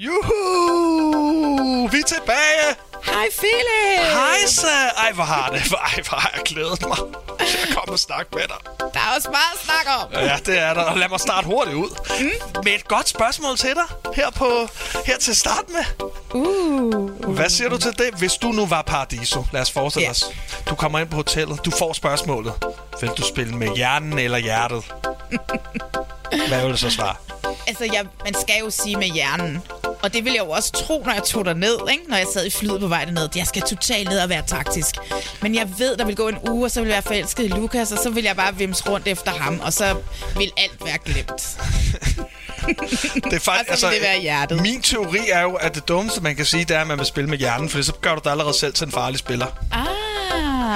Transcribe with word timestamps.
Juhu! 0.00 1.88
Vi 1.92 1.98
er 1.98 2.04
tilbage! 2.06 2.66
Hej 3.04 3.26
Philip! 3.38 4.12
Hej 4.12 4.46
så! 4.46 4.66
Ej, 4.96 5.12
hvor 5.12 5.24
har 5.24 5.50
det. 5.50 5.56
Ej, 5.72 6.02
hvor 6.08 6.18
har 6.18 6.30
jeg 6.34 6.42
glædet 6.44 6.86
mig 6.88 6.96
til 7.48 7.58
at 7.68 7.74
komme 7.76 7.92
og 7.92 7.98
snakke 7.98 8.30
med 8.34 8.42
dig. 8.42 8.56
Der 8.94 9.00
er 9.00 9.14
også 9.16 9.28
meget 9.30 9.52
at 9.54 9.60
snakke 9.64 9.90
om. 9.90 10.12
Ja, 10.28 10.36
det 10.46 10.58
er 10.58 10.74
der. 10.74 10.82
Og 10.82 10.98
lad 10.98 11.08
mig 11.08 11.20
starte 11.20 11.46
hurtigt 11.46 11.76
ud. 11.76 11.90
Mm. 12.20 12.62
Med 12.64 12.72
et 12.72 12.88
godt 12.88 13.08
spørgsmål 13.08 13.56
til 13.56 13.74
dig. 13.74 14.14
Her, 14.14 14.30
på, 14.30 14.68
her 15.06 15.18
til 15.18 15.36
start 15.36 15.64
med. 15.68 15.84
Uh. 16.34 17.34
Hvad 17.34 17.48
siger 17.48 17.68
du 17.70 17.78
til 17.78 17.98
det? 17.98 18.14
Hvis 18.18 18.32
du 18.32 18.48
nu 18.48 18.66
var 18.66 18.82
Paradiso, 18.82 19.44
lad 19.52 19.60
os 19.60 19.70
forestille 19.72 20.04
Ja. 20.04 20.10
os. 20.10 20.24
Du 20.70 20.74
kommer 20.74 20.98
ind 20.98 21.08
på 21.08 21.16
hotellet. 21.16 21.64
Du 21.64 21.70
får 21.70 21.92
spørgsmålet. 21.92 22.52
Vil 23.00 23.10
du 23.10 23.22
spille 23.22 23.54
med 23.56 23.76
hjernen 23.76 24.18
eller 24.18 24.38
hjertet? 24.38 24.84
Hvad 26.48 26.62
vil 26.62 26.72
du 26.72 26.76
så 26.76 26.90
svare? 26.90 27.14
Altså, 27.66 27.84
jeg, 27.84 28.04
man 28.24 28.34
skal 28.34 28.54
jo 28.60 28.70
sige 28.70 28.96
med 28.96 29.06
hjernen. 29.08 29.62
Og 30.02 30.12
det 30.12 30.24
vil 30.24 30.32
jeg 30.32 30.44
jo 30.44 30.50
også 30.50 30.72
tro, 30.72 31.02
når 31.06 31.12
jeg 31.12 31.22
tog 31.22 31.44
der 31.44 31.54
ned, 31.54 31.78
ikke? 31.90 32.02
når 32.08 32.16
jeg 32.16 32.26
sad 32.32 32.46
i 32.46 32.50
flyet 32.50 32.80
på 32.80 32.88
vej 32.88 33.04
derned. 33.04 33.28
Jeg 33.36 33.46
skal 33.46 33.62
totalt 33.62 34.08
ned 34.08 34.18
og 34.18 34.28
være 34.28 34.42
taktisk. 34.46 34.94
Men 35.42 35.54
jeg 35.54 35.68
ved, 35.78 35.96
der 35.96 36.04
vil 36.04 36.16
gå 36.16 36.28
en 36.28 36.38
uge, 36.48 36.64
og 36.64 36.70
så 36.70 36.80
vil 36.80 36.86
jeg 36.88 36.94
være 36.94 37.02
forelsket 37.02 37.44
i 37.44 37.48
Lukas, 37.48 37.92
og 37.92 37.98
så 37.98 38.10
vil 38.10 38.24
jeg 38.24 38.36
bare 38.36 38.56
vimse 38.56 38.90
rundt 38.90 39.08
efter 39.08 39.30
ham, 39.30 39.60
og 39.64 39.72
så 39.72 39.96
vil 40.36 40.52
alt 40.56 40.84
være 40.84 40.98
glemt. 41.04 41.58
Det 43.24 43.32
er 43.32 43.38
faktisk, 43.38 43.70
Og 43.70 43.78
så 43.78 43.86
vil 43.86 43.94
det 43.94 44.02
være 44.02 44.20
hjertet. 44.20 44.62
Min 44.62 44.82
teori 44.82 45.18
er 45.32 45.42
jo, 45.42 45.54
at 45.54 45.74
det 45.74 45.88
dummeste, 45.88 46.20
man 46.20 46.36
kan 46.36 46.44
sige, 46.44 46.64
det 46.64 46.76
er, 46.76 46.80
at 46.80 46.86
man 46.86 46.98
vil 46.98 47.06
spille 47.06 47.30
med 47.30 47.38
hjernen, 47.38 47.68
for 47.68 47.82
så 47.82 47.92
gør 47.92 48.14
du 48.14 48.20
dig 48.24 48.32
allerede 48.32 48.54
selv 48.58 48.72
til 48.72 48.84
en 48.86 48.92
farlig 48.92 49.18
spiller. 49.18 49.46
Ah, 49.72 49.86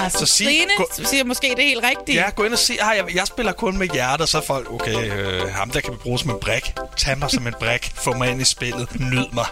så, 0.08 0.18
Så 0.18 0.26
sig- 0.26 0.46
Trine 0.46 0.70
gå- 0.76 0.88
siger 1.04 1.24
måske 1.24 1.54
det 1.56 1.64
helt 1.64 1.84
rigtigt. 1.84 2.16
Ja, 2.18 2.30
gå 2.30 2.44
ind 2.44 2.52
og 2.52 2.58
sig, 2.58 2.76
at 2.80 2.96
jeg, 2.96 3.14
jeg 3.16 3.26
spiller 3.26 3.52
kun 3.52 3.78
med 3.78 3.88
hjertet, 3.88 4.28
så 4.28 4.38
er 4.38 4.42
folk, 4.42 4.70
okay, 4.72 5.12
øh, 5.12 5.48
ham 5.54 5.70
der 5.70 5.80
kan 5.80 5.92
vi 5.92 5.96
bruge 5.98 6.18
som 6.18 6.30
en 6.30 6.36
brik. 6.40 6.72
Tag 6.96 7.18
mig 7.18 7.30
som 7.30 7.46
en 7.46 7.54
brik, 7.60 7.92
få 7.94 8.12
mig 8.12 8.30
ind 8.30 8.40
i 8.40 8.44
spillet, 8.44 9.00
nyd 9.00 9.26
mig. 9.32 9.46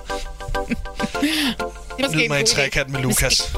måske 2.00 2.16
Nyd 2.16 2.22
en 2.22 2.28
mig 2.28 2.40
idé. 2.40 2.44
trekant 2.54 2.90
med 2.90 3.00
Lukas. 3.00 3.42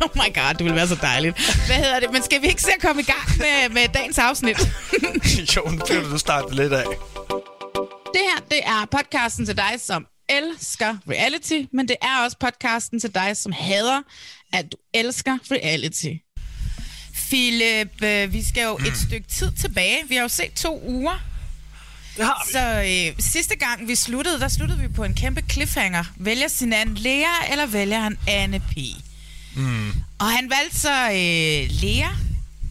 Oh 0.00 0.10
my 0.14 0.34
god, 0.34 0.54
det 0.54 0.64
ville 0.64 0.76
være 0.76 0.88
så 0.88 0.94
dejligt. 1.02 1.36
Hvad 1.66 1.76
hedder 1.76 2.00
det? 2.00 2.12
Men 2.12 2.22
skal 2.22 2.42
vi 2.42 2.46
ikke 2.46 2.62
se 2.62 2.70
at 2.76 2.82
komme 2.82 3.02
i 3.02 3.04
gang 3.04 3.38
med, 3.38 3.68
med 3.70 3.88
dagens 3.94 4.18
afsnit? 4.18 4.58
jo, 5.56 5.62
nu 5.70 5.78
bliver 5.86 6.02
du 6.02 6.18
startet 6.18 6.54
lidt 6.54 6.72
af. 6.72 6.84
Det 8.14 8.20
her, 8.22 8.40
det 8.50 8.58
er 8.64 8.86
podcasten 8.90 9.46
til 9.46 9.56
dig, 9.56 9.72
som 9.78 10.06
elsker 10.28 10.96
reality, 11.10 11.62
men 11.72 11.88
det 11.88 11.96
er 12.02 12.24
også 12.24 12.36
podcasten 12.40 13.00
til 13.00 13.14
dig, 13.14 13.36
som 13.36 13.52
hader, 13.52 14.02
at 14.52 14.72
du 14.72 14.76
elsker 14.94 15.38
reality. 15.50 16.14
Philip, 17.14 18.02
øh, 18.02 18.32
vi 18.32 18.42
skal 18.42 18.62
jo 18.62 18.76
et 18.76 18.96
stykke 19.06 19.28
tid 19.28 19.52
tilbage. 19.52 19.98
Vi 20.08 20.14
har 20.14 20.22
jo 20.22 20.28
set 20.28 20.52
to 20.52 20.82
uger. 20.86 21.24
Det 22.16 22.24
har 22.24 22.46
vi. 22.46 22.52
Så 22.52 22.82
øh, 23.10 23.24
sidste 23.24 23.56
gang 23.56 23.88
vi 23.88 23.94
sluttede, 23.94 24.40
der 24.40 24.48
sluttede 24.48 24.80
vi 24.80 24.88
på 24.88 25.04
en 25.04 25.14
kæmpe 25.14 25.42
cliffhanger. 25.50 26.04
Vælger 26.16 26.48
sin 26.48 26.72
anden 26.72 26.94
Lea, 26.94 27.50
eller 27.50 27.66
vælger 27.66 28.00
han 28.00 28.18
Anne 28.28 28.60
P? 28.60 28.76
Mm. 29.56 29.92
Og 30.18 30.26
han 30.26 30.50
valgte 30.50 30.80
så 30.80 31.04
øh, 31.04 31.70
Lea, 31.82 32.08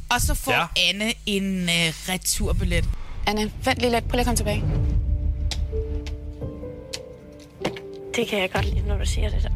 og 0.09 0.22
så 0.22 0.34
får 0.34 0.52
ja. 0.52 0.90
Anne 0.90 1.13
en 1.25 1.69
øh, 1.69 1.94
returbillet. 2.09 2.86
Anne, 3.28 3.52
vent 3.66 3.80
lige 3.80 3.92
lidt. 3.92 4.08
Prøv 4.08 4.12
lige 4.12 4.19
at 4.19 4.25
komme 4.25 4.38
tilbage. 4.38 4.63
Det 8.16 8.28
kan 8.28 8.40
jeg 8.40 8.51
godt 8.51 8.66
lide, 8.66 8.88
når 8.88 8.97
du 8.97 9.06
siger 9.06 9.29
det 9.29 9.44
der. 9.44 9.50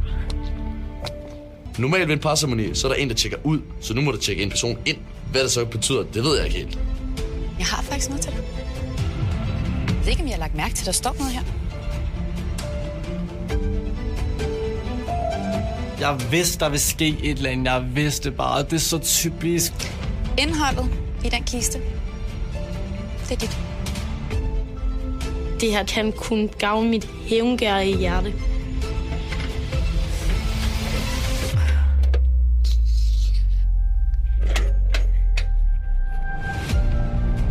Normalt 1.77 2.07
ved 2.07 2.15
en 2.15 2.21
parceremoni, 2.21 2.75
så 2.75 2.87
er 2.87 2.91
der 2.91 2.99
en, 2.99 3.09
der 3.09 3.15
tjekker 3.15 3.37
ud, 3.43 3.59
så 3.81 3.93
nu 3.93 4.01
må 4.01 4.11
du 4.11 4.17
tjekke 4.17 4.43
en 4.43 4.49
person 4.49 4.77
ind. 4.85 4.97
Hvad 5.31 5.41
det 5.41 5.51
så 5.51 5.65
betyder, 5.65 6.03
det 6.03 6.23
ved 6.23 6.37
jeg 6.37 6.45
ikke 6.45 6.57
helt. 6.57 6.79
Jeg 7.59 7.65
har 7.65 7.81
faktisk 7.81 8.09
noget 8.09 8.21
til 8.23 8.31
dig. 8.31 8.43
Jeg 9.87 9.95
ved 10.03 10.09
ikke, 10.11 10.21
om 10.21 10.27
jeg 10.27 10.35
har 10.35 10.39
lagt 10.39 10.55
mærke 10.55 10.75
til, 10.75 10.83
at 10.83 10.85
der 10.85 10.91
står 10.91 11.15
noget 11.19 11.33
her. 11.33 11.43
Jeg 15.99 16.31
vidste, 16.31 16.59
der 16.59 16.69
ville 16.69 16.81
ske 16.81 17.17
et 17.23 17.37
eller 17.37 17.49
andet. 17.49 17.71
Jeg 17.71 17.85
vidste 17.95 18.31
bare. 18.31 18.63
Det 18.63 18.73
er 18.73 18.77
så 18.77 18.99
typisk. 18.99 19.73
Indholdet 20.37 20.89
i 21.25 21.29
den 21.29 21.43
kiste, 21.43 21.81
det 23.29 23.31
er 23.31 23.39
dit. 23.39 23.57
Det 25.61 25.71
her 25.71 25.83
kan 25.83 26.11
kun 26.11 26.49
gavne 26.59 26.89
mit 26.89 27.09
hævngærige 27.29 27.97
hjerte. 27.97 28.33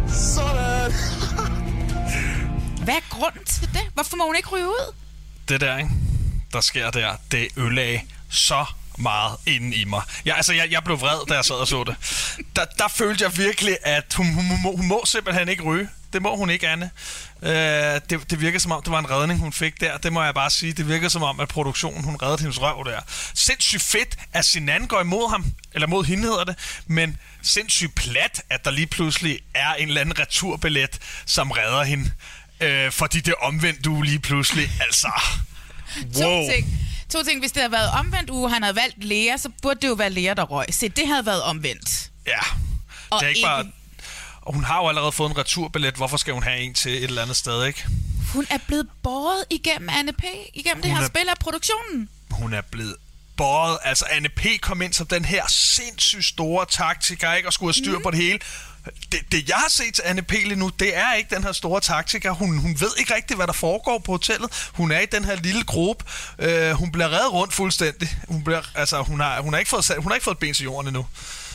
Sådan. 0.08 0.92
Hvad 2.84 2.94
er 2.94 3.08
grunden 3.10 3.44
til 3.44 3.68
det? 3.72 3.90
Hvorfor 3.94 4.16
må 4.16 4.26
hun 4.26 4.36
ikke 4.36 4.48
ryge 4.48 4.66
ud? 4.66 4.94
Det 5.48 5.60
der, 5.60 5.78
ikke? 5.78 5.90
der 6.52 6.60
sker 6.60 6.90
der, 6.90 7.16
det 7.30 7.48
ødelagde 7.56 8.00
så 8.30 8.64
meget 8.98 9.36
inden 9.46 9.72
i 9.72 9.84
mig. 9.84 10.02
Jeg, 10.24 10.36
altså, 10.36 10.52
jeg, 10.52 10.70
jeg 10.70 10.84
blev 10.84 11.00
vred, 11.00 11.26
da 11.28 11.34
jeg 11.34 11.44
sad 11.44 11.56
og 11.56 11.68
så 11.68 11.84
det. 11.84 11.96
Der, 12.56 12.64
der 12.78 12.88
følte 12.88 13.24
jeg 13.24 13.38
virkelig, 13.38 13.76
at 13.82 14.14
hun, 14.14 14.26
hun, 14.26 14.44
hun, 14.44 14.62
må, 14.62 14.76
hun 14.76 14.88
må 14.88 15.02
simpelthen 15.04 15.48
ikke 15.48 15.62
ryge. 15.62 15.88
Det 16.16 16.22
må 16.22 16.36
hun 16.36 16.50
ikke, 16.50 16.68
Anne. 16.68 16.90
Øh, 17.42 17.50
det, 18.10 18.30
det 18.30 18.40
virker 18.40 18.58
som 18.58 18.72
om, 18.72 18.82
det 18.82 18.92
var 18.92 18.98
en 18.98 19.10
redning, 19.10 19.40
hun 19.40 19.52
fik 19.52 19.80
der. 19.80 19.98
Det 19.98 20.12
må 20.12 20.22
jeg 20.22 20.34
bare 20.34 20.50
sige. 20.50 20.72
Det 20.72 20.88
virker 20.88 21.08
som 21.08 21.22
om, 21.22 21.40
at 21.40 21.48
produktionen, 21.48 22.04
hun 22.04 22.16
reddede 22.22 22.40
hendes 22.40 22.60
røv 22.62 22.84
der. 22.84 23.00
Sindssygt 23.34 23.82
fedt, 23.82 24.16
at 24.32 24.44
Sinan 24.44 24.86
går 24.86 25.00
imod 25.00 25.30
ham. 25.30 25.44
Eller 25.74 25.86
mod 25.86 26.04
hende 26.04 26.22
hedder 26.22 26.44
det. 26.44 26.56
Men 26.86 27.16
sindssygt 27.42 27.94
plat, 27.94 28.42
at 28.50 28.64
der 28.64 28.70
lige 28.70 28.86
pludselig 28.86 29.38
er 29.54 29.74
en 29.74 29.88
eller 29.88 30.00
anden 30.00 30.18
returbillet, 30.18 30.98
som 31.26 31.50
redder 31.50 31.84
hende. 31.84 32.10
Øh, 32.60 32.92
fordi 32.92 33.20
det 33.20 33.34
omvendt 33.34 33.84
du 33.84 34.02
lige 34.02 34.18
pludselig. 34.18 34.70
Altså... 34.80 35.08
Wow. 35.96 36.46
To 36.46 36.52
ting. 36.52 36.78
To 37.12 37.22
ting. 37.22 37.40
Hvis 37.40 37.52
det 37.52 37.62
havde 37.62 37.72
været 37.72 37.90
omvendt 37.90 38.30
uge, 38.30 38.50
han 38.50 38.62
havde 38.62 38.76
valgt 38.76 39.04
Lea, 39.04 39.36
så 39.36 39.48
burde 39.62 39.80
det 39.82 39.88
jo 39.88 39.92
være 39.94 40.10
Lea, 40.10 40.34
der 40.34 40.42
røg. 40.42 40.66
Se, 40.70 40.88
det 40.88 41.08
havde 41.08 41.26
været 41.26 41.42
omvendt. 41.42 42.10
Ja. 42.26 42.38
Og 43.10 43.20
det 43.20 43.24
er 43.24 43.28
ikke 43.28 43.38
ikke- 43.38 43.46
bare... 43.46 43.64
Og 44.46 44.54
hun 44.54 44.64
har 44.64 44.82
jo 44.82 44.88
allerede 44.88 45.12
fået 45.12 45.30
en 45.30 45.38
returbillet. 45.38 45.94
Hvorfor 45.94 46.16
skal 46.16 46.34
hun 46.34 46.42
have 46.42 46.58
en 46.58 46.74
til 46.74 46.92
et 46.96 47.04
eller 47.04 47.22
andet 47.22 47.36
sted, 47.36 47.64
ikke? 47.64 47.84
Hun 48.32 48.46
er 48.50 48.58
blevet 48.66 48.88
båret 49.02 49.44
igennem 49.50 49.88
Anne 49.92 50.12
P. 50.12 50.24
Igennem 50.54 50.82
det 50.82 50.90
Hun 50.90 50.96
her 50.98 51.04
er- 51.04 51.08
spil 51.08 51.28
af 51.28 51.38
produktionen. 51.40 52.08
Hun 52.30 52.52
er 52.54 52.60
blevet 52.60 52.96
båret. 53.36 53.78
Altså, 53.84 54.04
Anne 54.10 54.28
P. 54.28 54.46
kom 54.60 54.82
ind 54.82 54.92
som 54.92 55.06
den 55.06 55.24
her 55.24 55.44
sindssygt 55.48 56.24
store 56.24 56.66
taktiker, 56.70 57.32
ikke? 57.34 57.48
Og 57.48 57.52
skulle 57.52 57.74
have 57.74 57.84
styr 57.84 57.98
på 58.02 58.10
det 58.10 58.18
hele. 58.18 58.38
Det, 59.12 59.20
det, 59.32 59.48
jeg 59.48 59.56
har 59.56 59.68
set 59.70 59.94
til 59.94 60.02
Anne 60.06 60.22
P. 60.22 60.30
lige 60.32 60.56
nu, 60.56 60.68
det 60.68 60.96
er 60.96 61.12
ikke 61.14 61.34
den 61.34 61.44
her 61.44 61.52
store 61.52 61.80
taktiker. 61.80 62.30
Hun, 62.30 62.58
hun 62.58 62.76
ved 62.80 62.90
ikke 62.98 63.14
rigtigt, 63.14 63.38
hvad 63.38 63.46
der 63.46 63.52
foregår 63.52 63.98
på 63.98 64.12
hotellet. 64.12 64.70
Hun 64.72 64.90
er 64.92 65.00
i 65.00 65.06
den 65.06 65.24
her 65.24 65.36
lille 65.36 65.64
gruppe. 65.64 66.04
Øh, 66.38 66.70
hun 66.70 66.92
bliver 66.92 67.08
reddet 67.12 67.32
rundt 67.32 67.54
fuldstændig. 67.54 68.08
Hun, 68.28 68.44
bliver, 68.44 68.62
altså, 68.74 69.02
hun, 69.02 69.20
har, 69.20 69.40
hun, 69.40 69.52
har 69.52 69.58
ikke 69.58 69.68
fået, 69.68 69.84
sat- 69.84 69.96
hun 70.02 70.10
har 70.10 70.14
ikke 70.14 70.24
fået 70.24 70.34
et 70.34 70.38
ben 70.38 70.54
til 70.54 70.64
jorden 70.64 70.88
endnu. 70.88 71.06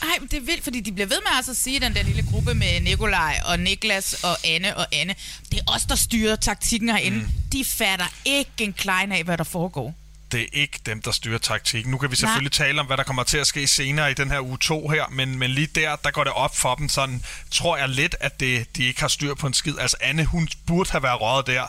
Ej, 0.02 0.08
men 0.20 0.28
det 0.28 0.36
er 0.36 0.40
vildt, 0.40 0.64
fordi 0.64 0.80
de 0.80 0.92
bliver 0.92 1.06
ved 1.06 1.18
med 1.26 1.36
altså 1.36 1.50
at 1.50 1.56
sige, 1.56 1.80
den 1.80 1.94
der 1.94 2.02
lille 2.02 2.22
gruppe 2.30 2.54
med 2.54 2.80
Nikolaj 2.80 3.40
og 3.44 3.58
Niklas 3.60 4.14
og 4.14 4.36
Anne 4.44 4.76
og 4.76 4.86
Anne. 4.92 5.14
Det 5.52 5.58
er 5.60 5.72
os, 5.74 5.82
der 5.82 5.94
styrer 5.94 6.36
taktikken 6.36 6.88
herinde. 6.88 7.18
Mm. 7.18 7.28
De 7.52 7.64
fatter 7.64 8.06
ikke 8.24 8.50
en 8.58 8.72
klein 8.72 9.12
af, 9.12 9.24
hvad 9.24 9.38
der 9.38 9.44
foregår. 9.44 9.94
Det 10.32 10.40
er 10.42 10.46
ikke 10.52 10.78
dem, 10.86 11.02
der 11.02 11.10
styrer 11.10 11.38
taktikken. 11.38 11.90
Nu 11.90 11.98
kan 11.98 12.10
vi 12.10 12.16
selvfølgelig 12.16 12.58
Nej. 12.58 12.66
tale 12.66 12.80
om, 12.80 12.86
hvad 12.86 12.96
der 12.96 13.02
kommer 13.02 13.22
til 13.22 13.38
at 13.38 13.46
ske 13.46 13.66
senere 13.66 14.10
i 14.10 14.14
den 14.14 14.30
her 14.30 14.40
uge 14.40 14.58
2 14.58 14.88
her, 14.88 15.04
men, 15.10 15.38
men 15.38 15.50
lige 15.50 15.66
der, 15.66 15.96
der 15.96 16.10
går 16.10 16.24
det 16.24 16.32
op 16.32 16.56
for 16.56 16.74
dem 16.74 16.88
sådan, 16.88 17.24
tror 17.50 17.76
jeg 17.76 17.88
lidt, 17.88 18.16
at 18.20 18.40
det, 18.40 18.76
de 18.76 18.84
ikke 18.84 19.00
har 19.00 19.08
styr 19.08 19.34
på 19.34 19.46
en 19.46 19.54
skid. 19.54 19.78
Altså 19.78 19.96
Anne, 20.00 20.24
hun 20.24 20.48
burde 20.66 20.90
have 20.90 21.02
været 21.02 21.20
røget 21.20 21.46
der. 21.46 21.62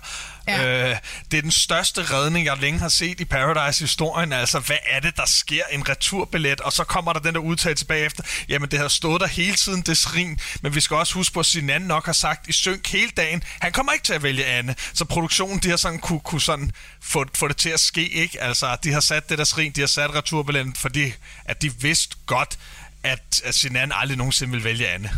Ja. 0.47 0.89
Øh, 0.89 0.97
det 1.31 1.37
er 1.37 1.41
den 1.41 1.51
største 1.51 2.03
redning, 2.03 2.45
jeg 2.45 2.57
længe 2.57 2.79
har 2.79 2.89
set 2.89 3.19
i 3.19 3.25
Paradise-historien. 3.25 4.33
Altså, 4.33 4.59
hvad 4.59 4.77
er 4.89 4.99
det, 4.99 5.17
der 5.17 5.25
sker? 5.25 5.63
En 5.71 5.89
returbillet, 5.89 6.61
og 6.61 6.73
så 6.73 6.83
kommer 6.83 7.13
der 7.13 7.19
den 7.19 7.33
der 7.33 7.41
udtalelse 7.41 7.85
bagefter. 7.85 8.23
Jamen, 8.49 8.71
det 8.71 8.79
har 8.79 8.87
stået 8.87 9.21
der 9.21 9.27
hele 9.27 9.55
tiden, 9.55 9.81
det 9.81 9.97
srin. 9.97 10.39
Men 10.61 10.75
vi 10.75 10.81
skal 10.81 10.97
også 10.97 11.13
huske 11.13 11.33
på, 11.33 11.39
at 11.39 11.45
Sinan 11.45 11.81
nok 11.81 12.05
har 12.05 12.13
sagt 12.13 12.47
i 12.47 12.51
synk 12.51 12.87
hele 12.87 13.11
dagen, 13.17 13.43
han 13.59 13.71
kommer 13.71 13.91
ikke 13.91 14.05
til 14.05 14.13
at 14.13 14.23
vælge 14.23 14.45
Anne. 14.45 14.75
Så 14.93 15.05
produktionen, 15.05 15.59
de 15.59 15.69
har 15.69 15.77
sådan 15.77 15.99
kunne, 15.99 16.19
kunne 16.19 16.41
sådan 16.41 16.71
få, 17.01 17.25
få 17.35 17.47
det 17.47 17.57
til 17.57 17.69
at 17.69 17.79
ske, 17.79 18.09
ikke? 18.09 18.41
Altså, 18.41 18.77
de 18.83 18.93
har 18.93 18.99
sat 18.99 19.29
det 19.29 19.37
der 19.37 19.43
srin, 19.43 19.71
de 19.71 19.79
har 19.79 19.87
sat 19.87 20.15
returbilletten, 20.15 20.75
fordi 20.75 21.13
at 21.45 21.61
de 21.61 21.73
vidste 21.81 22.15
godt, 22.25 22.57
at, 23.03 23.41
at 23.43 23.55
Sinan 23.55 23.91
aldrig 23.95 24.17
nogensinde 24.17 24.51
vil 24.53 24.63
vælge 24.63 24.87
Anne. 24.87 25.11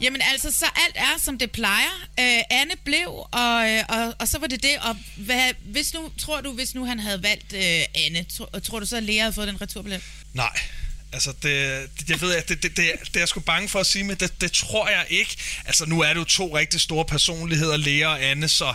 Jamen 0.00 0.20
altså, 0.32 0.50
så 0.50 0.66
alt 0.66 0.94
er, 0.94 1.18
som 1.18 1.38
det 1.38 1.50
plejer. 1.50 2.06
Øh, 2.20 2.42
Anne 2.50 2.74
blev, 2.84 3.08
og, 3.32 3.70
øh, 3.70 3.84
og, 3.88 4.14
og 4.18 4.28
så 4.28 4.38
var 4.38 4.46
det 4.46 4.62
det. 4.62 4.76
Og 4.80 4.96
hvad, 5.16 5.52
hvis 5.64 5.94
nu, 5.94 6.12
tror 6.18 6.40
du, 6.40 6.52
hvis 6.52 6.74
nu 6.74 6.84
han 6.84 7.00
havde 7.00 7.22
valgt 7.22 7.52
øh, 7.52 7.84
Anne, 7.94 8.24
tror, 8.36 8.58
tror 8.64 8.80
du 8.80 8.86
så, 8.86 8.96
at 8.96 9.02
Lea 9.02 9.20
havde 9.20 9.32
fået 9.32 9.48
den 9.48 9.60
returbillet? 9.60 10.02
Nej. 10.34 10.58
Altså, 11.12 11.32
det, 11.42 11.88
det, 11.98 12.10
jeg 12.10 12.20
ved, 12.20 12.34
at 12.34 12.48
det, 12.48 12.62
det, 12.62 12.76
det, 12.76 12.92
det 13.06 13.16
er 13.16 13.20
jeg 13.20 13.28
sgu 13.28 13.40
bange 13.40 13.68
for 13.68 13.80
at 13.80 13.86
sige, 13.86 14.04
men 14.04 14.16
det, 14.16 14.40
det 14.40 14.52
tror 14.52 14.88
jeg 14.88 15.06
ikke. 15.08 15.36
Altså, 15.64 15.86
nu 15.86 16.00
er 16.00 16.08
det 16.08 16.20
jo 16.20 16.24
to 16.24 16.56
rigtig 16.56 16.80
store 16.80 17.04
personligheder, 17.04 17.76
Lea 17.76 18.06
og 18.06 18.22
Anne, 18.24 18.48
så 18.48 18.74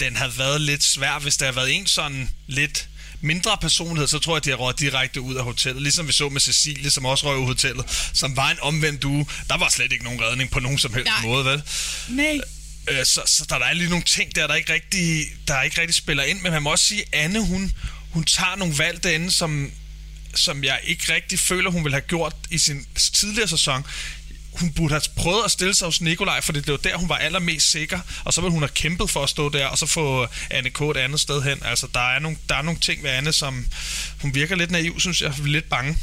den 0.00 0.16
havde 0.16 0.38
været 0.38 0.60
lidt 0.60 0.82
svær, 0.82 1.18
hvis 1.18 1.36
der 1.36 1.44
havde 1.46 1.56
været 1.56 1.72
en 1.76 1.86
sådan 1.86 2.30
lidt 2.46 2.88
mindre 3.22 3.58
personlighed, 3.60 4.08
så 4.08 4.18
tror 4.18 4.36
jeg, 4.36 4.44
de 4.44 4.50
har 4.50 4.56
råd 4.56 4.72
direkte 4.72 5.20
ud 5.20 5.34
af 5.34 5.44
hotellet. 5.44 5.82
Ligesom 5.82 6.06
vi 6.08 6.12
så 6.12 6.28
med 6.28 6.40
Cecilie, 6.40 6.90
som 6.90 7.04
også 7.04 7.26
røg 7.26 7.36
ud 7.36 7.42
af 7.42 7.46
hotellet, 7.46 8.10
som 8.14 8.36
var 8.36 8.50
en 8.50 8.56
omvendt 8.60 9.04
uge. 9.04 9.26
Der 9.48 9.56
var 9.56 9.68
slet 9.68 9.92
ikke 9.92 10.04
nogen 10.04 10.20
redning 10.22 10.50
på 10.50 10.60
nogen 10.60 10.78
som 10.78 10.94
helst 10.94 11.06
Nej. 11.06 11.22
måde, 11.22 11.44
vel? 11.44 11.62
Nej. 12.08 12.40
Øh, 12.88 13.04
så, 13.04 13.22
så 13.26 13.46
der 13.48 13.56
er 13.56 13.72
lige 13.72 13.90
nogle 13.90 14.04
ting 14.04 14.34
der, 14.34 14.46
der 14.46 14.54
ikke 14.54 14.72
rigtig, 14.72 15.26
der 15.48 15.62
ikke 15.62 15.80
rigtig 15.80 15.94
spiller 15.94 16.24
ind. 16.24 16.40
Men 16.40 16.52
man 16.52 16.62
må 16.62 16.70
også 16.70 16.84
sige, 16.84 17.04
at 17.12 17.24
Anne, 17.24 17.40
hun, 17.46 17.72
hun 18.10 18.24
tager 18.24 18.56
nogle 18.56 18.78
valg 18.78 19.02
derinde, 19.02 19.30
som, 19.30 19.70
som 20.34 20.64
jeg 20.64 20.80
ikke 20.84 21.14
rigtig 21.14 21.38
føler, 21.38 21.70
hun 21.70 21.84
ville 21.84 21.94
have 21.94 22.06
gjort 22.08 22.34
i 22.50 22.58
sin 22.58 22.86
tidligere 23.14 23.48
sæson 23.48 23.84
hun 24.52 24.72
burde 24.72 24.94
have 24.94 25.02
prøvet 25.16 25.44
at 25.44 25.50
stille 25.50 25.74
sig 25.74 25.86
hos 25.86 26.00
Nikolaj, 26.00 26.40
for 26.40 26.52
det 26.52 26.68
var 26.68 26.76
der, 26.76 26.96
hun 26.96 27.08
var 27.08 27.16
allermest 27.16 27.70
sikker, 27.70 28.00
og 28.24 28.32
så 28.32 28.40
ville 28.40 28.52
hun 28.52 28.62
have 28.62 28.70
kæmpet 28.74 29.10
for 29.10 29.22
at 29.22 29.30
stå 29.30 29.48
der, 29.48 29.66
og 29.66 29.78
så 29.78 29.86
få 29.86 30.26
Anne 30.50 30.70
K. 30.70 30.80
et 30.80 30.96
andet 30.96 31.20
sted 31.20 31.42
hen. 31.42 31.58
Altså, 31.64 31.88
der 31.94 32.14
er 32.14 32.18
nogle, 32.18 32.38
der 32.48 32.56
er 32.56 32.62
nogle 32.62 32.80
ting 32.80 33.02
ved 33.02 33.10
Anne, 33.10 33.32
som 33.32 33.66
hun 34.20 34.34
virker 34.34 34.56
lidt 34.56 34.70
naiv, 34.70 35.00
synes 35.00 35.20
jeg, 35.22 35.38
lidt 35.38 35.68
bange. 35.68 35.98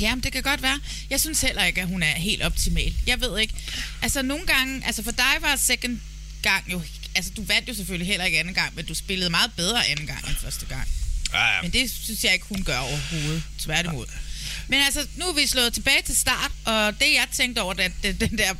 Jamen, 0.00 0.22
det 0.22 0.32
kan 0.32 0.42
godt 0.42 0.62
være. 0.62 0.80
Jeg 1.10 1.20
synes 1.20 1.40
heller 1.40 1.64
ikke, 1.64 1.80
at 1.80 1.88
hun 1.88 2.02
er 2.02 2.14
helt 2.14 2.42
optimal. 2.42 2.94
Jeg 3.06 3.20
ved 3.20 3.38
ikke. 3.38 3.54
Altså, 4.02 4.22
nogle 4.22 4.46
gange... 4.46 4.86
Altså, 4.86 5.02
for 5.02 5.10
dig 5.10 5.34
var 5.40 5.56
second 5.56 6.00
gang 6.42 6.72
jo... 6.72 6.82
Altså, 7.14 7.32
du 7.36 7.44
vandt 7.44 7.68
jo 7.68 7.74
selvfølgelig 7.74 8.06
heller 8.06 8.24
ikke 8.24 8.38
anden 8.38 8.54
gang, 8.54 8.74
men 8.74 8.84
du 8.84 8.94
spillede 8.94 9.30
meget 9.30 9.50
bedre 9.56 9.86
anden 9.86 10.06
gang 10.06 10.28
end 10.28 10.36
første 10.36 10.66
gang. 10.66 10.88
Ja, 11.32 11.56
ja. 11.56 11.62
Men 11.62 11.72
det 11.72 11.90
synes 12.02 12.24
jeg 12.24 12.32
ikke, 12.32 12.46
hun 12.48 12.64
gør 12.64 12.78
overhovedet. 12.78 13.42
Tværtimod. 13.58 14.06
Ja. 14.06 14.33
Men 14.68 14.80
altså, 14.80 15.06
nu 15.16 15.24
er 15.24 15.32
vi 15.32 15.46
slået 15.46 15.72
tilbage 15.72 16.02
til 16.02 16.16
start, 16.16 16.50
og 16.64 16.94
det 16.98 17.06
jeg 17.14 17.26
tænkte 17.32 17.60
over, 17.60 17.74
da 17.74 17.90
den 18.02 18.38
der 18.38 18.54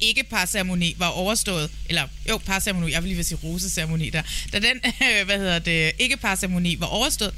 ikke 0.00 0.24
parceremoni 0.24 0.94
var 0.98 1.06
overstået, 1.06 1.70
eller 1.88 2.08
jo, 2.28 2.38
parceremoni, 2.38 2.92
jeg 2.92 3.02
vil 3.02 3.08
lige 3.08 3.16
vil 3.16 3.24
sige 3.24 3.38
roseceremoni 3.44 4.10
der, 4.10 4.22
da 4.52 4.58
den, 4.58 4.80
hvad 5.26 5.38
hedder 5.38 5.58
det, 5.58 5.92
ikke 5.98 6.16
parceremoni 6.16 6.80
var 6.80 6.86
overstået, 6.86 7.34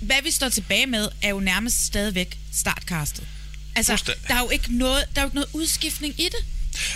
hvad 0.00 0.22
vi 0.22 0.30
står 0.30 0.48
tilbage 0.48 0.86
med, 0.86 1.08
er 1.22 1.28
jo 1.28 1.40
nærmest 1.40 1.86
stadigvæk 1.86 2.38
startkastet. 2.52 3.26
Altså, 3.76 4.14
der 4.28 4.34
er 4.34 4.40
jo 4.40 4.50
ikke 4.50 4.76
noget, 4.76 5.04
der 5.14 5.20
er 5.20 5.24
jo 5.24 5.26
ikke 5.26 5.34
noget 5.34 5.50
udskiftning 5.52 6.20
i 6.20 6.24
det. 6.24 6.53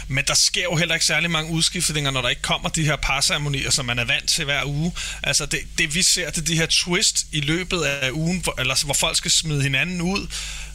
Men 0.09 0.25
der 0.25 0.35
sker 0.35 0.63
jo 0.63 0.77
heller 0.77 0.95
ikke 0.95 1.07
særlig 1.07 1.31
mange 1.31 1.53
udskiftninger, 1.53 2.11
når 2.11 2.23
der 2.23 2.29
ikke 2.29 2.43
kommer 2.43 2.69
de 2.69 2.85
her 2.85 2.97
parceremonier, 2.97 3.71
som 3.71 3.87
man 3.87 3.99
er 3.99 4.05
vant 4.05 4.29
til 4.29 4.45
hver 4.45 4.65
uge. 4.65 4.93
Altså 5.23 5.47
det, 5.47 5.61
det 5.79 5.95
vi 5.95 6.03
ser, 6.03 6.31
det 6.31 6.39
er 6.39 6.45
de 6.45 6.57
her 6.57 6.67
twist 6.67 7.27
i 7.33 7.41
løbet 7.41 7.83
af 7.83 8.11
ugen, 8.11 8.41
hvor, 8.41 8.61
eller, 8.61 8.85
hvor 8.85 8.95
folk 8.95 9.17
skal 9.17 9.31
smide 9.31 9.63
hinanden 9.63 10.01
ud. 10.01 10.27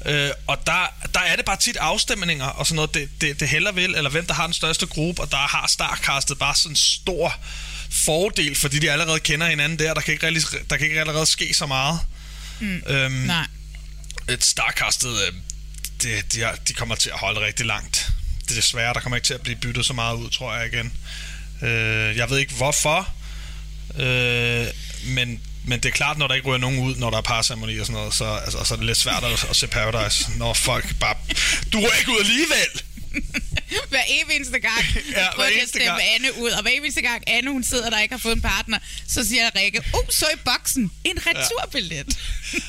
Øh, 0.06 0.32
og 0.48 0.58
der, 0.68 0.94
der 1.14 1.20
er 1.20 1.36
det 1.36 1.46
bare 1.46 1.58
tit 1.58 1.78
afstemninger 1.78 2.46
og 2.46 2.68
sådan 2.68 2.76
noget, 2.76 2.94
det, 2.94 3.10
det, 3.22 3.40
det 3.40 3.50
heller 3.50 3.72
vil, 3.72 3.96
eller 3.96 4.10
hvem 4.10 4.26
der 4.26 4.34
har 4.34 4.46
den 4.46 4.54
største 4.54 4.86
gruppe, 4.86 5.22
og 5.22 5.32
der 5.32 5.38
har 5.38 5.68
startkastet 5.68 6.40
bare 6.40 6.56
sådan 6.56 6.72
en 6.72 6.76
stor 6.76 7.36
fordel, 7.92 8.56
fordi 8.56 8.80
de 8.80 8.92
allerede 8.92 9.20
kender 9.20 9.48
hinanden 9.48 9.80
der. 9.80 9.94
Der 9.94 10.02
kan 10.02 10.14
ikke, 10.14 10.28
rigtig, 10.28 10.70
der 10.70 10.78
kan 10.78 10.88
ikke 10.88 11.00
allerede 11.00 11.26
ske 11.26 11.54
så 11.54 11.66
meget. 11.66 12.00
Mm. 12.60 12.84
Øhm, 12.88 13.12
Nej. 13.12 13.48
Et 14.30 14.46
startkastet, 14.46 15.22
øh, 15.28 15.34
det, 16.02 16.34
de, 16.34 16.48
de 16.68 16.74
kommer 16.74 16.96
til 16.96 17.10
at 17.10 17.20
holde 17.20 17.40
rigtig 17.40 17.66
langt 17.66 18.03
desværre, 18.56 18.94
der 18.94 19.00
kommer 19.00 19.16
ikke 19.16 19.26
til 19.26 19.34
at 19.34 19.42
blive 19.42 19.56
byttet 19.56 19.86
så 19.86 19.94
meget 19.94 20.16
ud, 20.16 20.30
tror 20.30 20.56
jeg 20.56 20.74
igen. 20.74 20.94
Øh, 21.62 22.18
jeg 22.18 22.30
ved 22.30 22.38
ikke 22.38 22.54
hvorfor, 22.54 23.10
øh, 24.00 24.68
men, 25.06 25.42
men 25.66 25.80
det 25.80 25.86
er 25.86 25.94
klart, 25.94 26.18
når 26.18 26.28
der 26.28 26.36
ikke 26.36 26.48
ryger 26.48 26.58
nogen 26.58 26.80
ud, 26.80 26.96
når 26.96 27.10
der 27.10 27.18
er 27.18 27.22
parceremoni 27.22 27.78
og 27.78 27.86
sådan 27.86 28.00
noget, 28.00 28.14
så, 28.14 28.26
altså, 28.26 28.64
så 28.64 28.74
er 28.74 28.78
det 28.78 28.86
lidt 28.86 28.98
svært 28.98 29.24
at, 29.24 29.46
at 29.50 29.56
se 29.56 29.68
Paradise, 29.68 30.32
når 30.38 30.54
folk 30.54 30.96
bare... 31.00 31.16
Du 31.74 31.78
ryger 31.78 32.00
ikke 32.00 32.12
ud 32.12 32.20
alligevel! 32.20 32.82
hver 33.90 34.04
eneste 34.32 34.60
gang, 34.60 34.84
ja, 35.12 35.36
prøver 35.36 35.50
at 35.64 35.70
stemme 35.70 35.88
gang. 35.88 36.02
Anne 36.04 36.38
ud, 36.38 36.50
og 36.50 36.62
hver 36.62 36.72
eneste 36.72 37.02
gang 37.02 37.24
Anne, 37.28 37.52
hun 37.52 37.64
sidder 37.64 37.90
der 37.90 38.00
ikke 38.00 38.14
har 38.14 38.20
fået 38.20 38.36
en 38.36 38.42
partner, 38.42 38.80
så 39.08 39.28
siger 39.28 39.50
Rikke, 39.56 39.84
uh, 39.94 40.10
så 40.10 40.26
i 40.34 40.38
boksen, 40.46 40.92
en 41.04 41.18
returbillet. 41.28 42.18
Ja. 42.54 42.60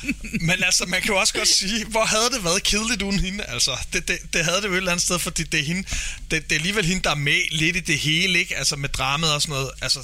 Men 0.47 0.63
altså, 0.63 0.85
man 0.85 1.01
kan 1.01 1.11
jo 1.11 1.19
også 1.19 1.33
godt 1.33 1.47
sige, 1.47 1.85
hvor 1.85 2.05
havde 2.05 2.29
det 2.33 2.43
været 2.43 2.63
kedeligt 2.63 3.01
uden 3.01 3.19
hende, 3.19 3.43
altså. 3.43 3.77
Det, 3.93 4.07
det, 4.07 4.19
det 4.33 4.45
havde 4.45 4.57
det 4.57 4.67
jo 4.67 4.73
et 4.73 4.77
eller 4.77 4.91
andet 4.91 5.05
sted, 5.05 5.19
fordi 5.19 5.43
det 5.43 5.59
er, 5.59 5.63
hende, 5.63 5.83
det, 6.31 6.49
det 6.49 6.51
er 6.51 6.55
alligevel 6.55 6.85
hende, 6.85 7.03
der 7.03 7.11
er 7.11 7.15
med 7.15 7.41
lidt 7.51 7.75
i 7.75 7.79
det 7.79 7.99
hele, 7.99 8.39
ikke? 8.39 8.57
Altså 8.57 8.75
med 8.75 8.89
dramaet 8.89 9.33
og 9.33 9.41
sådan 9.41 9.53
noget, 9.53 9.71
altså 9.81 10.03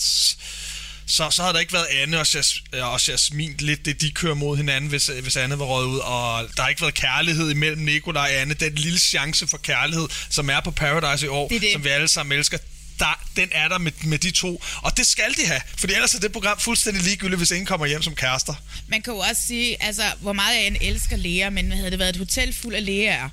så, 1.06 1.30
så 1.30 1.42
havde 1.42 1.53
der 1.53 1.59
ikke 1.59 1.74
været 1.74 1.86
Anne 1.86 2.19
og, 2.19 2.33
Jas, 2.33 2.63
og 2.74 3.07
Jasmin 3.07 3.56
lidt 3.59 3.86
det, 3.86 4.01
de 4.01 4.12
kører 4.12 4.33
mod 4.33 4.57
hinanden, 4.57 4.89
hvis, 4.89 5.06
hvis 5.21 5.36
Anne 5.36 5.59
var 5.59 5.65
røget 5.65 5.88
ud. 5.88 6.00
Og 6.00 6.48
der 6.56 6.62
har 6.62 6.69
ikke 6.69 6.81
været 6.81 6.94
kærlighed 6.94 7.50
imellem 7.51 7.81
Nikolaj 7.81 8.21
og 8.36 8.42
Anne. 8.42 8.53
Den 8.53 8.75
lille 8.75 9.00
chance 9.00 9.48
for 9.48 9.57
kærlighed, 9.57 10.07
som 10.30 10.50
er 10.50 10.59
på 10.59 10.71
Paradise 10.71 11.25
i 11.25 11.30
år, 11.30 11.48
det 11.48 11.62
det. 11.62 11.71
som 11.74 11.83
vi 11.83 11.89
alle 11.89 12.07
sammen 12.07 12.38
elsker, 12.38 12.57
der, 13.00 13.24
den 13.36 13.50
er 13.51 13.68
der 13.68 13.77
med, 13.77 13.92
med 14.03 14.18
de 14.18 14.31
to. 14.31 14.63
Og 14.81 14.98
det 14.98 15.07
skal 15.07 15.33
de 15.38 15.45
have, 15.45 15.62
for 15.77 15.88
ellers 15.88 16.13
er 16.15 16.19
det 16.19 16.31
program 16.31 16.59
fuldstændig 16.59 17.04
ligegyldigt, 17.04 17.38
hvis 17.38 17.51
ingen 17.51 17.65
kommer 17.65 17.86
hjem 17.86 18.01
som 18.01 18.15
kærester. 18.15 18.54
Man 18.88 19.01
kan 19.01 19.13
jo 19.13 19.19
også 19.19 19.42
sige, 19.47 19.83
altså, 19.83 20.04
hvor 20.19 20.33
meget 20.33 20.56
jeg 20.56 20.77
elsker 20.81 21.18
Lea, 21.18 21.50
men 21.50 21.71
havde 21.71 21.92
det 21.92 22.00
været 22.00 22.09
et 22.09 22.18
hotel 22.18 22.54
fuld 22.54 22.75
af 22.75 22.86
læger, 22.86 23.30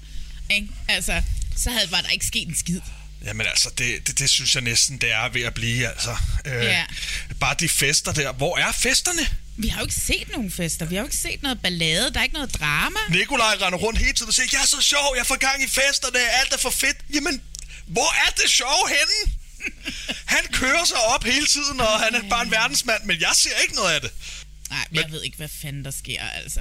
ikke? 0.50 0.68
Altså, 0.88 1.22
så 1.56 1.70
havde, 1.70 1.90
var 1.90 2.00
der 2.00 2.08
ikke 2.08 2.26
sket 2.26 2.48
en 2.48 2.56
skid. 2.56 2.80
Jamen 3.24 3.46
altså, 3.46 3.70
det, 3.78 4.06
det, 4.06 4.18
det 4.18 4.30
synes 4.30 4.54
jeg 4.54 4.62
næsten, 4.62 4.98
det 4.98 5.12
er 5.12 5.28
ved 5.28 5.42
at 5.42 5.54
blive, 5.54 5.88
altså. 5.88 6.16
Øh, 6.44 6.64
ja. 6.64 6.84
Bare 7.40 7.54
de 7.60 7.68
fester 7.68 8.12
der. 8.12 8.32
Hvor 8.32 8.58
er 8.58 8.72
festerne? 8.72 9.28
Vi 9.56 9.68
har 9.68 9.78
jo 9.80 9.84
ikke 9.84 9.94
set 9.94 10.28
nogen 10.32 10.50
fester. 10.50 10.86
Vi 10.86 10.94
har 10.94 11.02
jo 11.02 11.06
ikke 11.06 11.16
set 11.16 11.42
noget 11.42 11.62
ballade. 11.62 12.12
Der 12.12 12.18
er 12.18 12.22
ikke 12.24 12.34
noget 12.34 12.54
drama. 12.54 12.98
Nikolaj 13.10 13.56
render 13.60 13.78
rundt 13.78 13.98
hele 13.98 14.12
tiden 14.12 14.28
og 14.28 14.34
siger, 14.34 14.48
jeg 14.52 14.62
er 14.62 14.66
så 14.66 14.80
sjov, 14.82 15.14
jeg 15.16 15.26
får 15.26 15.36
gang 15.36 15.62
i 15.62 15.66
festerne, 15.66 16.18
alt 16.40 16.52
er 16.52 16.58
for 16.58 16.70
fedt. 16.70 16.96
Jamen, 17.14 17.42
hvor 17.86 18.26
er 18.26 18.30
det 18.30 18.50
sjov 18.50 18.88
henne? 18.88 19.34
han 20.34 20.44
kører 20.52 20.84
sig 20.84 20.96
op 21.14 21.24
hele 21.24 21.46
tiden, 21.46 21.80
og 21.80 22.00
han 22.00 22.14
er 22.14 22.28
bare 22.30 22.42
en 22.44 22.50
verdensmand, 22.50 23.04
men 23.04 23.20
jeg 23.20 23.30
ser 23.34 23.56
ikke 23.62 23.74
noget 23.74 23.94
af 23.94 24.00
det. 24.00 24.10
Nej, 24.70 24.86
men 24.90 25.02
jeg 25.02 25.10
ved 25.12 25.22
ikke, 25.22 25.36
hvad 25.36 25.48
fanden 25.62 25.84
der 25.84 25.90
sker, 25.90 26.22
altså. 26.22 26.60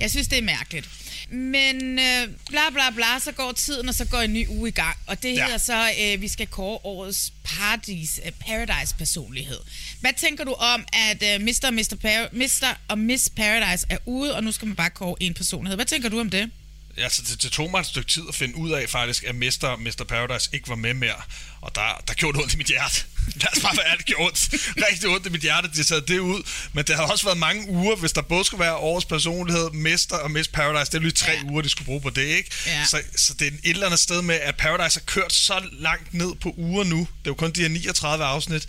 Jeg 0.00 0.10
synes, 0.10 0.28
det 0.28 0.38
er 0.38 0.42
mærkeligt. 0.42 0.88
Men 1.34 1.98
øh, 1.98 2.28
bla 2.50 2.70
bla 2.72 2.90
bla, 2.90 3.18
så 3.18 3.32
går 3.32 3.52
tiden, 3.52 3.88
og 3.88 3.94
så 3.94 4.04
går 4.04 4.18
en 4.18 4.32
ny 4.32 4.48
uge 4.48 4.68
i 4.68 4.72
gang. 4.72 4.96
Og 5.06 5.22
det 5.22 5.34
ja. 5.34 5.44
hedder 5.44 5.58
så, 5.58 5.90
øh, 6.00 6.20
vi 6.20 6.28
skal 6.28 6.46
kåre 6.46 6.78
årets 6.84 7.32
paradis, 7.44 8.20
øh, 8.26 8.32
Paradise-personlighed. 8.32 9.58
Hvad 10.00 10.12
tænker 10.16 10.44
du 10.44 10.52
om, 10.52 10.84
at 10.92 11.22
øh, 11.34 11.40
Mr. 11.40 11.66
og 11.66 11.74
Mr. 11.74 11.96
Par- 12.04 12.28
Mr. 12.32 12.78
og 12.88 12.98
Miss 12.98 13.30
Paradise 13.36 13.86
er 13.90 13.98
ude, 14.06 14.34
og 14.36 14.44
nu 14.44 14.52
skal 14.52 14.66
man 14.66 14.76
bare 14.76 14.90
kåre 14.90 15.16
en 15.20 15.34
personlighed? 15.34 15.76
Hvad 15.76 15.86
tænker 15.86 16.08
du 16.08 16.20
om 16.20 16.30
det? 16.30 16.50
altså, 16.96 17.22
det, 17.22 17.42
det 17.42 17.52
tog 17.52 17.70
mig 17.70 17.80
et 17.80 17.86
stykke 17.86 18.10
tid 18.10 18.22
at 18.28 18.34
finde 18.34 18.56
ud 18.56 18.70
af 18.70 18.88
faktisk, 18.88 19.24
at 19.24 19.34
Mr. 19.34 19.76
Mr. 19.76 20.04
Paradise 20.08 20.50
ikke 20.52 20.68
var 20.68 20.74
med 20.74 20.94
mere. 20.94 21.22
Og 21.60 21.74
der, 21.74 22.02
der 22.08 22.14
gjorde 22.14 22.36
det 22.36 22.42
ondt 22.42 22.54
i 22.54 22.56
mit 22.56 22.66
hjerte. 22.66 23.04
Lad 23.26 23.56
os 23.56 23.62
bare 23.62 23.76
være 23.76 23.96
det 23.96 24.06
gjorde 24.06 24.24
ondt. 24.24 24.48
Rigtig 24.88 25.08
ondt 25.08 25.26
i 25.26 25.28
mit 25.28 25.40
hjerte, 25.40 25.68
de 25.74 25.84
satte 25.84 26.14
det 26.14 26.18
ud. 26.18 26.42
Men 26.72 26.84
det 26.84 26.96
har 26.96 27.02
også 27.02 27.24
været 27.24 27.38
mange 27.38 27.68
uger, 27.68 27.96
hvis 27.96 28.12
der 28.12 28.22
både 28.22 28.44
skulle 28.44 28.64
være 28.64 28.74
årets 28.74 29.06
personlighed, 29.06 29.70
Mr. 29.70 30.16
og 30.22 30.30
Miss 30.30 30.48
Paradise. 30.48 30.92
Det 30.92 30.98
er 30.98 31.02
lige 31.02 31.12
tre 31.12 31.32
ja. 31.32 31.44
uger, 31.44 31.62
de 31.62 31.68
skulle 31.68 31.86
bruge 31.86 32.00
på 32.00 32.10
det, 32.10 32.22
ikke? 32.22 32.50
Ja. 32.66 32.84
Så, 32.84 33.02
så 33.16 33.34
det 33.34 33.46
er 33.46 33.50
et 33.50 33.70
eller 33.70 33.86
andet 33.86 34.00
sted 34.00 34.22
med, 34.22 34.34
at 34.34 34.56
Paradise 34.56 35.00
har 35.00 35.04
kørt 35.06 35.32
så 35.32 35.62
langt 35.72 36.14
ned 36.14 36.34
på 36.40 36.54
uger 36.56 36.84
nu. 36.84 36.98
Det 36.98 37.06
er 37.06 37.30
jo 37.30 37.34
kun 37.34 37.50
de 37.50 37.60
her 37.60 37.68
39 37.68 38.24
afsnit, 38.24 38.66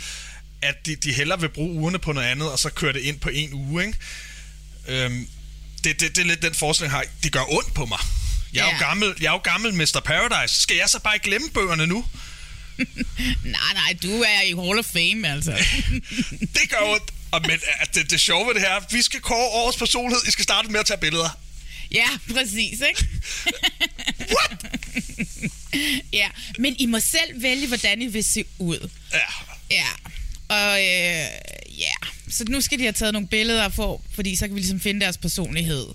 at 0.62 0.86
de, 0.86 0.96
de 0.96 1.14
hellere 1.14 1.40
vil 1.40 1.50
bruge 1.50 1.80
ugerne 1.80 2.00
på 2.00 2.12
noget 2.12 2.28
andet, 2.28 2.52
og 2.52 2.60
så 2.60 2.70
køre 2.70 2.94
det 2.94 3.02
ind 3.02 3.20
på 3.20 3.30
en 3.30 3.54
uge, 3.54 3.86
ikke? 3.86 4.00
Øhm, 4.88 5.28
det, 5.84 6.00
det, 6.00 6.16
det 6.16 6.22
er 6.22 6.26
lidt 6.26 6.42
den 6.42 6.56
forestilling, 6.56 6.92
har. 6.92 7.06
Det 7.24 7.32
gør 7.32 7.54
ondt 7.54 7.74
på 7.74 7.86
mig. 7.86 8.00
Jeg 8.54 8.62
er, 8.62 8.66
ja. 8.66 8.74
jo 8.74 8.80
gammel, 8.80 9.14
jeg 9.22 9.28
er 9.28 9.32
jo 9.32 9.38
gammel 9.38 9.74
Mr. 9.74 10.02
Paradise. 10.06 10.62
Skal 10.62 10.78
jeg 10.78 10.90
så 10.90 11.00
bare 11.00 11.20
glemme 11.20 11.50
bøgerne 11.50 11.88
nu? 11.88 12.06
nej, 13.56 13.74
nej, 13.74 13.98
du 14.04 14.22
er 14.22 14.42
i 14.42 14.54
Hall 14.54 14.80
of 14.80 14.86
Fame, 14.86 15.28
altså. 15.28 15.52
det 16.56 16.70
gør 16.70 16.94
ondt. 16.94 17.14
Og 17.32 17.42
men 17.42 17.60
det, 17.94 18.12
det 18.12 18.20
sjove 18.22 18.48
ved 18.48 18.54
det 18.54 18.62
her, 18.62 18.70
er, 18.70 18.80
vi 18.92 19.02
skal 19.02 19.20
kåre 19.20 19.48
årets 19.48 19.78
personlighed. 19.78 20.28
I 20.28 20.32
skal 20.32 20.44
starte 20.44 20.72
med 20.72 20.80
at 20.80 20.86
tage 20.86 20.98
billeder. 20.98 21.30
Ja, 21.92 22.08
præcis, 22.34 22.82
ikke? 22.82 23.08
What? 24.36 24.66
ja, 26.14 26.30
men 26.58 26.76
I 26.80 26.86
må 26.86 27.00
selv 27.00 27.42
vælge, 27.42 27.68
hvordan 27.68 28.02
I 28.02 28.08
vil 28.08 28.24
se 28.24 28.46
ud. 28.60 28.90
Ja. 29.14 29.20
Ja, 29.72 29.88
og 30.48 30.80
øh, 30.80 31.28
ja, 31.80 31.96
så 32.30 32.46
nu 32.50 32.62
skal 32.62 32.78
de 32.78 32.84
have 32.84 32.94
taget 32.94 33.14
nogle 33.14 33.28
billeder 33.28 33.70
for, 33.70 34.02
fordi 34.16 34.36
så 34.36 34.48
kan 34.48 34.56
vi 34.56 34.60
ligesom 34.60 34.80
finde 34.80 35.02
deres 35.02 35.18
personlighed. 35.18 35.86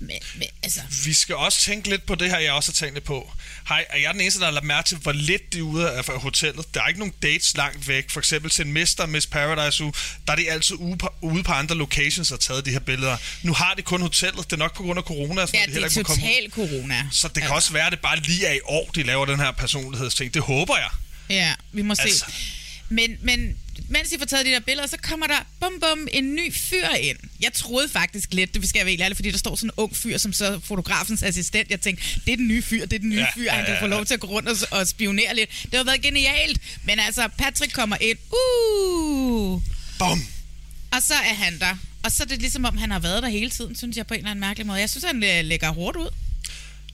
Men, 0.00 0.18
men 0.34 0.48
altså... 0.62 0.80
Vi 1.04 1.14
skal 1.14 1.34
også 1.34 1.60
tænke 1.60 1.88
lidt 1.88 2.06
på 2.06 2.14
det 2.14 2.30
her, 2.30 2.38
jeg 2.38 2.52
også 2.52 2.70
har 2.70 2.74
tænkt 2.74 2.94
lidt 2.94 3.04
på. 3.04 3.32
Hej, 3.68 3.84
er 3.90 3.98
jeg 3.98 4.12
den 4.12 4.20
eneste, 4.20 4.40
der 4.40 4.46
har 4.46 4.52
lagt 4.52 4.66
mærke 4.66 4.88
til, 4.88 4.96
hvor 4.96 5.12
lidt 5.12 5.52
de 5.52 5.58
er 5.58 5.62
ude 5.62 5.90
af 5.90 6.04
hotellet? 6.08 6.74
Der 6.74 6.82
er 6.82 6.86
ikke 6.88 7.00
nogen 7.00 7.14
dates 7.22 7.56
langt 7.56 7.88
væk. 7.88 8.10
For 8.10 8.20
eksempel 8.20 8.50
til 8.50 8.66
Mr. 8.66 9.06
Miss 9.06 9.26
Paradise 9.26 9.84
uge, 9.84 9.92
der 10.26 10.32
er 10.32 10.36
de 10.36 10.50
altid 10.50 10.76
ude 10.76 10.96
på, 10.98 11.08
ude 11.20 11.42
på 11.42 11.52
andre 11.52 11.74
locations 11.74 12.32
og 12.32 12.40
taget 12.40 12.66
de 12.66 12.70
her 12.70 12.78
billeder. 12.78 13.16
Nu 13.42 13.52
har 13.52 13.74
de 13.74 13.82
kun 13.82 14.00
hotellet. 14.02 14.44
Det 14.44 14.52
er 14.52 14.56
nok 14.56 14.76
på 14.76 14.82
grund 14.82 14.98
af 14.98 15.04
corona. 15.04 15.46
Så 15.46 15.52
Ja, 15.54 15.66
de 15.66 15.74
det 15.74 15.82
er 15.82 15.86
ud. 15.86 16.04
total 16.04 16.50
corona. 16.50 17.08
Så 17.10 17.28
det 17.28 17.42
kan 17.42 17.50
også 17.52 17.72
være, 17.72 17.86
at 17.86 17.92
det 17.92 18.00
bare 18.00 18.20
lige 18.20 18.46
er 18.46 18.52
i 18.52 18.60
år, 18.64 18.90
de 18.94 19.02
laver 19.02 19.26
den 19.26 19.40
her 19.40 19.50
personlighedsting. 19.52 20.34
Det 20.34 20.42
håber 20.42 20.76
jeg. 20.76 20.90
Ja, 21.28 21.54
vi 21.72 21.82
må 21.82 21.94
se. 21.94 22.02
Altså. 22.02 22.24
Men, 22.88 23.16
men 23.22 23.56
mens 23.88 24.12
I 24.12 24.18
får 24.18 24.24
taget 24.24 24.46
de 24.46 24.50
der 24.50 24.60
billeder, 24.60 24.88
så 24.88 24.96
kommer 25.02 25.26
der 25.26 25.38
bum 25.60 25.72
bum 25.80 26.08
en 26.12 26.34
ny 26.34 26.54
fyr 26.54 26.88
ind. 27.00 27.18
Jeg 27.40 27.52
troede 27.52 27.88
faktisk 27.88 28.34
lidt, 28.34 28.54
det 28.54 28.68
skal 28.68 28.78
jeg 28.78 28.86
være 28.86 29.00
ærlig, 29.00 29.16
fordi 29.16 29.30
der 29.30 29.38
står 29.38 29.56
sådan 29.56 29.68
en 29.68 29.74
ung 29.76 29.96
fyr, 29.96 30.18
som 30.18 30.32
så 30.32 30.60
fotografens 30.64 31.22
assistent. 31.22 31.70
Jeg 31.70 31.80
tænkte, 31.80 32.04
det 32.26 32.32
er 32.32 32.36
den 32.36 32.48
nye 32.48 32.62
fyr, 32.62 32.80
det 32.86 32.92
er 32.92 32.98
den 32.98 33.08
nye 33.08 33.16
Ja, 33.16 33.26
fyr, 33.34 33.50
han 33.50 33.64
kan 33.64 33.74
ja, 33.74 33.80
få 33.80 33.84
ja. 33.84 33.90
lov 33.90 34.04
til 34.04 34.14
at 34.14 34.20
gå 34.20 34.26
rundt 34.26 34.48
og, 34.48 34.56
og 34.70 34.86
spionere 34.86 35.34
lidt. 35.34 35.50
Det 35.62 35.74
har 35.74 35.84
været 35.84 36.02
genialt. 36.02 36.60
Men 36.84 36.98
altså, 36.98 37.28
Patrick 37.38 37.72
kommer 37.72 37.96
ind. 38.00 38.18
Uh! 38.32 39.62
Bum! 39.98 40.26
Og 40.90 41.02
så 41.02 41.14
er 41.14 41.34
han 41.34 41.58
der. 41.58 41.76
Og 42.02 42.12
så 42.12 42.22
er 42.22 42.26
det 42.26 42.40
ligesom 42.40 42.64
om, 42.64 42.76
han 42.76 42.90
har 42.90 42.98
været 42.98 43.22
der 43.22 43.28
hele 43.28 43.50
tiden, 43.50 43.76
synes 43.76 43.96
jeg 43.96 44.06
på 44.06 44.14
en 44.14 44.18
eller 44.18 44.30
anden 44.30 44.40
mærkelig 44.40 44.66
måde. 44.66 44.80
Jeg 44.80 44.90
synes, 44.90 45.04
han 45.04 45.24
øh, 45.24 45.44
lægger 45.44 45.70
hårdt 45.70 45.96
ud. 45.96 46.08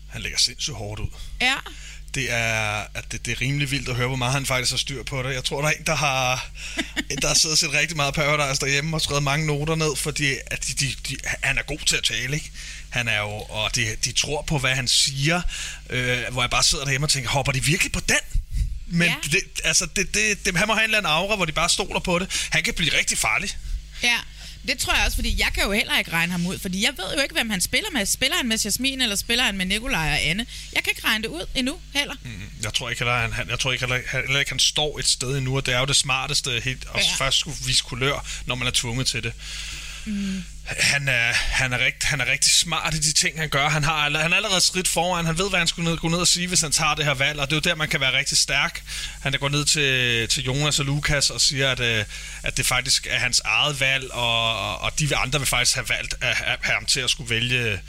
Han 0.08 0.22
lægger 0.22 0.38
sindssygt 0.38 0.76
hårdt 0.76 1.00
ud. 1.00 1.08
Ja. 1.40 1.54
Det 2.14 2.32
er, 2.32 2.84
at 2.94 3.12
det, 3.12 3.26
det 3.26 3.32
er 3.32 3.40
rimelig 3.40 3.70
vildt 3.70 3.88
at 3.88 3.96
høre, 3.96 4.06
hvor 4.06 4.16
meget 4.16 4.32
han 4.32 4.46
faktisk 4.46 4.72
har 4.72 4.78
styr 4.78 5.02
på 5.02 5.22
det. 5.22 5.34
Jeg 5.34 5.44
tror, 5.44 5.60
der 5.60 5.68
er 5.68 5.72
en, 5.72 5.86
der 5.86 5.94
har, 5.94 6.50
der 7.22 7.28
har 7.28 7.34
siddet 7.34 7.54
og 7.54 7.58
set 7.58 7.72
rigtig 7.72 7.96
meget 7.96 8.14
Paradise 8.14 8.60
derhjemme 8.60 8.96
og 8.96 9.00
skrevet 9.00 9.22
mange 9.22 9.46
noter 9.46 9.74
ned, 9.74 9.96
fordi 9.96 10.34
at 10.46 10.66
de, 10.66 10.72
de, 10.72 10.94
de, 11.08 11.16
han 11.42 11.58
er 11.58 11.62
god 11.62 11.78
til 11.78 11.96
at 11.96 12.04
tale, 12.04 12.34
ikke? 12.34 12.50
Han 12.90 13.08
er 13.08 13.18
jo, 13.18 13.28
og 13.28 13.74
de, 13.74 13.96
de 14.04 14.12
tror 14.12 14.42
på, 14.42 14.58
hvad 14.58 14.74
han 14.74 14.88
siger, 14.88 15.42
øh, 15.90 16.22
hvor 16.30 16.42
jeg 16.42 16.50
bare 16.50 16.62
sidder 16.62 16.84
derhjemme 16.84 17.06
og 17.06 17.10
tænker, 17.10 17.30
hopper 17.30 17.52
de 17.52 17.64
virkelig 17.64 17.92
på 17.92 18.00
den? 18.00 18.40
Men 18.86 19.08
ja. 19.08 19.14
det, 19.22 19.40
altså, 19.64 19.86
det, 19.96 20.14
det, 20.14 20.46
det, 20.46 20.56
han 20.56 20.68
må 20.68 20.74
have 20.74 20.84
en 20.84 20.84
eller 20.84 20.98
anden 20.98 21.12
aura, 21.12 21.36
hvor 21.36 21.44
de 21.44 21.52
bare 21.52 21.68
stoler 21.68 22.00
på 22.00 22.18
det. 22.18 22.48
Han 22.50 22.62
kan 22.62 22.74
blive 22.74 22.98
rigtig 22.98 23.18
farlig. 23.18 23.56
Ja, 24.02 24.18
det 24.66 24.78
tror 24.78 24.94
jeg 24.94 25.04
også, 25.04 25.16
fordi 25.16 25.40
jeg 25.40 25.50
kan 25.54 25.62
jo 25.64 25.72
heller 25.72 25.98
ikke 25.98 26.12
regne 26.12 26.32
ham 26.32 26.46
ud, 26.46 26.58
fordi 26.58 26.84
jeg 26.84 26.92
ved 26.96 27.14
jo 27.16 27.22
ikke, 27.22 27.34
hvem 27.34 27.50
han 27.50 27.60
spiller 27.60 27.90
med. 27.90 28.06
Spiller 28.06 28.36
han 28.36 28.48
med 28.48 28.58
Jasmin, 28.58 29.00
eller 29.00 29.16
spiller 29.16 29.44
han 29.44 29.56
med 29.56 29.66
Nikolaj 29.66 30.10
og 30.12 30.22
Anne? 30.22 30.46
Jeg 30.74 30.82
kan 30.82 30.90
ikke 30.90 31.04
regne 31.04 31.22
det 31.22 31.28
ud 31.28 31.46
endnu 31.54 31.78
heller. 31.94 32.14
Mm. 32.22 32.50
Jeg 32.62 32.74
tror 32.74 32.90
ikke, 32.90 33.00
heller, 33.00 33.18
han, 33.18 33.32
han, 33.32 33.48
jeg 33.48 33.58
tror 33.58 33.72
ikke, 33.72 33.86
heller, 33.86 34.20
heller 34.22 34.38
ikke, 34.38 34.50
han 34.50 34.58
står 34.58 34.98
et 34.98 35.08
sted 35.08 35.36
endnu, 35.36 35.56
og 35.56 35.66
det 35.66 35.74
er 35.74 35.80
jo 35.80 35.86
det 35.86 35.96
smarteste 35.96 36.60
helt, 36.64 36.86
at 36.94 37.00
ja. 37.00 37.24
først 37.24 37.38
skulle 37.38 37.56
vise 37.66 37.82
kulør, 37.82 38.26
når 38.46 38.54
man 38.54 38.66
er 38.66 38.72
tvunget 38.74 39.06
til 39.06 39.22
det. 39.22 39.32
Mm. 40.04 40.44
Han, 40.64 41.08
er, 41.08 41.32
han, 41.32 41.72
er 41.72 41.84
rigt, 41.84 42.04
han 42.04 42.20
er 42.20 42.26
rigtig 42.26 42.52
smart 42.52 42.94
i 42.94 42.98
de 42.98 43.12
ting, 43.12 43.38
han 43.38 43.48
gør. 43.48 43.68
Han, 43.68 43.84
har, 43.84 44.02
han 44.18 44.32
er 44.32 44.36
allerede 44.36 44.60
skridt 44.60 44.88
foran. 44.88 45.26
Han 45.26 45.38
ved, 45.38 45.48
hvad 45.48 45.58
han 45.58 45.68
skulle 45.68 45.90
ned, 45.90 45.98
gå 45.98 46.08
ned 46.08 46.18
og 46.18 46.28
sige, 46.28 46.46
hvis 46.46 46.60
han 46.60 46.72
tager 46.72 46.94
det 46.94 47.04
her 47.04 47.14
valg. 47.14 47.40
Og 47.40 47.50
det 47.50 47.52
er 47.52 47.56
jo 47.56 47.70
der, 47.70 47.74
man 47.74 47.88
kan 47.88 48.00
være 48.00 48.18
rigtig 48.18 48.38
stærk. 48.38 48.82
Han 49.20 49.32
går 49.32 49.48
ned 49.48 49.64
til, 49.64 50.28
til 50.28 50.44
Jonas 50.44 50.78
og 50.78 50.84
Lukas 50.84 51.30
og 51.30 51.40
siger, 51.40 51.70
at, 51.70 51.80
øh, 51.80 52.04
at 52.42 52.56
det 52.56 52.66
faktisk 52.66 53.06
er 53.10 53.18
hans 53.18 53.40
eget 53.44 53.80
valg, 53.80 54.12
og, 54.12 54.78
og 54.78 54.98
de 54.98 55.16
andre 55.16 55.38
vil 55.38 55.48
faktisk 55.48 55.74
have 55.74 55.88
valgt 55.88 56.14
at 56.20 56.36
have 56.36 56.74
ham 56.74 56.86
til 56.86 57.00
at 57.00 57.10
skulle 57.10 57.30
vælge 57.30 57.80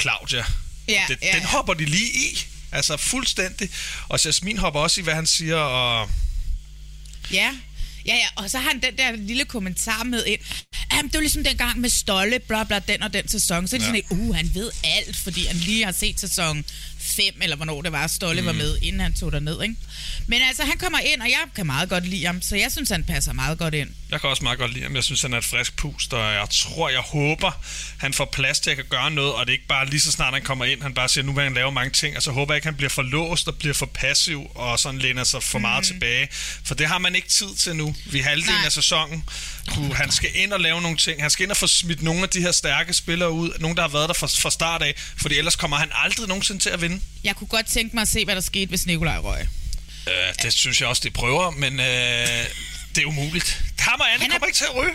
Claudia. 0.00 0.44
Ja, 0.88 1.04
det, 1.08 1.18
ja, 1.22 1.32
den 1.32 1.40
ja. 1.40 1.46
hopper 1.46 1.74
de 1.74 1.84
lige 1.84 2.12
i. 2.12 2.46
Altså 2.72 2.96
fuldstændig. 2.96 3.70
Og 4.08 4.24
Jasmin 4.24 4.58
hopper 4.58 4.80
også 4.80 5.00
i, 5.00 5.04
hvad 5.04 5.14
han 5.14 5.26
siger, 5.26 5.56
og 5.56 6.10
Ja. 7.30 7.52
Ja, 8.06 8.14
ja, 8.14 8.26
og 8.36 8.50
så 8.50 8.58
har 8.58 8.70
han 8.70 8.80
den 8.82 8.96
der 8.98 9.16
lille 9.16 9.44
kommentar 9.44 10.04
med 10.04 10.24
ind. 10.26 10.40
Jamen, 10.92 11.04
det 11.08 11.14
var 11.14 11.20
ligesom 11.20 11.44
dengang 11.44 11.80
med 11.80 11.90
Stolle, 11.90 12.38
bla 12.38 12.64
bla, 12.64 12.78
den 12.78 13.02
og 13.02 13.12
den 13.12 13.28
sæson. 13.28 13.68
Så 13.68 13.76
er 13.76 13.78
det 13.80 13.86
Ja. 13.86 13.92
sådan, 13.92 14.02
at, 14.10 14.28
uh, 14.28 14.34
han 14.36 14.50
ved 14.54 14.70
alt, 14.84 15.16
fordi 15.16 15.46
han 15.46 15.56
lige 15.56 15.84
har 15.84 15.92
set 15.92 16.20
sæson 16.20 16.64
5, 17.06 17.24
eller 17.42 17.56
hvornår 17.56 17.82
det 17.82 17.92
var, 17.92 18.06
Stolle 18.06 18.40
mm. 18.40 18.46
var 18.46 18.52
med, 18.52 18.78
inden 18.82 19.00
han 19.00 19.12
tog 19.12 19.42
ned, 19.42 19.62
ikke? 19.62 19.74
Men 20.26 20.42
altså, 20.48 20.64
han 20.64 20.78
kommer 20.78 20.98
ind, 20.98 21.20
og 21.20 21.28
jeg 21.28 21.44
kan 21.56 21.66
meget 21.66 21.88
godt 21.88 22.08
lide 22.08 22.24
ham, 22.24 22.42
så 22.42 22.56
jeg 22.56 22.72
synes, 22.72 22.90
han 22.90 23.04
passer 23.04 23.32
meget 23.32 23.58
godt 23.58 23.74
ind. 23.74 23.90
Jeg 24.10 24.20
kan 24.20 24.30
også 24.30 24.42
meget 24.42 24.58
godt 24.58 24.72
lide 24.72 24.84
ham. 24.84 24.94
Jeg 24.94 25.04
synes, 25.04 25.22
han 25.22 25.32
er 25.32 25.38
et 25.38 25.44
frisk 25.44 25.76
pust, 25.76 26.12
og 26.12 26.32
jeg 26.32 26.46
tror, 26.50 26.88
jeg 26.88 27.00
håber, 27.00 27.60
han 27.98 28.12
får 28.14 28.24
plads 28.24 28.60
til 28.60 28.70
at 28.70 28.76
kan 28.76 28.84
gøre 28.90 29.10
noget, 29.10 29.32
og 29.32 29.46
det 29.46 29.52
er 29.52 29.52
ikke 29.52 29.66
bare 29.66 29.86
lige 29.90 30.00
så 30.00 30.12
snart 30.12 30.34
han 30.34 30.42
kommer 30.42 30.64
ind, 30.64 30.82
han 30.82 30.94
bare 30.94 31.08
siger, 31.08 31.24
nu 31.24 31.32
vil 31.32 31.44
han 31.44 31.54
lave 31.54 31.72
mange 31.72 31.90
ting, 31.90 32.16
og 32.16 32.22
så 32.22 32.30
håber 32.30 32.54
jeg 32.54 32.56
ikke, 32.56 32.66
han 32.66 32.76
bliver 32.76 32.90
for 32.90 33.02
låst 33.02 33.48
og 33.48 33.58
bliver 33.58 33.74
for 33.74 33.86
passiv, 33.86 34.50
og 34.54 34.78
sådan 34.78 35.00
læner 35.00 35.24
sig 35.24 35.42
for 35.42 35.58
meget 35.58 35.84
tilbage. 35.84 36.28
For 36.64 36.74
det 36.74 36.86
har 36.86 36.98
man 36.98 37.14
ikke 37.14 37.28
tid 37.28 37.54
til 37.58 37.76
nu. 37.76 37.94
Vi 38.06 38.18
er 38.18 38.22
halvdelen 38.24 38.54
Nej. 38.54 38.64
af 38.64 38.72
sæsonen. 38.72 39.24
Du, 39.74 39.94
han 39.94 40.12
skal 40.12 40.30
ind 40.34 40.52
og 40.52 40.60
lave 40.60 40.82
nogle 40.82 40.96
ting. 40.96 41.22
Han 41.22 41.30
skal 41.30 41.42
ind 41.42 41.50
og 41.50 41.56
få 41.56 41.66
smidt 41.66 42.02
nogle 42.02 42.22
af 42.22 42.28
de 42.28 42.40
her 42.40 42.52
stærke 42.52 42.92
spillere 42.92 43.30
ud. 43.30 43.50
Nogle, 43.60 43.76
der 43.76 43.82
har 43.82 43.88
været 43.88 44.08
der 44.08 44.14
fra, 44.14 44.26
fra 44.26 44.50
start 44.50 44.82
af. 44.82 44.94
Fordi 45.16 45.38
ellers 45.38 45.56
kommer 45.56 45.76
han 45.76 45.90
aldrig 45.94 46.28
nogensinde 46.28 46.60
til 46.60 46.70
at 46.70 46.80
vinde. 46.80 46.95
Jeg 47.24 47.36
kunne 47.36 47.48
godt 47.48 47.66
tænke 47.66 47.96
mig 47.96 48.02
at 48.02 48.08
se, 48.08 48.24
hvad 48.24 48.34
der 48.34 48.40
skete, 48.40 48.68
hvis 48.68 48.86
Nikolaj 48.86 49.18
røg. 49.18 49.40
Øh, 50.08 50.14
det 50.42 50.52
synes 50.52 50.80
jeg 50.80 50.88
også, 50.88 51.02
de 51.04 51.10
prøver, 51.10 51.50
men 51.50 51.72
øh, 51.80 51.86
det 52.94 53.02
er 53.02 53.06
umuligt. 53.06 53.62
Og 53.86 54.12
Anne 54.12 54.22
Han 54.22 54.30
er- 54.30 54.34
kommer 54.34 54.46
ikke 54.46 54.56
til 54.56 54.64
at 54.64 54.76
ryge. 54.76 54.92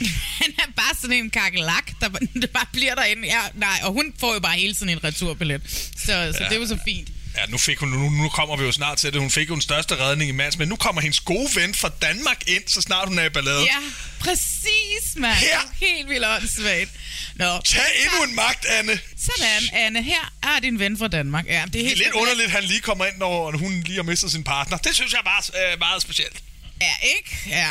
Han 0.42 0.50
er 0.58 0.72
bare 0.76 0.94
sådan 1.00 1.16
en 1.16 1.30
kakelak, 1.30 1.90
der, 2.00 2.08
der 2.40 2.46
bare 2.58 2.66
bliver 2.72 2.94
derinde. 2.94 3.26
Ja, 3.28 3.40
nej, 3.54 3.80
og 3.82 3.92
hun 3.92 4.14
får 4.18 4.34
jo 4.34 4.40
bare 4.40 4.56
hele 4.56 4.74
tiden 4.74 4.88
en 4.88 5.04
returbillet. 5.04 5.60
Så, 5.96 6.06
så 6.06 6.12
ja. 6.12 6.30
det 6.30 6.52
er 6.52 6.56
jo 6.60 6.66
så 6.66 6.78
fint. 6.84 7.08
Ja, 7.36 7.46
nu, 7.48 7.58
fik 7.58 7.78
hun, 7.78 7.88
nu, 7.88 8.10
nu 8.10 8.28
kommer 8.28 8.56
vi 8.56 8.64
jo 8.64 8.72
snart 8.72 8.98
til 8.98 9.12
det. 9.12 9.20
Hun 9.20 9.30
fik 9.30 9.48
jo 9.48 9.54
den 9.54 9.62
største 9.62 9.96
redning 9.98 10.28
i 10.28 10.32
mands, 10.32 10.58
men 10.58 10.68
nu 10.68 10.76
kommer 10.76 11.02
hendes 11.02 11.20
gode 11.20 11.48
ven 11.54 11.74
fra 11.74 11.90
Danmark 12.02 12.42
ind, 12.48 12.62
så 12.66 12.80
snart 12.80 13.08
hun 13.08 13.18
er 13.18 13.24
i 13.24 13.28
ballade. 13.28 13.60
Ja, 13.60 13.78
præcis, 14.20 15.16
mand. 15.16 15.34
Her. 15.34 15.60
Helt 15.80 16.08
vildt 16.08 16.24
åndssvagt. 16.26 16.90
Nå, 17.34 17.60
Tag 17.64 17.82
endnu 18.04 18.24
en 18.30 18.34
magt, 18.34 18.64
Anne. 18.64 19.00
sådan, 19.18 19.62
Anne. 19.72 20.02
Her 20.02 20.32
er 20.42 20.60
din 20.60 20.78
ven 20.78 20.98
fra 20.98 21.08
Danmark. 21.08 21.46
Ja, 21.46 21.52
det 21.52 21.60
er 21.62 21.66
Det 21.66 21.80
er 21.80 21.86
helt 21.86 21.98
lidt 21.98 22.12
underligt, 22.12 22.46
at 22.46 22.50
han 22.52 22.64
lige 22.64 22.80
kommer 22.80 23.04
ind, 23.06 23.16
når 23.18 23.56
hun 23.58 23.80
lige 23.80 23.96
har 23.96 24.02
mistet 24.02 24.30
sin 24.30 24.44
partner. 24.44 24.76
Det 24.78 24.94
synes 24.94 25.12
jeg 25.12 25.18
er 25.18 25.22
bare 25.24 25.72
øh, 25.72 25.78
meget 25.78 26.02
specielt. 26.02 26.36
Ja, 26.80 26.92
ikke? 27.18 27.36
Ja. 27.48 27.70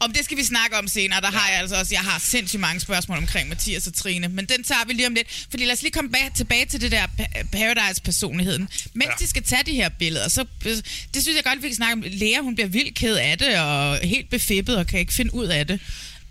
Om 0.00 0.12
det 0.12 0.24
skal 0.24 0.36
vi 0.36 0.44
snakke 0.44 0.78
om 0.78 0.88
senere. 0.88 1.20
Der 1.20 1.30
har 1.30 1.48
jeg 1.50 1.58
altså 1.58 1.76
også, 1.76 1.94
jeg 1.94 2.00
har 2.00 2.18
sindssygt 2.18 2.60
mange 2.60 2.80
spørgsmål 2.80 3.18
omkring 3.18 3.48
Mathias 3.48 3.86
og 3.86 3.94
Trine, 3.94 4.28
men 4.28 4.46
den 4.46 4.64
tager 4.64 4.80
vi 4.86 4.92
lige 4.92 5.06
om 5.06 5.14
lidt. 5.14 5.46
Fordi 5.50 5.64
lad 5.64 5.72
os 5.72 5.82
lige 5.82 5.92
komme 5.92 6.10
bag, 6.10 6.30
tilbage 6.36 6.66
til 6.66 6.80
det 6.80 6.90
der 6.92 7.06
pa- 7.20 7.42
Paradise-personligheden. 7.52 8.68
Mens 8.94 9.06
ja. 9.06 9.10
Ja. 9.10 9.24
de 9.24 9.28
skal 9.30 9.42
tage 9.42 9.62
de 9.66 9.74
her 9.74 9.88
billeder, 9.88 10.28
så 10.28 10.44
det 10.64 11.22
synes 11.22 11.36
jeg 11.36 11.44
godt, 11.44 11.62
vi 11.62 11.68
kan 11.68 11.76
snakke 11.76 11.92
om. 11.92 12.02
Lea, 12.06 12.40
hun 12.40 12.54
bliver 12.54 12.68
vildt 12.68 12.94
ked 12.94 13.14
af 13.16 13.38
det, 13.38 13.58
og 13.58 13.98
helt 13.98 14.30
befippet, 14.30 14.76
og 14.76 14.86
kan 14.86 15.00
ikke 15.00 15.12
finde 15.14 15.34
ud 15.34 15.46
af 15.46 15.66
det. 15.66 15.80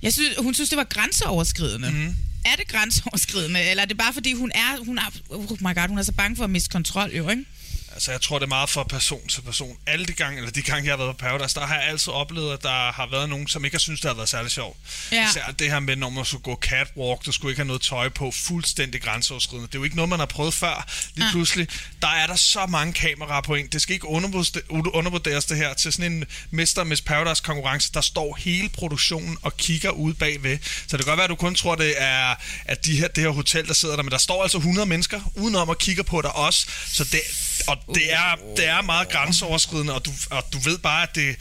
Jeg 0.02 0.14
synes, 0.14 0.30
hun 0.38 0.54
synes, 0.54 0.70
det 0.70 0.78
var 0.78 0.84
grænseoverskridende. 0.84 1.92
Mm. 1.92 2.16
Er 2.46 2.56
det 2.56 2.68
grænseoverskridende, 2.68 3.62
eller 3.70 3.84
er 3.84 3.88
det 3.88 3.98
bare 3.98 4.14
fordi, 4.14 4.34
hun 4.34 4.52
er, 4.56 4.86
hun 4.86 4.98
er, 4.98 5.12
oh 5.30 5.42
my 5.62 5.76
God, 5.76 5.88
hun 5.88 5.98
er 5.98 6.04
så 6.04 6.12
bange 6.12 6.36
for 6.38 6.44
at 6.44 6.50
miste 6.50 6.70
kontrol, 6.70 7.12
jo, 7.16 7.30
ikke? 7.30 7.46
Altså, 7.94 8.12
jeg 8.12 8.22
tror, 8.22 8.40
det 8.40 8.46
er 8.46 8.50
meget 8.50 8.70
fra 8.70 8.84
person 8.84 9.28
til 9.28 9.42
person. 9.42 9.78
Alle 9.88 10.06
de 10.06 10.14
gange, 10.14 10.38
eller 10.38 10.52
de 10.52 10.62
gange, 10.62 10.86
jeg 10.86 10.92
har 10.92 10.98
været 11.06 11.18
på 11.18 11.26
Paradise, 11.26 11.56
der 11.60 11.66
har 11.66 11.76
jeg 11.76 11.88
altid 11.90 12.14
oplevet, 12.14 12.54
at 12.54 12.64
der 12.64 12.92
har 12.92 13.08
været 13.12 13.30
nogen, 13.30 13.48
som 13.48 13.66
ikke 13.66 13.76
har 13.76 13.80
syntes, 13.80 14.02
det 14.02 14.10
har 14.10 14.16
været 14.16 14.30
særlig 14.30 14.52
sjovt. 14.52 14.78
Ja. 15.12 15.30
Især 15.30 15.46
det 15.60 15.72
her 15.72 15.80
med, 15.80 15.96
når 15.96 16.10
man 16.10 16.26
skulle 16.26 16.44
gå 16.44 16.56
catwalk, 16.62 17.26
du 17.26 17.32
skulle 17.32 17.52
ikke 17.52 17.60
have 17.60 17.68
noget 17.68 17.82
tøj 17.82 18.10
på, 18.10 18.32
fuldstændig 18.32 19.02
grænseoverskridende. 19.02 19.68
Det 19.68 19.76
er 19.76 19.80
jo 19.80 19.84
ikke 19.84 19.96
noget, 19.96 20.10
man 20.10 20.20
har 20.20 20.26
prøvet 20.26 20.54
før. 20.54 20.88
Lige 21.16 21.26
Ah. 21.26 21.32
pludselig, 21.32 21.68
der 22.02 22.08
er 22.08 22.28
der 22.28 22.36
så 22.36 22.66
mange 22.66 22.94
kameraer 22.94 23.42
på 23.42 23.56
en. 23.56 23.68
Det 23.68 23.82
skal 23.82 23.94
ikke 23.94 24.08
undervurderes- 24.08 25.46
det 25.46 25.58
her 25.58 25.74
til 25.74 25.94
sådan 25.94 26.12
en 26.12 26.26
Mr. 26.52 26.84
Miss 26.84 27.02
Paradise 27.02 27.44
konkurrence. 27.44 27.92
Der 27.94 28.02
står 28.02 28.36
hele 28.40 28.70
produktionen 28.70 29.38
og 29.42 29.58
kigger 29.58 29.90
ud 29.90 30.14
bagved. 30.14 30.58
Så 30.88 30.98
det 30.98 31.06
kan 31.06 31.12
godt 31.12 31.18
være, 31.18 31.24
at 31.24 31.30
du 31.30 31.36
kun 31.36 31.56
tror, 31.56 31.76
det 31.76 31.94
er 31.98 32.36
at 32.66 32.86
de 32.86 32.96
her, 33.00 33.08
det 33.08 33.24
her 33.24 33.30
hotel, 33.32 33.68
der 33.68 33.74
sidder 33.74 33.96
der, 33.96 34.04
men 34.04 34.12
der 34.12 34.18
står 34.18 34.44
altså 34.44 34.58
100 34.58 34.86
mennesker 34.90 35.22
udenom 35.36 35.70
og 35.70 35.78
kigger 35.78 36.04
på 36.04 36.22
dig 36.22 36.36
også. 36.36 36.66
Så 36.88 37.04
det, 37.04 37.20
og 37.68 37.78
det 37.96 38.14
er, 38.14 38.36
det 38.58 38.68
er 38.68 38.82
meget 38.82 39.10
grænseoverskridende, 39.10 39.94
og 39.94 40.06
du, 40.06 40.12
og 40.30 40.44
du 40.54 40.60
ved 40.60 40.78
bare, 40.78 41.04
at 41.04 41.16
det, 41.16 41.36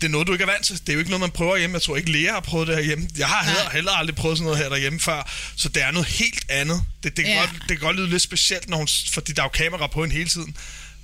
det 0.00 0.06
er 0.06 0.10
noget, 0.10 0.26
du 0.26 0.32
ikke 0.32 0.42
er 0.42 0.46
vant 0.46 0.64
til. 0.66 0.78
Det 0.80 0.88
er 0.88 0.92
jo 0.92 0.98
ikke 0.98 1.10
noget, 1.10 1.20
man 1.20 1.30
prøver 1.30 1.56
hjemme. 1.56 1.74
Jeg 1.74 1.82
tror 1.82 1.96
ikke, 1.96 2.12
Lea 2.12 2.32
har 2.32 2.40
prøvet 2.40 2.68
det 2.68 2.76
herhjemme. 2.76 3.08
Jeg 3.18 3.26
har 3.28 3.44
heller, 3.44 3.70
heller 3.70 3.92
aldrig 3.92 4.16
prøvet 4.16 4.38
sådan 4.38 4.44
noget 4.44 4.58
her 4.58 4.68
derhjemme 4.68 5.00
før. 5.00 5.30
Så 5.56 5.68
det 5.68 5.82
er 5.82 5.90
noget 5.90 6.08
helt 6.08 6.44
andet. 6.48 6.82
Det, 7.02 7.16
det, 7.16 7.24
kan, 7.24 7.34
Ja. 7.34 7.40
godt, 7.40 7.50
det 7.50 7.68
kan 7.68 7.78
godt 7.78 7.96
lyde 7.96 8.10
lidt 8.10 8.22
specielt, 8.22 8.68
når 8.68 8.76
hun, 8.76 8.88
fordi 9.12 9.32
der 9.32 9.42
er 9.42 9.46
jo 9.46 9.48
kamera 9.48 9.86
på 9.86 10.00
hende 10.02 10.16
hele 10.16 10.28
tiden. 10.30 10.56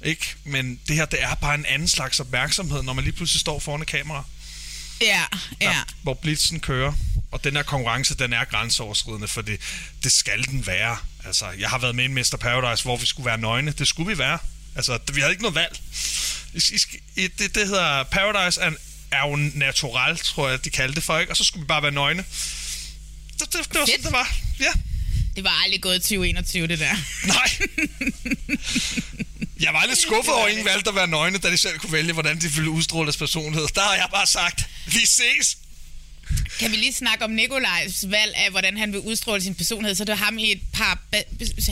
Ikke? 0.04 0.34
Men 0.44 0.80
det 0.88 0.96
her, 0.96 1.04
det 1.04 1.22
er 1.22 1.34
bare 1.34 1.54
en 1.54 1.66
anden 1.66 1.88
slags 1.88 2.20
opmærksomhed, 2.20 2.82
når 2.82 2.92
man 2.92 3.04
lige 3.04 3.14
pludselig 3.16 3.40
står 3.40 3.58
foran 3.58 3.80
et 3.82 3.86
kamera, 3.86 4.24
Ja, 5.00 5.24
ja. 5.60 5.66
der, 5.66 5.84
hvor 6.02 6.14
blitzen 6.14 6.60
kører. 6.60 6.92
Og 7.30 7.44
den 7.44 7.56
her 7.56 7.62
konkurrence, 7.62 8.14
den 8.14 8.32
er 8.32 8.44
grænseoverskridende, 8.44 9.28
for 9.28 9.42
det, 9.42 9.60
det 10.04 10.12
skal 10.12 10.44
den 10.44 10.66
være. 10.66 10.96
Altså, 11.24 11.46
jeg 11.58 11.70
har 11.70 11.78
været 11.78 11.94
med 11.94 12.04
i 12.04 12.08
Mr. 12.08 12.36
Paradise, 12.40 12.84
hvor 12.84 12.96
vi 12.96 13.06
skulle 13.06 13.26
være 13.26 13.38
nøgne. 13.38 13.72
Det 13.72 13.88
skulle 13.88 14.12
vi 14.12 14.18
være. 14.18 14.38
Altså, 14.76 14.98
vi 15.12 15.20
havde 15.20 15.32
ikke 15.32 15.42
noget 15.42 15.54
valg. 15.54 15.80
I, 16.54 16.80
I, 17.16 17.28
det, 17.28 17.54
det 17.54 17.66
hedder 17.68 18.02
Paradise 18.02 18.60
er, 18.60 18.70
er 19.10 19.28
jo 19.28 19.36
natural, 19.36 20.16
tror 20.16 20.48
jeg, 20.48 20.64
de 20.64 20.70
kaldte 20.70 20.94
det 20.94 21.02
for, 21.02 21.18
ikke? 21.18 21.32
Og 21.32 21.36
så 21.36 21.44
skulle 21.44 21.62
vi 21.62 21.66
bare 21.66 21.82
være 21.82 21.92
nøgne. 21.92 22.24
Det, 23.38 23.52
det, 23.52 23.52
det 23.52 23.80
var 23.80 23.86
sådan, 23.86 24.04
det 24.04 24.12
var. 24.12 24.36
Ja. 24.60 24.72
Det 25.36 25.44
var 25.44 25.62
aldrig 25.64 25.82
gået 25.82 26.02
2021, 26.02 26.66
det 26.66 26.78
der. 26.78 26.94
Nej. 27.26 27.50
Jeg 29.60 29.72
var 29.72 29.86
lidt 29.86 29.98
skuffet 29.98 30.34
over, 30.34 30.44
at 30.44 30.50
ingen 30.50 30.66
valgte 30.66 30.90
at 30.90 30.96
være 30.96 31.08
nøgne, 31.08 31.38
da 31.38 31.50
de 31.50 31.56
selv 31.56 31.78
kunne 31.78 31.92
vælge, 31.92 32.12
hvordan 32.12 32.40
de 32.40 32.52
ville 32.52 32.70
udstråle 32.70 33.06
deres 33.06 33.16
personlighed. 33.16 33.68
Der 33.74 33.80
har 33.80 33.94
jeg 33.94 34.08
bare 34.10 34.26
sagt, 34.26 34.68
vi 34.86 35.06
ses. 35.06 35.58
Kan 36.58 36.70
vi 36.70 36.76
lige 36.76 36.92
snakke 36.92 37.24
om 37.24 37.30
Nikolajs 37.30 38.04
valg 38.08 38.34
af, 38.36 38.50
hvordan 38.50 38.76
han 38.76 38.92
vil 38.92 39.00
udstråle 39.00 39.42
sin 39.42 39.54
personlighed? 39.54 39.96
Så 39.96 40.04
det 40.04 40.12
var 40.12 40.24
ham 40.24 40.38
i 40.38 40.52
et 40.52 40.60
par... 40.72 40.98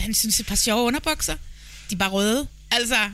Han 0.01 0.13
synes, 0.13 0.39
et 0.39 0.45
par 0.45 0.55
sjove 0.55 0.83
underbukser. 0.83 1.35
De 1.89 1.95
er 1.95 1.97
bare 1.97 2.09
røde. 2.09 2.47
Altså, 2.71 3.09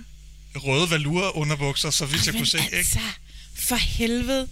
Røde 0.56 0.92
valure 0.92 1.36
underbukser, 1.36 1.90
så 1.90 2.06
vidt 2.06 2.26
jeg 2.26 2.34
kunne 2.34 2.46
se, 2.46 2.58
ikke? 2.58 2.76
altså, 2.78 3.00
for 3.56 3.76
helvede. 3.76 4.48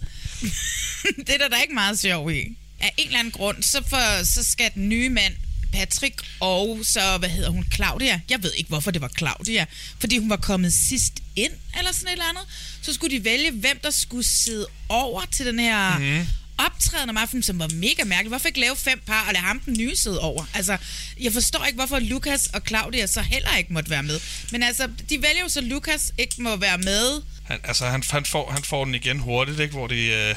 det 1.26 1.28
er 1.28 1.48
der, 1.48 1.56
er 1.56 1.62
ikke 1.62 1.74
meget 1.74 2.00
sjov 2.00 2.30
i. 2.30 2.56
Af 2.80 2.92
en 2.96 3.06
eller 3.06 3.18
anden 3.18 3.32
grund, 3.32 3.62
så, 3.62 3.82
for, 3.88 4.24
så 4.24 4.42
skal 4.42 4.70
den 4.74 4.88
nye 4.88 5.08
mand, 5.08 5.34
Patrick, 5.74 6.22
og 6.40 6.80
så, 6.82 7.18
hvad 7.18 7.28
hedder 7.28 7.50
hun, 7.50 7.66
Claudia. 7.74 8.20
Jeg 8.30 8.42
ved 8.42 8.52
ikke, 8.52 8.68
hvorfor 8.68 8.90
det 8.90 9.02
var 9.02 9.10
Claudia. 9.18 9.66
Fordi 9.98 10.18
hun 10.18 10.30
var 10.30 10.36
kommet 10.36 10.72
sidst 10.72 11.12
ind, 11.36 11.52
eller 11.78 11.92
sådan 11.92 12.08
et 12.08 12.12
eller 12.12 12.28
andet. 12.28 12.44
Så 12.82 12.92
skulle 12.92 13.18
de 13.18 13.24
vælge, 13.24 13.50
hvem 13.50 13.78
der 13.82 13.90
skulle 13.90 14.24
sidde 14.24 14.66
over 14.88 15.22
til 15.30 15.46
den 15.46 15.58
her... 15.58 15.98
Mm 15.98 16.26
optræden 16.58 17.10
om 17.10 17.16
aftenen, 17.16 17.42
som 17.42 17.58
var 17.58 17.68
mega 17.68 18.04
mærkelig. 18.04 18.28
Hvorfor 18.28 18.48
ikke 18.48 18.60
lave 18.60 18.76
fem 18.76 19.00
par 19.06 19.24
og 19.26 19.32
lade 19.32 19.44
ham 19.44 19.60
den 19.60 19.76
nye 19.78 19.96
sidde 19.96 20.20
over? 20.20 20.44
Altså, 20.54 20.76
jeg 21.20 21.32
forstår 21.32 21.64
ikke, 21.64 21.76
hvorfor 21.76 21.98
Lukas 21.98 22.46
og 22.46 22.60
Claudia 22.66 23.06
så 23.06 23.20
heller 23.20 23.56
ikke 23.56 23.72
måtte 23.72 23.90
være 23.90 24.02
med. 24.02 24.20
Men 24.52 24.62
altså, 24.62 24.86
de 24.86 25.22
vælger 25.22 25.40
jo 25.42 25.48
så, 25.48 25.60
at 25.60 25.64
Lukas 25.64 26.12
ikke 26.18 26.34
må 26.38 26.56
være 26.56 26.78
med. 26.78 27.22
Han, 27.44 27.60
altså, 27.64 27.86
han, 27.86 28.02
han, 28.10 28.24
får, 28.24 28.50
han 28.50 28.62
får 28.62 28.84
den 28.84 28.94
igen 28.94 29.18
hurtigt, 29.18 29.60
ikke? 29.60 29.74
Hvor 29.74 29.86
de, 29.86 30.06
øh, 30.06 30.34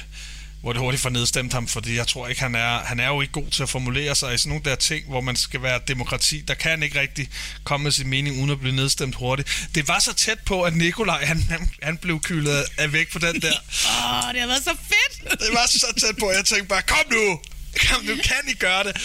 hvor 0.62 0.74
det 0.74 0.80
hurtigt 0.80 1.04
får 1.04 1.10
nedstemt 1.10 1.54
ham, 1.54 1.68
fordi 1.68 1.96
jeg 1.96 2.08
tror 2.08 2.28
ikke, 2.28 2.42
han 2.42 2.56
er, 2.56 2.80
han 2.80 3.00
er 3.00 3.08
jo 3.08 3.22
ikke 3.22 3.34
god 3.34 3.48
til 3.52 3.64
at 3.64 3.70
formulere 3.70 4.16
sig 4.16 4.34
i 4.34 4.38
sådan 4.38 4.50
nogle 4.50 4.64
der 4.64 4.76
ting, 4.76 5.08
hvor 5.08 5.22
man 5.22 5.36
skal 5.36 5.62
være 5.62 5.80
demokrati. 5.88 6.42
Der 6.48 6.54
kan 6.54 6.72
han 6.72 6.84
ikke 6.84 7.00
rigtig 7.00 7.30
komme 7.64 7.84
med 7.84 7.92
sin 7.92 8.08
mening, 8.08 8.38
uden 8.38 8.50
at 8.50 8.60
blive 8.60 8.76
nedstemt 8.76 9.16
hurtigt. 9.16 9.68
Det 9.76 9.88
var 9.88 10.00
så 10.00 10.14
tæt 10.14 10.40
på, 10.46 10.64
at 10.64 10.76
Nikolaj, 10.76 11.26
han, 11.26 11.44
han, 11.50 11.70
han 11.84 11.98
blev 11.98 12.22
kylet 12.22 12.66
af 12.78 12.94
væk 12.94 13.12
på 13.12 13.20
den 13.20 13.42
der. 13.42 13.54
Åh, 13.54 14.34
det 14.34 14.42
har 14.42 14.48
været 14.48 14.64
så 14.64 14.76
fedt! 14.88 15.32
Det 15.40 15.50
var 15.54 15.68
så 15.68 15.94
tæt 16.02 16.18
på, 16.20 16.32
jeg 16.32 16.46
tænkte 16.46 16.68
bare, 16.68 16.82
kom 16.82 17.12
nu! 17.12 17.40
Kom 17.80 18.04
nu, 18.06 18.16
kan 18.24 18.36
I 18.48 18.54
gøre 18.54 18.84
det? 18.84 18.98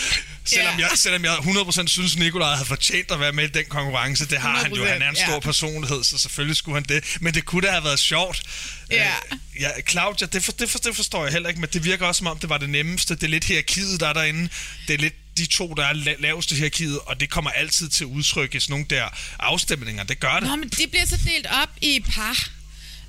Selvom, 0.45 0.79
Ja. 0.79 0.89
jeg, 0.89 0.99
selvom 0.99 1.25
jeg 1.25 1.35
100% 1.39 1.87
synes, 1.87 2.17
Nikolaj 2.17 2.55
havde 2.55 2.67
fortjent 2.69 3.11
at 3.11 3.21
være 3.21 3.33
med 3.33 3.45
i 3.45 3.47
den 3.53 3.65
konkurrence. 3.69 4.27
Det 4.29 4.39
har 4.39 4.57
han 4.63 4.73
jo. 4.75 4.85
Han 4.85 5.03
er 5.03 5.09
en 5.11 5.17
100%, 5.17 5.25
stor 5.25 5.33
ja. 5.33 5.39
personlighed, 5.39 6.05
så 6.05 6.19
selvfølgelig 6.19 6.57
skulle 6.57 6.75
han 6.77 6.83
det. 6.89 7.05
Men 7.21 7.35
det 7.35 7.45
kunne 7.45 7.67
da 7.67 7.71
have 7.73 7.85
været 7.85 7.99
sjovt. 7.99 8.43
Ja. 8.91 9.09
Øh, 9.33 9.39
ja 9.61 9.69
Claudia, 9.89 10.27
det, 10.27 10.45
for, 10.45 10.53
det, 10.53 10.71
for, 10.71 10.79
det 10.79 10.97
forstår 10.97 11.25
jeg 11.25 11.33
heller 11.33 11.49
ikke, 11.49 11.61
men 11.61 11.69
det 11.73 11.85
virker 11.85 12.07
også 12.07 12.19
som 12.19 12.27
om, 12.27 12.39
det 12.39 12.49
var 12.49 12.59
det 12.59 12.71
nemmeste. 12.71 13.15
Det 13.15 13.23
er 13.23 13.29
lidt 13.29 13.45
hierarkiet, 13.45 14.01
der 14.01 14.09
er 14.09 14.13
derinde. 14.13 14.49
Det 14.89 14.95
er 14.95 14.99
lidt 14.99 15.15
de 15.37 15.47
to, 15.47 15.75
der 15.75 15.85
er 15.87 15.93
la- 15.95 16.21
laveste 16.23 16.55
hierarkiet, 16.55 16.99
og 16.99 17.21
det 17.21 17.31
kommer 17.31 17.51
altid 17.51 17.89
til 17.89 18.07
udtryk 18.07 18.55
i 18.55 18.61
sådan 18.61 18.73
nogle 18.73 18.87
der 18.91 19.09
afstemninger. 19.39 20.03
Det 20.05 20.21
gør 20.21 20.33
det. 20.41 20.43
Nå, 20.49 20.57
men 20.57 20.69
det 20.69 20.91
bliver 20.91 21.07
så 21.07 21.17
delt 21.27 21.47
op 21.63 21.69
i 21.81 22.01
par. 22.15 22.49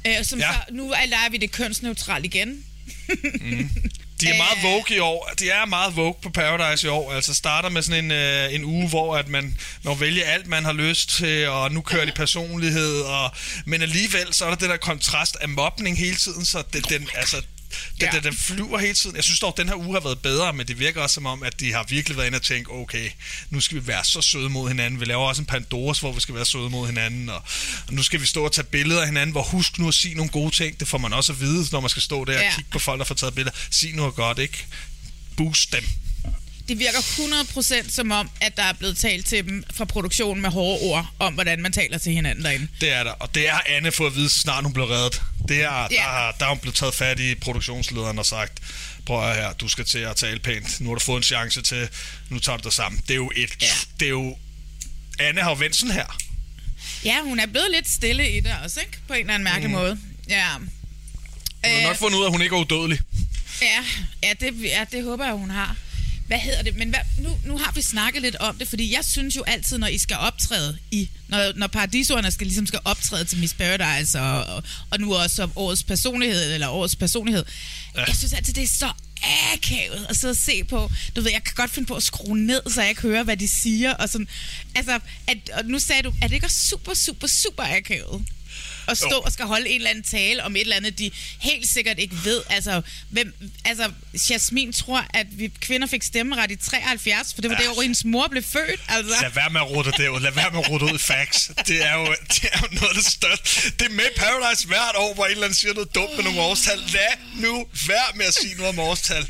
Øh, 0.07 0.25
som 0.25 0.39
Ja. 0.39 0.53
så, 0.53 0.59
nu 0.73 0.91
er- 0.91 1.05
leger 1.05 1.29
vi 1.29 1.37
det 1.37 1.51
kønsneutralt 1.51 2.25
igen. 2.25 2.63
De 4.23 4.29
er 4.29 4.37
meget 4.37 4.57
Øh. 4.57 4.63
vogue 4.63 4.95
i 4.97 4.99
år. 4.99 5.31
De 5.39 5.49
er 5.49 5.65
meget 5.65 5.95
vogue 5.95 6.15
på 6.23 6.29
Paradise 6.29 6.87
i 6.87 6.89
år. 6.89 7.13
Altså 7.13 7.33
starter 7.33 7.69
med 7.69 7.81
sådan 7.81 8.05
en, 8.05 8.11
øh, 8.11 8.53
en 8.55 8.63
uge, 8.63 8.89
hvor 8.89 9.15
at 9.17 9.27
man 9.27 9.57
må 9.83 9.95
vælge 9.95 10.23
alt, 10.23 10.47
man 10.47 10.65
har 10.65 10.73
lyst 10.73 11.09
til, 11.09 11.47
og 11.47 11.71
nu 11.71 11.81
kører 11.81 12.05
de 12.05 12.11
personlighed. 12.11 13.01
Og, 13.01 13.31
men 13.65 13.81
alligevel, 13.81 14.33
så 14.33 14.45
er 14.45 14.49
der 14.49 14.55
det 14.55 14.69
der 14.69 14.77
kontrast 14.77 15.37
af 15.41 15.49
mobning 15.49 15.97
hele 15.97 16.15
tiden, 16.15 16.45
så 16.45 16.63
det, 16.73 16.89
den, 16.89 17.09
altså, 17.15 17.37
det, 17.95 18.03
Ja. 18.03 18.09
det, 18.11 18.23
den 18.23 18.33
flyver 18.37 18.79
hele 18.79 18.93
tiden. 18.93 19.15
Jeg 19.15 19.23
synes 19.23 19.39
dog, 19.39 19.49
at 19.49 19.57
den 19.57 19.67
her 19.67 19.75
uge 19.75 19.93
har 19.93 19.99
været 19.99 20.19
bedre, 20.19 20.53
men 20.53 20.67
det 20.67 20.79
virker 20.79 21.01
også 21.01 21.13
som 21.13 21.25
om, 21.25 21.43
at 21.43 21.59
de 21.59 21.73
har 21.73 21.85
virkelig 21.89 22.17
været 22.17 22.27
inde 22.27 22.35
og 22.35 22.41
tænke, 22.41 22.71
okay, 22.71 23.09
nu 23.49 23.61
skal 23.61 23.77
vi 23.81 23.87
være 23.87 24.03
så 24.03 24.21
søde 24.21 24.49
mod 24.49 24.67
hinanden. 24.67 24.99
Vi 24.99 25.05
laver 25.05 25.23
også 25.27 25.41
en 25.41 25.45
Pandoras, 25.45 25.99
hvor 25.99 26.11
vi 26.11 26.19
skal 26.21 26.35
være 26.35 26.45
søde 26.45 26.69
mod 26.69 26.87
hinanden, 26.87 27.29
og, 27.29 27.43
og 27.87 27.93
nu 27.93 28.03
skal 28.03 28.21
vi 28.21 28.25
stå 28.25 28.45
og 28.45 28.51
tage 28.51 28.65
billeder 28.65 29.01
af 29.01 29.07
hinanden, 29.07 29.31
hvor 29.31 29.43
husk 29.43 29.79
nu 29.79 29.87
at 29.87 29.93
sige 29.93 30.15
nogle 30.15 30.31
gode 30.31 30.55
ting. 30.55 30.79
Det 30.79 30.87
får 30.87 30.97
man 30.97 31.13
også 31.13 31.31
at 31.33 31.39
vide, 31.39 31.65
når 31.71 31.79
man 31.79 31.89
skal 31.89 32.01
stå 32.01 32.25
der 32.25 32.37
og 32.37 32.43
Ja. 32.43 32.53
kigge 32.55 32.69
på 32.71 32.79
folk, 32.79 32.99
der 32.99 33.05
får 33.05 33.15
taget 33.15 33.35
billeder. 33.35 33.57
Sig 33.71 33.93
noget 33.93 34.15
godt, 34.15 34.39
ikke? 34.39 34.65
Boost 35.37 35.71
dem. 35.71 35.83
Det 36.67 36.79
virker 36.79 36.97
100% 36.99 37.91
som 37.91 38.11
om, 38.11 38.29
at 38.41 38.57
der 38.57 38.63
er 38.63 38.73
blevet 38.73 38.97
talt 38.97 39.25
til 39.25 39.45
dem 39.45 39.63
fra 39.73 39.85
produktionen 39.85 40.41
med 40.41 40.49
hårde 40.49 40.79
ord 40.81 41.07
om, 41.19 41.33
hvordan 41.33 41.61
man 41.61 41.71
taler 41.71 41.97
til 41.97 42.11
hinanden 42.13 42.43
derinde. 42.45 42.67
Det 42.81 42.91
er 42.91 43.03
der. 43.03 43.11
Og 43.11 43.35
det 43.35 43.49
har 43.49 43.63
Anne 43.69 43.91
fået 43.91 44.09
at 44.09 44.15
vide, 44.15 44.29
snart 44.29 44.63
hun 44.63 44.73
blev 44.73 44.85
reddet. 44.85 45.21
Det 45.47 45.61
er, 45.63 45.87
Ja. 45.91 45.95
der, 45.95 46.31
der 46.39 46.45
er 46.45 46.49
hun 46.49 46.59
blevet 46.59 46.75
taget 46.75 46.93
fat 46.93 47.19
i 47.19 47.35
produktionslederen 47.35 48.19
og 48.19 48.25
sagt, 48.25 48.59
prøv 49.05 49.29
at 49.29 49.35
her, 49.35 49.53
du 49.53 49.67
skal 49.67 49.85
til 49.85 49.97
at 49.99 50.15
tale 50.15 50.39
pænt. 50.39 50.81
Nu 50.81 50.89
har 50.89 50.93
du 50.95 50.99
fået 50.99 51.17
en 51.17 51.23
chance 51.23 51.61
til, 51.61 51.89
nu 52.29 52.39
tager 52.39 52.57
du 52.57 52.63
dig 52.63 52.73
sammen. 52.73 53.01
Det 53.07 53.11
er 53.11 53.15
jo 53.15 53.31
et... 53.35 53.49
Ja. 53.61 53.67
Det 53.99 54.05
er 54.05 54.09
jo... 54.09 54.37
Anne 55.19 55.41
har 55.41 55.55
vendt 55.55 55.75
sådan 55.75 55.93
her. 55.95 56.17
Ja, 57.05 57.21
hun 57.23 57.39
er 57.39 57.45
blevet 57.45 57.67
lidt 57.71 57.89
stille 57.89 58.31
i 58.37 58.39
det 58.39 58.55
også, 58.63 58.79
ikke? 58.79 58.97
På 59.07 59.13
en 59.13 59.19
eller 59.19 59.33
anden 59.33 59.43
mærkelig 59.43 59.69
mm. 59.69 59.75
måde. 59.75 59.99
Ja. 60.29 60.47
Hun 60.57 60.65
har 61.63 61.87
nok 61.87 61.97
fundet 61.97 62.17
ud 62.17 62.23
af, 62.23 62.27
at 62.27 62.31
hun 62.31 62.41
ikke 62.41 62.55
er 62.55 62.59
udødelig. 62.59 62.99
Ja, 63.61 63.83
ja, 64.23 64.33
det, 64.39 64.63
ja, 64.63 64.85
det 64.91 65.03
håber 65.03 65.25
jeg, 65.25 65.33
hun 65.33 65.49
har. 65.49 65.75
Hvad 66.27 66.37
hedder 66.37 66.61
det? 66.61 66.77
Men 66.77 66.89
hvad, 66.89 66.99
nu, 67.17 67.37
nu 67.45 67.57
har 67.57 67.71
vi 67.71 67.81
snakket 67.81 68.21
lidt 68.21 68.35
om 68.35 68.57
det, 68.57 68.67
fordi 68.67 68.93
jeg 68.93 69.05
synes 69.05 69.35
jo 69.35 69.43
altid, 69.47 69.77
når 69.77 69.87
I 69.87 69.97
skal 69.97 70.17
optræde 70.17 70.77
i, 70.91 71.09
når, 71.27 71.53
når 71.55 71.67
paradisorerne 71.67 72.31
skal, 72.31 72.47
ligesom 72.47 72.65
skal 72.65 72.79
optræde 72.85 73.25
til 73.25 73.37
Miss 73.39 73.53
Paradise, 73.53 74.19
og, 74.21 74.43
og, 74.43 74.63
og 74.89 74.99
nu 74.99 75.15
også 75.15 75.35
som 75.35 75.51
årets 75.55 75.83
personlighed, 75.83 76.53
eller 76.53 76.67
årets 76.67 76.95
personlighed, 76.95 77.45
ja. 77.95 78.03
jeg 78.05 78.15
synes 78.15 78.33
altid, 78.33 78.53
det 78.53 78.63
er 78.63 78.67
så 78.67 78.91
akavet 79.53 80.05
at 80.09 80.17
sidde 80.17 80.31
og 80.31 80.37
se 80.37 80.63
på. 80.63 80.91
Du 81.15 81.21
ved, 81.21 81.31
jeg 81.31 81.43
kan 81.43 81.53
godt 81.55 81.71
finde 81.71 81.87
på 81.87 81.95
at 81.95 82.03
skrue 82.03 82.37
ned, 82.37 82.61
så 82.67 82.81
jeg 82.81 82.89
ikke 82.89 83.01
hører, 83.01 83.23
hvad 83.23 83.37
de 83.37 83.47
siger, 83.47 83.93
og 83.93 84.09
sådan. 84.09 84.27
Altså, 84.75 84.99
at, 85.27 85.37
og 85.53 85.65
nu 85.65 85.79
sagde 85.79 86.03
du, 86.03 86.13
er 86.21 86.27
det 86.27 86.33
ikke 86.33 86.45
også 86.45 86.67
super, 86.67 86.93
super, 86.93 87.27
super 87.27 87.63
akavet? 87.63 88.25
At 88.87 88.97
stå 88.97 89.07
Jo. 89.11 89.19
og 89.19 89.31
skal 89.31 89.45
holde 89.45 89.69
en 89.69 89.75
eller 89.75 89.89
anden 89.89 90.03
tale 90.03 90.43
om 90.43 90.55
et 90.55 90.61
eller 90.61 90.75
andet, 90.75 90.99
de 90.99 91.11
helt 91.39 91.69
sikkert 91.69 91.99
ikke 91.99 92.15
ved. 92.23 92.43
Altså, 92.49 92.81
hvem, 93.09 93.35
altså 93.65 93.91
Jasmin 94.29 94.73
tror, 94.73 95.05
at 95.13 95.27
vi 95.31 95.51
kvinder 95.61 95.87
fik 95.87 96.03
stemmeret 96.03 96.51
i 96.51 96.55
73, 96.55 97.33
for 97.33 97.41
det 97.41 97.49
var 97.49 97.55
Ja. 97.59 97.63
det, 97.67 97.73
hvor 97.73 97.81
hendes 97.81 98.05
mor 98.05 98.27
blev 98.27 98.43
født. 98.43 98.79
Altså. 98.87 99.15
Lad 99.21 99.31
være 99.31 99.49
med 99.49 99.61
at 99.61 99.69
rute 99.69 99.91
det 99.91 100.07
ud. 100.07 100.19
Lad 100.19 100.31
være 100.31 100.51
med 100.51 100.59
at 100.59 100.69
rute 100.69 100.85
ud 100.85 100.93
i 100.95 100.97
facts. 100.97 101.51
Det 101.67 101.85
er 101.85 101.93
jo, 101.93 102.15
det 102.33 102.43
er 102.53 102.59
jo 102.61 102.67
noget 102.71 102.89
af 102.89 102.95
det 102.95 103.05
største. 103.05 103.71
Det 103.79 103.85
er 103.85 103.89
med 103.91 104.05
Paradise 104.17 104.67
hvert 104.67 104.95
år, 104.95 105.13
hvor 105.13 105.25
en 105.25 105.31
eller 105.31 105.43
anden 105.43 105.57
siger 105.57 105.73
noget 105.73 105.95
dumt 105.95 106.15
med 106.15 106.23
nogle 106.23 106.39
årstal. 106.41 106.77
Lad 106.79 107.13
nu 107.35 107.67
være 107.87 108.11
med 108.15 108.25
at 108.25 108.33
sige 108.33 108.55
noget 108.55 108.69
om 108.69 108.79
årstal. 108.79 109.25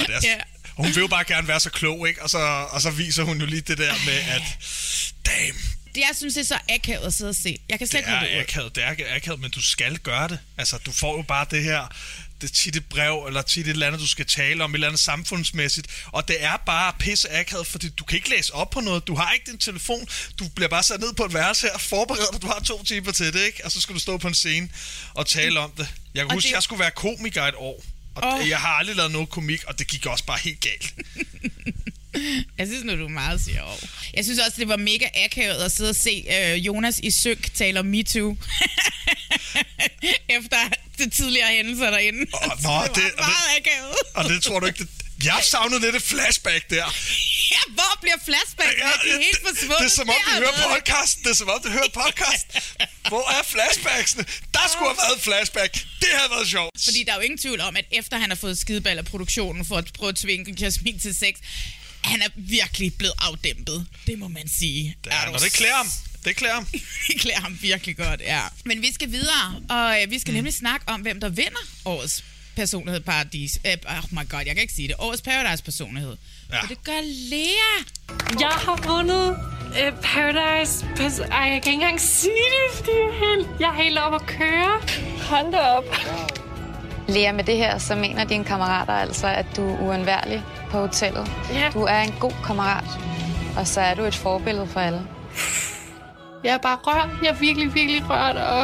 Og 0.00 0.06
det 0.06 0.14
er, 0.14 0.20
Ja. 0.22 0.36
og 0.76 0.84
hun 0.84 0.94
vil 0.94 1.00
jo 1.00 1.06
bare 1.06 1.24
gerne 1.24 1.48
være 1.48 1.60
så 1.60 1.70
klog, 1.70 2.08
ikke? 2.08 2.22
Og 2.22 2.30
så, 2.30 2.38
og 2.70 2.80
så 2.82 2.90
viser 2.90 3.22
hun 3.22 3.40
jo 3.40 3.46
lige 3.46 3.60
det 3.60 3.78
der 3.78 3.94
med, 4.06 4.14
at 4.18 4.42
damn, 5.26 5.58
Det, 5.94 6.00
jeg 6.00 6.10
synes, 6.16 6.34
det 6.34 6.40
er 6.40 6.44
så 6.46 6.58
akavet 6.68 7.06
at 7.06 7.14
sidde 7.14 7.28
og 7.28 7.34
se. 7.34 7.58
Jeg 7.68 7.78
kan 7.78 7.86
slet 7.86 7.98
ikke 8.00 8.10
det 8.10 8.36
er 8.36 8.40
akavet, 8.40 8.74
det 8.76 8.84
er 8.84 9.14
akavet, 9.16 9.40
men 9.40 9.50
du 9.50 9.62
skal 9.62 9.98
gøre 9.98 10.28
det. 10.28 10.38
Altså, 10.58 10.78
du 10.86 10.92
får 10.92 11.16
jo 11.16 11.22
bare 11.22 11.46
det 11.50 11.62
her, 11.64 11.94
det 12.40 12.50
er 12.50 12.54
tit 12.54 12.76
et 12.76 12.86
brev, 12.86 13.24
eller 13.26 13.42
tit 13.42 13.66
et 13.66 13.70
eller 13.70 13.86
andet, 13.86 14.00
du 14.00 14.06
skal 14.06 14.26
tale 14.26 14.64
om, 14.64 14.70
et 14.70 14.74
eller 14.74 14.86
andet 14.86 15.00
samfundsmæssigt. 15.00 15.86
Og 16.06 16.28
det 16.28 16.36
er 16.44 16.56
bare 16.56 16.92
pisse 16.98 17.30
akavet, 17.30 17.66
fordi 17.66 17.88
du 17.88 18.04
kan 18.04 18.16
ikke 18.16 18.30
læse 18.30 18.54
op 18.54 18.70
på 18.70 18.80
noget. 18.80 19.06
Du 19.06 19.14
har 19.14 19.32
ikke 19.32 19.50
din 19.50 19.58
telefon. 19.58 20.06
Du 20.38 20.48
bliver 20.48 20.68
bare 20.68 20.82
sat 20.82 21.00
ned 21.00 21.12
på 21.14 21.24
et 21.24 21.34
værelse 21.34 21.66
her, 21.72 21.78
forberedt 21.78 22.32
dig. 22.32 22.42
Du 22.42 22.46
har 22.46 22.60
to 22.60 22.84
timer 22.84 23.12
til 23.12 23.32
det, 23.32 23.40
ikke? 23.46 23.64
Og 23.64 23.70
så 23.72 23.80
skal 23.80 23.94
du 23.94 24.00
stå 24.00 24.18
på 24.18 24.28
en 24.28 24.34
scene 24.34 24.68
og 25.14 25.26
tale 25.26 25.60
om 25.60 25.70
det. 25.76 25.88
Jeg 26.14 26.20
kan 26.22 26.26
Og 26.30 26.34
huske, 26.34 26.46
det- 26.48 26.54
jeg 26.54 26.62
skulle 26.62 26.80
være 26.80 26.90
komiker 26.90 27.42
et 27.42 27.54
år. 27.56 27.84
Og 28.14 28.32
oh. 28.32 28.48
jeg 28.48 28.58
har 28.60 28.68
aldrig 28.68 28.96
lavet 28.96 29.12
noget 29.12 29.28
komik, 29.28 29.64
og 29.64 29.78
det 29.78 29.86
gik 29.86 30.06
også 30.06 30.24
bare 30.24 30.38
helt 30.44 30.60
galt. 30.60 30.94
Jeg 32.58 32.66
synes 32.66 32.84
nu, 32.84 32.96
du 32.98 33.04
er 33.04 33.08
meget 33.08 33.40
over. 33.62 33.76
Jeg 34.14 34.24
synes 34.24 34.38
også, 34.38 34.52
det 34.56 34.68
var 34.68 34.76
mega 34.76 35.08
akavet 35.24 35.64
at 35.64 35.72
sidde 35.72 35.90
og 35.90 35.96
se 35.96 36.24
øh, 36.30 36.66
Jonas 36.66 37.00
i 37.02 37.10
synk 37.10 37.54
tale 37.54 37.80
om 37.80 37.86
MeToo. 37.86 38.36
Efter 40.28 40.58
det 40.98 41.12
tidligere 41.12 41.48
hændelser 41.48 41.90
derinde. 41.90 42.26
Åh, 42.34 42.48
nå, 42.48 42.54
det 42.56 42.64
var 42.64 42.86
det- 42.86 42.94
og 42.94 42.94
det- 42.94 43.14
meget 43.16 43.50
akavet. 43.58 43.94
Og 44.14 44.24
det 44.24 44.42
tror 44.42 44.60
du 44.60 44.66
ikke, 44.66 44.78
det... 44.78 44.88
Jeg 45.24 45.40
savnede 45.50 45.80
lidt 45.80 45.96
et 45.96 46.02
flashback 46.02 46.70
der. 46.70 46.86
Ja, 47.50 47.60
hvor 47.68 47.98
bliver 48.00 48.16
flashback? 48.24 48.74
Ja, 48.78 48.90
de 49.04 49.10
er 49.14 49.18
helt 49.18 49.40
forsvundet. 49.48 49.78
det 49.78 49.84
er 49.84 49.88
som 50.00 50.08
om, 50.08 50.14
de 50.26 50.32
hører 50.38 50.74
podcasten. 50.74 51.22
Det 51.24 51.30
er 51.30 51.34
som 51.34 51.48
om, 51.48 51.60
de 51.64 51.70
hører 51.70 51.88
podcasten. 51.94 52.60
Hvor 53.08 53.30
er 53.38 53.42
flashbacksene? 53.42 54.24
Der 54.54 54.60
skulle 54.72 54.88
have 54.88 54.96
været 55.04 55.16
et 55.16 55.22
flashback. 55.22 55.72
Det 56.00 56.08
havde 56.18 56.30
været 56.30 56.48
sjovt. 56.48 56.70
Fordi 56.84 57.02
der 57.02 57.12
er 57.12 57.16
jo 57.16 57.20
ingen 57.22 57.38
tvivl 57.38 57.60
om, 57.60 57.76
at 57.76 57.84
efter 57.90 58.18
han 58.18 58.30
har 58.30 58.36
fået 58.36 58.58
skideball 58.58 58.98
af 58.98 59.04
produktionen 59.04 59.64
for 59.66 59.76
at 59.76 59.84
prøve 59.98 60.08
at 60.08 60.16
tvinge 60.16 60.54
Jasmin 60.60 60.98
til 61.00 61.14
sex, 61.16 61.34
han 62.02 62.22
er 62.22 62.28
virkelig 62.36 62.94
blevet 62.94 63.14
afdæmpet. 63.18 63.86
Det 64.06 64.18
må 64.18 64.28
man 64.28 64.48
sige. 64.48 64.96
Det 65.04 65.12
er, 65.12 65.30
og 65.32 65.40
det 65.40 65.52
klæder 65.52 65.74
ham. 65.76 65.86
Det 66.24 66.36
klæder 66.36 66.54
ham. 66.54 66.66
Det 67.08 67.20
klæder 67.20 67.40
ham 67.40 67.58
virkelig 67.62 67.96
godt, 67.96 68.20
ja. 68.20 68.40
Men 68.64 68.82
vi 68.82 68.92
skal 68.92 69.10
videre, 69.12 69.60
og 69.70 70.02
øh, 70.02 70.10
vi 70.10 70.18
skal 70.18 70.30
mm. 70.32 70.36
nemlig 70.36 70.54
snakke 70.54 70.88
om, 70.88 71.00
hvem 71.00 71.20
der 71.20 71.28
vinder 71.28 71.60
årets 71.84 72.24
personlighed 72.56 73.00
paradis. 73.00 73.58
Øh, 73.66 73.76
oh 73.88 74.04
my 74.10 74.28
god, 74.28 74.40
jeg 74.46 74.54
kan 74.54 74.62
ikke 74.62 74.74
sige 74.74 74.88
det. 74.88 74.96
Årets 74.98 75.22
paradise 75.22 75.64
personlighed. 75.64 76.16
Ja. 76.50 76.56
Ja. 76.56 76.62
Og 76.62 76.68
det 76.68 76.84
gør 76.84 77.00
Lea. 77.30 77.84
Jeg 78.40 78.48
har 78.48 78.82
vundet 78.86 79.36
øh, 79.80 79.92
Paradise. 80.02 80.86
Pas- 80.96 81.22
Ej, 81.32 81.38
jeg 81.52 81.62
kan 81.62 81.72
ikke 81.72 81.72
engang 81.72 82.00
sige 82.00 82.32
det, 82.32 82.76
fordi 82.78 82.90
jeg 82.90 83.08
er 83.08 83.36
helt 83.36 83.60
Jeg 83.60 83.68
er 83.68 83.82
helt 83.82 83.98
oppe 83.98 84.16
at 84.16 84.26
køre. 84.26 84.80
Hold 85.22 85.52
da 85.52 85.58
op. 85.58 85.84
Lea, 87.08 87.32
med 87.32 87.44
det 87.44 87.56
her, 87.56 87.78
så 87.78 87.94
mener 87.94 88.24
dine 88.24 88.44
kammerater 88.44 88.92
altså, 88.92 89.26
at 89.26 89.46
du 89.56 89.70
er 89.70 89.78
uundværlig 89.80 90.42
på 90.70 90.78
hotellet. 90.78 91.30
Ja. 91.52 91.70
Du 91.74 91.82
er 91.82 92.00
en 92.00 92.14
god 92.20 92.32
kammerat, 92.46 92.84
og 93.56 93.66
så 93.66 93.80
er 93.80 93.94
du 93.94 94.04
et 94.04 94.14
forbillede 94.14 94.66
for 94.66 94.80
alle. 94.80 95.02
Jeg 96.44 96.54
er 96.54 96.58
bare 96.58 96.78
rørt. 96.82 97.10
Jeg 97.22 97.28
er 97.28 97.38
virkelig, 97.38 97.74
virkelig 97.74 98.10
rørt, 98.10 98.36
og, 98.36 98.60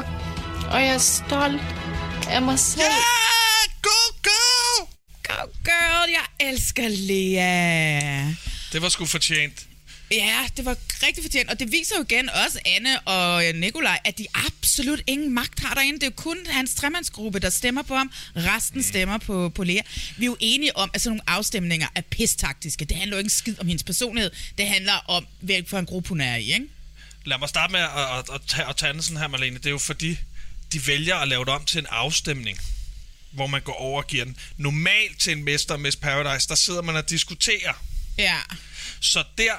og 0.73 0.81
jeg 0.81 0.95
er 0.95 0.99
stolt 0.99 1.63
af 2.31 2.43
mig 2.43 2.59
selv. 2.59 2.83
Yeah! 2.83 3.83
Go, 3.83 3.91
go! 4.23 4.85
Go 5.29 5.47
girl, 5.65 6.11
jeg 6.11 6.49
elsker 6.49 6.89
Lea. 6.89 8.35
Det 8.73 8.83
var 8.83 8.89
sgu 8.89 9.07
fortjent. 9.07 9.74
Ja, 10.11 10.47
det 10.57 10.65
var 10.65 10.77
rigtig 11.07 11.25
fortjent, 11.25 11.51
og 11.51 11.59
det 11.61 11.73
viser 11.73 11.97
jo 11.97 12.03
igen 12.03 12.31
også 12.31 12.59
Anne 12.65 13.01
og 13.01 13.55
Nikolaj, 13.55 13.99
at 14.05 14.19
de 14.19 14.27
absolut 14.35 15.03
ingen 15.07 15.35
magt 15.35 15.61
har 15.61 15.75
derinde. 15.75 15.95
Det 16.01 16.03
er 16.03 16.07
jo 16.07 16.23
kun 16.23 16.39
hans 16.47 16.75
tremandsgruppe, 16.75 17.39
der 17.39 17.51
stemmer 17.51 17.83
på 17.83 17.95
ham. 17.95 18.13
Resten 18.37 18.83
stemmer 18.83 19.19
på, 19.19 19.49
på 19.49 19.65
Lea. 19.65 19.83
Vi 20.17 20.25
er 20.25 20.27
jo 20.27 20.37
enige 20.41 20.77
om, 20.77 20.91
at 20.95 21.01
sådan 21.01 21.11
nogle 21.11 21.31
afstemninger 21.31 21.89
er 21.95 22.01
pistaktiske. 22.01 22.85
Det 22.85 22.97
handler 22.97 23.17
jo 23.17 23.19
ikke 23.19 23.31
skid 23.31 23.59
om 23.61 23.67
hendes 23.67 23.83
personlighed. 23.83 24.31
Det 24.59 24.69
handler 24.69 25.05
om, 25.07 25.27
hvilken 25.41 25.67
for 25.67 25.79
en 25.79 25.87
gruppe 25.87 26.09
hun 26.09 26.21
er 26.21 26.37
i, 26.37 26.53
ikke? 26.53 26.67
Lad 27.25 27.39
mig 27.39 27.49
starte 27.49 27.73
med 27.73 27.81
at, 27.81 28.19
at, 28.19 28.35
at, 28.35 28.41
tage, 28.49 28.69
at 28.69 28.77
tage 28.77 28.93
den 28.93 29.03
sådan 29.03 29.19
her, 29.19 29.29
Marlene. 29.29 29.59
Det 29.59 29.67
er 29.67 29.71
jo 29.71 29.79
fordi, 29.79 30.19
de 30.73 30.87
vælger 30.87 31.17
at 31.17 31.29
lave 31.29 31.45
det 31.45 31.53
om 31.53 31.65
til 31.65 31.79
en 31.79 31.87
afstemning, 31.91 32.59
hvor 33.31 33.47
man 33.47 33.63
går 33.63 33.73
over 33.73 34.03
og 34.03 34.07
giver 34.07 34.25
den. 34.25 34.37
Normalt 34.57 35.21
til 35.21 35.33
en 35.33 35.45
Mester 35.45 35.75
og 35.75 35.81
Miss 35.81 35.97
Paradise, 35.97 36.49
der 36.49 36.55
sidder 36.55 36.83
man 36.83 36.97
og 36.97 37.11
diskuterer. 37.11 37.85
Ja. 38.19 38.39
Så 39.01 39.25
der, 39.39 39.53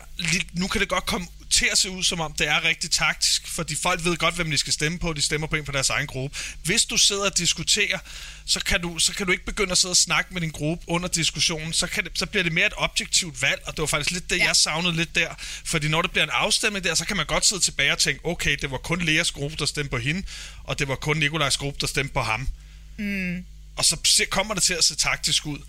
nu 0.53 0.67
kan 0.67 0.81
det 0.81 0.89
godt 0.89 1.05
komme 1.05 1.27
til 1.49 1.69
at 1.71 1.77
se 1.77 1.89
ud, 1.89 2.03
som 2.03 2.19
om 2.19 2.33
det 2.33 2.47
er 2.47 2.63
rigtig 2.63 2.91
taktisk, 2.91 3.47
fordi 3.47 3.75
folk 3.75 4.05
ved 4.05 4.17
godt, 4.17 4.35
hvem 4.35 4.51
de 4.51 4.57
skal 4.57 4.73
stemme 4.73 4.99
på. 4.99 5.13
De 5.13 5.21
stemmer 5.21 5.47
på 5.47 5.55
en 5.55 5.65
fra 5.65 5.73
deres 5.73 5.89
egen 5.89 6.07
gruppe. 6.07 6.37
Hvis 6.63 6.85
du 6.85 6.97
sidder 6.97 7.25
og 7.25 7.37
diskuterer, 7.37 7.99
så 8.45 8.59
kan 8.59 8.81
du, 8.81 8.99
så 8.99 9.13
kan 9.13 9.25
du 9.25 9.31
ikke 9.31 9.45
begynde 9.45 9.71
at 9.71 9.77
sidde 9.77 9.91
og 9.91 9.97
snakke 9.97 10.33
med 10.33 10.41
din 10.41 10.49
gruppe 10.49 10.83
under 10.87 11.09
diskussionen. 11.09 11.73
Så, 11.73 11.87
kan 11.87 12.03
det, 12.03 12.11
så 12.15 12.25
bliver 12.25 12.43
det 12.43 12.51
mere 12.51 12.65
et 12.65 12.73
objektivt 12.77 13.41
valg, 13.41 13.61
og 13.65 13.73
det 13.73 13.81
var 13.81 13.87
faktisk 13.87 14.11
lidt 14.11 14.29
det, 14.29 14.37
ja. 14.37 14.45
jeg 14.45 14.55
savnede 14.55 14.95
lidt 14.95 15.15
der. 15.15 15.35
Fordi 15.65 15.87
når 15.87 16.01
det 16.01 16.11
bliver 16.11 16.23
en 16.23 16.29
afstemning 16.33 16.85
der, 16.85 16.95
så 16.95 17.05
kan 17.05 17.17
man 17.17 17.25
godt 17.25 17.45
sidde 17.45 17.61
tilbage 17.61 17.91
og 17.91 17.97
tænke, 17.97 18.25
okay, 18.25 18.57
det 18.61 18.71
var 18.71 18.77
kun 18.77 19.01
Leas 19.01 19.31
gruppe, 19.31 19.57
der 19.57 19.65
stemte 19.65 19.89
på 19.89 19.97
hende, 19.97 20.23
og 20.63 20.79
det 20.79 20.87
var 20.87 20.95
kun 20.95 21.17
Nikolajs 21.17 21.57
gruppe, 21.57 21.79
der 21.81 21.87
stemte 21.87 22.13
på 22.13 22.21
ham. 22.21 22.49
Mm. 22.97 23.45
Og 23.75 23.85
så 23.85 24.25
kommer 24.29 24.53
det 24.53 24.63
til 24.63 24.73
at 24.73 24.83
se 24.83 24.95
taktisk 24.95 25.45
ud. 25.45 25.59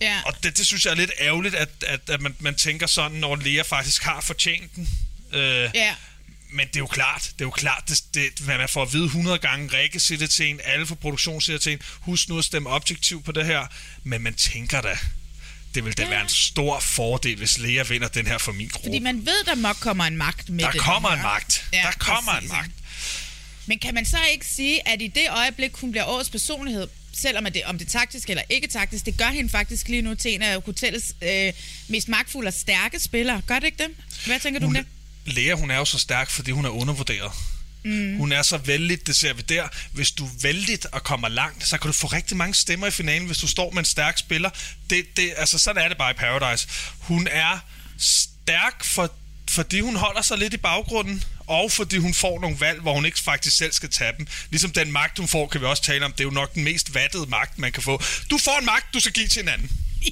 Ja. 0.00 0.20
Og 0.26 0.42
det, 0.42 0.56
det 0.58 0.66
synes 0.66 0.84
jeg 0.84 0.90
er 0.90 0.94
lidt 0.94 1.10
ærgerligt, 1.20 1.54
at, 1.54 1.68
at, 1.86 2.00
at 2.10 2.20
man, 2.20 2.34
man 2.38 2.54
tænker 2.54 2.86
sådan, 2.86 3.16
når 3.18 3.36
Lea 3.36 3.62
faktisk 3.62 4.02
har 4.02 4.20
fortjent 4.20 4.74
den. 4.76 4.88
Øh, 5.32 5.70
Ja. 5.74 5.94
Men 6.52 6.66
det 6.66 6.76
er 6.76 6.80
jo 6.80 6.86
klart, 6.86 7.22
det 7.22 7.40
er 7.40 7.44
jo 7.44 7.50
klart, 7.50 7.82
det, 7.88 8.00
det, 8.14 8.38
hvad 8.40 8.58
man 8.58 8.68
får 8.68 8.82
at 8.82 8.92
vide 8.92 9.04
100 9.04 9.38
gange, 9.38 9.76
Rikke 9.78 10.00
siger 10.00 10.18
det 10.18 10.30
til 10.30 10.46
en, 10.46 10.60
alle 10.64 10.86
fra 10.86 10.94
produktion 10.94 11.40
siger 11.40 11.54
det 11.56 11.62
til 11.62 11.72
en, 11.72 11.78
husk 12.00 12.28
nu 12.28 12.38
at 12.38 12.44
stemme 12.44 12.68
objektivt 12.70 13.24
på 13.24 13.32
det 13.32 13.46
her, 13.46 13.66
men 14.04 14.22
man 14.22 14.34
tænker 14.34 14.80
da, 14.80 14.98
det 15.74 15.84
vil 15.84 15.92
da 15.98 16.02
Ja. 16.02 16.08
være 16.08 16.22
en 16.22 16.28
stor 16.28 16.80
fordel, 16.80 17.36
hvis 17.36 17.58
Lea 17.58 17.82
vinder 17.82 18.08
den 18.08 18.26
her 18.26 18.38
for 18.38 18.52
min 18.52 18.68
gruppe. 18.68 18.86
Fordi 18.88 18.98
man 18.98 19.26
ved, 19.26 19.44
der 19.44 19.54
nok 19.54 19.76
kommer 19.76 20.04
en 20.04 20.16
magt 20.16 20.48
med 20.48 20.64
der 20.64 20.70
det. 20.70 20.80
kommer 20.80 21.10
en 21.10 21.22
magt. 21.22 21.64
Ja, 21.72 21.82
der 21.82 21.92
kommer 21.98 22.32
præcis, 22.32 22.50
en 22.50 22.56
magt. 22.56 22.70
Men 23.68 23.78
kan 23.78 23.94
man 23.94 24.06
så 24.06 24.18
ikke 24.32 24.46
sige, 24.46 24.88
at 24.88 25.02
i 25.02 25.06
det 25.06 25.26
øjeblik, 25.30 25.76
hun 25.76 25.90
bliver 25.90 26.04
årets 26.04 26.30
personlighed, 26.30 26.88
selvom 27.12 27.44
det, 27.44 27.64
om 27.64 27.78
det 27.78 27.86
er 27.86 27.98
taktisk 27.98 28.30
eller 28.30 28.42
ikke 28.48 28.66
taktisk, 28.66 29.06
det 29.06 29.18
gør 29.18 29.28
hende 29.28 29.50
faktisk 29.50 29.88
lige 29.88 30.02
nu 30.02 30.14
til 30.14 30.34
en 30.34 30.42
af 30.42 30.62
hotellets 30.62 31.14
øh, 31.22 31.52
mest 31.88 32.08
magtfulde 32.08 32.48
og 32.48 32.54
stærke 32.54 32.98
spillere. 32.98 33.42
Gør 33.46 33.58
det 33.58 33.66
ikke 33.66 33.82
det? 33.84 33.90
Hvad 34.26 34.40
tænker 34.40 34.60
du 34.60 34.66
om 34.66 34.74
Hun, 34.74 34.84
det? 35.24 35.34
Lea, 35.34 35.54
hun 35.54 35.70
er 35.70 35.76
jo 35.76 35.84
så 35.84 35.98
stærk, 35.98 36.30
fordi 36.30 36.50
hun 36.50 36.64
er 36.64 36.68
undervurderet. 36.68 37.32
Mm. 37.84 38.16
Hun 38.16 38.32
er 38.32 38.42
så 38.42 38.56
vældig, 38.56 39.06
det 39.06 39.16
ser 39.16 39.32
vi 39.32 39.42
der. 39.42 39.68
Hvis 39.92 40.10
du 40.10 40.24
er 40.24 40.30
vældig 40.42 40.78
og 40.92 41.02
kommer 41.02 41.28
langt, 41.28 41.68
så 41.68 41.78
kan 41.78 41.88
du 41.88 41.92
få 41.92 42.06
rigtig 42.06 42.36
mange 42.36 42.54
stemmer 42.54 42.86
i 42.86 42.90
finalen, 42.90 43.26
hvis 43.26 43.38
du 43.38 43.46
står 43.46 43.70
med 43.70 43.78
en 43.78 43.84
stærk 43.84 44.18
spiller. 44.18 44.50
Det, 44.90 45.16
det, 45.16 45.32
altså, 45.36 45.58
sådan 45.58 45.82
er 45.84 45.88
det 45.88 45.98
bare 45.98 46.10
i 46.10 46.14
Paradise. 46.14 46.68
Hun 46.98 47.28
er 47.30 47.58
stærk, 47.98 48.84
for, 48.84 49.12
fordi 49.50 49.80
hun 49.80 49.96
holder 49.96 50.22
sig 50.22 50.38
lidt 50.38 50.54
i 50.54 50.56
baggrunden, 50.56 51.24
og 51.50 51.72
fordi 51.72 51.96
hun 51.96 52.14
får 52.14 52.40
nogle 52.40 52.60
valg, 52.60 52.80
hvor 52.80 52.94
hun 52.94 53.06
ikke 53.06 53.20
faktisk 53.20 53.56
selv 53.56 53.72
skal 53.72 53.88
tage 53.90 54.12
dem. 54.18 54.26
Ligesom 54.50 54.70
den 54.70 54.92
magt, 54.92 55.18
hun 55.18 55.28
får, 55.28 55.46
kan 55.48 55.60
vi 55.60 55.66
også 55.66 55.82
tale 55.82 56.04
om. 56.04 56.12
Det 56.12 56.20
er 56.20 56.24
jo 56.24 56.30
nok 56.30 56.54
den 56.54 56.64
mest 56.64 56.94
vattede 56.94 57.26
magt, 57.26 57.58
man 57.58 57.72
kan 57.72 57.82
få. 57.82 58.02
Du 58.30 58.38
får 58.38 58.58
en 58.58 58.64
magt, 58.66 58.94
du 58.94 59.00
skal 59.00 59.12
give 59.12 59.28
til 59.28 59.42
en 59.42 59.48
anden. 59.48 59.70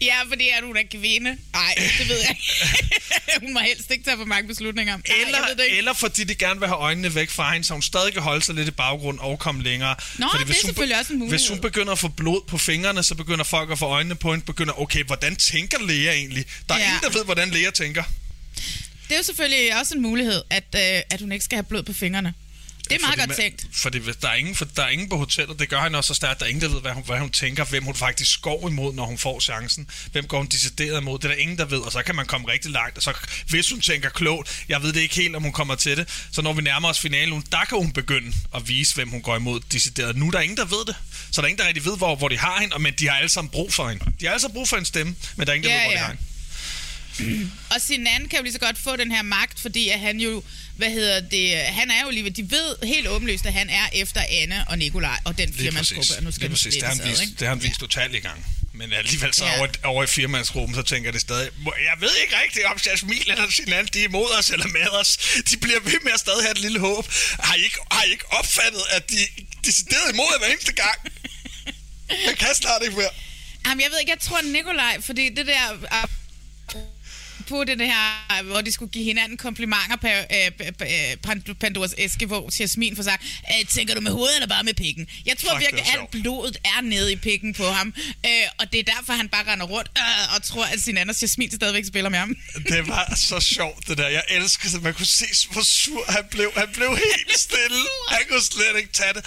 Ja, 0.00 0.14
fordi 0.28 0.48
er 0.48 0.60
du 0.60 0.72
da 0.74 0.82
kvinde. 0.90 1.36
Nej, 1.52 1.74
det 1.98 2.08
ved 2.08 2.16
jeg 2.20 2.30
ikke. 2.30 2.42
hun 3.40 3.52
må 3.52 3.60
helst 3.60 3.90
ikke 3.90 4.04
tage 4.04 4.16
for 4.16 4.24
mange 4.24 4.48
beslutninger. 4.48 4.96
Nej, 4.96 5.16
ved 5.48 5.56
det 5.56 5.64
Eller, 5.66 5.78
eller 5.78 5.92
fordi 5.92 6.24
de 6.24 6.34
gerne 6.34 6.60
vil 6.60 6.68
have 6.68 6.78
øjnene 6.78 7.14
væk 7.14 7.30
fra 7.30 7.52
hende, 7.52 7.66
så 7.66 7.72
hun 7.72 7.82
stadig 7.82 8.12
kan 8.12 8.22
holde 8.22 8.44
sig 8.44 8.54
lidt 8.54 8.68
i 8.68 8.70
baggrund 8.70 9.18
og 9.18 9.38
komme 9.38 9.62
længere. 9.62 9.96
Nå, 10.18 10.26
fordi 10.32 10.44
det 10.52 10.56
er 10.62 10.66
selvfølgelig 10.66 10.98
også 10.98 11.12
en 11.12 11.18
mulighed. 11.18 11.38
Hvis 11.38 11.48
hun 11.48 11.60
begynder 11.60 11.92
at 11.92 11.98
få 11.98 12.08
blod 12.08 12.40
på 12.48 12.58
fingrene, 12.58 13.02
så 13.02 13.14
begynder 13.14 13.44
folk 13.44 13.70
at 13.70 13.78
få 13.78 13.86
øjnene 13.86 14.14
på 14.14 14.30
hende. 14.32 14.44
Begynder, 14.44 14.80
okay, 14.80 15.04
hvordan 15.04 15.36
tænker 15.36 15.78
Lea 15.86 16.12
egentlig? 16.14 16.44
Der 16.68 16.74
er 16.74 16.78
Ja. 16.78 16.84
ingen, 16.86 17.00
der 17.02 17.10
ved, 17.10 17.24
hvordan 17.24 17.50
Lea 17.50 17.70
tænker. 17.70 18.02
Det 19.10 19.16
er 19.16 19.18
jo 19.18 19.24
selvfølgelig 19.24 19.78
også 19.80 19.94
en 19.94 20.02
mulighed, 20.02 20.42
at, 20.50 20.64
øh, 20.74 21.02
at 21.10 21.20
hun 21.20 21.32
ikke 21.32 21.44
skal 21.44 21.56
have 21.56 21.64
blod 21.64 21.82
på 21.82 21.92
fingrene. 21.92 22.34
Det 22.88 22.96
er 22.96 23.00
meget 23.00 23.14
Fordi 23.20 23.26
godt 23.28 23.36
tænkt. 23.38 23.66
Fordi 23.72 23.98
der 24.22 24.28
er, 24.28 24.34
ingen, 24.34 24.54
for 24.54 24.64
der 24.64 24.82
er 24.82 24.88
ingen 24.88 25.08
på 25.08 25.16
hotellet, 25.16 25.58
det 25.58 25.68
gør 25.68 25.82
hende 25.82 25.98
også 25.98 26.08
så 26.08 26.14
stærkt, 26.14 26.38
der 26.40 26.44
er 26.46 26.48
ingen, 26.48 26.62
der 26.62 26.68
ved, 26.68 26.80
hvad 26.80 26.92
hun, 26.92 27.02
hvad 27.06 27.18
hun 27.18 27.30
tænker, 27.30 27.64
hvem 27.64 27.84
hun 27.84 27.94
faktisk 27.94 28.42
går 28.42 28.68
imod, 28.68 28.94
når 28.94 29.04
hun 29.06 29.18
får 29.18 29.40
chancen. 29.40 29.88
Hvem 30.12 30.26
går 30.26 30.38
hun 30.38 30.46
decideret 30.46 31.00
imod, 31.00 31.18
det 31.18 31.24
er 31.24 31.28
der 31.28 31.34
ingen, 31.40 31.58
der 31.58 31.64
ved, 31.64 31.78
og 31.78 31.92
så 31.92 32.02
kan 32.02 32.14
man 32.16 32.26
komme 32.26 32.48
rigtig 32.52 32.70
langt. 32.70 32.96
Og 32.96 33.02
så 33.02 33.12
hvis 33.48 33.70
hun 33.70 33.80
tænker 33.80 34.08
klogt, 34.08 34.64
jeg 34.68 34.82
ved 34.82 34.92
det 34.92 35.00
ikke 35.00 35.14
helt, 35.14 35.36
om 35.36 35.42
hun 35.42 35.52
kommer 35.52 35.74
til 35.74 35.96
det, 35.96 36.08
så 36.32 36.42
når 36.42 36.52
vi 36.52 36.62
nærmer 36.62 36.88
os 36.88 37.00
finalen, 37.00 37.44
der 37.52 37.64
kan 37.64 37.78
hun 37.78 37.92
begynde 37.92 38.32
at 38.54 38.68
vise, 38.68 38.94
hvem 38.94 39.08
hun 39.08 39.22
går 39.22 39.36
imod 39.36 39.60
decideret. 39.72 40.16
Nu 40.16 40.26
er 40.26 40.30
der 40.30 40.40
ingen, 40.40 40.56
der 40.56 40.64
ved 40.64 40.84
det. 40.86 40.96
Så 41.32 41.40
der 41.40 41.42
er 41.42 41.48
ingen, 41.48 41.58
der 41.58 41.66
rigtig 41.68 41.84
ved, 41.84 41.96
hvor, 41.96 42.16
hvor 42.16 42.28
de 42.28 42.38
har 42.38 42.60
hende, 42.60 42.74
og- 42.74 42.80
men 42.80 42.94
de 42.98 43.08
har 43.08 43.16
alle 43.16 43.28
sammen 43.28 43.50
brug 43.50 43.72
for 43.72 43.88
hende. 43.88 44.04
De 44.20 44.26
har 44.26 44.32
alle 44.32 44.40
sammen 44.40 44.54
brug 44.54 44.68
for 44.68 44.76
en 44.76 44.84
stemme, 44.84 45.14
men 45.36 45.46
der 45.46 45.52
er 45.52 45.56
ingen, 45.56 45.70
der 45.70 45.76
Ja, 45.76 45.82
ved, 45.82 45.86
hvor 45.86 45.92
ja. 45.92 45.98
de 45.98 46.02
har 46.04 46.08
hende. 46.12 46.22
Og 47.74 47.80
Sinan 47.80 48.28
kan 48.28 48.38
jo 48.38 48.42
lige 48.42 48.52
så 48.52 48.58
godt 48.58 48.78
få 48.78 48.96
den 48.96 49.12
her 49.12 49.22
magt, 49.22 49.60
fordi 49.60 49.88
at 49.88 50.00
han 50.00 50.20
jo, 50.20 50.42
hvad 50.76 50.90
hedder 50.90 51.20
det, 51.20 51.56
han 51.56 51.90
er 51.90 52.02
jo 52.04 52.10
lige, 52.10 52.30
de 52.30 52.50
ved 52.50 52.76
helt 52.86 53.08
åbenlyst, 53.08 53.46
at 53.46 53.52
han 53.52 53.70
er 53.70 53.88
efter 53.92 54.20
Anne 54.30 54.64
og 54.68 54.78
Nikolaj 54.78 55.18
og 55.24 55.38
den 55.38 55.54
firmandsgruppe. 55.54 56.14
og 56.16 56.22
Nu 56.22 56.30
skal 56.30 56.40
Lige 56.40 56.48
den 56.48 56.54
præcis. 56.54 56.74
Det 56.74 56.82
har 56.82 56.94
han 56.94 57.08
vist, 57.10 57.22
det 57.38 57.48
har 57.48 57.54
han 57.54 57.62
vist 57.62 57.80
totalt 57.80 58.14
i 58.14 58.18
gang. 58.18 58.46
Men 58.74 58.92
alligevel 58.92 59.34
så 59.34 59.44
Ja. 59.44 59.58
over, 59.58 59.68
over 59.84 60.04
i 60.04 60.06
firmandsgruppen, 60.06 60.74
så 60.74 60.82
tænker 60.82 61.06
jeg 61.06 61.12
det 61.12 61.20
stadig, 61.20 61.50
"Må- 61.58 61.74
jeg 61.90 62.00
ved 62.00 62.10
ikke 62.22 62.34
rigtigt, 62.44 62.64
om 62.64 62.78
Jasmin 62.86 63.22
eller 63.26 63.50
Sinan, 63.50 63.86
de 63.94 64.00
er 64.00 64.04
imod 64.04 64.30
os 64.38 64.50
eller 64.50 64.66
med 64.66 64.88
os. 65.00 65.18
De 65.50 65.56
bliver 65.56 65.80
ved 65.80 65.98
med 66.04 66.12
at 66.12 66.20
stadig 66.20 66.42
have 66.42 66.50
et 66.52 66.58
lille 66.58 66.80
håb. 66.80 67.06
Har 67.40 67.54
I 67.54 67.62
ikke, 67.62 67.76
har 67.90 68.02
I 68.04 68.10
ikke 68.10 68.24
opfattet, 68.32 68.82
at 68.90 69.10
de 69.10 69.16
decideret 69.66 70.12
imod 70.12 70.38
hver 70.38 70.48
eneste 70.48 70.72
gang? 70.72 70.98
Jeg 72.26 72.36
kan 72.38 72.48
snart 72.54 72.82
ikke 72.82 72.96
mere. 72.96 73.10
Jamen, 73.66 73.80
jeg 73.80 73.90
ved 73.90 73.98
ikke, 74.00 74.10
jeg 74.12 74.20
tror 74.20 74.40
Nikolaj, 74.40 75.00
fordi 75.00 75.28
det 75.28 75.46
der... 75.46 75.66
På 77.50 77.64
det 77.64 77.86
her, 77.86 78.42
hvor 78.42 78.60
de 78.60 78.72
skulle 78.72 78.92
give 78.92 79.04
hinanden 79.04 79.36
komplimenter 79.46 79.96
på 80.00 80.06
øh, 80.06 80.50
øh, 81.50 81.54
Pandoras 81.60 81.94
æske, 81.98 82.26
hvor 82.26 82.50
Jasmin 82.60 82.96
får 82.96 83.02
sagt, 83.02 83.22
øh, 83.50 83.66
tænker 83.68 83.94
du 83.94 84.00
med 84.00 84.12
hovedet 84.12 84.34
eller 84.36 84.46
bare 84.48 84.64
med 84.64 84.74
pikken? 84.74 85.06
Jeg 85.26 85.38
tror 85.38 85.50
Fuck, 85.50 85.60
det 85.60 85.66
virkelig, 85.66 85.94
var 85.94 86.00
alt 86.00 86.10
blodet 86.10 86.56
er 86.64 86.80
nede 86.80 87.12
i 87.12 87.16
pikken 87.16 87.54
på 87.54 87.66
ham, 87.70 87.94
øh, 88.26 88.30
og 88.58 88.72
det 88.72 88.80
er 88.80 88.84
derfor, 88.94 89.12
han 89.12 89.28
bare 89.28 89.52
render 89.52 89.66
rundt 89.66 89.90
øh, 89.98 90.34
og 90.36 90.42
tror, 90.42 90.64
at 90.64 90.80
sin 90.80 90.96
anden 90.96 91.16
Jasmin 91.22 91.50
stadigvæk 91.50 91.84
spiller 91.84 92.10
med 92.10 92.18
ham. 92.18 92.36
Det 92.68 92.88
var 92.88 93.14
så 93.16 93.40
sjovt, 93.40 93.88
det 93.88 93.98
der. 93.98 94.08
Jeg 94.08 94.22
elskede 94.28 94.72
det. 94.72 94.82
Man 94.82 94.94
kunne 94.94 95.06
se, 95.06 95.26
hvor 95.52 95.62
sur 95.62 96.04
han 96.08 96.24
blev. 96.30 96.52
Han 96.56 96.68
blev 96.72 96.88
helt 96.88 97.38
stille. 97.46 97.82
Han 98.08 98.20
kunne 98.30 98.42
slet 98.42 98.76
ikke 98.76 98.92
tage 98.92 99.12
det. 99.12 99.24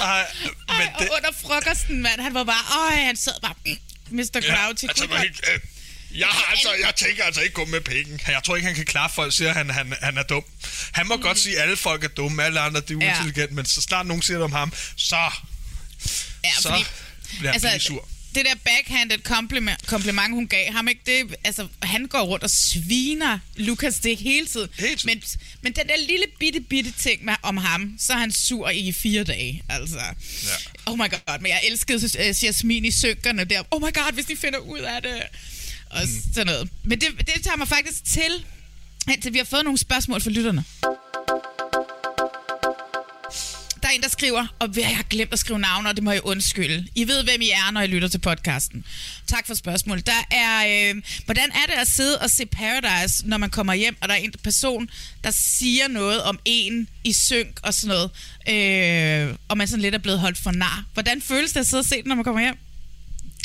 Ej, 0.00 0.26
men 0.68 0.88
Ej, 0.88 0.94
og 0.98 1.08
under 1.16 1.32
frokosten, 1.42 2.02
mand, 2.02 2.20
han 2.20 2.34
var 2.34 2.44
bare, 2.44 2.64
øj, 2.80 3.04
han 3.04 3.16
sad 3.16 3.32
bare, 3.42 3.54
mm, 3.66 3.76
Mr. 4.10 4.40
Crouch. 4.50 4.84
Ja, 4.84 4.88
Ja, 5.14 5.22
altså, 5.22 5.81
jeg, 6.14 6.26
har 6.26 6.50
altså, 6.50 6.68
jeg 6.84 6.94
tænker 6.96 7.24
altså 7.24 7.40
ikke 7.40 7.54
gå 7.54 7.64
med 7.64 7.80
penge. 7.80 8.18
Jeg 8.28 8.40
tror 8.44 8.56
ikke, 8.56 8.66
han 8.66 8.74
kan 8.76 8.84
klare, 8.84 9.10
folk 9.14 9.36
siger, 9.36 9.52
han, 9.52 9.70
han, 9.70 9.94
han 10.02 10.18
er 10.18 10.22
dum. 10.22 10.44
Han 10.92 11.06
må 11.06 11.16
mm. 11.16 11.22
godt 11.22 11.38
sige, 11.38 11.56
at 11.56 11.62
alle 11.62 11.76
folk 11.76 12.04
er 12.04 12.08
dumme, 12.08 12.44
alle 12.44 12.60
andre 12.60 12.80
de 12.80 12.92
er 12.92 12.98
Ja. 13.00 13.06
uintelligente, 13.06 13.54
men 13.54 13.64
så 13.64 13.80
snart 13.82 14.06
nogen 14.06 14.22
siger 14.22 14.36
det 14.36 14.44
om 14.44 14.52
ham, 14.52 14.72
så, 14.96 15.16
ja, 16.44 16.50
så 16.60 16.68
fordi, 16.68 16.84
bliver 17.38 17.52
han 17.52 17.64
altså, 17.64 17.86
sur. 17.86 18.08
det 18.34 18.44
der 18.44 18.54
backhanded 18.64 19.18
compliment, 19.22 19.86
kompliment, 19.86 20.34
hun 20.34 20.48
gav 20.48 20.72
ham, 20.72 20.88
ikke, 20.88 21.00
det, 21.06 21.36
altså, 21.44 21.68
han 21.82 22.06
går 22.06 22.20
rundt 22.22 22.44
og 22.44 22.50
sviner 22.50 23.38
Lukas 23.56 23.94
det 23.94 24.18
hele 24.18 24.46
tiden. 24.46 24.68
Hele 24.78 24.96
tiden. 24.96 25.06
Men, 25.06 25.22
men 25.62 25.72
den 25.72 25.88
der 25.88 25.96
lille 26.08 26.24
bitte, 26.38 26.60
bitte 26.60 26.92
ting 26.98 27.24
med, 27.24 27.34
om 27.42 27.56
ham, 27.56 27.94
så 27.98 28.12
er 28.12 28.16
han 28.18 28.32
sur 28.32 28.68
i 28.70 28.92
fire 28.92 29.24
dage. 29.24 29.62
Altså. 29.68 29.98
Ja. 29.98 30.50
Oh 30.86 30.98
my 30.98 31.10
god, 31.10 31.40
men 31.40 31.50
jeg 31.50 31.60
elskede 31.66 32.28
uh, 32.28 32.44
Jasmin 32.44 32.84
i 32.84 32.90
synkerne 32.90 33.44
der. 33.44 33.62
Oh 33.70 33.82
my 33.82 33.94
god, 33.94 34.12
hvis 34.12 34.24
de 34.24 34.36
finder 34.36 34.58
ud 34.58 34.78
af 34.80 35.02
det. 35.02 35.22
Og 35.92 36.02
sådan 36.34 36.46
noget. 36.46 36.68
Men 36.82 37.00
det, 37.00 37.08
det 37.18 37.42
tager 37.44 37.56
mig 37.56 37.68
faktisk 37.68 38.04
til, 38.04 38.44
indtil 39.12 39.32
vi 39.32 39.38
har 39.38 39.44
fået 39.44 39.64
nogle 39.64 39.78
spørgsmål 39.78 40.20
fra 40.20 40.30
lytterne. 40.30 40.64
Der 43.82 43.88
er 43.88 43.92
en, 43.92 44.02
der 44.02 44.08
skriver, 44.08 44.46
og 44.58 44.68
jeg 44.76 44.96
har 44.96 45.02
glemt 45.02 45.32
at 45.32 45.38
skrive 45.38 45.58
navn, 45.58 45.86
og 45.86 45.96
det 45.96 46.04
må 46.04 46.10
jeg 46.12 46.24
undskylde. 46.24 46.88
I 46.94 47.08
ved, 47.08 47.24
hvem 47.24 47.40
I 47.40 47.50
er, 47.50 47.70
når 47.70 47.80
I 47.80 47.86
lytter 47.86 48.08
til 48.08 48.18
podcasten. 48.18 48.84
Tak 49.26 49.46
for 49.46 49.54
spørgsmålet. 49.54 50.06
Der 50.06 50.26
er, 50.30 50.90
øh, 50.90 51.02
hvordan 51.24 51.50
er 51.50 51.66
det 51.66 51.80
at 51.80 51.88
sidde 51.88 52.18
og 52.18 52.30
se 52.30 52.46
Paradise, 52.46 53.28
når 53.28 53.36
man 53.38 53.50
kommer 53.50 53.74
hjem, 53.74 53.96
og 54.00 54.08
der 54.08 54.14
er 54.14 54.18
en 54.18 54.32
person, 54.42 54.90
der 55.24 55.30
siger 55.30 55.88
noget 55.88 56.22
om 56.22 56.38
en 56.44 56.88
i 57.04 57.12
synk 57.12 57.60
og 57.62 57.74
sådan 57.74 57.96
noget, 57.96 58.10
øh, 59.28 59.36
og 59.48 59.58
man 59.58 59.68
sådan 59.68 59.82
lidt 59.82 59.94
er 59.94 59.98
blevet 59.98 60.20
holdt 60.20 60.38
for 60.38 60.50
nar. 60.50 60.84
Hvordan 60.92 61.22
føles 61.22 61.52
det 61.52 61.60
at 61.60 61.66
sidde 61.66 61.80
og 61.80 61.84
se 61.84 61.96
det, 61.96 62.06
når 62.06 62.14
man 62.14 62.24
kommer 62.24 62.40
hjem? 62.40 62.56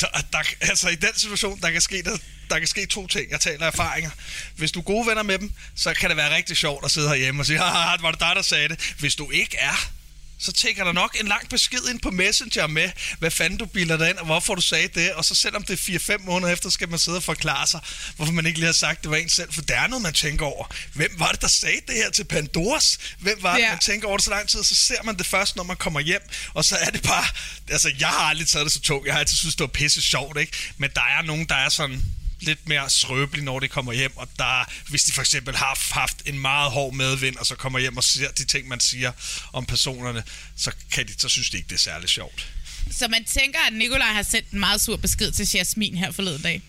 Der, 0.00 0.06
der, 0.32 0.38
altså 0.60 0.88
i 0.88 0.94
den 0.94 1.14
situation, 1.16 1.60
der 1.60 1.70
kan 1.70 1.80
ske 1.80 2.02
der, 2.02 2.18
der 2.50 2.58
kan 2.58 2.68
ske 2.68 2.86
to 2.86 3.06
ting. 3.06 3.30
Jeg 3.30 3.40
taler 3.40 3.66
erfaringer. 3.66 4.10
Hvis 4.56 4.72
du 4.72 4.78
er 4.78 4.84
gode 4.84 5.06
venner 5.06 5.22
med 5.22 5.38
dem, 5.38 5.52
så 5.74 5.94
kan 5.94 6.08
det 6.08 6.16
være 6.16 6.36
rigtig 6.36 6.56
sjovt 6.56 6.84
at 6.84 6.90
sidde 6.90 7.08
herhjemme 7.08 7.42
og 7.42 7.46
sige, 7.46 7.58
haha, 7.58 7.96
var 8.00 8.10
det 8.10 8.20
dig, 8.20 8.32
der 8.36 8.42
sagde 8.42 8.68
det. 8.68 8.94
Hvis 8.98 9.14
du 9.14 9.30
ikke 9.30 9.56
er, 9.56 9.90
så 10.38 10.52
tænker 10.52 10.84
der 10.84 10.92
nok 10.92 11.16
en 11.20 11.28
lang 11.28 11.48
besked 11.48 11.88
ind 11.90 12.00
på 12.00 12.10
Messenger 12.10 12.66
med, 12.66 12.90
hvad 13.18 13.30
fanden 13.30 13.58
du 13.58 13.66
bilder 13.66 13.96
dig 13.96 14.10
ind, 14.10 14.16
og 14.16 14.24
hvorfor 14.26 14.54
du 14.54 14.60
sagde 14.60 14.88
det. 14.88 15.12
Og 15.12 15.24
så 15.24 15.34
selvom 15.34 15.62
det 15.62 15.88
er 15.88 15.98
4-5 16.18 16.24
måneder 16.24 16.52
efter, 16.52 16.70
skal 16.70 16.88
man 16.88 16.98
sidde 16.98 17.16
og 17.16 17.22
forklare 17.22 17.66
sig, 17.66 17.80
hvorfor 18.16 18.32
man 18.32 18.46
ikke 18.46 18.58
lige 18.58 18.66
har 18.66 18.72
sagt, 18.72 19.02
det 19.02 19.10
var 19.10 19.16
en 19.16 19.28
selv. 19.28 19.52
For 19.52 19.62
der 19.62 19.80
er 19.80 19.86
noget, 19.86 20.02
man 20.02 20.12
tænker 20.12 20.46
over. 20.46 20.66
Hvem 20.94 21.14
var 21.18 21.32
det, 21.32 21.40
der 21.40 21.48
sagde 21.48 21.80
det 21.86 21.94
her 21.94 22.10
til 22.10 22.24
Pandoras? 22.24 22.98
Hvem 23.18 23.42
var 23.42 23.54
det, 23.54 23.62
Ja. 23.62 23.70
man 23.70 23.78
tænker 23.78 24.08
over 24.08 24.16
det 24.16 24.24
så 24.24 24.30
lang 24.30 24.48
tid, 24.48 24.60
og 24.60 24.66
så 24.66 24.74
ser 24.74 25.02
man 25.04 25.16
det 25.18 25.26
først, 25.26 25.56
når 25.56 25.62
man 25.62 25.76
kommer 25.76 26.00
hjem. 26.00 26.22
Og 26.54 26.64
så 26.64 26.76
er 26.76 26.90
det 26.90 27.02
bare... 27.02 27.24
Altså, 27.70 27.92
jeg 27.98 28.08
har 28.08 28.18
aldrig 28.24 28.48
taget 28.48 28.64
det 28.64 28.72
så 28.72 28.80
tungt. 28.80 29.06
Jeg 29.06 29.14
har 29.14 29.20
altid 29.20 29.36
synes, 29.36 29.54
det 29.56 29.60
var 29.60 29.66
pisse 29.66 30.02
sjovt, 30.02 30.38
ikke? 30.40 30.52
Men 30.76 30.90
der 30.94 31.02
er 31.18 31.22
nogen, 31.22 31.46
der 31.48 31.54
er 31.54 31.68
sådan 31.68 32.04
lidt 32.40 32.68
mere 32.68 32.90
skrøbelig, 32.90 33.44
når 33.44 33.60
de 33.60 33.68
kommer 33.68 33.92
hjem, 33.92 34.16
og 34.16 34.28
der, 34.38 34.72
hvis 34.90 35.04
de 35.04 35.12
for 35.12 35.20
eksempel 35.20 35.56
har 35.56 35.78
haft 35.92 36.22
en 36.26 36.38
meget 36.38 36.70
hård 36.70 36.94
medvind, 36.94 37.36
og 37.36 37.46
så 37.46 37.54
kommer 37.54 37.78
hjem 37.78 37.96
og 37.96 38.04
ser 38.04 38.30
de 38.30 38.44
ting, 38.44 38.68
man 38.68 38.80
siger 38.80 39.12
om 39.52 39.66
personerne, 39.66 40.22
så, 40.56 40.72
kan 40.90 41.06
de, 41.08 41.12
så 41.18 41.28
synes 41.28 41.50
de 41.50 41.56
ikke, 41.56 41.68
det 41.68 41.74
er 41.74 41.78
særlig 41.78 42.08
sjovt. 42.08 42.52
Så 42.90 43.08
man 43.08 43.24
tænker, 43.24 43.58
at 43.66 43.72
Nikolaj 43.72 44.12
har 44.12 44.22
sendt 44.22 44.50
en 44.50 44.60
meget 44.60 44.80
sur 44.80 44.96
besked 44.96 45.32
til 45.32 45.48
Jasmin 45.54 45.96
her 45.96 46.10
forleden 46.10 46.42
dag. 46.42 46.62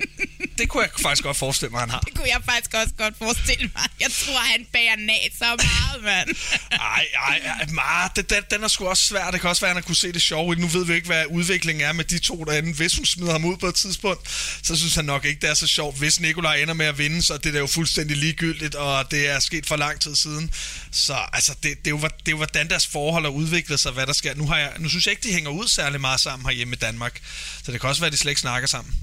Det 0.58 0.68
kunne 0.68 0.82
jeg 0.82 0.90
faktisk 1.02 1.22
godt 1.22 1.36
forestille 1.36 1.70
mig, 1.70 1.80
han 1.80 1.90
har. 1.90 2.00
Det 2.00 2.14
kunne 2.14 2.28
jeg 2.28 2.40
faktisk 2.44 2.74
også 2.74 2.94
godt 2.98 3.14
forestille 3.18 3.70
mig. 3.74 3.84
Jeg 4.00 4.10
tror, 4.10 4.38
han 4.38 4.66
bærer 4.72 4.96
nat 4.96 5.32
så 5.38 5.44
meget, 5.44 6.04
mand. 6.04 6.28
Ej, 6.72 7.06
ej, 7.28 7.40
ej, 7.44 7.66
Mara, 7.70 8.12
det, 8.16 8.30
den, 8.30 8.42
den 8.50 8.64
er 8.64 8.68
sgu 8.68 8.86
også 8.86 9.02
svær. 9.02 9.30
Det 9.30 9.40
kan 9.40 9.50
også 9.50 9.60
være, 9.60 9.70
at 9.70 9.76
han 9.76 9.82
kunne 9.82 9.96
se 9.96 10.12
det 10.12 10.22
sjove. 10.22 10.54
Nu 10.54 10.66
ved 10.66 10.84
vi 10.86 10.94
ikke, 10.94 11.06
hvad 11.06 11.24
udviklingen 11.30 11.84
er 11.84 11.92
med 11.92 12.04
de 12.04 12.18
to 12.18 12.44
derinde. 12.44 12.74
Hvis 12.74 12.96
hun 12.96 13.06
smider 13.06 13.32
ham 13.32 13.44
ud 13.44 13.56
på 13.56 13.66
et 13.66 13.74
tidspunkt, 13.74 14.30
så 14.62 14.76
synes 14.76 14.94
han 14.94 15.04
nok 15.04 15.24
ikke, 15.24 15.40
det 15.40 15.50
er 15.50 15.54
så 15.54 15.66
sjovt. 15.66 15.98
Hvis 15.98 16.20
Nikolaj 16.20 16.56
ender 16.56 16.74
med 16.74 16.86
at 16.86 16.98
vinde, 16.98 17.22
så 17.22 17.34
er 17.34 17.38
det 17.38 17.54
da 17.54 17.58
jo 17.58 17.66
fuldstændig 17.66 18.16
ligegyldigt, 18.16 18.74
og 18.74 19.10
det 19.10 19.28
er 19.28 19.40
sket 19.40 19.66
for 19.66 19.76
lang 19.76 20.00
tid 20.00 20.16
siden. 20.16 20.54
Så 20.92 21.16
altså, 21.32 21.54
det, 21.62 21.78
det, 21.78 21.86
er, 21.86 21.90
jo, 21.90 21.98
det 21.98 22.04
er 22.04 22.30
jo, 22.30 22.36
hvordan 22.36 22.68
deres 22.68 22.86
forhold 22.86 23.24
har 23.24 23.30
udviklet 23.30 23.80
sig, 23.80 23.92
hvad 23.92 24.06
der 24.06 24.12
sker. 24.12 24.34
Nu, 24.34 24.46
har 24.46 24.58
jeg, 24.58 24.72
nu 24.78 24.88
synes 24.88 25.06
jeg 25.06 25.12
ikke, 25.12 25.28
de 25.28 25.32
hænger 25.32 25.50
ud 25.50 25.68
særlig 25.68 26.00
meget 26.00 26.20
sammen 26.20 26.46
herhjemme 26.46 26.74
i 26.74 26.78
Danmark. 26.78 27.20
Så 27.64 27.72
det 27.72 27.80
kan 27.80 27.88
også 27.88 28.00
være, 28.00 28.06
at 28.06 28.12
de 28.12 28.18
slet 28.18 28.30
ikke 28.30 28.40
snakker 28.40 28.68
sammen. 28.68 28.94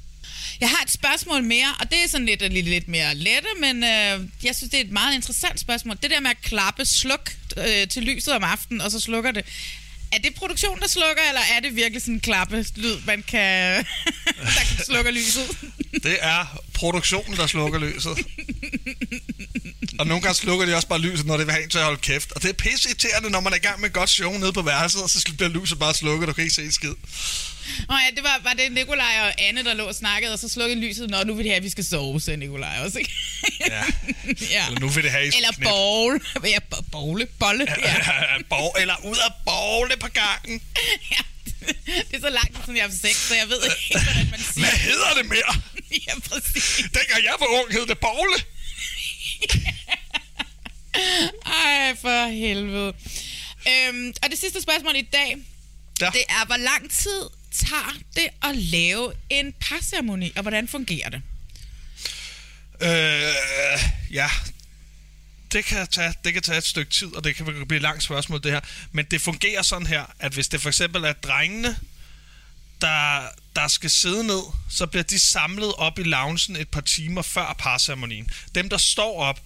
Jeg 0.61 0.69
har 0.69 0.83
et 0.83 0.91
spørgsmål 0.91 1.43
mere, 1.43 1.75
og 1.79 1.91
det 1.91 2.03
er 2.03 2.07
sådan 2.07 2.25
lidt, 2.25 2.41
lidt, 2.41 2.67
lidt 2.67 2.87
mere 2.87 3.15
lette, 3.15 3.47
men 3.61 3.83
øh, 3.83 4.27
jeg 4.43 4.55
synes, 4.55 4.71
det 4.71 4.73
er 4.73 4.83
et 4.83 4.91
meget 4.91 5.15
interessant 5.15 5.59
spørgsmål. 5.59 5.97
Det 6.01 6.11
der 6.11 6.19
med 6.19 6.29
at 6.29 6.41
klappe 6.41 6.85
sluk 6.85 7.31
øh, 7.57 7.87
til 7.87 8.03
lyset 8.03 8.33
om 8.33 8.43
aftenen, 8.43 8.81
og 8.81 8.91
så 8.91 8.99
slukker 8.99 9.31
det. 9.31 9.45
Er 10.11 10.17
det 10.17 10.35
produktion, 10.35 10.79
der 10.79 10.87
slukker, 10.87 11.23
eller 11.27 11.41
er 11.55 11.59
det 11.59 11.75
virkelig 11.75 12.01
sådan 12.01 12.13
en 12.13 12.19
klappe 12.19 12.65
lyd, 12.75 12.97
man 13.05 13.23
kan, 13.27 13.85
der 14.55 14.63
kan 14.75 14.85
slukke 14.85 15.11
lyset? 15.11 15.57
Det 16.03 16.17
er 16.21 16.61
produktionen, 16.73 17.37
der 17.37 17.47
slukker 17.47 17.79
lyset. 17.79 18.17
Og 19.99 20.07
nogle 20.07 20.21
gange 20.21 20.35
slukker 20.35 20.65
de 20.65 20.75
også 20.75 20.87
bare 20.87 20.99
lyset, 20.99 21.25
når 21.25 21.37
det 21.37 21.45
vil 21.45 21.53
have 21.53 21.63
en 21.63 21.69
til 21.69 21.77
at 21.77 21.83
holde 21.83 21.99
kæft. 21.99 22.31
Og 22.31 22.43
det 22.43 22.49
er 22.49 22.53
pisse 22.53 22.89
irriterende, 22.89 23.29
når 23.29 23.39
man 23.39 23.53
er 23.53 23.57
i 23.57 23.59
gang 23.59 23.79
med 23.81 23.89
et 23.89 23.93
godt 23.93 24.09
show 24.09 24.37
nede 24.37 24.53
på 24.53 24.61
værelset, 24.61 25.03
og 25.03 25.09
så 25.09 25.33
bliver 25.37 25.49
lyset 25.49 25.79
bare 25.79 25.93
slukket, 25.93 26.27
du 26.27 26.33
kan 26.33 26.43
ikke 26.43 26.55
se 26.55 26.63
en 26.63 26.71
skid. 26.71 26.93
Nå 27.89 27.95
ja, 27.95 28.15
det 28.15 28.23
var, 28.23 28.39
var 28.43 28.53
det 28.53 28.71
Nikolaj 28.71 29.19
og 29.21 29.41
Anne, 29.41 29.63
der 29.63 29.73
lå 29.73 29.85
og 29.85 29.95
snakkede, 29.95 30.33
og 30.33 30.39
så 30.39 30.49
slukkede 30.49 30.79
lyset. 30.81 31.09
Nå, 31.09 31.23
nu 31.23 31.33
vil 31.33 31.43
det 31.45 31.51
have, 31.51 31.57
at 31.57 31.63
vi 31.63 31.69
skal 31.69 31.83
sove, 31.85 32.21
sagde 32.21 32.37
Nikolaj 32.37 32.79
også, 32.85 32.99
ikke? 32.99 33.11
Ja. 33.59 33.83
ja. 34.55 34.65
Eller 34.67 34.79
nu 34.79 34.89
vil 34.89 35.03
det 35.03 35.11
have 35.11 35.25
Eller 35.37 35.51
bowl. 35.63 36.21
Ja, 36.53 36.59
bo- 36.59 36.81
bolle. 36.91 37.25
Bolle. 37.39 37.67
Ja. 37.81 37.95
Borg, 38.49 38.75
eller 38.81 38.95
ud 39.05 39.17
af 39.17 39.31
borgle 39.45 39.97
på 39.97 40.07
gangen. 40.07 40.61
ja. 41.11 41.17
Det 42.11 42.13
er 42.13 42.19
så 42.19 42.29
langt 42.29 42.57
siden 42.65 42.77
jeg 42.77 42.85
er 42.85 42.91
sex, 42.91 43.15
så 43.15 43.35
jeg 43.35 43.47
ved 43.49 43.59
ikke, 43.63 43.99
hvordan 44.03 44.27
man 44.31 44.39
siger. 44.39 44.59
Hvad 44.59 44.77
hedder 44.79 45.13
det 45.13 45.25
mere? 45.25 45.53
Ja, 46.07 46.13
præcis. 46.29 46.75
Dengang 46.77 47.23
jeg 47.23 47.33
var 47.39 47.45
ung, 47.59 47.71
hed 47.71 47.85
det 47.87 47.97
borgle. 47.99 48.37
Ej, 51.45 51.95
for 52.01 52.27
helvede. 52.27 52.93
Øhm, 53.67 54.13
og 54.23 54.29
det 54.31 54.39
sidste 54.39 54.61
spørgsmål 54.61 54.95
i 54.95 55.01
dag, 55.01 55.37
Ja. 56.01 56.09
det 56.13 56.23
er, 56.29 56.45
hvor 56.45 56.57
lang 56.57 56.91
tid 56.91 57.21
tager 57.53 57.93
det 58.15 58.27
at 58.43 58.57
lave 58.57 59.13
en 59.29 59.53
parceremoni, 59.59 60.31
og 60.35 60.41
hvordan 60.41 60.67
fungerer 60.67 61.09
det? 61.09 61.21
Øh, 62.81 64.13
ja, 64.13 64.29
det 65.53 65.65
kan, 65.65 65.87
tage, 65.87 66.13
det 66.23 66.33
kan 66.33 66.41
tage 66.41 66.57
et 66.57 66.63
stykke 66.63 66.91
tid, 66.91 67.15
og 67.15 67.23
det 67.23 67.35
kan 67.35 67.45
blive 67.45 67.75
et 67.75 67.81
langt 67.81 68.03
spørgsmål, 68.03 68.43
det 68.43 68.51
her. 68.51 68.59
Men 68.91 69.05
det 69.05 69.21
fungerer 69.21 69.61
sådan 69.61 69.87
her, 69.87 70.05
at 70.19 70.33
hvis 70.33 70.47
det 70.47 70.61
for 70.61 70.69
eksempel 70.69 71.03
er 71.03 71.13
drengene, 71.13 71.77
der, 72.81 73.21
der 73.55 73.67
skal 73.67 73.89
sidde 73.89 74.23
ned, 74.23 74.41
så 74.69 74.85
bliver 74.85 75.03
de 75.03 75.19
samlet 75.19 75.73
op 75.73 75.99
i 75.99 76.03
loungen 76.03 76.55
et 76.55 76.69
par 76.69 76.81
timer 76.81 77.21
før 77.21 77.55
parceremonien. 77.59 78.29
Dem, 78.55 78.69
der 78.69 78.77
står 78.77 79.19
op, 79.19 79.41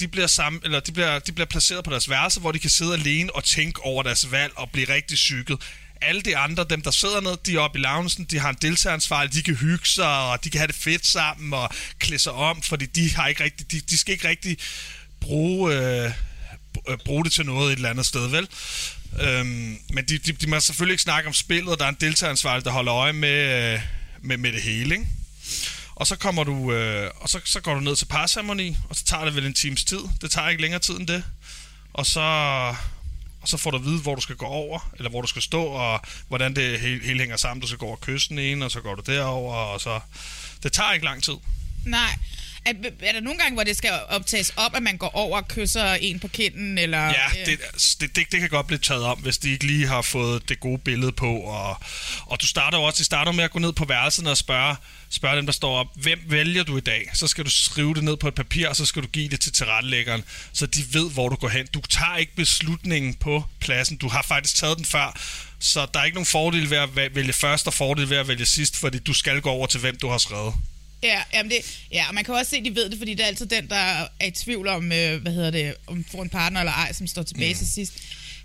de 0.00 0.08
bliver, 0.08 0.26
sammen, 0.26 0.62
eller 0.64 0.80
de, 0.80 0.92
bliver, 0.92 1.18
de 1.18 1.32
bliver 1.32 1.46
placeret 1.46 1.84
på 1.84 1.90
deres 1.90 2.10
værelse, 2.10 2.40
hvor 2.40 2.52
de 2.52 2.58
kan 2.58 2.70
sidde 2.70 2.92
alene 2.92 3.36
og 3.36 3.44
tænke 3.44 3.80
over 3.80 4.02
deres 4.02 4.30
valg 4.30 4.52
og 4.56 4.70
blive 4.70 4.88
rigtig 4.88 5.14
psyket. 5.14 5.58
Alle 6.02 6.22
de 6.22 6.36
andre, 6.36 6.66
dem 6.70 6.82
der 6.82 6.90
sidder 6.90 7.20
ned, 7.20 7.36
de 7.46 7.54
er 7.54 7.58
oppe 7.58 7.78
i 7.78 7.82
loungen, 7.82 8.26
de 8.30 8.38
har 8.38 8.50
en 8.50 8.56
deltageransvar, 8.62 9.26
de 9.26 9.42
kan 9.42 9.54
hygge 9.54 9.86
sig, 9.86 10.18
og 10.18 10.44
de 10.44 10.50
kan 10.50 10.58
have 10.58 10.66
det 10.66 10.74
fedt 10.74 11.06
sammen 11.06 11.54
og 11.54 11.70
klæde 11.98 12.18
sig 12.18 12.32
om, 12.32 12.62
fordi 12.62 12.86
de, 12.86 13.10
har 13.14 13.26
ikke 13.26 13.44
rigtig, 13.44 13.72
de, 13.72 13.80
de 13.80 13.98
skal 13.98 14.12
ikke 14.12 14.28
rigtig 14.28 14.56
bruge, 15.20 15.74
øh, 15.74 16.10
øh, 16.88 16.98
bruge 17.04 17.24
det 17.24 17.32
til 17.32 17.46
noget 17.46 17.72
et 17.72 17.76
eller 17.76 17.90
andet 17.90 18.06
sted, 18.06 18.28
vel? 18.28 18.48
Øhm, 19.20 19.78
men 19.92 20.04
de, 20.08 20.18
de, 20.18 20.32
de 20.32 20.46
må 20.46 20.60
selvfølgelig 20.60 20.92
ikke 20.92 21.02
snakke 21.02 21.28
om 21.28 21.34
spillet, 21.34 21.72
og 21.72 21.78
der 21.78 21.84
er 21.84 21.88
en 21.88 21.96
deltageransvarlig, 22.00 22.64
der 22.64 22.70
holder 22.70 22.94
øje 22.94 23.12
med, 23.12 23.72
øh, 23.72 23.80
med, 24.22 24.36
med 24.36 24.52
det 24.52 24.62
hele, 24.62 24.94
ikke? 24.94 25.06
Og 25.94 26.06
så 26.06 26.16
kommer 26.16 26.44
du, 26.44 26.72
øh, 26.72 27.10
og 27.16 27.28
så, 27.28 27.40
så 27.44 27.60
går 27.60 27.74
du 27.74 27.80
ned 27.80 27.96
til 27.96 28.06
parceremoni, 28.06 28.76
og 28.88 28.96
så 28.96 29.04
tager 29.04 29.24
det 29.24 29.34
vel 29.34 29.46
en 29.46 29.54
times 29.54 29.84
tid. 29.84 30.00
Det 30.20 30.30
tager 30.30 30.48
ikke 30.48 30.62
længere 30.62 30.80
tid 30.80 30.94
end 30.94 31.06
det. 31.06 31.24
Og 31.92 32.06
så, 32.06 32.20
og 33.42 33.48
så 33.48 33.56
får 33.56 33.70
du 33.70 33.76
at 33.76 33.84
vide, 33.84 34.00
hvor 34.00 34.14
du 34.14 34.20
skal 34.20 34.36
gå 34.36 34.46
over, 34.46 34.90
eller 34.96 35.10
hvor 35.10 35.20
du 35.20 35.26
skal 35.26 35.42
stå, 35.42 35.64
og 35.64 36.00
hvordan 36.28 36.56
det 36.56 36.80
hele, 36.80 37.04
hele 37.04 37.20
hænger 37.20 37.36
sammen. 37.36 37.60
Du 37.60 37.66
skal 37.66 37.78
gå 37.78 37.86
over 37.86 37.96
kysten 37.96 38.38
en, 38.38 38.62
og 38.62 38.70
så 38.70 38.80
går 38.80 38.94
du 38.94 39.02
derover, 39.06 39.54
og 39.54 39.80
så... 39.80 40.00
Det 40.62 40.72
tager 40.72 40.92
ikke 40.92 41.04
lang 41.04 41.22
tid. 41.22 41.34
Nej. 41.86 42.18
Er, 42.64 42.72
er 43.02 43.12
der 43.12 43.20
nogle 43.20 43.38
gange, 43.38 43.54
hvor 43.54 43.64
det 43.64 43.76
skal 43.76 43.90
optages 44.08 44.52
op, 44.56 44.76
at 44.76 44.82
man 44.82 44.96
går 44.96 45.10
over 45.14 45.36
og 45.36 45.48
kysser 45.48 45.94
en 45.94 46.20
på 46.20 46.28
kinden? 46.28 46.78
Eller, 46.78 46.98
Ja, 46.98 47.26
øh, 47.40 47.46
det, 47.46 47.58
det, 48.00 48.16
det, 48.16 48.32
det 48.32 48.40
kan 48.40 48.48
godt 48.48 48.66
blive 48.66 48.78
taget 48.78 49.04
om, 49.04 49.18
hvis 49.18 49.38
de 49.38 49.50
ikke 49.50 49.66
lige 49.66 49.86
har 49.86 50.02
fået 50.02 50.48
det 50.48 50.60
gode 50.60 50.78
billede 50.78 51.12
på. 51.12 51.36
Og, 51.40 51.80
og 52.26 52.40
du 52.40 52.46
starter 52.46 52.78
jo 52.78 52.84
også 52.84 52.98
de 52.98 53.04
starter 53.04 53.32
med 53.32 53.44
at 53.44 53.50
gå 53.50 53.58
ned 53.58 53.72
på 53.72 53.84
værelsen 53.84 54.26
og 54.26 54.36
spørge, 54.36 54.76
spørge 55.10 55.36
dem, 55.36 55.46
der 55.46 55.52
står 55.52 55.76
op, 55.78 55.86
hvem 55.94 56.18
vælger 56.26 56.62
du 56.62 56.76
i 56.76 56.80
dag? 56.80 57.10
Så 57.14 57.26
skal 57.26 57.44
du 57.44 57.50
skrive 57.50 57.94
det 57.94 58.04
ned 58.04 58.16
på 58.16 58.28
et 58.28 58.34
papir, 58.34 58.68
og 58.68 58.76
så 58.76 58.86
skal 58.86 59.02
du 59.02 59.08
give 59.08 59.28
det 59.28 59.40
til 59.40 59.52
tilrettelæggeren, 59.52 60.24
så 60.52 60.66
de 60.66 60.94
ved, 60.94 61.10
hvor 61.10 61.28
du 61.28 61.36
går 61.36 61.48
hen. 61.48 61.66
Du 61.66 61.80
tager 61.80 62.16
ikke 62.16 62.34
beslutningen 62.36 63.14
på 63.14 63.44
pladsen. 63.60 63.96
Du 63.96 64.08
har 64.08 64.22
faktisk 64.28 64.56
taget 64.56 64.76
den 64.76 64.84
før, 64.84 65.18
så 65.60 65.86
der 65.94 66.00
er 66.00 66.04
ikke 66.04 66.14
nogen 66.14 66.26
fordel 66.26 66.70
ved 66.70 66.78
at 66.78 66.88
væ- 66.88 67.14
vælge 67.14 67.32
først 67.32 67.66
og 67.66 67.74
fordel 67.74 68.10
ved 68.10 68.16
at 68.16 68.28
vælge 68.28 68.46
sidst, 68.46 68.76
fordi 68.76 68.98
du 68.98 69.12
skal 69.12 69.40
gå 69.40 69.50
over 69.50 69.66
til, 69.66 69.80
hvem 69.80 69.96
du 69.98 70.08
har 70.08 70.18
skrevet. 70.18 70.54
Ja, 71.02 71.22
jamen 71.34 71.50
det, 71.50 71.86
ja, 71.92 72.08
og 72.08 72.14
man 72.14 72.24
kan 72.24 72.34
også 72.34 72.50
se, 72.50 72.56
at 72.56 72.64
de 72.64 72.74
ved 72.74 72.90
det, 72.90 72.98
fordi 72.98 73.14
det 73.14 73.22
er 73.22 73.26
altid 73.26 73.46
den, 73.46 73.68
der 73.68 73.76
er 74.20 74.26
i 74.26 74.30
tvivl 74.30 74.68
om, 74.68 74.92
øh, 74.92 75.22
hvad 75.22 75.32
hedder 75.32 75.50
det, 75.50 75.74
om 75.86 76.04
får 76.04 76.22
en 76.22 76.28
partner 76.28 76.60
eller 76.60 76.72
ej, 76.72 76.92
som 76.92 77.06
står 77.06 77.22
tilbage 77.22 77.52
mm. 77.52 77.58
til 77.58 77.66
sidst. 77.66 77.92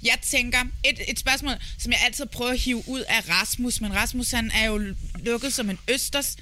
Jeg 0.04 0.18
tænker, 0.22 0.60
et, 0.84 1.00
et 1.08 1.20
spørgsmål, 1.20 1.54
som 1.78 1.92
jeg 1.92 2.00
altid 2.06 2.26
prøver 2.26 2.52
at 2.52 2.60
hive 2.60 2.84
ud 2.88 3.02
af 3.02 3.30
Rasmus, 3.30 3.82
men 3.82 3.96
Rasmus 3.96 4.32
han 4.32 4.52
er 4.52 4.66
jo 4.66 4.94
lukket 5.20 5.54
som 5.54 5.70
en 5.70 5.80
østers. 5.88 6.36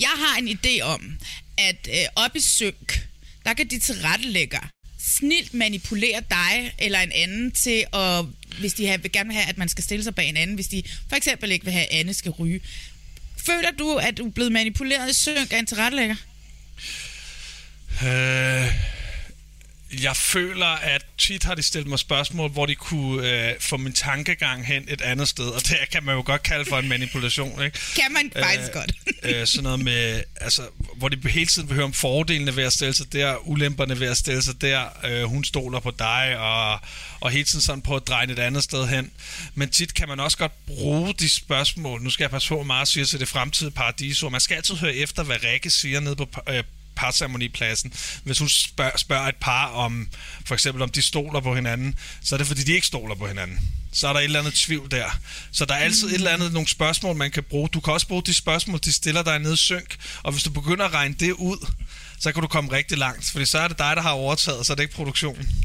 Jeg 0.00 0.12
har 0.16 0.38
en 0.38 0.48
idé 0.48 0.80
om, 0.80 1.16
at 1.58 1.88
øh, 1.90 2.04
op 2.16 2.36
i 2.36 2.40
synk, 2.40 3.08
der 3.44 3.54
kan 3.54 3.66
de 3.66 3.78
tilrettelægger 3.78 4.68
snilt 4.98 5.54
manipulere 5.54 6.22
dig 6.30 6.74
eller 6.78 7.00
en 7.00 7.12
anden 7.14 7.50
til 7.52 7.84
at, 7.92 8.24
hvis 8.58 8.74
de 8.74 8.86
har, 8.86 8.96
vil 8.96 9.12
gerne 9.12 9.28
vil 9.28 9.36
have, 9.36 9.48
at 9.48 9.58
man 9.58 9.68
skal 9.68 9.84
stille 9.84 10.04
sig 10.04 10.14
bag 10.14 10.28
en 10.28 10.36
anden, 10.36 10.54
hvis 10.54 10.68
de 10.68 10.82
for 11.08 11.16
eksempel 11.16 11.52
ikke 11.52 11.64
vil 11.64 11.72
have, 11.72 11.92
at 11.92 12.00
Anne 12.00 12.14
skal 12.14 12.30
ryge. 12.30 12.60
Føler 13.46 13.70
du, 13.78 13.96
at 13.96 14.18
du 14.18 14.26
er 14.26 14.30
blevet 14.30 14.52
manipuleret 14.52 15.10
i 15.10 15.12
synk 15.12 15.52
af 15.52 15.58
en 15.58 15.66
tilrettelægger? 15.66 16.16
Øh, 18.02 18.74
jeg 20.02 20.16
føler, 20.16 20.66
at 20.66 21.06
tit 21.18 21.44
har 21.44 21.54
de 21.54 21.62
stillet 21.62 21.88
mig 21.88 21.98
spørgsmål, 21.98 22.50
hvor 22.50 22.66
de 22.66 22.74
kunne 22.74 23.30
øh, 23.30 23.54
få 23.60 23.76
min 23.76 23.92
tankegang 23.92 24.66
hen 24.66 24.84
et 24.88 25.00
andet 25.00 25.28
sted, 25.28 25.46
og 25.46 25.60
det 25.60 25.76
kan 25.92 26.04
man 26.04 26.14
jo 26.14 26.22
godt 26.26 26.42
kalde 26.42 26.64
for 26.64 26.78
en 26.78 26.88
manipulation, 26.88 27.64
ikke? 27.64 27.78
Kan 27.94 28.12
man 28.12 28.32
faktisk 28.44 28.72
godt. 28.72 28.92
øh, 29.22 29.46
sådan 29.46 29.62
noget 29.62 29.80
med, 29.80 30.22
altså, 30.36 30.62
hvor 30.96 31.08
de 31.08 31.28
hele 31.28 31.46
tiden 31.46 31.68
vil 31.68 31.74
høre 31.74 31.84
om 31.84 31.92
fordelene 31.92 32.56
ved 32.56 32.64
at 32.64 32.72
stille 32.72 32.94
sig 32.94 33.12
der, 33.12 33.48
ulemperne 33.48 34.00
ved 34.00 34.06
at 34.06 34.16
stille 34.16 34.42
sig 34.42 34.60
der, 34.60 34.84
øh, 35.04 35.22
hun 35.22 35.44
stoler 35.44 35.80
på 35.80 35.90
dig, 35.90 36.36
og, 36.38 36.80
og 37.20 37.30
hele 37.30 37.44
tiden 37.44 37.62
sådan 37.62 37.82
på 37.82 37.96
at 37.96 38.06
dreje 38.08 38.32
et 38.32 38.38
andet 38.38 38.64
sted 38.64 38.86
hen. 38.86 39.10
Men 39.54 39.70
tit 39.70 39.94
kan 39.94 40.08
man 40.08 40.20
også 40.20 40.38
godt 40.38 40.66
bruge 40.66 41.14
de 41.14 41.28
spørgsmål, 41.28 42.02
nu 42.02 42.10
skal 42.10 42.24
jeg 42.24 42.30
passe 42.30 42.48
på 42.48 42.62
meget 42.62 42.88
siger 42.88 43.04
til 43.04 43.20
det 43.20 43.28
fremtidige 43.28 43.74
paradisord, 43.74 44.32
man 44.32 44.40
skal 44.40 44.54
altid 44.54 44.74
høre 44.74 44.94
efter, 44.94 45.22
hvad 45.22 45.36
Rikke 45.44 45.70
siger 45.70 46.00
nede 46.00 46.16
på 46.16 46.28
øh, 46.48 46.64
parceremonipladsen. 46.96 47.92
Hvis 48.24 48.38
hun 48.38 48.48
spørger, 48.48 48.96
spørger 48.96 49.28
et 49.28 49.36
par 49.40 49.66
om, 49.66 50.08
for 50.46 50.54
eksempel 50.54 50.82
om 50.82 50.88
de 50.88 51.02
stoler 51.02 51.40
på 51.40 51.54
hinanden, 51.54 51.98
så 52.22 52.34
er 52.34 52.38
det 52.38 52.46
fordi, 52.46 52.62
de 52.62 52.72
ikke 52.72 52.86
stoler 52.86 53.14
på 53.14 53.26
hinanden. 53.26 53.60
Så 53.92 54.08
er 54.08 54.12
der 54.12 54.20
et 54.20 54.24
eller 54.24 54.40
andet 54.40 54.54
tvivl 54.54 54.90
der. 54.90 55.18
Så 55.52 55.64
der 55.64 55.74
er 55.74 55.78
altid 55.78 56.08
et 56.08 56.14
eller 56.14 56.30
andet, 56.30 56.52
nogle 56.52 56.68
spørgsmål, 56.68 57.16
man 57.16 57.30
kan 57.30 57.42
bruge. 57.42 57.68
Du 57.68 57.80
kan 57.80 57.92
også 57.92 58.08
bruge 58.08 58.22
de 58.22 58.34
spørgsmål, 58.34 58.80
de 58.84 58.92
stiller 58.92 59.22
dig 59.22 59.38
ned 59.38 59.54
i 59.54 59.56
synk. 59.56 59.96
Og 60.22 60.32
hvis 60.32 60.42
du 60.42 60.50
begynder 60.50 60.84
at 60.84 60.94
regne 60.94 61.14
det 61.20 61.32
ud, 61.32 61.66
så 62.20 62.32
kan 62.32 62.42
du 62.42 62.48
komme 62.48 62.72
rigtig 62.72 62.98
langt. 62.98 63.30
Fordi 63.30 63.44
så 63.44 63.58
er 63.58 63.68
det 63.68 63.78
dig, 63.78 63.96
der 63.96 64.02
har 64.02 64.10
overtaget, 64.10 64.66
så 64.66 64.72
er 64.72 64.74
det 64.74 64.82
ikke 64.82 64.94
produktionen. 64.94 65.63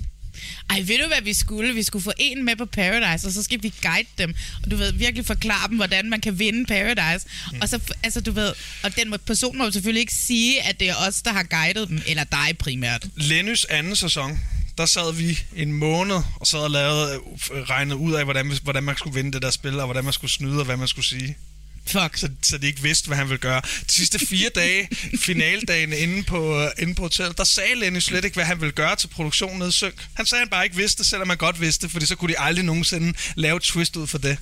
Ej, 0.70 0.84
ved 0.88 0.98
du 0.98 1.08
hvad 1.08 1.22
vi 1.22 1.34
skulle? 1.34 1.74
Vi 1.74 1.84
skulle 1.84 2.04
få 2.04 2.14
en 2.18 2.46
med 2.46 2.56
på 2.56 2.66
Paradise, 2.66 3.28
og 3.28 3.34
så 3.34 3.44
skal 3.44 3.64
vi 3.64 3.74
guide 3.82 4.08
dem. 4.18 4.36
Og 4.64 4.72
du 4.72 4.76
ved, 4.76 4.94
virkelig 4.94 5.26
forklare 5.26 5.68
dem, 5.68 5.78
hvordan 5.78 6.10
man 6.10 6.22
kan 6.22 6.40
vinde 6.40 6.66
Paradise. 6.66 7.28
Mm. 7.52 7.58
Og 7.62 7.70
så, 7.70 7.80
altså 8.04 8.22
du 8.22 8.32
ved, 8.32 8.54
og 8.84 8.96
den 8.96 9.16
person 9.26 9.58
må 9.58 9.66
jo 9.66 9.72
selvfølgelig 9.72 10.02
ikke 10.02 10.14
sige, 10.14 10.62
at 10.62 10.80
det 10.80 10.90
er 10.90 10.96
os, 11.08 11.22
der 11.22 11.32
har 11.34 11.44
guidet 11.44 11.90
dem, 11.90 12.02
eller 12.08 12.24
dig 12.24 12.58
primært. 12.60 13.06
Lennys 13.16 13.66
anden 13.66 13.96
sæson, 13.96 14.40
der 14.78 14.86
sad 14.86 15.14
vi 15.14 15.40
en 15.56 15.74
måned 15.74 16.16
og 16.36 16.48
sad 16.48 16.60
og 16.60 16.72
lavede, 16.72 17.20
regnede 17.50 17.98
ud 17.98 18.14
af, 18.14 18.24
hvordan, 18.24 18.52
hvordan 18.64 18.84
man 18.84 18.98
skulle 18.98 19.16
vinde 19.16 19.32
det 19.32 19.42
der 19.42 19.52
spil, 19.52 19.80
og 19.80 19.86
hvordan 19.86 20.04
man 20.04 20.14
skulle 20.14 20.32
snyde, 20.32 20.60
og 20.60 20.66
hvad 20.66 20.78
man 20.78 20.88
skulle 20.88 21.06
sige. 21.06 21.38
Fuck. 21.88 22.18
Så, 22.18 22.30
så 22.44 22.58
de 22.58 22.68
ikke 22.68 22.82
vidste, 22.82 23.08
hvad 23.08 23.18
han 23.18 23.30
ville 23.30 23.40
gøre. 23.40 23.62
De 23.62 23.94
sidste 23.94 24.20
fire 24.20 24.50
dage, 24.56 24.90
finaldagen 25.20 25.94
inde 25.94 26.24
på, 26.24 26.64
uh, 26.64 26.70
inde 26.80 26.96
på 26.96 27.02
hotellet, 27.02 27.38
der 27.38 27.44
sagde 27.44 27.76
Lenny 27.76 28.00
slet 28.00 28.26
ikke, 28.26 28.36
hvad 28.36 28.46
han 28.46 28.62
ville 28.62 28.72
gøre 28.72 28.96
til 28.96 29.08
produktionen 29.08 29.60
nede 29.60 29.70
i 29.70 29.72
Synk. 29.72 29.94
Han 30.14 30.26
sagde, 30.26 30.42
at 30.42 30.46
han 30.46 30.50
bare 30.50 30.64
ikke 30.64 30.76
vidste, 30.76 31.04
selvom 31.04 31.28
man 31.28 31.38
godt 31.38 31.62
vidste, 31.62 31.90
fordi 31.90 32.06
så 32.06 32.16
kunne 32.16 32.34
de 32.34 32.40
aldrig 32.40 32.66
nogensinde 32.66 33.14
lave 33.36 33.60
twist 33.60 33.96
ud 33.96 34.08
for 34.08 34.18
det. 34.18 34.38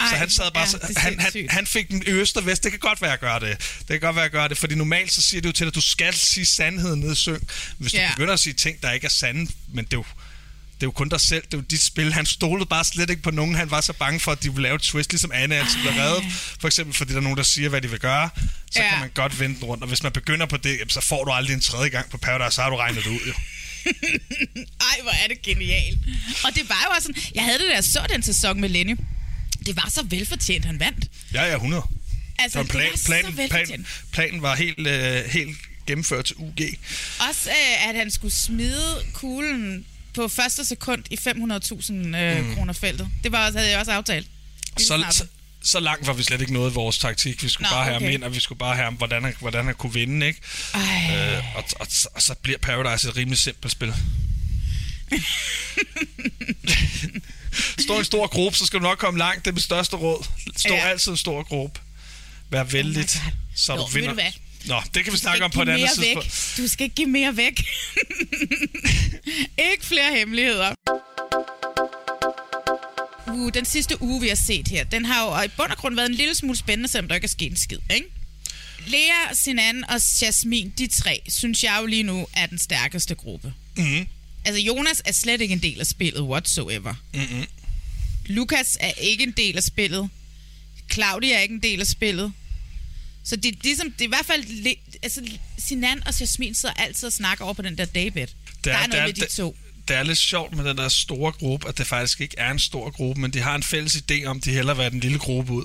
Ej, 0.00 0.06
så 0.10 0.16
han 0.16 0.30
sad 0.30 0.50
bare, 0.54 0.66
ja, 0.82 0.88
er 0.96 1.00
han, 1.00 1.20
han, 1.20 1.46
han 1.50 1.66
fik 1.66 1.88
den 1.88 2.02
øst 2.06 2.36
og 2.36 2.46
vest. 2.46 2.62
Det 2.64 2.72
kan 2.72 2.78
godt 2.80 3.02
være 3.02 3.12
at 3.12 3.20
gøre 3.20 3.40
det. 3.40 3.58
Det 3.78 3.86
kan 3.88 4.00
godt 4.00 4.16
være 4.16 4.24
at 4.24 4.32
gøre 4.32 4.48
det, 4.48 4.58
fordi 4.58 4.74
normalt 4.74 5.12
så 5.12 5.22
siger 5.22 5.40
det 5.40 5.48
jo 5.48 5.52
til 5.52 5.64
dig, 5.66 5.68
at 5.70 5.74
du 5.74 5.80
skal 5.80 6.14
sige 6.14 6.46
sandheden 6.46 7.00
nede 7.00 7.12
i 7.12 7.14
synk. 7.14 7.42
Hvis 7.78 7.92
du 7.92 7.98
Ja. 7.98 8.10
begynder 8.10 8.32
at 8.34 8.40
sige 8.40 8.52
ting, 8.52 8.82
der 8.82 8.92
ikke 8.92 9.04
er 9.04 9.10
sande, 9.10 9.50
men 9.68 9.84
det 9.84 9.92
er 9.92 9.96
jo, 9.96 10.04
det 10.74 10.82
er 10.82 10.86
jo 10.86 10.90
kun 10.90 11.08
dig 11.08 11.20
selv, 11.20 11.42
det 11.44 11.54
er 11.54 11.58
jo 11.58 11.64
dit 11.70 11.82
spil. 11.82 12.12
Han 12.12 12.26
stolede 12.26 12.66
bare 12.66 12.84
slet 12.84 13.10
ikke 13.10 13.22
på 13.22 13.30
nogen. 13.30 13.54
Han 13.54 13.70
var 13.70 13.80
så 13.80 13.92
bange 13.92 14.20
for, 14.20 14.32
at 14.32 14.42
de 14.42 14.48
ville 14.52 14.62
lave 14.62 14.74
et 14.76 14.82
twist, 14.82 15.10
ligesom 15.12 15.30
Anne 15.34 15.54
altid 15.56 15.80
blev 15.80 15.92
reddet. 15.92 16.24
For 16.60 16.66
eksempel 16.68 16.94
fordi 16.94 17.10
der 17.12 17.18
er 17.18 17.22
nogen, 17.22 17.36
der 17.38 17.42
siger, 17.44 17.68
hvad 17.68 17.80
de 17.82 17.90
vil 17.90 17.98
gøre. 18.00 18.30
Så 18.70 18.82
Ja. 18.82 18.88
kan 18.90 19.00
man 19.00 19.10
godt 19.14 19.40
vende 19.40 19.64
rundt. 19.66 19.82
Og 19.82 19.88
hvis 19.88 20.02
man 20.02 20.12
begynder 20.12 20.46
på 20.46 20.56
det, 20.56 20.78
så 20.88 21.00
får 21.00 21.24
du 21.24 21.30
aldrig 21.30 21.54
en 21.54 21.60
tredje 21.60 21.88
gang 21.88 22.10
på 22.10 22.18
Paradise, 22.18 22.54
så 22.54 22.62
har 22.62 22.70
du 22.70 22.76
regnet 22.76 23.04
det 23.04 23.10
ud. 23.10 23.20
Jo. 23.26 23.32
Ej, 24.80 24.98
hvor 25.02 25.10
er 25.24 25.28
det 25.28 25.42
genialt. 25.42 25.98
Og 26.44 26.54
det 26.54 26.68
var 26.68 26.82
jo 26.86 26.90
også 26.96 27.06
sådan, 27.06 27.22
jeg 27.34 27.42
havde 27.44 27.58
det 27.58 27.66
der, 27.74 27.80
så 27.80 28.06
den 28.10 28.22
sæson 28.22 28.60
med 28.60 28.68
Lenny. 28.68 28.96
Det 29.66 29.76
var 29.76 29.88
så 29.90 30.02
velfortjent, 30.08 30.64
han 30.64 30.80
vandt. 30.80 31.04
Ja, 31.34 31.44
ja, 31.44 31.54
100. 31.54 31.82
Altså, 32.38 32.58
Så 32.58 32.64
plan, 32.68 32.82
det 32.84 32.90
var 32.90 32.96
så 32.96 33.04
planen, 33.06 33.34
plan, 33.34 33.50
velfortjent. 33.50 33.86
planen 34.12 34.42
var 34.42 34.54
helt, 34.56 34.86
øh, 34.86 35.24
helt 35.30 35.56
gennemført 35.86 36.24
til 36.24 36.36
UG. 36.38 36.60
Også, 37.28 37.50
øh, 37.50 37.88
at 37.88 37.94
han 37.96 38.10
skulle 38.10 38.34
smide 38.34 39.02
kuglen 39.12 39.84
på 40.14 40.28
første 40.28 40.64
sekund 40.64 41.04
i 41.10 41.14
500.000 41.14 42.16
øh, 42.16 42.46
Mm. 42.46 42.54
kroner 42.54 42.72
feltet. 42.72 43.08
Det 43.24 43.32
var 43.32 43.50
havde 43.52 43.70
jeg 43.70 43.78
også 43.78 43.92
aftalt. 43.92 44.26
Så, 44.78 45.04
så, 45.10 45.26
så 45.62 45.80
langt 45.80 46.06
var 46.06 46.12
vi 46.12 46.22
slet 46.22 46.40
ikke 46.40 46.52
nået 46.52 46.70
i 46.70 46.74
vores 46.74 46.98
taktik. 46.98 47.42
Vi 47.42 47.48
skulle 47.48 47.68
Nå, 47.70 47.74
bare 47.76 47.84
have 47.84 47.96
okay. 47.96 48.06
ham 48.06 48.14
ind, 48.14 48.24
og 48.24 48.34
vi 48.34 48.40
skulle 48.40 48.58
bare 48.58 48.74
have 48.74 48.84
ham, 48.84 48.94
hvordan 48.94 49.24
han, 49.24 49.34
hvordan 49.40 49.64
han 49.64 49.74
kunne 49.74 49.92
vinde, 49.92 50.26
ikke? 50.26 50.40
Øh, 50.74 51.56
og, 51.56 51.64
og, 51.80 51.86
og, 52.14 52.22
så 52.22 52.34
bliver 52.42 52.58
Paradise 52.58 53.08
et 53.08 53.16
rimelig 53.16 53.38
simpelt 53.38 53.72
spil. 53.72 53.94
Stå 57.78 57.94
i 57.94 57.98
en 57.98 58.04
stor 58.04 58.26
gruppe, 58.26 58.58
så 58.58 58.66
skal 58.66 58.78
du 58.78 58.82
nok 58.84 58.98
komme 58.98 59.18
langt. 59.18 59.44
Det 59.44 59.50
er 59.50 59.54
mit 59.54 59.62
største 59.62 59.96
råd. 59.96 60.24
Stå 60.56 60.74
Ja. 60.74 60.88
altid 60.88 61.08
i 61.08 61.12
en 61.12 61.16
stor 61.16 61.42
gruppe. 61.42 61.80
Vær 62.50 62.64
vældigt, 62.64 63.20
God. 63.24 63.32
så 63.56 63.74
Nå, 63.74 63.80
du 63.82 63.86
ved 63.86 63.92
vinder. 63.94 64.08
du 64.08 64.14
hvad? 64.14 64.32
Nå, 64.66 64.82
det 64.94 65.04
kan 65.04 65.12
vi 65.12 65.18
snakke 65.18 65.44
om 65.44 65.50
på 65.50 65.62
et 65.62 65.68
andet 65.68 65.90
tidspunkt. 65.90 66.54
Du 66.56 66.68
skal 66.68 66.84
ikke 66.84 66.96
give 66.96 67.08
mere 67.08 67.36
væk. 67.36 67.60
ikke 69.72 69.86
flere 69.86 70.18
hemmeligheder. 70.18 70.74
Uh, 73.26 73.52
den 73.54 73.64
sidste 73.64 74.02
uge, 74.02 74.20
vi 74.20 74.28
har 74.28 74.34
set 74.34 74.68
her, 74.68 74.84
den 74.84 75.04
har 75.04 75.24
jo 75.24 75.42
i 75.42 75.48
bund 75.56 75.70
og 75.70 75.76
grund 75.76 75.94
været 75.94 76.08
en 76.08 76.14
lille 76.14 76.34
smule 76.34 76.58
spændende, 76.58 76.88
selvom 76.88 77.08
der 77.08 77.14
ikke 77.14 77.24
er 77.24 77.28
sket 77.28 77.50
en 77.50 77.56
skid, 77.56 77.78
ikke? 77.94 78.06
Lea, 78.86 79.34
Sinan 79.34 79.84
og 79.84 80.00
Jasmin, 80.22 80.72
de 80.78 80.86
tre, 80.86 81.22
synes 81.28 81.64
jeg 81.64 81.78
jo 81.80 81.86
lige 81.86 82.02
nu 82.02 82.26
er 82.32 82.46
den 82.46 82.58
stærkeste 82.58 83.14
gruppe. 83.14 83.52
Mm-hmm. 83.76 84.06
Altså, 84.44 84.60
Jonas 84.60 85.02
er 85.04 85.12
slet 85.12 85.40
ikke 85.40 85.52
en 85.52 85.62
del 85.62 85.80
af 85.80 85.86
spillet 85.86 86.22
whatsoever. 86.22 86.94
Mm-hmm. 87.14 87.46
Lukas 88.26 88.76
er 88.80 88.90
ikke 88.90 89.22
en 89.22 89.32
del 89.32 89.56
af 89.56 89.62
spillet. 89.62 90.08
Claudia 90.92 91.36
er 91.36 91.40
ikke 91.40 91.54
en 91.54 91.62
del 91.62 91.80
af 91.80 91.86
spillet. 91.86 92.32
Så 93.24 93.36
det, 93.36 93.52
er 93.52 93.56
ligesom, 93.62 93.92
det 93.92 94.00
er 94.00 94.04
i 94.04 94.08
hvert 94.08 94.26
fald... 94.26 94.66
Altså, 95.02 95.20
Sinan 95.58 96.06
og 96.06 96.20
Jasmin 96.20 96.54
sidder 96.54 96.74
altid 96.74 97.06
og 97.06 97.12
snakker 97.12 97.44
over 97.44 97.54
på 97.54 97.62
den 97.62 97.78
der 97.78 97.84
daybed. 97.84 98.26
Der 98.64 98.76
er 98.76 98.86
noget 98.86 99.04
med 99.04 99.12
de 99.12 99.34
to. 99.34 99.56
det 99.88 99.96
er 99.96 100.02
lidt 100.02 100.18
sjovt 100.18 100.56
med 100.56 100.64
den 100.64 100.76
der 100.76 100.88
store 100.88 101.32
gruppe, 101.32 101.68
at 101.68 101.78
det 101.78 101.86
faktisk 101.86 102.20
ikke 102.20 102.38
er 102.38 102.50
en 102.50 102.58
stor 102.58 102.90
gruppe, 102.90 103.20
men 103.20 103.30
de 103.30 103.40
har 103.40 103.54
en 103.54 103.62
fælles 103.62 103.96
idé 103.96 104.24
om, 104.24 104.36
at 104.36 104.44
de 104.44 104.50
hellere 104.50 104.76
vil 104.76 104.82
have 104.82 104.90
den 104.90 105.00
lille 105.00 105.18
gruppe 105.18 105.52
ud. 105.52 105.64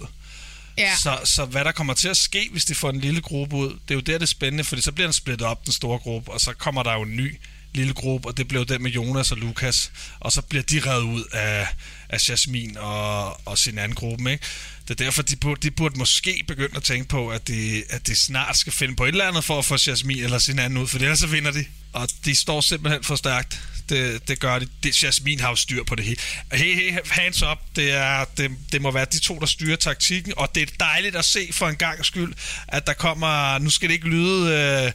Ja. 0.77 0.95
Så, 0.95 1.19
så 1.25 1.45
hvad 1.45 1.65
der 1.65 1.71
kommer 1.71 1.93
til 1.93 2.07
at 2.07 2.17
ske, 2.17 2.49
hvis 2.51 2.65
de 2.65 2.75
får 2.75 2.89
en 2.89 2.99
lille 2.99 3.21
gruppe 3.21 3.55
ud, 3.55 3.69
det 3.69 3.91
er 3.91 3.95
jo 3.95 4.01
der, 4.01 4.13
det 4.13 4.21
er 4.21 4.25
spændende, 4.25 4.63
fordi 4.63 4.81
så 4.81 4.91
bliver 4.91 5.07
den 5.07 5.13
splittet 5.13 5.47
op, 5.47 5.65
den 5.65 5.73
store 5.73 5.99
gruppe, 5.99 6.31
og 6.31 6.39
så 6.39 6.53
kommer 6.53 6.83
der 6.83 6.93
jo 6.93 7.01
en 7.01 7.15
ny 7.15 7.39
lille 7.73 7.93
gruppe, 7.93 8.27
og 8.27 8.37
det 8.37 8.47
blev 8.47 8.65
den 8.65 8.83
med 8.83 8.91
Jonas 8.91 9.31
og 9.31 9.37
Lukas, 9.37 9.91
og 10.19 10.31
så 10.31 10.41
bliver 10.41 10.63
de 10.63 10.79
revet 10.79 11.03
ud 11.03 11.23
af, 11.33 11.67
af 12.09 12.29
Jasmin 12.29 12.77
og, 12.77 13.47
og 13.47 13.57
sin 13.57 13.77
anden 13.77 13.95
gruppe, 13.95 14.31
ikke? 14.31 14.45
Det 14.87 15.01
er 15.01 15.05
derfor, 15.05 15.21
de 15.21 15.35
burde, 15.35 15.61
de 15.61 15.71
burde 15.71 15.99
måske 15.99 16.43
begynde 16.47 16.77
at 16.77 16.83
tænke 16.83 17.07
på, 17.07 17.29
at 17.29 17.47
de, 17.47 17.83
at 17.89 18.07
de 18.07 18.15
snart 18.15 18.57
skal 18.57 18.73
finde 18.73 18.95
på 18.95 19.03
et 19.03 19.07
eller 19.07 19.27
andet 19.27 19.43
for 19.43 19.59
at 19.59 19.65
få 19.65 19.75
Jasmin 19.87 20.23
eller 20.23 20.37
sin 20.37 20.59
anden 20.59 20.79
ud, 20.79 20.87
for 20.87 20.97
ellers 20.97 21.19
så 21.19 21.27
vinder 21.27 21.51
de. 21.51 21.65
Og 21.93 22.09
de 22.25 22.35
står 22.35 22.61
simpelthen 22.61 23.03
for 23.03 23.15
stærkt. 23.15 23.61
Det, 23.89 24.27
det 24.27 24.39
gør 24.39 24.59
de. 24.59 24.67
Det, 24.83 25.03
Jasmin 25.03 25.39
har 25.39 25.49
jo 25.49 25.55
styr 25.55 25.83
på 25.83 25.95
det 25.95 26.05
hele. 26.05 26.19
Hey, 26.53 26.75
hey, 26.75 26.97
hands 27.09 27.43
up. 27.43 27.57
Det, 27.75 27.91
er, 27.91 28.25
det, 28.37 28.51
det 28.71 28.81
må 28.81 28.91
være 28.91 29.05
de 29.11 29.19
to, 29.19 29.39
der 29.39 29.45
styrer 29.45 29.75
taktikken, 29.75 30.33
og 30.37 30.55
det 30.55 30.63
er 30.63 30.73
dejligt 30.79 31.15
at 31.15 31.25
se 31.25 31.49
for 31.51 31.67
en 31.67 31.75
gang 31.75 32.05
skyld, 32.05 32.33
at 32.67 32.87
der 32.87 32.93
kommer, 32.93 33.57
nu 33.57 33.69
skal 33.69 33.89
det 33.89 33.95
ikke 33.95 34.07
lyde 34.07 34.53
øh, 34.53 34.91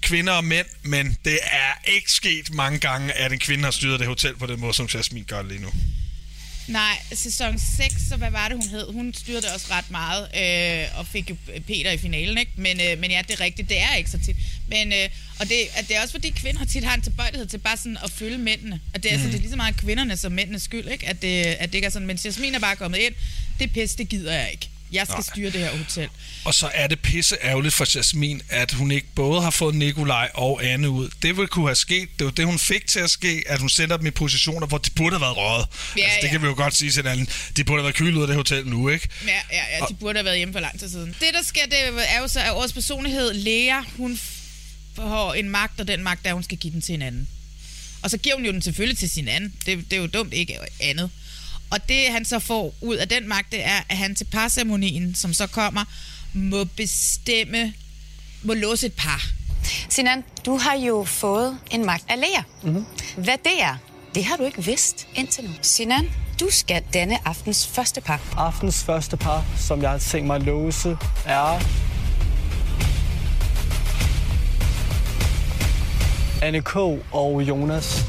kvinder 0.00 0.32
og 0.32 0.44
mænd, 0.44 0.66
men 0.82 1.16
det 1.24 1.38
er 1.42 1.90
ikke 1.94 2.12
sket 2.12 2.54
mange 2.54 2.78
gange, 2.78 3.12
at 3.12 3.32
en 3.32 3.38
kvinde 3.38 3.64
har 3.64 3.70
styret 3.70 4.00
det 4.00 4.08
hotel 4.08 4.36
på 4.36 4.46
den 4.46 4.60
måde, 4.60 4.74
som 4.74 4.88
Jasmin 4.94 5.24
gør 5.24 5.42
lige 5.42 5.60
nu. 5.60 5.72
Nej, 6.68 6.98
sæson 7.12 7.58
6, 7.58 7.94
så 8.08 8.16
hvad 8.16 8.30
var 8.30 8.48
det, 8.48 8.56
hun 8.56 8.68
hed? 8.68 8.92
Hun 8.92 9.14
styrede 9.14 9.42
det 9.42 9.50
også 9.54 9.66
ret 9.70 9.90
meget, 9.90 10.22
øh, 10.22 10.98
og 10.98 11.06
fik 11.06 11.30
jo 11.30 11.36
Peter 11.66 11.90
i 11.90 11.98
finalen, 11.98 12.38
ikke? 12.38 12.52
Men, 12.56 12.80
øh, 12.80 12.98
men 13.00 13.10
ja, 13.10 13.22
det 13.28 13.34
er 13.34 13.40
rigtigt, 13.40 13.68
det 13.68 13.78
er 13.80 13.94
ikke 13.94 14.10
så 14.10 14.18
tit. 14.18 14.36
Men, 14.68 14.92
øh, 14.92 15.08
og 15.40 15.48
det, 15.48 15.56
at 15.74 15.88
det 15.88 15.96
er 15.96 16.02
også 16.02 16.12
fordi, 16.12 16.30
kvinder 16.30 16.64
tit 16.64 16.84
har 16.84 16.94
en 16.94 17.02
tilbøjelighed 17.02 17.46
til 17.46 17.58
bare 17.58 17.76
sådan 17.76 17.98
at 18.04 18.10
følge 18.10 18.38
mændene. 18.38 18.80
Og 18.94 19.02
det 19.02 19.12
er, 19.12 19.16
mm. 19.16 19.22
altså, 19.22 19.28
det 19.28 19.34
er 19.34 19.40
lige 19.40 19.50
så 19.50 19.56
meget 19.56 19.76
kvinderne 19.76 20.16
som 20.16 20.32
mændenes 20.32 20.62
skyld, 20.62 20.88
ikke? 20.88 21.06
At 21.08 21.22
det, 21.22 21.44
at 21.44 21.68
det 21.68 21.74
ikke 21.74 21.86
er 21.86 21.90
sådan. 21.90 22.06
Men 22.06 22.18
Jasmin 22.24 22.54
er 22.54 22.58
bare 22.58 22.76
kommet 22.76 22.98
ind. 22.98 23.14
Det 23.58 23.72
pis, 23.72 23.94
det 23.94 24.08
gider 24.08 24.32
jeg 24.32 24.48
ikke. 24.52 24.68
Jeg 24.92 25.06
skal 25.06 25.14
Nej. 25.14 25.22
styre 25.22 25.50
det 25.50 25.60
her 25.60 25.76
hotel. 25.78 26.08
Og 26.44 26.54
så 26.54 26.70
er 26.74 26.86
det 26.86 27.00
pisse 27.00 27.36
ærgerligt 27.42 27.74
for 27.74 27.86
Jasmin, 27.96 28.42
at 28.48 28.72
hun 28.72 28.90
ikke 28.90 29.06
både 29.14 29.42
har 29.42 29.50
fået 29.50 29.74
Nikolaj 29.74 30.30
og 30.34 30.64
Anne 30.64 30.90
ud. 30.90 31.08
Det 31.22 31.36
ville 31.36 31.48
kunne 31.48 31.66
have 31.66 31.76
sket. 31.76 32.08
Det 32.18 32.24
var 32.24 32.30
det, 32.30 32.46
hun 32.46 32.58
fik 32.58 32.86
til 32.86 33.00
at 33.00 33.10
ske, 33.10 33.44
at 33.46 33.60
hun 33.60 33.68
sender 33.68 33.96
dem 33.96 34.06
i 34.06 34.10
positioner, 34.10 34.66
hvor 34.66 34.78
de 34.78 34.90
burde 34.90 35.16
have 35.16 35.20
været 35.20 35.36
røget. 35.36 35.66
Ja, 35.96 36.02
altså, 36.02 36.18
det 36.20 36.26
ja. 36.26 36.30
kan 36.32 36.42
vi 36.42 36.46
jo 36.46 36.54
godt 36.54 36.76
sige 36.76 36.90
til 36.90 37.02
hinanden. 37.02 37.28
De 37.56 37.64
burde 37.64 37.78
have 37.80 37.84
været 37.84 37.96
kylet 37.96 38.16
ud 38.16 38.22
af 38.22 38.26
det 38.26 38.36
hotel 38.36 38.66
nu, 38.66 38.88
ikke? 38.88 39.08
Ja, 39.26 39.32
ja, 39.52 39.62
ja, 39.78 39.84
de 39.88 39.94
burde 39.94 40.16
have 40.16 40.24
været 40.24 40.36
hjemme 40.36 40.54
for 40.54 40.60
lang 40.60 40.78
tid 40.78 40.88
siden. 40.88 41.16
Det, 41.20 41.28
der 41.34 41.42
sker, 41.42 41.66
det 41.66 41.78
er 42.14 42.20
jo 42.20 42.28
så, 42.28 42.40
at 42.40 42.50
årets 42.52 42.72
personlighed, 42.72 43.34
Lea, 43.34 43.80
hun 43.96 44.20
får 44.96 45.34
en 45.34 45.48
magt, 45.48 45.80
og 45.80 45.88
den 45.88 46.02
magt 46.02 46.26
er, 46.26 46.30
at 46.30 46.34
hun 46.34 46.42
skal 46.42 46.58
give 46.58 46.72
den 46.72 46.82
til 46.82 46.94
en 46.94 47.02
anden. 47.02 47.28
Og 48.02 48.10
så 48.10 48.18
giver 48.18 48.34
hun 48.36 48.44
jo 48.44 48.52
den 48.52 48.62
selvfølgelig 48.62 48.98
til 48.98 49.10
sin 49.10 49.28
anden. 49.28 49.54
Det, 49.66 49.90
det 49.90 49.96
er 49.96 50.00
jo 50.00 50.06
dumt 50.06 50.32
ikke 50.32 50.58
andet. 50.80 51.10
Og 51.70 51.88
det, 51.88 52.12
han 52.12 52.24
så 52.24 52.38
får 52.38 52.74
ud 52.80 52.96
af 52.96 53.08
den 53.08 53.28
magt, 53.28 53.52
det 53.52 53.66
er, 53.66 53.80
at 53.88 53.96
han 53.96 54.14
til 54.14 54.24
parceremonien, 54.24 55.14
som 55.14 55.32
så 55.32 55.46
kommer, 55.46 55.84
må 56.32 56.64
bestemme, 56.64 57.72
må 58.42 58.54
låse 58.54 58.86
et 58.86 58.92
par. 58.92 59.26
Sinan, 59.88 60.24
du 60.46 60.56
har 60.56 60.74
jo 60.74 61.04
fået 61.04 61.58
en 61.70 61.86
magt 61.86 62.04
af 62.08 62.16
Lea. 62.16 62.42
Mm-hmm. 62.62 62.84
Hvad 63.16 63.38
det 63.44 63.62
er, 63.62 63.76
det 64.14 64.24
har 64.24 64.36
du 64.36 64.44
ikke 64.44 64.64
vidst 64.64 65.06
indtil 65.14 65.44
nu. 65.44 65.50
Sinan, 65.62 66.10
du 66.40 66.46
skal 66.50 66.82
denne 66.92 67.28
aftens 67.28 67.66
første 67.66 68.00
par. 68.00 68.20
Aftens 68.36 68.84
første 68.84 69.16
par, 69.16 69.44
som 69.56 69.82
jeg 69.82 69.90
har 69.90 69.98
tænkt 69.98 70.26
mig 70.26 70.36
at 70.36 70.42
låse, 70.42 70.96
er 71.26 71.60
Anne 76.42 76.60
K. 76.60 76.76
og 77.12 77.42
Jonas. 77.42 78.04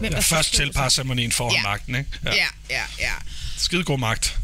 Hvem 0.00 0.12
Ja, 0.12 0.18
først 0.18 0.54
til 0.54 0.72
parceremonien 0.72 1.32
foran 1.32 1.54
Ja. 1.54 1.62
magten, 1.62 1.94
ikke? 1.94 2.10
Ja, 2.24 2.34
ja, 2.70 2.82
ja. 3.00 3.12
Skide 3.58 3.84
god 3.84 3.98
magt. 3.98 4.36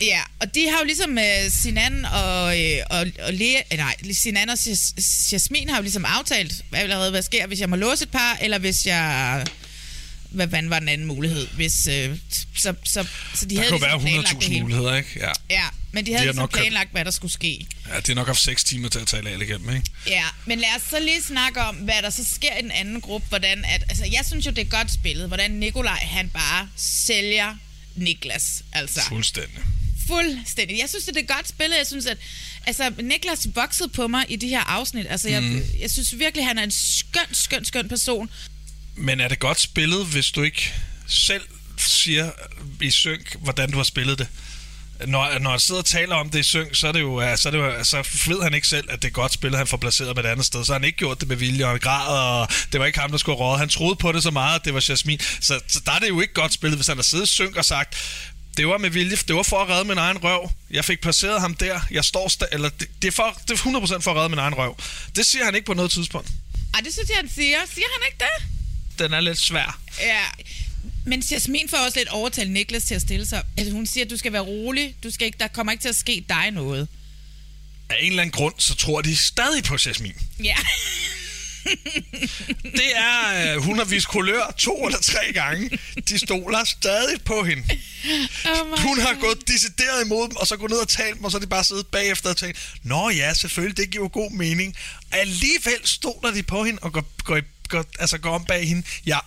Ja, 0.00 0.20
og 0.40 0.54
de 0.54 0.68
har 0.70 0.78
jo 0.78 0.84
ligesom 0.84 1.10
uh, 1.18 1.52
Sinan 1.62 2.04
og, 2.04 2.60
øh, 2.60 2.78
og, 2.90 3.06
og 3.22 3.32
Lea, 3.34 3.60
øh, 3.72 3.78
nej, 3.78 3.94
Sinan 4.12 4.48
og 4.48 4.54
Jas- 4.58 5.28
Jasmin 5.32 5.68
har 5.68 5.76
jo 5.76 5.82
ligesom 5.82 6.04
aftalt, 6.04 6.52
hvad, 6.70 6.80
allerede, 6.80 7.10
hvad 7.10 7.22
sker, 7.22 7.46
hvis 7.46 7.60
jeg 7.60 7.68
må 7.68 7.76
låse 7.76 8.02
et 8.04 8.10
par, 8.10 8.38
eller 8.40 8.58
hvis 8.58 8.86
jeg... 8.86 9.46
Hvad 10.30 10.48
fanden 10.50 10.70
var 10.70 10.78
den 10.78 10.88
anden 10.88 11.06
mulighed? 11.06 11.46
Hvis, 11.46 11.86
øh, 11.86 12.16
så, 12.56 12.74
så, 12.84 13.06
så 13.34 13.46
de 13.46 13.54
Der 13.54 13.60
havde 13.60 13.70
kunne 13.70 13.78
ligesom 13.78 13.80
være 13.80 14.00
planlagt 14.00 14.28
det 14.40 14.44
100.000 14.44 14.48
hele. 14.48 14.60
muligheder, 14.62 14.96
ikke? 14.96 15.10
Ja. 15.16 15.32
Ja, 15.50 15.64
men 15.92 16.06
de 16.06 16.10
De 16.10 16.16
havde 16.16 16.26
har 16.26 16.32
ligesom 16.32 16.48
planlagt, 16.48 16.90
hvad 16.92 17.04
der 17.04 17.10
skulle 17.10 17.32
ske. 17.32 17.66
ja, 17.88 17.96
det 17.96 18.08
er 18.08 18.14
nok 18.14 18.26
haft 18.26 18.40
6 18.40 18.64
timer 18.64 18.88
til 18.88 18.98
at 18.98 19.06
tale 19.06 19.30
alt 19.30 19.42
igennem, 19.42 19.76
ikke? 19.76 19.90
Ja, 20.06 20.24
men 20.46 20.58
lad 20.58 20.68
os 20.76 20.82
så 20.90 21.00
lige 21.00 21.22
snakke 21.22 21.60
om, 21.60 21.76
hvad 21.76 22.02
der 22.02 22.10
så 22.10 22.24
sker 22.34 22.56
i 22.58 22.62
den 22.62 22.70
anden 22.70 23.00
gruppe. 23.00 23.28
Hvordan 23.28 23.64
at, 23.64 23.84
altså, 23.88 24.04
jeg 24.12 24.20
synes 24.26 24.46
jo, 24.46 24.50
det 24.50 24.58
er 24.66 24.68
godt 24.70 24.92
spillet, 24.92 25.28
hvordan 25.28 25.50
Nikolaj 25.50 25.98
han 26.10 26.28
bare 26.28 26.68
sælger 26.76 27.54
Niklas. 27.96 28.62
Altså, 28.72 29.00
Fuldstændig. 29.08 29.58
fuldstændig. 30.06 30.78
Jeg 30.78 30.88
synes, 30.88 31.04
det 31.04 31.16
er 31.16 31.34
godt 31.34 31.48
spillet. 31.48 31.76
Jeg 31.78 31.86
synes, 31.86 32.06
at 32.06 32.18
altså, 32.66 32.92
Niklas 33.02 33.46
voksede 33.54 33.88
på 33.88 34.08
mig 34.08 34.24
i 34.28 34.36
de 34.36 34.48
her 34.48 34.60
afsnit. 34.60 35.06
Altså, 35.10 35.28
jeg, 35.28 35.42
Mhm. 35.42 35.62
jeg 35.80 35.90
synes 35.90 36.18
virkelig, 36.18 36.46
han 36.46 36.58
er 36.58 36.62
en 36.62 36.70
skøn, 36.70 37.22
skøn, 37.32 37.64
skøn 37.64 37.88
person. 37.88 38.30
Men 38.98 39.20
er 39.20 39.28
det 39.28 39.38
godt 39.38 39.60
spillet, 39.60 40.06
hvis 40.06 40.26
du 40.30 40.42
ikke 40.42 40.74
selv 41.08 41.42
siger 41.76 42.30
i 42.80 42.90
synk, 42.90 43.36
hvordan 43.38 43.70
du 43.70 43.76
har 43.76 43.84
spillet 43.84 44.18
det? 44.18 44.28
Når, 45.06 45.38
når 45.38 45.50
jeg 45.50 45.60
sidder 45.60 45.80
og 45.80 45.84
taler 45.86 46.16
om 46.16 46.30
det 46.30 46.38
i 46.38 46.42
synk, 46.42 46.74
så 46.74 46.88
er 46.88 46.92
det 46.92 47.00
jo, 47.00 47.36
så, 47.36 47.48
er 47.48 47.50
det 47.50 47.58
jo, 47.58 47.84
så 47.84 48.08
ved 48.28 48.42
han 48.42 48.54
ikke 48.54 48.68
selv, 48.68 48.88
at 48.90 49.02
det 49.02 49.08
er 49.08 49.12
godt 49.12 49.32
spillet, 49.32 49.58
han 49.58 49.66
får 49.66 49.76
placeret 49.76 50.16
med 50.16 50.24
et 50.24 50.28
andet 50.28 50.46
sted. 50.46 50.64
Så 50.64 50.72
har 50.72 50.78
han 50.78 50.84
ikke 50.84 50.98
gjort 50.98 51.20
det 51.20 51.28
med 51.28 51.36
vilje 51.36 51.66
og 51.66 51.80
grad, 51.80 52.06
og 52.06 52.48
det 52.72 52.80
var 52.80 52.86
ikke 52.86 52.98
ham, 52.98 53.10
der 53.10 53.18
skulle 53.18 53.38
råde. 53.38 53.58
Han 53.58 53.68
troede 53.68 53.96
på 53.96 54.12
det 54.12 54.22
så 54.22 54.30
meget, 54.30 54.58
at 54.58 54.64
det 54.64 54.74
var 54.74 54.84
Jasmin. 54.88 55.20
Så, 55.40 55.60
så 55.68 55.80
der 55.86 55.92
er 55.92 55.98
det 55.98 56.08
jo 56.08 56.20
ikke 56.20 56.34
godt 56.34 56.52
spillet, 56.52 56.78
hvis 56.78 56.86
han 56.86 56.96
har 56.96 57.02
siddet 57.02 57.26
i 57.26 57.32
synk 57.32 57.56
og 57.56 57.64
sagt, 57.64 57.96
det 58.56 58.68
var 58.68 58.78
med 58.78 58.90
vilje, 58.90 59.16
det 59.16 59.36
var 59.36 59.42
for 59.42 59.62
at 59.62 59.68
redde 59.68 59.84
min 59.84 59.98
egen 59.98 60.18
røv. 60.24 60.50
Jeg 60.70 60.84
fik 60.84 61.00
placeret 61.00 61.40
ham 61.40 61.54
der. 61.54 61.80
Jeg 61.90 62.04
står 62.04 62.28
sta- 62.28 62.48
eller 62.54 62.68
det, 62.68 62.88
det, 63.02 63.08
er 63.08 63.12
for, 63.12 63.38
det 63.48 63.50
er 63.50 63.56
100% 63.96 63.98
for 64.00 64.10
at 64.10 64.16
redde 64.16 64.28
min 64.28 64.38
egen 64.38 64.54
røv. 64.54 64.76
Det 65.16 65.26
siger 65.26 65.44
han 65.44 65.54
ikke 65.54 65.66
på 65.66 65.74
noget 65.74 65.90
tidspunkt. 65.90 66.28
Ej, 66.74 66.80
det 66.80 66.92
synes 66.92 67.08
jeg, 67.08 67.16
han 67.16 67.30
siger. 67.34 67.58
Siger 67.74 67.86
han 67.98 68.06
ikke 68.12 68.18
det? 68.24 68.57
Den 68.98 69.12
er 69.12 69.20
lidt 69.20 69.38
svær. 69.38 69.80
Ja. 70.00 70.24
Men 71.06 71.20
Jasmin 71.30 71.68
får 71.68 71.76
også 71.76 71.98
lidt 71.98 72.08
overtalt 72.08 72.50
Niklas 72.50 72.84
til 72.84 72.94
at 72.94 73.00
stille 73.00 73.26
sig. 73.26 73.42
Altså, 73.56 73.72
hun 73.72 73.86
siger, 73.86 74.04
at 74.04 74.10
du 74.10 74.16
skal 74.16 74.32
være 74.32 74.42
rolig. 74.42 74.94
Du 75.02 75.10
skal 75.10 75.26
ikke, 75.26 75.38
der 75.38 75.48
kommer 75.48 75.72
ikke 75.72 75.82
til 75.82 75.88
at 75.88 75.96
ske 75.96 76.24
dig 76.28 76.50
noget. 76.50 76.88
Af 77.90 77.96
en 78.00 78.10
eller 78.10 78.22
anden 78.22 78.32
grund, 78.32 78.54
så 78.58 78.74
tror 78.74 79.00
de 79.00 79.16
stadig 79.16 79.64
på 79.64 79.76
Jasmin. 79.86 80.14
Ja. 80.44 80.56
Det 82.62 82.96
er, 82.96 83.54
øh, 83.54 83.62
hun 83.62 83.78
har 83.78 83.84
vist 83.84 84.08
kulør 84.08 84.54
to 84.58 84.86
eller 84.86 84.98
tre 84.98 85.32
gange. 85.34 85.78
De 86.08 86.18
stoler 86.18 86.64
stadig 86.64 87.22
på 87.22 87.42
hende. 87.42 87.62
Oh 88.44 88.78
Hun 88.82 89.00
har 89.00 89.16
gået 89.20 89.48
decideret 89.48 90.04
imod 90.04 90.28
dem, 90.28 90.36
og 90.36 90.46
så 90.46 90.56
gået 90.56 90.70
ned 90.70 90.78
og 90.78 90.88
talt 90.88 91.16
dem, 91.16 91.24
og 91.24 91.30
så 91.30 91.36
er 91.36 91.40
de 91.40 91.46
bare 91.46 91.64
siddet 91.64 91.86
bagefter 91.86 92.30
og 92.30 92.36
tænkt, 92.36 92.58
Nå 92.82 93.10
ja, 93.10 93.34
selvfølgelig, 93.34 93.76
det 93.76 93.90
giver 93.90 94.08
god 94.08 94.30
mening. 94.30 94.76
Alligevel 95.12 95.80
stoler 95.84 96.30
de 96.30 96.42
på 96.42 96.64
hende 96.64 96.78
og 96.82 96.92
går, 96.92 97.04
går, 97.24 97.40
går, 97.68 97.84
altså 97.98 98.18
går 98.18 98.34
om 98.34 98.44
bag 98.44 98.68
hende. 98.68 98.82
Ja, 99.06 99.18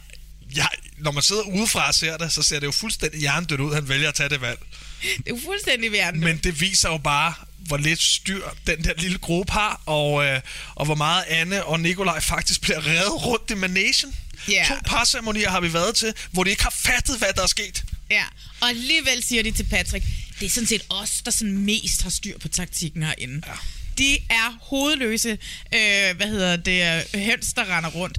ja, 0.55 0.65
når 0.97 1.11
man 1.11 1.23
sidder 1.23 1.41
udefra 1.41 1.87
og 1.87 1.95
ser 1.95 2.17
det, 2.17 2.33
så 2.33 2.43
ser 2.43 2.59
det 2.59 2.65
jo 2.67 2.71
fuldstændig 2.71 3.19
hjernedødt 3.19 3.61
ud, 3.61 3.73
han 3.73 3.89
vælger 3.89 4.09
at 4.09 4.15
tage 4.15 4.29
det 4.29 4.41
valg. 4.41 4.59
Det 5.01 5.09
er 5.25 5.29
jo 5.29 5.39
fuldstændig 5.45 5.91
værende. 5.91 6.19
Men 6.19 6.37
det 6.37 6.61
viser 6.61 6.89
jo 6.89 6.97
bare, 6.97 7.33
hvor 7.57 7.77
lidt 7.77 8.01
styr 8.01 8.43
den 8.67 8.83
der 8.83 8.93
lille 8.97 9.17
gruppe 9.17 9.53
har, 9.53 9.81
og, 9.85 10.25
øh, 10.25 10.41
og 10.75 10.85
hvor 10.85 10.95
meget 10.95 11.23
Anne 11.27 11.65
og 11.65 11.79
Nikolaj 11.79 12.19
faktisk 12.19 12.61
bliver 12.61 12.87
reddet 12.87 13.25
rundt 13.25 13.51
i 13.51 13.53
managen. 13.53 14.15
Ja. 14.49 14.65
To 14.67 14.73
parceremonier 14.85 15.49
har 15.49 15.59
vi 15.59 15.73
været 15.73 15.95
til, 15.95 16.13
hvor 16.31 16.43
de 16.43 16.49
ikke 16.49 16.63
har 16.63 16.73
fattet, 16.77 17.17
hvad 17.17 17.33
der 17.35 17.43
er 17.43 17.47
sket. 17.47 17.83
Ja, 18.09 18.23
og 18.59 18.69
alligevel 18.69 19.23
siger 19.23 19.43
de 19.43 19.51
til 19.51 19.63
Patrick, 19.63 20.05
det 20.39 20.45
er 20.45 20.49
sådan 20.49 20.67
set 20.67 20.81
os, 20.89 21.21
der 21.25 21.31
sådan 21.31 21.57
mest 21.57 22.01
har 22.01 22.09
styr 22.09 22.37
på 22.37 22.47
taktikken 22.47 23.03
herinde. 23.03 23.41
Ja. 23.47 23.53
De 24.01 24.17
er 24.29 24.57
hovedløse, 24.61 25.29
øh, 25.73 26.15
hvad 26.15 26.27
hedder 26.27 26.55
det, 26.55 27.05
øh, 27.15 27.21
høns, 27.21 27.53
der 27.53 27.77
render 27.77 27.89
rundt. 27.89 28.17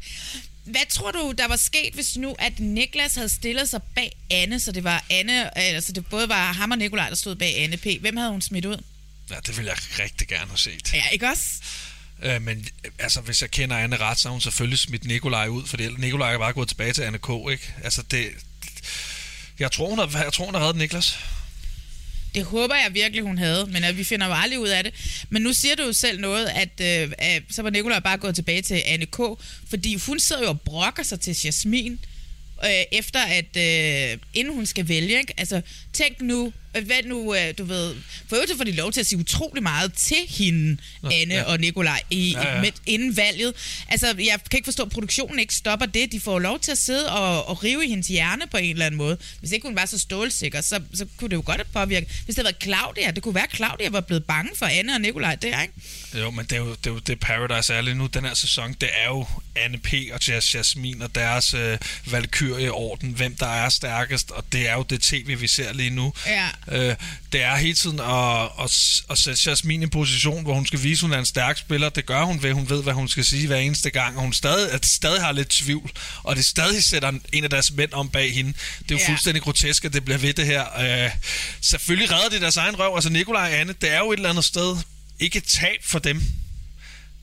Hvad 0.64 0.80
tror 0.89 1.11
du, 1.11 1.35
der 1.39 1.49
var 1.49 1.57
sket, 1.57 1.95
hvis 1.95 2.16
nu, 2.16 2.37
at 2.39 2.61
Niklas 2.61 3.14
havde 3.14 3.28
stillet 3.28 3.68
sig 3.68 3.83
bag 3.95 4.12
Anne, 4.30 4.61
så 4.61 4.72
det 4.72 4.85
var 4.85 5.05
Anne, 5.11 5.59
altså 5.59 5.93
det 5.93 6.07
både 6.07 6.28
var 6.28 6.53
ham 6.53 6.70
og 6.70 6.78
Nikolaj, 6.78 7.09
der 7.09 7.16
stod 7.16 7.35
bag 7.35 7.59
Anne 7.59 7.76
P. 7.76 7.87
Hvem 8.01 8.16
havde 8.16 8.30
hun 8.30 8.41
smidt 8.41 8.64
ud? 8.64 8.83
Ja, 9.30 9.37
det 9.47 9.57
vil 9.57 9.64
jeg 9.64 9.76
rigtig 9.99 10.28
gerne 10.28 10.47
have 10.47 10.59
set. 10.59 10.93
Ja, 10.93 11.09
ikke 11.09 11.28
også? 11.28 11.45
Øh, 12.22 12.43
men 12.43 12.68
øh, 12.85 12.91
altså, 12.99 13.20
hvis 13.20 13.43
jeg 13.43 13.51
kender 13.51 13.76
Anne 13.76 13.97
ret, 13.97 14.18
så 14.18 14.28
har 14.28 14.33
hun 14.33 14.41
selvfølgelig 14.41 14.78
smidt 14.78 15.05
Nikolaj 15.05 15.49
ud, 15.49 15.66
fordi 15.66 15.89
Nikolaj 15.89 16.35
er 16.35 16.39
bare 16.39 16.53
gået 16.53 16.68
tilbage 16.68 16.93
til 16.93 17.03
Anne 17.03 17.18
K., 17.18 17.28
ikke? 17.51 17.74
Altså, 17.85 18.03
det... 18.03 18.28
Jeg 19.59 19.72
tror, 19.72 19.89
hun 19.89 19.99
har, 19.99 20.22
jeg 20.22 20.33
tror, 20.33 20.45
hun 20.45 20.55
har 20.55 20.62
reddet 20.62 20.76
Niklas. 20.76 21.18
Det 22.35 22.45
håber 22.45 22.74
jeg 22.74 22.95
virkelig, 22.95 23.22
hun 23.22 23.39
havde, 23.39 23.66
men 23.66 23.85
at 23.85 23.99
vi 23.99 24.05
finder 24.05 24.26
jo 24.26 24.33
aldrig 24.33 24.59
ud 24.61 24.68
af 24.68 24.85
det. 24.85 24.95
Men 25.30 25.43
nu 25.43 25.53
siger 25.53 25.76
du 25.76 25.83
jo 25.83 25.93
selv 25.93 26.20
noget, 26.20 26.47
at, 26.47 26.80
øh, 26.80 27.12
at 27.18 27.43
så 27.51 27.62
var 27.62 27.70
Nicolaj 27.70 28.01
bare 28.01 28.18
gået 28.18 28.35
tilbage 28.35 28.62
til 28.62 28.83
Anne 28.87 29.07
K., 29.07 29.18
fordi 29.70 29.95
hun 30.07 30.20
sidder 30.20 30.43
jo 30.43 30.49
og 30.49 30.61
brokker 30.61 31.03
sig 31.03 31.20
til 31.20 31.37
Jasmin, 31.45 32.01
øh, 32.64 32.70
efter 32.93 33.20
at, 33.20 33.57
øh, 33.57 34.18
inden 34.35 34.55
hun 34.55 34.66
skal 34.66 34.89
vælge, 34.89 35.18
ikke? 35.18 35.35
Altså, 35.37 35.61
tænk 35.93 36.20
nu, 36.20 36.53
hvad 36.81 37.03
nu, 37.05 37.35
øh, 37.35 37.55
du 37.59 37.64
ved, 37.64 37.95
for 38.29 38.37
øvrigt 38.37 38.57
får 38.57 38.64
de 38.64 38.73
lov 38.73 38.93
til 38.93 39.01
at 39.01 39.07
sige 39.07 39.18
utrolig 39.18 39.62
meget 39.62 39.93
til 39.95 40.16
hende, 40.29 40.77
Nå, 41.03 41.11
Anne 41.12 41.35
ja. 41.35 41.43
og 41.43 41.59
Nikolaj, 41.61 42.01
i, 42.11 42.33
Ja, 42.33 42.55
ja. 42.55 42.61
Med, 42.61 42.73
inden 42.87 43.16
valget. 43.16 43.55
Altså, 43.89 44.07
jeg 44.07 44.41
kan 44.51 44.57
ikke 44.59 44.66
forstå, 44.66 44.83
at 44.83 44.91
produktionen 44.91 45.39
ikke 45.39 45.55
stopper 45.55 45.87
det. 45.87 46.12
De 46.12 46.20
får 46.20 46.39
lov 46.39 46.59
til 46.61 46.73
at 46.73 46.79
sidde 46.79 47.12
og, 47.12 47.49
og 47.49 47.64
rive 47.64 47.85
i 47.87 47.89
hendes 47.89 48.09
hjerne 48.09 48.43
på 48.51 48.57
en 48.57 48.70
eller 48.70 48.87
anden 48.87 48.99
måde. 48.99 49.18
Hvis 49.41 49.53
ikke 49.53 49.66
hun 49.68 49.77
var 49.77 49.87
så 49.87 49.99
stålsikker, 49.99 50.61
så, 50.61 50.81
så 50.95 51.07
kunne 51.16 51.31
det 51.31 51.37
jo 51.37 51.43
godt 51.47 51.57
have 51.57 51.87
påvirket. 51.87 52.09
Hvis 52.25 52.37
det 52.37 52.37
havde 52.37 52.45
været 52.45 52.62
Claudia, 52.62 53.11
det 53.11 53.23
kunne 53.23 53.35
være, 53.35 53.45
at 53.45 53.57
Claudia 53.57 53.91
var 53.91 54.01
blevet 54.01 54.25
bange 54.25 54.51
for 54.57 54.66
Anne 54.66 54.95
og 54.95 55.01
Nikolaj 55.01 55.35
der, 55.35 55.62
ikke? 55.62 55.75
Jo, 56.20 56.31
men 56.31 56.45
det 56.45 56.53
er 56.53 56.57
jo 56.57 56.70
det, 56.70 56.87
er 56.87 56.91
jo, 56.91 56.99
det 56.99 57.20
Paradise 57.20 57.75
er 57.75 57.81
lige 57.81 57.95
nu, 57.95 58.07
den 58.07 58.25
her 58.25 58.35
sæson, 58.35 58.73
det 58.81 58.89
er 59.05 59.09
jo 59.09 59.27
Anne 59.57 59.79
P. 59.79 59.93
og 60.13 60.29
Jas 60.29 60.55
Jasmin 60.55 61.03
og 61.03 61.15
deres 61.15 61.55
øh, 61.55 61.79
valkyrieorden, 62.07 63.11
hvem 63.11 63.37
der 63.37 63.47
er 63.47 63.69
stærkest, 63.69 64.31
og 64.31 64.45
det 64.53 64.69
er 64.69 64.75
jo 64.75 64.83
det 64.91 65.03
tv, 65.03 65.41
vi 65.41 65.49
ser 65.49 65.73
lige 65.73 65.91
nu. 65.91 66.13
Ja. 66.27 66.49
Øh, 66.69 66.97
det 67.33 67.43
er 67.43 67.57
hele 67.57 67.75
tiden 67.75 68.01
at, 68.01 68.43
at, 68.65 69.03
at 69.11 69.19
sætte 69.19 69.51
Jasmin 69.51 69.81
i 69.81 69.85
en 69.85 69.91
position, 69.91 70.43
hvor 70.43 70.55
hun 70.55 70.67
skal 70.67 70.83
vise, 70.83 70.99
at 70.99 71.03
hun 71.03 71.13
er 71.13 71.19
en 71.19 71.27
stærk 71.27 71.59
spiller. 71.59 71.89
Det 71.89 72.07
gør 72.07 72.23
hun 72.23 72.43
ved, 72.43 72.53
hun 72.53 72.69
ved, 72.69 72.83
hvad 72.83 72.93
hun 72.93 73.09
skal 73.09 73.25
sige 73.25 73.47
hver 73.47 73.57
eneste 73.57 73.91
gang, 73.91 74.17
og 74.17 74.23
hun 74.23 74.33
stadig, 74.33 74.73
at 74.73 74.87
stadig 74.87 75.23
har 75.23 75.33
lidt 75.33 75.49
tvivl, 75.49 75.91
og 76.23 76.37
det 76.37 76.47
stadig 76.47 76.85
sætter 76.85 77.13
en 77.33 77.45
af 77.45 77.51
deres 77.51 77.73
mænd 77.73 77.93
om 77.93 78.09
bag 78.11 78.35
hende. 78.35 78.53
Det 78.79 78.91
er 78.91 78.95
jo 78.95 78.99
Ja. 78.99 79.09
fuldstændig 79.09 79.43
grotesk, 79.43 79.85
at 79.85 79.93
det 79.93 80.05
bliver 80.05 80.19
ved 80.19 80.35
det 80.35 80.47
her. 80.47 80.81
Øh, 81.05 81.11
selvfølgelig 81.61 82.11
redder 82.13 82.29
de 82.29 82.41
deres 82.41 82.57
egen 82.57 82.79
røv. 82.79 82.95
Altså 82.95 83.11
Nikolaj 83.11 83.43
og 83.53 83.59
Anne, 83.61 83.75
det 83.81 83.91
er 83.91 83.99
jo 83.99 84.13
et 84.13 84.17
eller 84.17 84.31
andet 84.31 84.45
sted 84.45 84.77
ikke 85.21 85.39
et 85.39 85.45
tab 85.45 85.79
for 85.85 85.99
dem. 85.99 86.23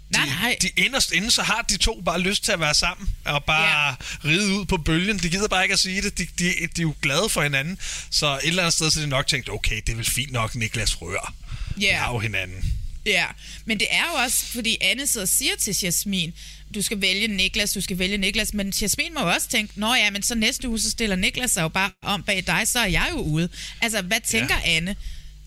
Nej, 0.10 0.26
nej. 0.26 0.57
De 0.62 0.70
inderst 0.78 1.12
inde, 1.12 1.32
så 1.32 1.43
har 1.43 1.66
de 1.70 1.78
to 1.78 2.01
bare 2.05 2.20
lyst 2.20 2.43
til 2.43 2.51
at 2.51 2.60
være 2.60 2.74
sammen 2.74 3.10
og 3.26 3.43
bare 3.43 3.88
ja. 3.89 3.95
ride 4.30 4.53
ud 4.60 4.66
på 4.66 4.78
bølgen. 4.78 5.20
De 5.20 5.30
gider 5.30 5.47
bare 5.47 5.64
ikke 5.64 5.74
at 5.74 5.80
sige 5.80 6.01
det. 6.01 6.18
De, 6.18 6.28
de, 6.39 6.45
de 6.45 6.53
er 6.78 6.82
jo 6.82 6.95
glade 7.01 7.30
for 7.30 7.43
hinanden. 7.43 7.78
Så 8.12 8.34
et 8.36 8.47
eller 8.47 8.64
andet 8.64 8.74
sted, 8.74 8.91
så 8.91 9.01
de 9.01 9.07
nok 9.07 9.28
tænkt, 9.28 9.49
okay, 9.49 9.82
det 9.88 9.89
er 9.91 9.95
vel 9.95 10.05
fint 10.05 10.32
nok, 10.32 10.55
Niklas 10.55 11.01
rør. 11.01 11.34
Vi 11.76 11.86
Ja. 11.86 11.97
har 11.97 12.12
jo 12.14 12.20
hinanden. 12.20 12.74
Ja, 13.05 13.26
men 13.66 13.80
det 13.80 13.88
er 13.91 14.03
jo 14.14 14.24
også, 14.24 14.45
fordi 14.45 14.78
Anne 14.82 15.07
sidder 15.07 15.26
og 15.26 15.30
siger 15.30 15.51
til 15.60 15.76
Jasmin, 15.84 16.34
du 16.76 16.82
skal 16.82 17.01
vælge 17.01 17.28
Niklas, 17.28 17.72
du 17.72 17.82
skal 17.82 17.99
vælge 17.99 18.18
Niklas, 18.18 18.53
men 18.53 18.74
Jasmin 18.82 19.14
må 19.14 19.20
jo 19.20 19.28
også 19.30 19.47
tænke, 19.47 19.74
nå 19.76 19.93
ja, 19.95 20.10
men 20.10 20.24
så 20.24 20.36
næste 20.36 20.70
uge, 20.70 20.80
så 20.80 20.89
stiller 20.89 21.16
Niklas 21.16 21.51
sig 21.51 21.62
jo 21.62 21.68
bare 21.68 21.91
om 22.03 22.24
bag 22.24 22.43
dig, 22.47 22.62
så 22.68 22.80
er 22.80 22.86
jeg 22.86 23.07
jo 23.12 23.18
ude. 23.18 23.49
Altså, 23.82 24.01
hvad 24.01 24.20
tænker 24.28 24.55
ja. 24.66 24.70
Anne? 24.72 24.95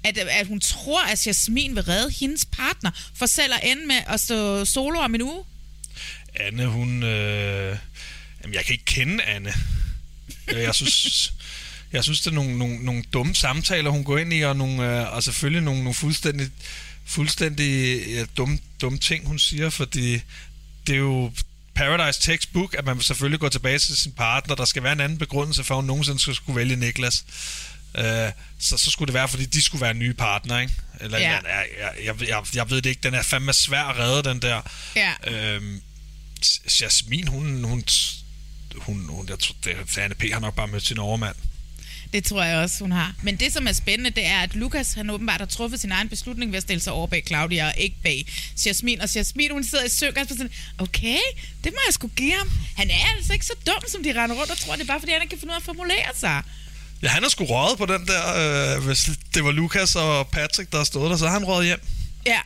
At, 0.05 0.19
at 0.19 0.47
hun 0.47 0.61
tror, 0.61 1.03
at 1.03 1.27
Jasmin 1.27 1.75
vil 1.75 1.83
redde 1.83 2.15
hendes 2.21 2.45
partner, 2.45 2.91
for 3.15 3.27
selv 3.27 3.53
at 3.55 3.61
ende 3.63 3.87
med 3.87 4.03
at 4.07 4.21
stå 4.21 4.65
solo 4.65 4.99
om 4.99 5.15
en 5.15 5.23
uge? 5.23 5.45
Anne, 6.35 6.67
hun... 6.67 7.03
Øh... 7.03 7.77
Jamen, 8.43 8.55
jeg 8.55 8.65
kan 8.65 8.73
ikke 8.73 8.85
kende 8.85 9.25
Anne. 9.25 9.53
Øh, 10.49 10.63
jeg 10.63 10.75
synes... 10.75 11.33
Jeg 11.93 12.05
synes, 12.05 12.21
det 12.21 12.31
er 12.31 12.35
nogle, 12.35 12.59
nogle, 12.59 12.85
nogle 12.85 13.03
dumme 13.13 13.35
samtaler, 13.35 13.91
hun 13.91 14.05
går 14.05 14.19
ind 14.19 14.33
i, 14.33 14.41
og, 14.41 14.57
nogle, 14.57 15.01
øh, 15.01 15.13
og 15.13 15.23
selvfølgelig 15.23 15.63
nogle, 15.63 15.81
nogle 15.81 15.95
fuldstændig, 15.95 16.51
fuldstændig 17.05 18.03
ja, 18.07 18.25
dumme, 18.37 18.59
dumme 18.81 18.99
ting, 18.99 19.27
hun 19.27 19.39
siger, 19.39 19.71
fordi 19.71 20.21
det 20.87 20.93
er 20.95 20.99
jo 20.99 21.33
Paradise 21.75 22.21
Textbook, 22.21 22.75
at 22.79 22.85
man 22.85 23.01
selvfølgelig 23.01 23.41
går 23.41 23.49
tilbage 23.49 23.79
til 23.79 23.97
sin 23.97 24.13
partner. 24.13 24.55
Der 24.55 24.65
skal 24.65 24.83
være 24.83 24.93
en 24.93 25.01
anden 25.01 25.19
begrundelse 25.19 25.65
for, 25.65 25.75
at 25.75 25.79
hun 25.79 25.85
nogensinde 25.85 26.35
skulle 26.35 26.57
vælge 26.57 26.77
Niklas. 26.77 27.25
Øh, 27.95 28.33
så, 28.59 28.77
så 28.77 28.91
skulle 28.91 29.07
det 29.07 29.15
være, 29.15 29.29
fordi 29.29 29.45
de 29.45 29.63
skulle 29.63 29.83
være 29.83 29.95
nye 29.95 30.15
partner, 30.15 30.59
ikke? 30.59 30.73
Eller, 31.01 31.19
Ja. 31.19 31.31
jeg, 31.33 31.43
jeg, 31.81 31.93
jeg, 32.05 32.29
jeg, 32.29 32.43
jeg 32.55 32.71
ved 32.71 32.83
det 32.83 32.91
ikke, 32.91 33.01
den 33.03 33.15
er 33.15 33.23
fandme 33.23 33.53
svær 33.53 33.83
at 33.85 33.99
redde, 33.99 34.29
den 34.31 34.43
der. 34.43 34.61
Ja. 34.97 35.13
Øhm, 35.27 35.83
Jasmin, 36.81 37.29
hun, 37.29 37.65
hun, 37.65 37.85
hun, 38.77 39.09
hun 39.09 39.29
jeg 39.29 39.39
tror, 39.39 39.55
det, 39.65 39.99
Anne 39.99 40.15
P. 40.15 40.23
har 40.33 40.41
nok 40.41 40.55
bare 40.55 40.69
mødt 40.69 40.87
sin 40.87 40.99
overmand. 40.99 41.35
Det 42.13 42.25
tror 42.25 42.43
jeg 42.43 42.59
også, 42.59 42.79
hun 42.81 42.93
har. 42.93 43.15
Men 43.23 43.37
det, 43.37 43.53
som 43.53 43.67
er 43.67 43.73
spændende, 43.73 44.11
det 44.11 44.27
er, 44.27 44.41
at 44.41 44.55
Lukas, 44.55 44.93
han 44.93 45.11
åbenbart 45.11 45.41
har 45.41 45.47
truffet 45.47 45.81
sin 45.81 45.93
egen 45.93 46.09
beslutning 46.09 46.53
ved 46.53 46.57
at 46.57 46.63
stille 46.63 46.81
sig 46.81 46.93
over 46.93 47.07
bag 47.07 47.23
Claudia 47.27 47.67
og 47.67 47.75
ikke 47.77 47.97
bag 48.03 48.27
Jasmin. 48.67 49.01
Og 49.01 49.15
Jasmin, 49.15 49.51
hun 49.53 49.65
sidder 49.65 49.85
i 49.85 49.89
søg 49.89 50.19
og 50.19 50.27
sådan, 50.29 50.51
okay, 50.79 51.19
det 51.65 51.73
må 51.73 51.79
jeg 51.87 51.95
sgu 51.95 52.09
give 52.17 52.33
ham. 52.39 52.51
Han 52.77 52.91
er 52.91 53.15
altså 53.17 53.33
ikke 53.33 53.47
så 53.47 53.53
dum, 53.67 53.83
som 53.89 54.03
de 54.03 54.23
render 54.23 54.37
rundt 54.37 54.51
og 54.51 54.59
tror, 54.59 54.73
det 54.77 54.83
er 54.83 54.87
bare, 54.87 55.01
fordi 55.01 55.13
han 55.13 55.23
ikke 55.23 55.31
kan 55.31 55.39
finde 55.39 55.53
ud 55.53 55.55
af 55.57 55.61
at 55.61 55.65
formulere 55.65 56.11
sig. 56.21 56.43
Ja, 57.03 57.09
han 57.09 57.23
har 57.23 57.31
sgu 57.31 57.45
røget 57.45 57.79
på 57.79 57.87
den 57.87 58.07
der, 58.07 58.77
øh, 58.77 58.85
hvis 58.85 59.11
det 59.35 59.45
var 59.45 59.51
Lukas 59.51 59.97
og 59.97 60.29
Patrick, 60.29 60.73
der 60.73 60.85
stod 60.85 61.11
der, 61.11 61.17
så 61.17 61.27
har 61.27 61.33
han 61.33 61.45
røget 61.45 61.67
hjem. 61.67 61.81
Ja. 62.27 62.41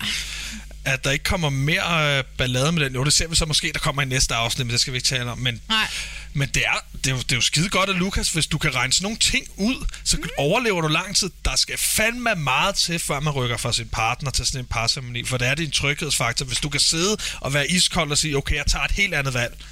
At 0.84 1.04
der 1.04 1.11
ikke 1.11 1.24
kommer 1.24 1.50
mere 1.50 2.18
øh, 2.18 2.24
ballade 2.38 2.72
med 2.72 2.84
den. 2.84 2.94
Jo, 2.94 3.04
det 3.04 3.12
ser 3.12 3.28
vi 3.28 3.36
så 3.36 3.46
måske, 3.46 3.72
der 3.72 3.78
kommer 3.78 4.02
i 4.02 4.04
næste 4.04 4.34
afsnit, 4.34 4.66
men 4.66 4.72
det 4.72 4.80
skal 4.80 4.92
vi 4.92 4.96
ikke 4.96 5.07
tale 5.07 5.30
om. 5.30 5.38
Men, 5.38 5.61
Nej. 5.68 5.86
men 6.32 6.48
det, 6.48 6.62
er, 6.66 6.84
det, 7.04 7.07
er 7.07 7.11
jo, 7.11 7.18
det 7.18 7.32
er 7.32 7.36
jo 7.36 7.42
skide 7.42 7.68
godt 7.68 7.90
af 7.90 7.98
Lukas, 7.98 8.28
hvis 8.28 8.46
du 8.46 8.59
kan 8.59 8.74
regne 8.74 8.92
sådan 8.92 9.04
nogle 9.04 9.18
ting 9.18 9.46
ud, 9.57 9.86
så 10.04 10.16
mm. 10.16 10.28
overlever 10.38 10.80
du 10.80 10.88
lang 10.88 11.16
tid. 11.16 11.30
Der 11.44 11.57
skal 11.57 11.78
fandme 11.78 12.34
meget 12.34 12.74
til, 12.74 12.98
før 12.98 13.20
man 13.20 13.32
rykker 13.32 13.57
fra 13.57 13.72
sin 13.72 13.88
partner 13.88 14.30
til 14.30 14.46
sådan 14.46 14.61
en 14.61 14.66
parceremoni, 14.66 15.24
for 15.24 15.38
det 15.38 15.48
er 15.48 15.54
din 15.54 15.70
tryghedsfaktor. 15.70 16.46
Hvis 16.46 16.61
du 16.61 16.68
kan 16.68 16.80
sidde 16.80 17.16
og 17.40 17.54
være 17.54 17.70
iskold 17.70 18.11
og 18.11 18.18
sige, 18.18 18.36
okay, 18.36 18.57
jeg 18.57 18.66
tager 18.66 18.84
et 18.84 18.92
helt 18.92 19.14
andet 19.14 19.34
valg, 19.34 19.64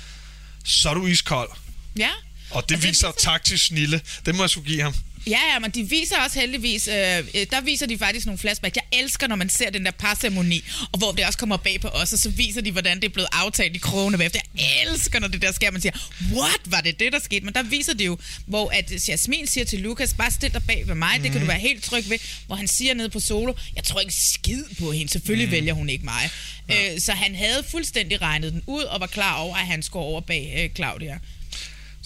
så 0.65 0.91
er 0.91 0.95
du 0.95 1.07
iskold. 1.07 1.51
Ja. 1.97 2.11
Og 2.55 2.69
det, 2.69 2.77
Og 2.77 2.83
det 2.83 2.89
viser 2.91 3.09
viser- 3.13 3.31
taktisk 3.31 3.67
snille. 3.67 4.01
Det 4.27 4.35
må 4.35 4.43
jeg 4.43 4.51
skulle 4.51 4.69
give 4.71 4.83
ham. 4.83 4.95
Ja, 5.27 5.39
ja, 5.53 5.59
men 5.59 5.71
de 5.71 5.89
viser 5.89 6.17
også 6.25 6.41
heldigvis, 6.41 6.89
øh, 6.89 7.19
øh, 7.19 7.47
der 7.51 7.61
viser 7.61 7.87
de 7.87 7.99
faktisk 7.99 8.27
nogle 8.27 8.39
flashback. 8.39 8.77
Jeg 8.77 8.85
elsker, 9.01 9.27
når 9.27 9.37
man 9.37 9.49
ser 9.49 9.71
den 9.71 9.85
der 9.85 9.91
parceremoni, 9.91 10.65
og 10.93 10.99
hvor 10.99 11.13
det 11.13 11.27
også 11.27 11.39
kommer 11.39 11.57
bag 11.57 11.81
på 11.81 11.89
os, 11.89 12.13
og 12.13 12.19
så 12.19 12.31
viser 12.31 12.61
de, 12.61 12.71
hvordan 12.73 12.97
det 12.97 13.05
er 13.05 13.09
blevet 13.09 13.29
aftalt 13.33 13.77
i 13.77 13.79
krogene 13.79 14.19
bagefter. 14.19 14.41
Jeg 14.59 14.67
elsker, 14.89 15.21
når 15.21 15.29
det 15.29 15.43
der 15.43 15.53
sker, 15.53 15.71
man 15.71 15.81
siger, 15.81 15.93
what, 16.33 16.61
var 16.65 16.81
det 16.81 17.01
det, 17.01 17.13
der 17.13 17.19
skete? 17.19 17.45
Men 17.45 17.55
der 17.55 17.63
viser 17.63 17.95
det 17.95 18.07
jo, 18.07 18.19
hvor 18.47 18.71
at 18.71 19.09
Jasmin 19.09 19.47
siger 19.47 19.65
til 19.65 19.79
Lukas, 19.81 20.15
bare 20.15 20.31
stil 20.31 20.53
dig 20.53 20.63
bag 20.63 20.83
ved 20.89 20.95
mig, 20.95 21.17
mm. 21.17 21.23
det 21.23 21.33
kan 21.33 21.41
du 21.41 21.47
være 21.47 21.59
helt 21.59 21.83
tryg 21.85 22.05
ved, 22.11 22.19
hvor 22.47 22.57
han 22.57 22.69
siger 22.69 22.95
nede 22.95 23.09
på 23.11 23.21
solo, 23.21 23.55
jeg 23.77 23.85
tror 23.85 24.01
ikke 24.01 24.15
skid 24.15 24.65
på 24.81 24.93
hende, 24.93 25.13
selvfølgelig 25.13 25.47
mm. 25.49 25.53
vælger 25.53 25.73
hun 25.73 25.89
ikke 25.91 26.05
mig. 26.05 26.31
Ja. 26.69 26.95
Øh, 26.95 27.01
så 27.01 27.13
han 27.13 27.35
havde 27.35 27.65
fuldstændig 27.71 28.23
regnet 28.23 28.53
den 28.53 28.63
ud, 28.67 28.83
og 28.83 29.01
var 29.01 29.07
klar 29.07 29.37
over, 29.37 29.57
at 29.57 29.67
han 29.67 29.83
skulle 29.83 30.05
over 30.05 30.21
bag 30.21 30.55
øh, 30.59 30.71
Claudia. 30.77 31.19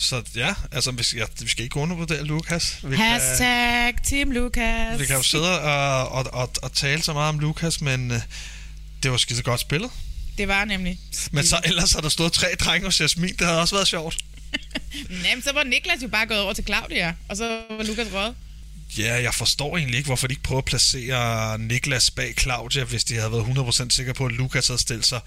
Så 0.00 0.22
ja, 0.36 0.54
altså, 0.72 0.90
vi 0.90 1.02
skal, 1.02 1.18
ja, 1.18 1.24
vi 1.40 1.48
skal 1.48 1.64
ikke 1.64 1.76
undervurdere 1.76 2.24
Lukas. 2.24 2.78
Vi 2.82 2.96
kan- 2.96 3.06
Hashtag 3.06 3.94
Team 4.04 4.30
Lukas. 4.30 5.00
Vi 5.00 5.06
kan 5.06 5.16
jo 5.16 5.22
sidde 5.22 5.60
og, 5.62 6.08
og, 6.08 6.26
og, 6.32 6.50
og 6.62 6.72
tale 6.72 7.02
så 7.02 7.12
meget 7.12 7.28
om 7.28 7.38
Lukas, 7.38 7.80
men 7.80 8.10
øh, 8.10 8.20
det 9.02 9.10
var 9.10 9.16
skide 9.16 9.42
godt 9.42 9.60
spillet. 9.60 9.90
Det 10.38 10.48
var 10.48 10.64
nemlig. 10.64 10.98
Men 11.30 11.46
så 11.46 11.60
ellers 11.64 11.92
har 11.92 12.00
der 12.00 12.08
stået 12.08 12.32
tre 12.32 12.46
drenge 12.60 12.84
hos 12.84 13.00
Jasmin. 13.00 13.36
Det 13.36 13.46
havde 13.46 13.60
også 13.60 13.74
været 13.74 13.88
sjovt. 13.88 14.16
Jamen, 15.24 15.42
så 15.42 15.52
var 15.52 15.64
Niklas 15.64 16.02
jo 16.02 16.08
bare 16.08 16.26
gået 16.26 16.40
over 16.40 16.52
til 16.52 16.64
Claudia, 16.64 17.14
og 17.28 17.36
så 17.36 17.60
var 17.70 17.82
Lukas 17.84 18.06
røget. 18.12 18.34
Ja, 18.98 19.22
jeg 19.22 19.34
forstår 19.34 19.76
egentlig 19.76 19.96
ikke, 19.98 20.06
hvorfor 20.06 20.26
de 20.26 20.32
ikke 20.32 20.42
prøver 20.42 20.58
at 20.58 20.64
placere 20.64 21.58
Niklas 21.58 22.10
bag 22.10 22.34
Claudia, 22.40 22.84
hvis 22.84 23.04
de 23.04 23.14
havde 23.14 23.32
været 23.32 23.44
100% 23.44 23.90
sikre 23.90 24.14
på, 24.14 24.26
at 24.26 24.32
Lukas 24.32 24.66
havde 24.66 24.80
stillet 24.80 25.06
sig 25.06 25.20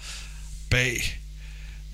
bag, 0.70 1.20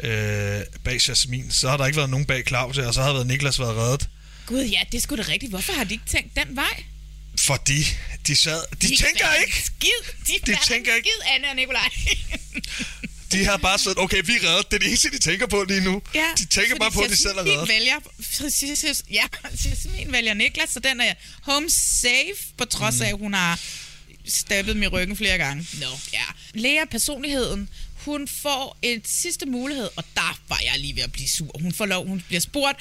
øh, 0.02 0.60
bag 0.84 1.08
Jasmin. 1.08 1.50
Så 1.50 1.68
har 1.68 1.76
der 1.76 1.86
ikke 1.86 1.96
været 1.96 2.10
nogen 2.10 2.26
bag 2.26 2.42
Claudia, 2.46 2.86
og 2.86 2.94
så 2.94 3.02
havde 3.02 3.14
været 3.14 3.26
Niklas 3.26 3.60
været 3.60 3.76
reddet. 3.76 4.08
Gud, 4.46 4.64
ja, 4.64 4.80
det 4.92 5.02
sgu 5.02 5.16
da 5.16 5.22
rigtigt. 5.22 5.50
Hvorfor 5.52 5.72
har 5.72 5.84
de 5.84 5.94
ikke 5.94 6.06
tænkt 6.06 6.36
den 6.36 6.56
vej? 6.56 6.84
Fordi 7.40 7.84
de 8.26 8.36
sad... 8.36 8.62
De, 8.82 8.88
de 8.88 8.96
tænker 8.96 9.34
ikke! 9.46 9.62
Skid. 9.64 9.90
De, 10.26 10.52
De 10.52 10.58
tænker 10.68 10.94
ikke. 10.94 11.08
Skid, 11.08 11.34
Anne 11.34 11.48
og 11.50 11.56
Nikolaj. 11.56 11.88
De 13.32 13.44
har 13.44 13.56
bare 13.56 13.78
sagt, 13.78 13.98
okay, 13.98 14.22
vi 14.24 14.32
er 14.32 14.48
reddet. 14.50 14.66
Det 14.70 14.74
er 14.74 14.78
det 14.78 14.88
eneste, 14.88 15.10
de 15.10 15.18
tænker 15.18 15.46
på 15.46 15.64
lige 15.68 15.80
nu. 15.80 16.02
ja, 16.14 16.24
de 16.38 16.44
tænker 16.46 16.76
bare 16.78 16.90
på, 16.90 17.00
at 17.00 17.10
de 17.10 17.16
selv 17.16 17.38
er 17.38 17.44
reddet. 17.44 17.68
vælger, 17.68 17.94
ja, 19.10 19.24
Jasmin 19.64 20.12
vælger 20.12 20.34
Niklas, 20.34 20.70
så 20.70 20.80
den 20.80 21.00
er 21.00 21.14
home 21.42 21.70
safe, 21.70 22.52
på 22.58 22.64
trods 22.64 22.94
Mm. 22.96 23.02
af, 23.02 23.08
at 23.08 23.18
hun 23.18 23.34
har 23.34 23.60
stabbet 24.28 24.76
mig 24.76 24.84
i 24.84 24.88
ryggen 24.88 25.16
flere 25.16 25.38
gange. 25.38 25.66
Nå, 25.80 25.86
ja. 26.12 26.22
Lea, 26.54 26.84
personligheden, 26.90 27.68
hun 28.08 28.28
får 28.28 28.78
et 28.82 29.08
sidste 29.08 29.46
mulighed, 29.46 29.88
og 29.96 30.04
der 30.14 30.38
var 30.48 30.60
jeg 30.64 30.78
lige 30.78 30.96
ved 30.96 31.02
at 31.02 31.12
blive 31.12 31.28
sur. 31.28 31.50
Hun 31.62 31.72
får 31.72 31.86
lov, 31.86 32.06
hun 32.06 32.22
bliver 32.28 32.40
spurgt, 32.40 32.76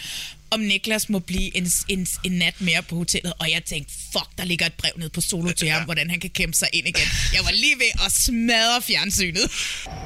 om 0.51 0.59
Niklas 0.59 1.09
må 1.09 1.19
blive 1.19 1.57
en, 1.57 1.67
en, 1.88 2.07
en 2.23 2.32
nat 2.32 2.61
mere 2.61 2.84
på 2.84 2.95
hotellet, 2.95 3.34
og 3.39 3.51
jeg 3.51 3.63
tænkte, 3.65 3.93
fuck, 4.11 4.28
der 4.38 4.45
ligger 4.45 4.65
et 4.65 4.73
brev 4.73 4.91
ned 4.97 5.09
på 5.09 5.21
solo 5.21 5.51
til 5.51 5.69
ham, 5.69 5.84
hvordan 5.84 6.09
han 6.09 6.19
kan 6.19 6.30
kæmpe 6.30 6.57
sig 6.57 6.69
ind 6.73 6.88
igen. 6.88 7.07
Jeg 7.34 7.41
var 7.43 7.51
lige 7.51 7.75
ved 7.80 8.05
at 8.05 8.11
smadre 8.11 8.82
fjernsynet. 8.82 9.51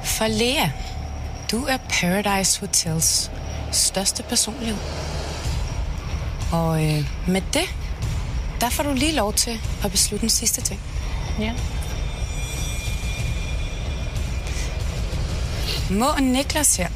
For 0.04 0.26
Lea, 0.28 0.68
du 1.50 1.64
er 1.64 1.76
Paradise 1.76 2.60
Hotels 2.60 3.30
største 3.72 4.22
personlighed. 4.22 4.76
Og 6.52 6.84
øh, 6.84 7.04
med 7.28 7.42
det, 7.52 7.68
der 8.60 8.70
får 8.70 8.82
du 8.82 8.92
lige 8.94 9.12
lov 9.12 9.34
til 9.34 9.60
at 9.84 9.90
beslutte 9.90 10.20
den 10.20 10.30
sidste 10.30 10.60
ting. 10.60 10.80
Ja. 11.40 11.54
Må 15.90 16.16
Niklas 16.20 16.76
her 16.76 16.88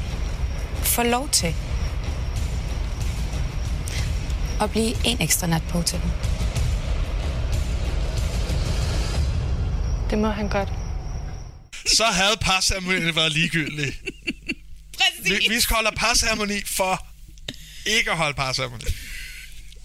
få 0.82 1.02
lov 1.02 1.28
til 1.28 1.54
at 4.60 4.70
blive 4.70 4.94
en 5.04 5.22
ekstra 5.22 5.46
nat 5.46 5.62
på 5.68 5.78
hotellet? 5.78 6.10
Det 10.10 10.18
må 10.18 10.30
han 10.30 10.48
godt. 10.48 10.68
Så 11.96 12.04
havde 12.04 12.36
parceremonien 12.40 13.16
været 13.16 13.32
ligegyldig. 13.32 13.92
Præcis. 14.98 15.48
Vi, 15.48 15.54
vi 15.54 15.60
skal 15.60 15.74
holde 15.74 15.90
parceremoni 15.96 16.54
for 16.66 17.06
ikke 17.86 18.10
at 18.10 18.16
holde 18.16 18.34
parceremoni. 18.34 18.84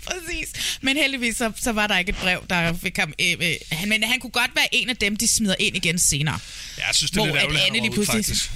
Præcis. 0.06 0.78
Men 0.82 0.98
heldigvis 0.98 1.38
så, 1.38 1.52
så 1.58 1.72
var 1.72 1.88
der 1.88 1.98
ikke 1.98 2.10
et 2.10 2.16
brev, 2.16 2.46
der 2.50 2.74
fik 2.74 2.98
ham... 2.98 3.14
Øh, 3.22 3.32
øh, 3.42 3.54
han, 3.72 3.90
men 3.90 4.04
han 4.04 4.20
kunne 4.20 4.32
godt 4.32 4.52
være 4.56 4.68
en 4.76 4.90
af 4.90 4.96
dem, 4.98 5.16
de 5.18 5.28
smider 5.28 5.56
ind 5.60 5.76
igen 5.76 6.00
senere. 6.00 6.40
Ja, 6.78 6.86
jeg 6.88 6.96
synes, 6.96 7.12
det 7.12 7.20
er 7.20 7.26
lidt 7.26 7.36
ærgerligt, 7.36 7.62
han 7.64 7.86
er 7.86 7.92
pludselig- 7.92 8.26
faktisk. 8.26 8.52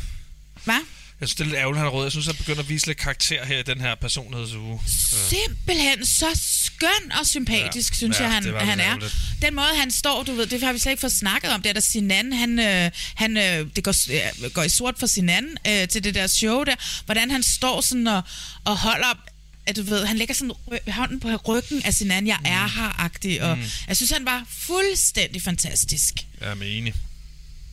Hvad? 0.66 0.80
Jeg 1.20 1.28
synes, 1.28 1.36
det 1.36 1.42
er 1.44 1.46
lidt 1.46 1.58
ærgerligt, 1.58 1.78
han 1.78 1.88
er 1.88 1.92
rød. 1.92 2.04
Jeg 2.06 2.12
synes, 2.12 2.26
han 2.26 2.36
begynder 2.36 2.60
at 2.62 2.70
vise 2.70 2.88
lidt 2.88 2.98
karakter 2.98 3.46
her 3.46 3.60
i 3.60 3.64
den 3.64 3.82
her 3.82 3.96
personlighedsuge. 3.96 4.80
Så- 4.88 5.16
Simpelthen 5.30 6.06
så 6.06 6.26
skøn 6.66 7.12
og 7.20 7.28
sympatisk, 7.28 7.92
Ja, 7.94 7.98
synes 7.98 8.20
ja, 8.20 8.24
jeg, 8.24 8.34
han, 8.34 8.44
han 8.68 8.80
er. 8.80 8.86
ærgerligt. 8.86 9.16
Den 9.42 9.56
måde, 9.56 9.68
han 9.78 9.92
står, 9.92 10.24
du 10.24 10.34
ved, 10.36 10.46
det 10.48 10.62
har 10.64 10.74
vi 10.74 10.80
slet 10.80 10.92
ikke 10.92 11.02
fået 11.02 11.12
snakket 11.14 11.52
om, 11.52 11.62
det 11.62 11.70
er 11.70 11.74
der 11.74 11.80
Sinan, 11.82 12.34
han, 12.34 12.60
øh, 12.60 12.92
han 13.16 13.38
øh, 13.38 13.68
det 13.76 13.84
går, 13.84 13.96
øh, 14.44 14.52
går 14.52 14.64
i 14.64 14.70
sort 14.70 14.96
for 15.00 15.08
Sinan 15.08 15.58
øh, 15.68 15.88
til 15.88 16.04
det 16.04 16.16
der 16.16 16.28
show 16.28 16.64
der, 16.64 16.76
hvordan 17.06 17.32
han 17.32 17.44
står 17.44 17.82
sådan 17.82 18.08
og, 18.08 18.22
og 18.66 18.78
holder 18.78 19.20
at 19.68 19.76
du 19.76 19.82
ved, 19.84 20.06
han 20.06 20.18
lægger 20.18 20.34
sådan 20.36 20.52
hånden 20.88 21.20
på 21.20 21.36
ryggen 21.48 21.82
af 21.86 21.94
Sinan, 21.94 22.28
jeg 22.28 22.38
er 22.46 22.68
her-agtig, 22.68 23.44
og 23.44 23.58
Mm. 23.58 23.64
jeg 23.88 23.96
synes, 23.96 24.12
han 24.12 24.26
var 24.26 24.44
fuldstændig 24.50 25.42
fantastisk. 25.42 26.14
Jeg 26.42 26.50
er 26.50 26.56
med 26.56 26.78
enig. 26.78 26.94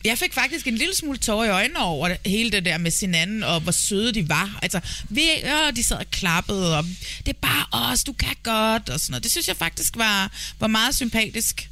Jeg 0.05 0.17
fik 0.17 0.33
faktisk 0.33 0.67
en 0.67 0.75
lille 0.75 0.95
smule 0.95 1.17
tårer 1.17 1.45
i 1.45 1.49
øjnene 1.49 1.79
over 1.79 2.07
det, 2.07 2.17
hele 2.25 2.51
det 2.51 2.65
der 2.65 2.77
med 2.77 2.91
sin 2.91 3.15
anden, 3.15 3.43
og 3.43 3.59
hvor 3.59 3.71
søde 3.71 4.13
de 4.13 4.29
var. 4.29 4.59
Altså, 4.61 4.79
vi, 5.09 5.21
øh, 5.43 5.75
de 5.75 5.83
sad 5.83 5.97
og 5.97 6.11
klappede, 6.11 6.77
og 6.77 6.85
det 7.25 7.29
er 7.29 7.39
bare 7.41 7.91
os, 7.91 8.03
du 8.03 8.13
kan 8.13 8.35
godt, 8.43 8.89
og 8.89 8.99
sådan 8.99 9.11
noget. 9.11 9.23
Det 9.23 9.31
synes 9.31 9.47
jeg 9.47 9.57
faktisk 9.57 9.97
var, 9.97 10.31
var 10.59 10.67
meget 10.67 10.95
sympatisk. 10.95 11.69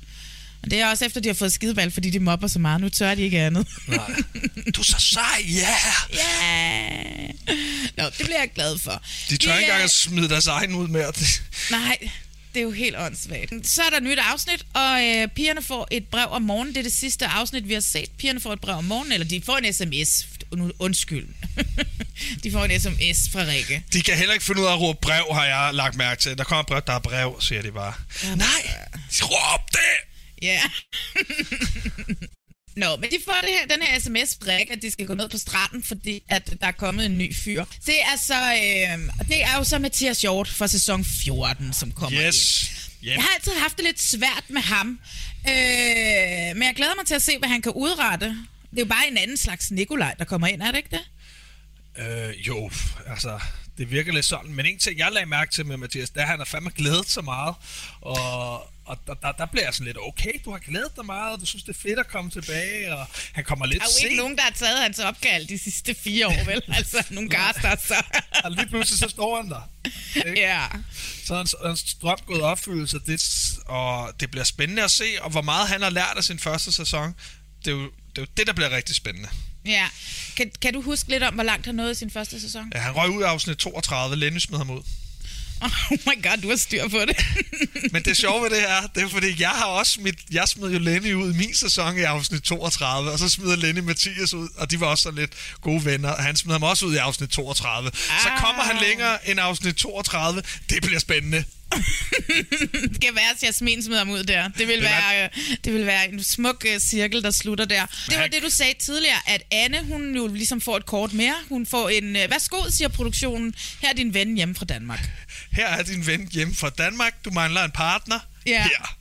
Og 0.63 0.71
det 0.71 0.79
er 0.79 0.87
også 0.87 1.05
efter, 1.05 1.21
de 1.21 1.29
har 1.29 1.33
fået 1.33 1.53
skideball, 1.53 1.91
fordi 1.91 2.09
de 2.09 2.19
mobber 2.19 2.47
så 2.47 2.59
meget. 2.59 2.81
Nu 2.81 2.89
tør 2.89 3.15
de 3.15 3.21
ikke 3.21 3.39
andet. 3.39 3.67
Nej. 3.87 4.15
Du 4.75 4.81
er 4.81 4.85
så 4.85 4.99
sej, 4.99 5.45
ja! 5.47 5.75
Yeah. 6.13 7.29
Ja! 7.47 8.03
Nå, 8.03 8.09
det 8.17 8.25
bliver 8.25 8.39
jeg 8.39 8.49
glad 8.55 8.77
for. 8.77 9.03
De 9.29 9.37
tør 9.37 9.51
Det 9.51 9.59
ikke 9.59 9.71
engang 9.71 9.83
at 9.83 9.91
smide 9.91 10.29
deres 10.29 10.47
egen 10.47 10.75
ud 10.75 10.87
mere. 10.87 11.13
Nej, 11.71 11.97
det 12.53 12.59
er 12.59 12.63
jo 12.63 12.71
helt 12.71 12.95
åndssvagt. 12.97 13.67
Så 13.67 13.81
er 13.81 13.89
der 13.89 13.97
et 13.97 14.03
nyt 14.03 14.19
afsnit, 14.31 14.65
og 14.73 15.03
øh, 15.03 15.27
pigerne 15.27 15.61
får 15.61 15.87
et 15.91 16.07
brev 16.07 16.27
om 16.29 16.41
morgenen. 16.41 16.73
Det 16.73 16.79
er 16.79 16.83
det 16.83 16.93
sidste 16.93 17.25
afsnit, 17.25 17.67
vi 17.67 17.73
har 17.73 17.81
set. 17.81 18.11
Pigerne 18.17 18.39
får 18.39 18.53
et 18.53 18.61
brev 18.61 18.75
om 18.75 18.83
morgenen, 18.83 19.11
eller 19.11 19.27
de 19.27 19.41
får 19.41 19.57
en 19.57 19.73
sms. 19.73 20.27
Undskyld. 20.79 21.27
de 22.43 22.51
får 22.51 22.65
en 22.65 22.79
sms 22.79 23.29
fra 23.31 23.39
Rikke. 23.39 23.83
De 23.93 24.01
kan 24.01 24.17
heller 24.17 24.33
ikke 24.33 24.45
finde 24.45 24.61
ud 24.61 24.65
af 24.67 24.73
at 24.73 24.79
råbe 24.79 24.99
brev, 25.01 25.33
har 25.33 25.45
jeg 25.45 25.73
lagt 25.73 25.95
mærke 25.95 26.21
til. 26.21 26.37
Der 26.37 26.43
kommer 26.43 26.63
brev, 26.63 26.81
der 26.87 26.93
er 26.93 26.99
brev, 26.99 27.41
siger 27.41 27.61
de 27.61 27.71
bare. 27.71 27.93
Nej, 28.35 28.47
råb 29.21 29.61
det! 29.71 30.11
Ja. 30.41 30.61
Nå, 32.75 32.95
men 32.95 33.09
de 33.11 33.15
får 33.25 33.35
det 33.41 33.49
her, 33.49 33.67
den 33.75 33.81
her 33.87 33.99
sms 33.99 34.37
Rikke, 34.47 34.73
at 34.73 34.81
de 34.81 34.91
skal 34.91 35.05
gå 35.07 35.13
ned 35.13 35.29
på 35.29 35.37
stranden, 35.37 35.83
fordi 35.83 36.23
at 36.29 36.53
der 36.61 36.67
er 36.67 36.71
kommet 36.71 37.05
en 37.05 37.17
ny 37.17 37.35
fyr. 37.35 37.65
Det 37.85 37.95
er 38.01 38.17
så, 38.27 38.33
øh, 38.53 39.27
det 39.27 39.43
er 39.43 39.57
jo 39.57 39.63
så 39.63 39.79
Mathias 39.79 40.21
Hjort 40.21 40.47
fra 40.47 40.67
sæson 40.67 41.05
14, 41.05 41.73
som 41.73 41.91
kommer 41.91 42.21
Yes. 42.27 42.69
ind. 43.01 43.07
Jeg 43.09 43.21
har 43.21 43.29
altid 43.35 43.51
haft 43.61 43.77
det 43.77 43.85
lidt 43.85 44.01
svært 44.01 44.43
med 44.49 44.61
ham, 44.61 44.99
øh, 45.49 46.55
men 46.55 46.63
jeg 46.63 46.73
glæder 46.75 46.95
mig 46.97 47.05
til 47.05 47.13
at 47.15 47.21
se, 47.21 47.37
hvad 47.37 47.49
han 47.49 47.61
kan 47.61 47.71
udrette. 47.71 48.25
Det 48.71 48.77
er 48.77 48.81
jo 48.81 48.85
bare 48.85 49.07
en 49.11 49.17
anden 49.17 49.37
slags 49.37 49.71
Nikolaj, 49.71 50.13
der 50.19 50.25
kommer 50.25 50.47
ind, 50.47 50.61
er 50.61 50.71
det 50.71 50.77
ikke 50.77 50.89
det? 50.91 51.01
Øh, 51.97 52.47
jo, 52.47 52.71
altså, 53.07 53.39
det 53.77 53.91
virker 53.91 54.13
lidt 54.13 54.25
sådan. 54.25 54.53
Men 54.53 54.65
en 54.65 54.79
ting, 54.79 54.97
jeg 54.99 55.11
lagde 55.11 55.25
mærke 55.29 55.51
til 55.51 55.65
med 55.65 55.77
Mathias, 55.77 56.09
det 56.09 56.17
er, 56.17 56.21
at 56.21 56.27
han 56.29 56.37
har 56.39 56.45
fandme 56.45 56.69
glædet 56.75 57.09
så 57.09 57.21
meget. 57.21 57.55
Og, 58.01 58.70
Og 58.85 58.97
der, 59.07 59.13
der, 59.13 59.31
der 59.31 59.45
bliver 59.45 59.63
jeg 59.65 59.73
sådan 59.73 59.85
lidt, 59.87 59.97
okay, 60.01 60.31
du 60.45 60.51
har 60.51 60.59
glædet 60.59 60.95
dig 60.95 61.05
meget, 61.05 61.33
og 61.33 61.39
du 61.41 61.45
synes, 61.45 61.63
det 61.63 61.75
er 61.75 61.79
fedt 61.79 61.99
at 61.99 62.07
komme 62.07 62.31
tilbage, 62.31 62.95
og 62.95 63.07
han 63.33 63.43
kommer 63.43 63.65
lidt 63.65 63.79
Der 63.79 63.85
er 63.85 63.89
jo 63.89 63.93
sent. 63.99 64.03
ikke 64.03 64.17
nogen, 64.17 64.35
der 64.35 64.41
har 64.43 64.51
taget 64.51 64.79
hans 64.81 64.99
opkald 64.99 65.47
de 65.47 65.57
sidste 65.59 65.95
fire 65.95 66.27
år, 66.27 66.45
vel? 66.45 66.61
Altså, 66.77 67.03
nogle 67.09 67.29
gaster, 67.29 67.75
så... 67.87 68.03
Og 68.43 68.51
lige 68.51 68.67
pludselig 68.67 68.99
så 68.99 69.09
står 69.09 69.41
han 69.41 69.49
der. 69.49 69.69
Ikke? 70.15 70.39
ja. 70.41 70.67
Så 71.25 71.35
hans, 71.35 71.55
hans 71.65 71.93
drøm 72.01 72.17
gået 72.25 72.41
opfyldelse, 72.41 72.99
det, 72.99 73.21
og 73.65 74.13
det 74.19 74.31
bliver 74.31 74.43
spændende 74.43 74.83
at 74.83 74.91
se, 74.91 75.05
og 75.21 75.29
hvor 75.29 75.41
meget 75.41 75.67
han 75.67 75.81
har 75.81 75.89
lært 75.89 76.13
af 76.17 76.23
sin 76.23 76.39
første 76.39 76.71
sæson. 76.71 77.15
Det 77.65 77.71
er 77.71 77.75
jo 77.75 77.83
det, 78.15 78.17
er 78.17 78.21
jo 78.21 78.27
det 78.37 78.47
der 78.47 78.53
bliver 78.53 78.69
rigtig 78.69 78.95
spændende. 78.95 79.29
Ja. 79.65 79.87
Kan, 80.35 80.51
kan 80.61 80.73
du 80.73 80.81
huske 80.81 81.09
lidt 81.09 81.23
om, 81.23 81.33
hvor 81.33 81.43
langt 81.43 81.65
han 81.65 81.75
nåede 81.75 81.91
i 81.91 81.95
sin 81.95 82.11
første 82.11 82.41
sæson? 82.41 82.71
Ja, 82.75 82.79
han 82.79 82.95
røg 82.95 83.09
ud 83.09 83.23
af 83.23 83.27
afsnit 83.27 83.57
32, 83.57 84.15
Lenny 84.15 84.39
smed 84.39 84.57
ham 84.57 84.69
ud. 84.69 84.81
Oh 85.91 85.97
my 86.07 86.23
god, 86.23 86.37
du 86.41 86.49
har 86.49 86.55
styr 86.55 86.87
på 86.87 86.99
det. 87.07 87.25
Men 87.93 88.03
det 88.03 88.17
sjove 88.17 88.43
ved 88.43 88.49
det 88.49 88.59
her, 88.59 88.87
det 88.95 89.03
er 89.03 89.09
fordi, 89.09 89.41
jeg 89.41 89.49
har 89.49 89.65
også 89.65 89.91
smidt, 89.91 90.15
jeg 90.31 90.47
smed 90.47 90.71
jo 90.71 90.79
Lenny 90.79 91.13
ud 91.13 91.33
i 91.33 91.37
min 91.37 91.55
sæson 91.55 91.97
i 91.97 92.01
afsnit 92.01 92.43
32, 92.43 93.11
og 93.11 93.19
så 93.19 93.29
smider 93.29 93.55
Lenny 93.55 93.79
Mathias 93.79 94.33
ud, 94.33 94.49
og 94.57 94.71
de 94.71 94.79
var 94.79 94.87
også 94.87 95.01
så 95.01 95.11
lidt 95.11 95.31
gode 95.61 95.85
venner, 95.85 96.09
og 96.09 96.23
han 96.23 96.35
smider 96.35 96.59
ham 96.59 96.63
også 96.63 96.85
ud 96.85 96.93
i 96.93 96.97
afsnit 96.97 97.29
32. 97.29 97.87
Ah. 97.87 98.21
Så 98.21 98.29
kommer 98.37 98.63
han 98.63 98.77
længere 98.81 99.29
end 99.29 99.39
afsnit 99.39 99.75
32, 99.75 100.43
det 100.69 100.81
bliver 100.83 100.99
spændende. 100.99 101.43
Det 101.71 102.95
skal 102.95 103.15
være, 103.15 103.29
at 103.35 103.43
Jasmin 103.43 103.83
smider 103.83 103.99
ham 103.99 104.09
ud 104.09 104.23
der. 104.23 104.47
Det 104.47 104.67
vil, 104.67 104.75
Det 104.75 104.83
være, 104.83 105.23
øh, 105.23 105.29
det 105.63 105.73
vil 105.73 105.85
være 105.85 106.09
en 106.09 106.23
smuk 106.23 106.65
uh, 106.73 106.81
cirkel, 106.81 107.23
der 107.23 107.31
slutter 107.31 107.65
der. 107.65 107.85
Det 108.09 108.17
var 108.17 108.27
det, 108.27 108.43
du 108.43 108.49
sagde 108.49 108.73
tidligere, 108.79 109.19
at 109.25 109.43
Anne, 109.51 109.83
hun 109.83 110.15
jo 110.15 110.27
ligesom 110.27 110.61
får 110.61 110.77
et 110.77 110.85
kort 110.85 111.13
mere. 111.13 111.35
Hun 111.49 111.65
får 111.65 111.89
en, 111.89 112.15
uh, 112.15 112.31
værsgo, 112.31 112.69
siger 112.69 112.87
produktionen, 112.87 113.55
her 113.81 113.89
er 113.89 113.93
din 113.93 114.13
ven 114.13 114.35
hjemme 114.35 114.55
fra 114.55 114.65
Danmark. 114.65 115.09
Her 115.51 115.67
er 115.67 115.83
din 115.83 116.07
ven 116.07 116.29
hjemme 116.31 116.55
fra 116.55 116.69
Danmark, 116.69 117.25
du 117.25 117.31
mangler 117.31 117.63
en 117.63 117.71
partner. 117.71 118.19
Ja. 118.45 118.63
Her. 118.63 118.97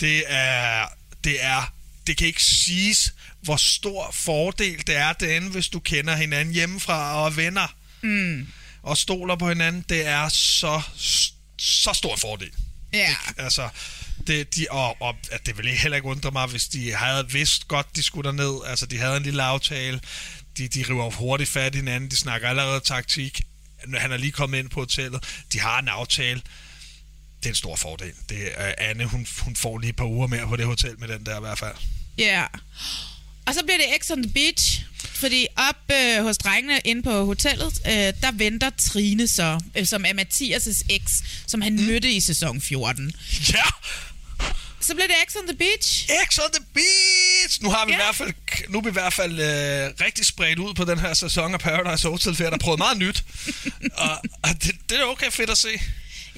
Det 0.00 0.22
er, 0.26 0.86
det 1.24 1.44
er, 1.44 1.72
det 2.06 2.16
kan 2.16 2.26
ikke 2.26 2.44
siges, 2.44 3.12
hvor 3.40 3.56
stor 3.56 4.10
fordel 4.14 4.86
det 4.86 4.96
er 4.96 5.12
derinde, 5.12 5.50
hvis 5.50 5.68
du 5.68 5.80
kender 5.80 6.16
hinanden 6.16 6.54
hjemmefra 6.54 7.20
og 7.20 7.26
er 7.26 7.30
venner. 7.30 7.74
Mm. 8.02 8.46
Og 8.82 8.98
stoler 8.98 9.36
på 9.36 9.48
hinanden, 9.48 9.84
det 9.88 10.06
er 10.06 10.28
så, 10.28 10.82
så 11.58 11.92
stor 11.92 12.16
fordel. 12.16 12.50
Ja. 12.92 13.16
Altså, 13.36 13.68
det, 14.26 14.56
de, 14.56 14.66
og, 14.70 15.02
og 15.02 15.16
at 15.30 15.46
det 15.46 15.56
ville 15.56 15.70
heller 15.70 15.96
ikke 15.96 16.08
undre 16.08 16.30
mig, 16.30 16.46
hvis 16.46 16.68
de 16.68 16.92
havde 16.92 17.30
vidst 17.30 17.68
godt, 17.68 17.96
de 17.96 18.02
skulle 18.02 18.26
derned. 18.26 18.64
Altså, 18.66 18.86
de 18.86 18.98
havde 18.98 19.16
en 19.16 19.22
lille 19.22 19.42
aftale. 19.42 20.00
De, 20.58 20.68
de 20.68 20.84
river 20.88 21.10
hurtigt 21.10 21.50
fat 21.50 21.74
i 21.74 21.78
hinanden. 21.78 22.10
De 22.10 22.16
snakker 22.16 22.48
allerede 22.48 22.80
taktik. 22.80 23.40
Han 23.98 24.12
er 24.12 24.16
lige 24.16 24.32
kommet 24.32 24.58
ind 24.58 24.68
på 24.70 24.80
hotellet. 24.80 25.42
De 25.52 25.60
har 25.60 25.78
en 25.78 25.88
aftale. 25.88 26.42
Det 27.38 27.46
er 27.46 27.50
en 27.50 27.54
stor 27.54 27.76
fordel. 27.76 28.12
Det 28.28 28.50
er 28.54 28.74
Anne, 28.78 29.04
hun, 29.04 29.26
hun 29.40 29.56
får 29.56 29.78
lige 29.78 29.90
et 29.90 29.96
par 29.96 30.04
uger 30.04 30.26
mere 30.26 30.46
på 30.46 30.56
det 30.56 30.66
hotel 30.66 31.00
med 31.00 31.08
den 31.08 31.26
der 31.26 31.36
i 31.36 31.40
hvert 31.40 31.58
fald. 31.58 31.74
Ja. 32.18 32.46
Og 33.46 33.54
så 33.54 33.60
bliver 33.64 33.76
det 33.78 34.04
X 34.04 34.10
on 34.10 34.22
the 34.22 34.32
Beach, 34.32 34.82
fordi 35.18 35.46
op 35.56 35.92
øh, 35.92 36.22
hos 36.22 36.38
drengene 36.38 36.80
inde 36.84 37.02
på 37.02 37.24
hotellet, 37.24 37.80
øh, 37.86 37.92
der 37.92 38.32
venter 38.32 38.70
Trine 38.78 39.28
så, 39.28 39.60
øh, 39.76 39.86
som 39.86 40.04
er 40.04 40.12
Mathias' 40.12 40.82
eks, 40.88 41.12
som 41.46 41.60
han 41.60 41.72
mm. 41.76 41.82
mødte 41.82 42.10
i 42.12 42.20
sæson 42.20 42.60
14. 42.60 43.12
Ja! 43.52 43.62
Så 44.80 44.94
bliver 44.94 45.06
det 45.06 45.16
X 45.32 45.36
on 45.36 45.46
the 45.46 45.56
Beach. 45.56 46.08
X 46.28 46.38
on 46.38 46.50
the 46.52 46.64
Beach! 46.74 47.62
Nu 47.62 47.70
har 47.70 47.86
vi 47.86 47.92
Ja. 47.92 47.98
i 47.98 48.00
hvert 48.02 48.14
fald, 48.16 48.32
nu 48.68 48.78
er 48.78 48.82
vi 48.82 48.88
i 48.88 48.92
hvert 48.92 49.12
fald 49.12 49.32
øh, 49.32 50.04
rigtig 50.06 50.26
spredt 50.26 50.58
ud 50.58 50.74
på 50.74 50.84
den 50.84 50.98
her 50.98 51.14
sæson 51.14 51.54
af 51.54 51.60
Paradise 51.60 52.08
Hotel, 52.08 52.36
for 52.36 52.42
jeg 52.42 52.50
har 52.50 52.58
prøvet 52.58 52.78
meget 52.78 52.98
nyt. 52.98 53.24
og, 54.04 54.10
og 54.42 54.50
det, 54.62 54.72
det 54.90 55.00
er 55.00 55.04
okay 55.04 55.30
fedt 55.30 55.50
at 55.50 55.58
se. 55.58 55.68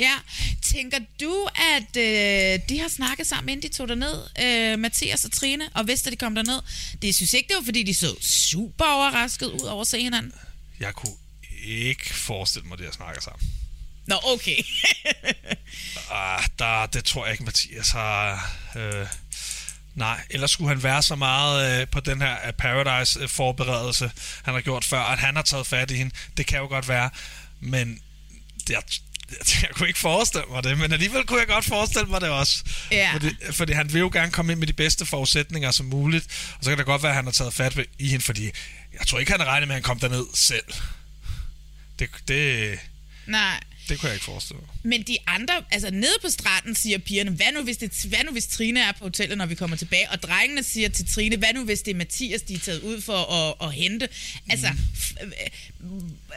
Ja. 0.01 0.14
Tænker 0.62 0.98
du, 1.20 1.48
at 1.76 1.96
øh, 1.96 2.61
de 2.68 2.80
har 2.80 2.88
snakket 2.88 3.26
sammen, 3.26 3.48
inden 3.48 3.70
de 3.70 3.76
tog 3.76 3.88
derned, 3.88 4.22
øh, 4.42 4.78
Mathias 4.78 5.24
og 5.24 5.32
Trine, 5.32 5.68
og 5.74 5.88
vidste, 5.88 6.09
at 6.09 6.12
de 6.12 6.16
kom 6.16 6.34
derned? 6.34 6.61
Det 7.03 7.14
synes 7.14 7.32
ikke, 7.32 7.48
det 7.48 7.57
var, 7.57 7.64
fordi 7.64 7.82
de 7.82 7.94
så 7.94 8.16
super 8.20 8.84
overrasket 8.84 9.46
ud 9.46 9.61
over 9.66 9.80
at 9.80 9.86
se 9.86 10.03
hinanden. 10.03 10.32
Jeg 10.80 10.94
kunne 10.94 11.16
ikke 11.64 12.14
forestille 12.14 12.68
mig, 12.68 12.80
at 12.80 12.94
snakke 12.94 13.20
sammen. 13.20 13.51
Nå, 14.07 14.16
okay. 14.24 14.57
Ah, 16.11 16.44
der, 16.59 16.86
det 16.86 17.05
tror 17.05 17.24
jeg 17.24 17.32
ikke, 17.32 17.44
Mathias 17.44 17.90
har... 17.90 18.53
Øh, 18.76 19.07
nej, 19.94 20.20
ellers 20.30 20.51
skulle 20.51 20.68
han 20.68 20.82
være 20.82 21.03
så 21.03 21.16
meget 21.16 21.80
øh, 21.80 21.88
på 21.88 22.01
den 22.01 22.20
her 22.20 22.46
øh, 22.46 22.53
Paradise-forberedelse, 22.53 24.11
han 24.42 24.55
har 24.55 24.61
gjort 24.61 24.84
før, 24.84 25.01
at 25.01 25.18
han 25.18 25.36
har 25.36 25.42
taget 25.42 25.66
fat 25.66 25.90
i 25.90 25.94
hende. 25.94 26.14
Det 26.36 26.46
kan 26.46 26.59
jo 26.59 26.66
godt 26.66 26.88
være, 26.88 27.11
men 27.61 28.03
det, 28.66 28.70
jeg, 28.70 28.82
jeg 29.62 29.70
kunne 29.72 29.89
ikke 29.89 29.99
forestille 30.01 30.47
mig 30.51 30.64
det, 30.64 30.78
men 30.78 30.93
alligevel 30.93 31.26
kunne 31.26 31.39
jeg 31.39 31.49
godt 31.49 31.64
forestille 31.64 32.07
mig 32.07 32.20
det 32.20 32.28
også. 32.28 32.64
Ja. 32.91 33.12
Fordi, 33.12 33.31
fordi 33.51 33.72
han 33.72 33.93
vil 33.93 34.01
jo 34.01 34.11
gerne 34.12 34.31
komme 34.31 34.53
ind 34.53 34.59
med 34.59 34.66
de 34.66 34.72
bedste 34.72 35.07
forudsætninger 35.07 35.70
som 35.70 35.87
muligt, 35.87 36.26
og 36.59 36.64
så 36.64 36.70
kan 36.70 36.78
det 36.78 36.87
godt 36.87 37.03
være, 37.03 37.12
at 37.12 37.16
han 37.16 37.24
har 37.24 37.33
taget 37.33 37.55
fat 37.55 37.78
i 37.99 38.09
hende, 38.09 38.24
fordi 38.24 38.45
jeg 38.99 39.07
tror 39.07 39.18
ikke, 39.18 39.33
han 39.33 39.47
regner 39.47 39.66
med, 39.66 39.74
at 39.74 39.76
han 39.76 39.83
kom 39.83 40.01
derned 40.01 40.26
selv. 40.35 40.64
Det, 41.99 42.09
det, 42.28 42.78
Nej. 43.26 43.61
Det 43.91 44.01
kunne 44.01 44.09
jeg 44.09 44.14
ikke 44.16 44.24
forestille 44.24 44.61
mig. 44.61 44.68
Men 44.82 45.03
de 45.03 45.16
andre, 45.26 45.55
altså 45.70 45.91
nede 45.91 46.14
på 46.22 46.28
stranden 46.30 46.74
siger 46.74 46.99
pigerne, 46.99 47.30
hvad 47.30 47.47
nu, 47.55 47.62
hvis 47.62 47.76
det, 47.76 48.05
hvad 48.09 48.18
nu 48.26 48.32
hvis 48.32 48.47
Trine 48.47 48.80
er 48.80 48.93
på 48.93 49.05
hotellet, 49.05 49.38
når 49.38 49.47
vi 49.47 49.55
kommer 49.55 49.76
tilbage? 49.76 50.11
Og 50.11 50.22
drengene 50.22 50.62
siger 50.62 50.88
til 50.88 51.09
Trine, 51.09 51.36
hvad 51.36 51.49
nu 51.55 51.64
hvis 51.64 51.82
det 51.82 51.91
er 51.91 51.95
Mathias, 51.97 52.43
de 52.43 52.55
er 52.55 52.59
taget 52.59 52.80
ud 52.82 53.01
for 53.01 53.32
at, 53.32 53.68
at 53.68 53.74
hente? 53.74 54.09
Altså, 54.51 54.66
f- 54.95 55.24
øh, 55.24 55.30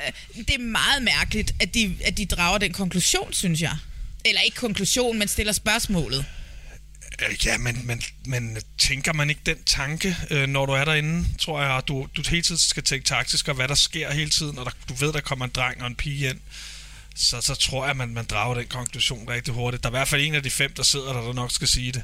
øh, 0.08 0.46
det 0.46 0.56
er 0.56 0.60
meget 0.60 1.04
mærkeligt, 1.04 1.56
at 1.60 1.74
de, 1.74 1.96
at 2.04 2.18
de 2.18 2.26
drager 2.26 2.58
den 2.58 2.74
konklusion, 2.74 3.34
synes 3.34 3.62
jeg. 3.62 3.78
Eller 4.26 4.42
ikke 4.42 4.58
konklusion, 4.58 5.20
men 5.20 5.28
stiller 5.28 5.54
spørgsmålet. 5.54 6.20
Øh, 6.20 7.46
Ja, 7.46 7.58
men, 7.58 7.82
men, 7.88 8.02
men 8.26 8.58
tænker 8.78 9.14
man 9.14 9.30
ikke 9.30 9.42
den 9.46 9.64
tanke, 9.66 10.18
øh, 10.30 10.48
når 10.50 10.66
du 10.66 10.72
er 10.72 10.86
derinde, 10.86 11.28
tror 11.40 11.62
jeg, 11.62 11.82
du, 11.88 12.08
du 12.18 12.24
hele 12.30 12.42
tiden 12.42 12.58
skal 12.60 12.84
tænke 12.84 13.06
taktisk, 13.06 13.48
og 13.48 13.56
hvad 13.56 13.68
der 13.68 13.76
sker 13.76 14.14
hele 14.14 14.30
tiden, 14.30 14.58
og 14.58 14.66
der, 14.66 14.72
du 14.90 14.94
ved, 14.94 15.14
der 15.14 15.22
kommer 15.22 15.46
en 15.46 15.52
dreng 15.56 15.82
og 15.82 15.88
en 15.88 15.96
pige 15.96 16.30
ind, 16.30 16.40
så, 17.16 17.42
så 17.42 17.56
tror 17.56 17.84
jeg, 17.84 17.92
at 17.92 17.98
man, 17.98 18.10
man 18.14 18.26
drager 18.26 18.56
den 18.56 18.68
konklusion 18.68 19.30
rigtig 19.30 19.54
hurtigt. 19.54 19.84
Der 19.84 19.90
er 19.90 19.92
i 19.92 19.98
hvert 19.98 20.08
fald 20.08 20.22
en 20.22 20.36
af 20.36 20.44
de 20.44 20.50
fem, 20.50 20.74
der 20.74 20.84
sidder 20.84 21.14
der, 21.14 21.22
der 21.22 21.34
nok 21.34 21.52
skal 21.52 21.68
sige 21.68 21.92
det. 21.92 22.04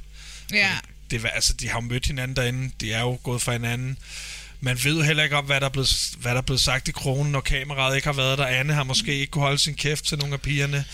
Ja. 0.53 0.71
det 1.11 1.25
er- 1.25 1.29
altså, 1.29 1.53
de 1.53 1.67
har 1.67 1.75
jo 1.75 1.87
mødt 1.87 2.05
hinanden 2.05 2.35
derinde, 2.35 2.71
de 2.81 2.93
er 2.93 2.99
jo 3.01 3.19
gået 3.23 3.41
fra 3.41 3.51
hinanden. 3.51 3.97
Man 4.61 4.79
ved 4.83 4.95
jo 4.97 5.01
heller 5.03 5.23
ikke 5.23 5.35
om, 5.35 5.45
hvad 5.45 5.59
der, 5.59 5.65
er 5.65 5.69
blevet, 5.71 6.09
hvad 6.17 6.31
der 6.31 6.37
er 6.37 6.41
blevet 6.41 6.61
sagt 6.61 6.87
i 6.87 6.91
kronen, 6.91 7.31
når 7.31 7.41
kameraet 7.41 7.95
ikke 7.95 8.07
har 8.07 8.13
været 8.13 8.37
der. 8.37 8.45
Anne 8.45 8.73
har 8.73 8.83
måske 8.83 9.13
ikke 9.19 9.31
kunne 9.31 9.41
holde 9.41 9.59
sin 9.59 9.75
kæft 9.75 10.05
til 10.05 10.17
nogle 10.17 10.33
af 10.33 10.41
pigerne. 10.41 10.85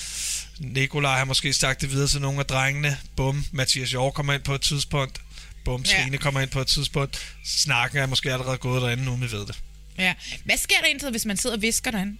Nikolaj 0.59 1.17
har 1.17 1.25
måske 1.25 1.53
sagt 1.53 1.81
det 1.81 1.91
videre 1.91 2.07
til 2.07 2.21
nogle 2.21 2.39
af 2.39 2.45
drengene. 2.45 2.97
Bum, 3.15 3.45
Mathias 3.51 3.93
Jord 3.93 4.13
kommer 4.13 4.33
ind 4.33 4.43
på 4.43 4.55
et 4.55 4.61
tidspunkt. 4.61 5.21
Bum, 5.65 5.81
Ja. 5.91 6.01
Trine 6.03 6.17
kommer 6.17 6.41
ind 6.41 6.49
på 6.49 6.61
et 6.61 6.67
tidspunkt. 6.67 7.35
Snakken 7.45 7.99
er 7.99 8.05
måske 8.05 8.33
allerede 8.33 8.57
gået 8.57 8.81
derinde, 8.81 9.09
uden 9.11 9.21
vi 9.21 9.31
ved 9.31 9.45
det. 9.45 9.55
Ja. 9.97 10.13
Hvad 10.45 10.57
sker 10.57 10.75
der 10.79 10.85
egentlig, 10.85 11.11
hvis 11.11 11.25
man 11.25 11.37
sidder 11.37 11.55
og 11.55 11.61
visker 11.61 11.91
derinde? 11.91 12.17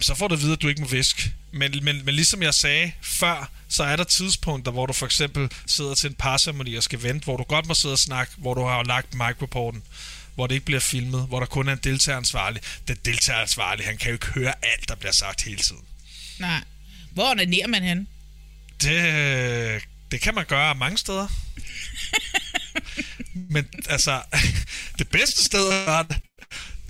Så 0.00 0.14
får 0.14 0.28
du 0.28 0.34
at 0.34 0.40
vide, 0.40 0.52
at 0.52 0.62
du 0.62 0.68
ikke 0.68 0.80
må 0.80 0.86
viske. 0.86 1.32
Men, 1.52 1.84
men, 1.84 2.04
men 2.04 2.14
ligesom 2.14 2.42
jeg 2.42 2.54
sagde 2.54 2.92
før, 3.02 3.50
så 3.68 3.84
er 3.84 3.96
der 3.96 4.04
tidspunkter, 4.04 4.72
hvor 4.72 4.86
du 4.86 4.92
for 4.92 5.06
eksempel 5.06 5.50
sidder 5.66 5.94
til 5.94 6.10
en 6.10 6.14
parceremoni 6.14 6.74
og 6.74 6.82
skal 6.82 7.02
vente, 7.02 7.24
hvor 7.24 7.36
du 7.36 7.42
godt 7.42 7.66
må 7.66 7.74
sidde 7.74 7.92
og 7.92 7.98
snakke, 7.98 8.32
hvor 8.36 8.54
du 8.54 8.64
har 8.64 8.82
lagt 8.82 9.14
microporten, 9.14 9.82
hvor 10.34 10.46
det 10.46 10.54
ikke 10.54 10.66
bliver 10.66 10.80
filmet, 10.80 11.26
hvor 11.26 11.38
der 11.38 11.46
kun 11.46 11.68
er 11.68 11.72
en 11.72 11.80
deltageransvarlig. 11.84 12.62
Den 12.88 12.96
deltageransvarlig, 13.04 13.86
han 13.86 13.96
kan 13.96 14.08
jo 14.08 14.12
ikke 14.12 14.26
høre 14.26 14.54
alt, 14.62 14.88
der 14.88 14.94
bliver 14.94 15.12
sagt 15.12 15.42
hele 15.42 15.62
tiden. 15.62 15.82
Nej. 16.38 16.64
Hvor 17.10 17.30
onanerer 17.30 17.66
man 17.66 17.82
hen? 17.82 18.08
Det, 18.82 19.82
det 20.10 20.20
kan 20.20 20.34
man 20.34 20.44
gøre 20.44 20.74
mange 20.74 20.98
steder. 20.98 21.28
Men 23.54 23.68
altså, 23.88 24.22
det 24.98 25.08
bedste 25.08 25.44
sted 25.44 25.72
at 25.72 25.86
gøre 25.86 26.02
det, 26.08 26.20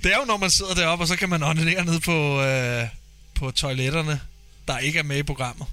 det 0.04 0.12
er 0.12 0.16
jo, 0.18 0.24
når 0.24 0.36
man 0.36 0.50
sidder 0.50 0.74
deroppe, 0.74 1.02
og 1.04 1.08
så 1.08 1.16
kan 1.16 1.28
man 1.28 1.42
onanere 1.42 1.84
ned 1.84 2.00
på, 2.00 2.42
øh, 2.42 2.84
på 3.34 3.50
toiletterne, 3.50 4.20
der 4.68 4.78
ikke 4.78 4.98
er 4.98 5.02
med 5.02 5.16
i 5.18 5.22
programmet. 5.22 5.66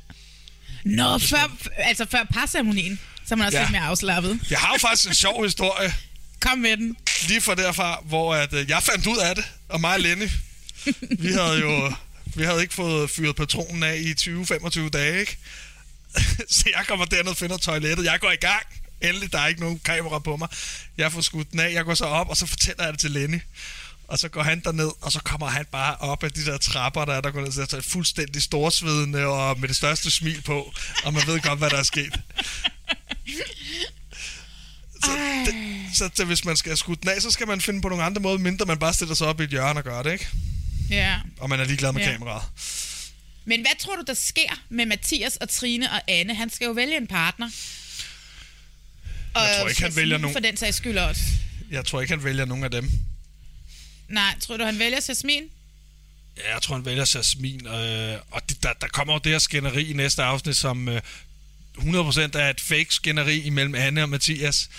Nå, 0.83 1.17
før, 1.17 1.51
altså 1.77 2.05
før 2.11 2.23
parceremonien, 2.33 2.99
så 3.27 3.33
er 3.33 3.35
man 3.35 3.45
også 3.47 3.57
Ja. 3.57 3.61
ja. 3.61 3.67
lidt 3.67 3.71
mere 3.71 3.81
afslappet. 3.89 4.39
Jeg 4.49 4.59
har 4.59 4.73
jo 4.73 4.79
faktisk 4.87 5.07
en 5.09 5.15
sjov 5.15 5.43
historie. 5.43 5.93
Kom 6.39 6.57
med 6.57 6.77
den. 6.77 6.97
Lige 7.27 7.41
fra 7.41 7.55
derfra, 7.55 8.01
hvor 8.05 8.35
at, 8.35 8.53
øh, 8.53 8.69
jeg 8.69 8.83
fandt 8.83 9.07
ud 9.07 9.17
af 9.17 9.35
det, 9.35 9.45
og 9.69 9.81
mig 9.81 9.93
og 9.93 9.99
Lenny, 9.99 10.29
vi 11.19 11.31
havde 11.31 11.59
jo 11.59 11.93
vi 12.35 12.43
havde 12.43 12.61
ikke 12.61 12.73
fået 12.73 13.09
fyret 13.09 13.35
patronen 13.35 13.83
af 13.83 13.97
i 13.97 14.13
20-25 14.13 14.89
dage, 14.89 15.19
ikke? 15.19 15.37
Så 16.57 16.63
jeg 16.77 16.85
kommer 16.87 17.05
derned 17.05 17.29
og 17.31 17.37
finder 17.37 17.57
toilettet. 17.57 18.05
Jeg 18.05 18.19
går 18.19 18.31
i 18.31 18.35
gang. 18.35 18.63
Endelig, 19.01 19.31
der 19.31 19.39
er 19.39 19.47
ikke 19.47 19.61
nogen 19.61 19.79
kamera 19.79 20.19
på 20.19 20.37
mig. 20.37 20.47
Jeg 20.97 21.11
får 21.11 21.21
skudt 21.21 21.51
den 21.51 21.59
af. 21.59 21.73
Jeg 21.73 21.85
går 21.85 21.93
så 21.93 22.05
op, 22.05 22.29
og 22.29 22.37
så 22.37 22.45
fortæller 22.45 22.83
jeg 22.83 22.93
det 22.93 22.99
til 22.99 23.11
Lenny. 23.11 23.39
Og 24.09 24.19
så 24.19 24.29
går 24.29 24.43
han 24.43 24.59
derned, 24.59 24.91
og 25.01 25.11
så 25.11 25.19
kommer 25.19 25.47
han 25.47 25.65
bare 25.71 25.95
op 25.97 26.23
af 26.23 26.31
de 26.31 26.45
der 26.45 26.57
trapper, 26.57 27.05
der 27.05 27.13
er 27.13 27.21
der 27.21 27.31
går 27.31 27.41
ned, 27.41 27.51
så 27.51 27.77
er 27.77 27.81
fuldstændig 27.81 28.41
storsvedende 28.43 29.25
og 29.25 29.59
med 29.59 29.67
det 29.67 29.75
største 29.75 30.11
smil 30.11 30.41
på, 30.41 30.73
og 31.03 31.13
man 31.13 31.23
ved 31.27 31.39
godt, 31.41 31.59
hvad 31.59 31.69
der 31.69 31.77
er 31.77 31.83
sket. 31.83 32.19
Så, 35.03 35.11
det, 35.45 35.55
så 35.97 36.09
det, 36.17 36.25
hvis 36.25 36.45
man 36.45 36.57
skal 36.57 36.77
skudt 36.77 37.01
den 37.01 37.09
af, 37.09 37.21
så 37.21 37.31
skal 37.31 37.47
man 37.47 37.61
finde 37.61 37.81
på 37.81 37.89
nogle 37.89 38.03
andre 38.03 38.21
måder, 38.21 38.37
mindre 38.37 38.65
man 38.65 38.79
bare 38.79 38.93
stiller 38.93 39.15
sig 39.15 39.27
op 39.27 39.41
i 39.41 39.43
et 39.43 39.49
hjørne 39.49 39.79
og 39.79 39.83
gør 39.83 40.03
det, 40.03 40.13
ikke? 40.13 40.27
Ja. 40.89 41.15
Og 41.39 41.49
man 41.49 41.59
er 41.59 41.63
ligeglad 41.65 41.91
med 41.91 42.01
Ja. 42.01 42.11
kameraet. 42.11 42.43
Men 43.45 43.61
hvad 43.61 43.71
tror 43.79 43.95
du, 43.95 44.03
der 44.07 44.13
sker 44.13 44.59
med 44.69 44.85
Mathias 44.85 45.35
og 45.35 45.49
Trine 45.49 45.91
og 45.91 46.01
Anne? 46.07 46.35
Han 46.35 46.49
skal 46.49 46.65
jo 46.65 46.71
vælge 46.71 46.97
en 46.97 47.07
partner. 47.07 47.49
Og 49.33 49.41
Jeg 49.41 49.57
tror 49.61 49.69
ikke, 49.69 49.81
han 49.81 49.95
vælger 49.95 50.17
nogen. 50.17 50.35
For 50.35 50.39
den 50.39 50.57
sags 50.57 50.77
skyld 50.77 50.97
også. 50.97 51.21
Jeg 51.71 51.85
tror 51.85 52.01
ikke, 52.01 52.13
han 52.13 52.23
vælger 52.23 52.45
nogen 52.45 52.63
af 52.63 52.71
dem. 52.71 52.91
Nej, 54.09 54.39
tror 54.39 54.57
du, 54.57 54.63
han 54.63 54.79
vælger 54.79 54.99
Jasmin? 55.09 55.43
Ja, 56.37 56.53
jeg 56.53 56.61
tror, 56.61 56.75
han 56.75 56.85
vælger 56.85 57.11
Jasmin. 57.15 57.67
Øh, 57.67 58.17
og 58.31 58.41
det, 58.49 58.63
der, 58.63 58.73
der 58.73 58.87
kommer 58.87 59.13
jo 59.13 59.19
det 59.23 59.31
her 59.31 59.39
skænderi 59.39 59.89
i 59.89 59.93
næste 59.93 60.23
afsnit, 60.23 60.57
som 60.57 60.89
øh, 60.89 61.01
100% 61.77 62.37
er 62.37 62.49
et 62.49 62.61
fake 62.61 62.87
skænderi 62.89 63.39
imellem 63.41 63.75
Anne 63.75 64.03
og 64.03 64.09
Mathias. 64.09 64.69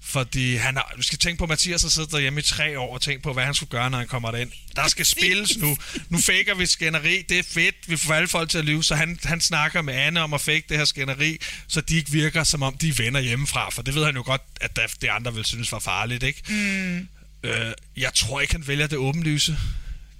Fordi 0.00 0.56
han 0.56 0.76
har, 0.76 0.92
du 0.96 1.02
skal 1.02 1.18
tænke 1.18 1.38
på, 1.38 1.44
at 1.44 1.48
Mathias 1.48 1.82
har 1.82 1.88
siddet 1.88 2.12
derhjemme 2.12 2.40
i 2.40 2.42
tre 2.42 2.78
år 2.78 2.94
og 2.94 3.02
tænkt 3.02 3.22
på, 3.22 3.32
hvad 3.32 3.44
han 3.44 3.54
skulle 3.54 3.70
gøre, 3.70 3.90
når 3.90 3.98
han 3.98 4.06
kommer 4.06 4.30
derind. 4.30 4.52
Der 4.76 4.88
skal 4.88 5.06
spilles 5.06 5.56
nu. 5.56 5.76
Nu 6.08 6.18
faker 6.20 6.54
vi 6.54 6.66
skænderi. 6.66 7.22
Det 7.28 7.38
er 7.38 7.42
fedt. 7.42 7.74
Vi 7.86 7.96
får 7.96 8.14
alle 8.14 8.28
folk 8.28 8.50
til 8.50 8.58
at 8.58 8.64
lyve. 8.64 8.84
Så 8.84 8.94
han, 8.94 9.18
han 9.24 9.40
snakker 9.40 9.82
med 9.82 9.94
Anne 9.94 10.20
om 10.20 10.34
at 10.34 10.40
fake 10.40 10.64
det 10.68 10.76
her 10.76 10.84
skænderi, 10.84 11.38
så 11.68 11.80
de 11.80 11.96
ikke 11.96 12.10
virker, 12.10 12.44
som 12.44 12.62
om 12.62 12.76
de 12.76 12.88
er 12.88 12.92
venner 12.92 13.20
hjemmefra. 13.20 13.70
For 13.70 13.82
det 13.82 13.94
ved 13.94 14.04
han 14.04 14.16
jo 14.16 14.22
godt, 14.26 14.42
at 14.60 14.80
det 15.00 15.08
andre 15.08 15.34
vil 15.34 15.44
synes 15.44 15.72
var 15.72 15.78
farligt, 15.78 16.22
ikke? 16.22 16.42
Mm. 16.48 17.08
Øh, 17.42 17.72
jeg 17.96 18.14
tror 18.14 18.40
ikke, 18.40 18.54
han 18.54 18.66
vælger 18.66 18.86
det 18.86 18.98
åbenlyse. 18.98 19.58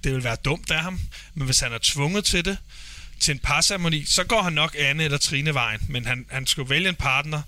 Det 0.03 0.13
vil 0.13 0.23
være 0.23 0.35
dumt 0.35 0.71
af 0.71 0.81
ham. 0.81 0.99
Men 1.33 1.45
hvis 1.45 1.59
han 1.59 1.73
er 1.73 1.79
tvunget 1.81 2.25
til 2.25 2.45
det, 2.45 2.57
til 3.19 3.31
en 3.31 3.39
parceremoni, 3.39 4.05
så 4.05 4.23
går 4.23 4.41
han 4.41 4.53
nok 4.53 4.75
Anne 4.79 5.03
eller 5.03 5.17
Trine 5.17 5.53
vejen. 5.53 5.81
Men 5.89 6.05
han, 6.05 6.25
han 6.29 6.47
skulle 6.47 6.69
vælge 6.69 6.89
en 6.89 6.95
partner, 6.95 7.41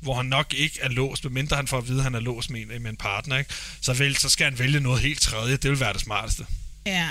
hvor 0.00 0.14
han 0.14 0.26
nok 0.26 0.54
ikke 0.54 0.78
er 0.82 0.88
låst, 0.88 1.24
medmindre 1.24 1.56
han 1.56 1.66
får 1.66 1.78
at 1.78 1.88
vide, 1.88 1.98
at 1.98 2.04
han 2.04 2.14
er 2.14 2.20
låst 2.20 2.50
med 2.50 2.60
en, 2.60 2.82
med 2.82 2.90
en 2.90 2.96
partner. 2.96 3.38
Ikke? 3.38 3.54
Så, 3.80 3.92
vel, 3.92 4.16
så 4.16 4.28
skal 4.28 4.44
han 4.44 4.58
vælge 4.58 4.80
noget 4.80 5.00
helt 5.00 5.20
tredje. 5.20 5.56
Det 5.56 5.70
vil 5.70 5.80
være 5.80 5.92
det 5.92 6.00
smarteste. 6.00 6.46
Ja. 6.86 7.08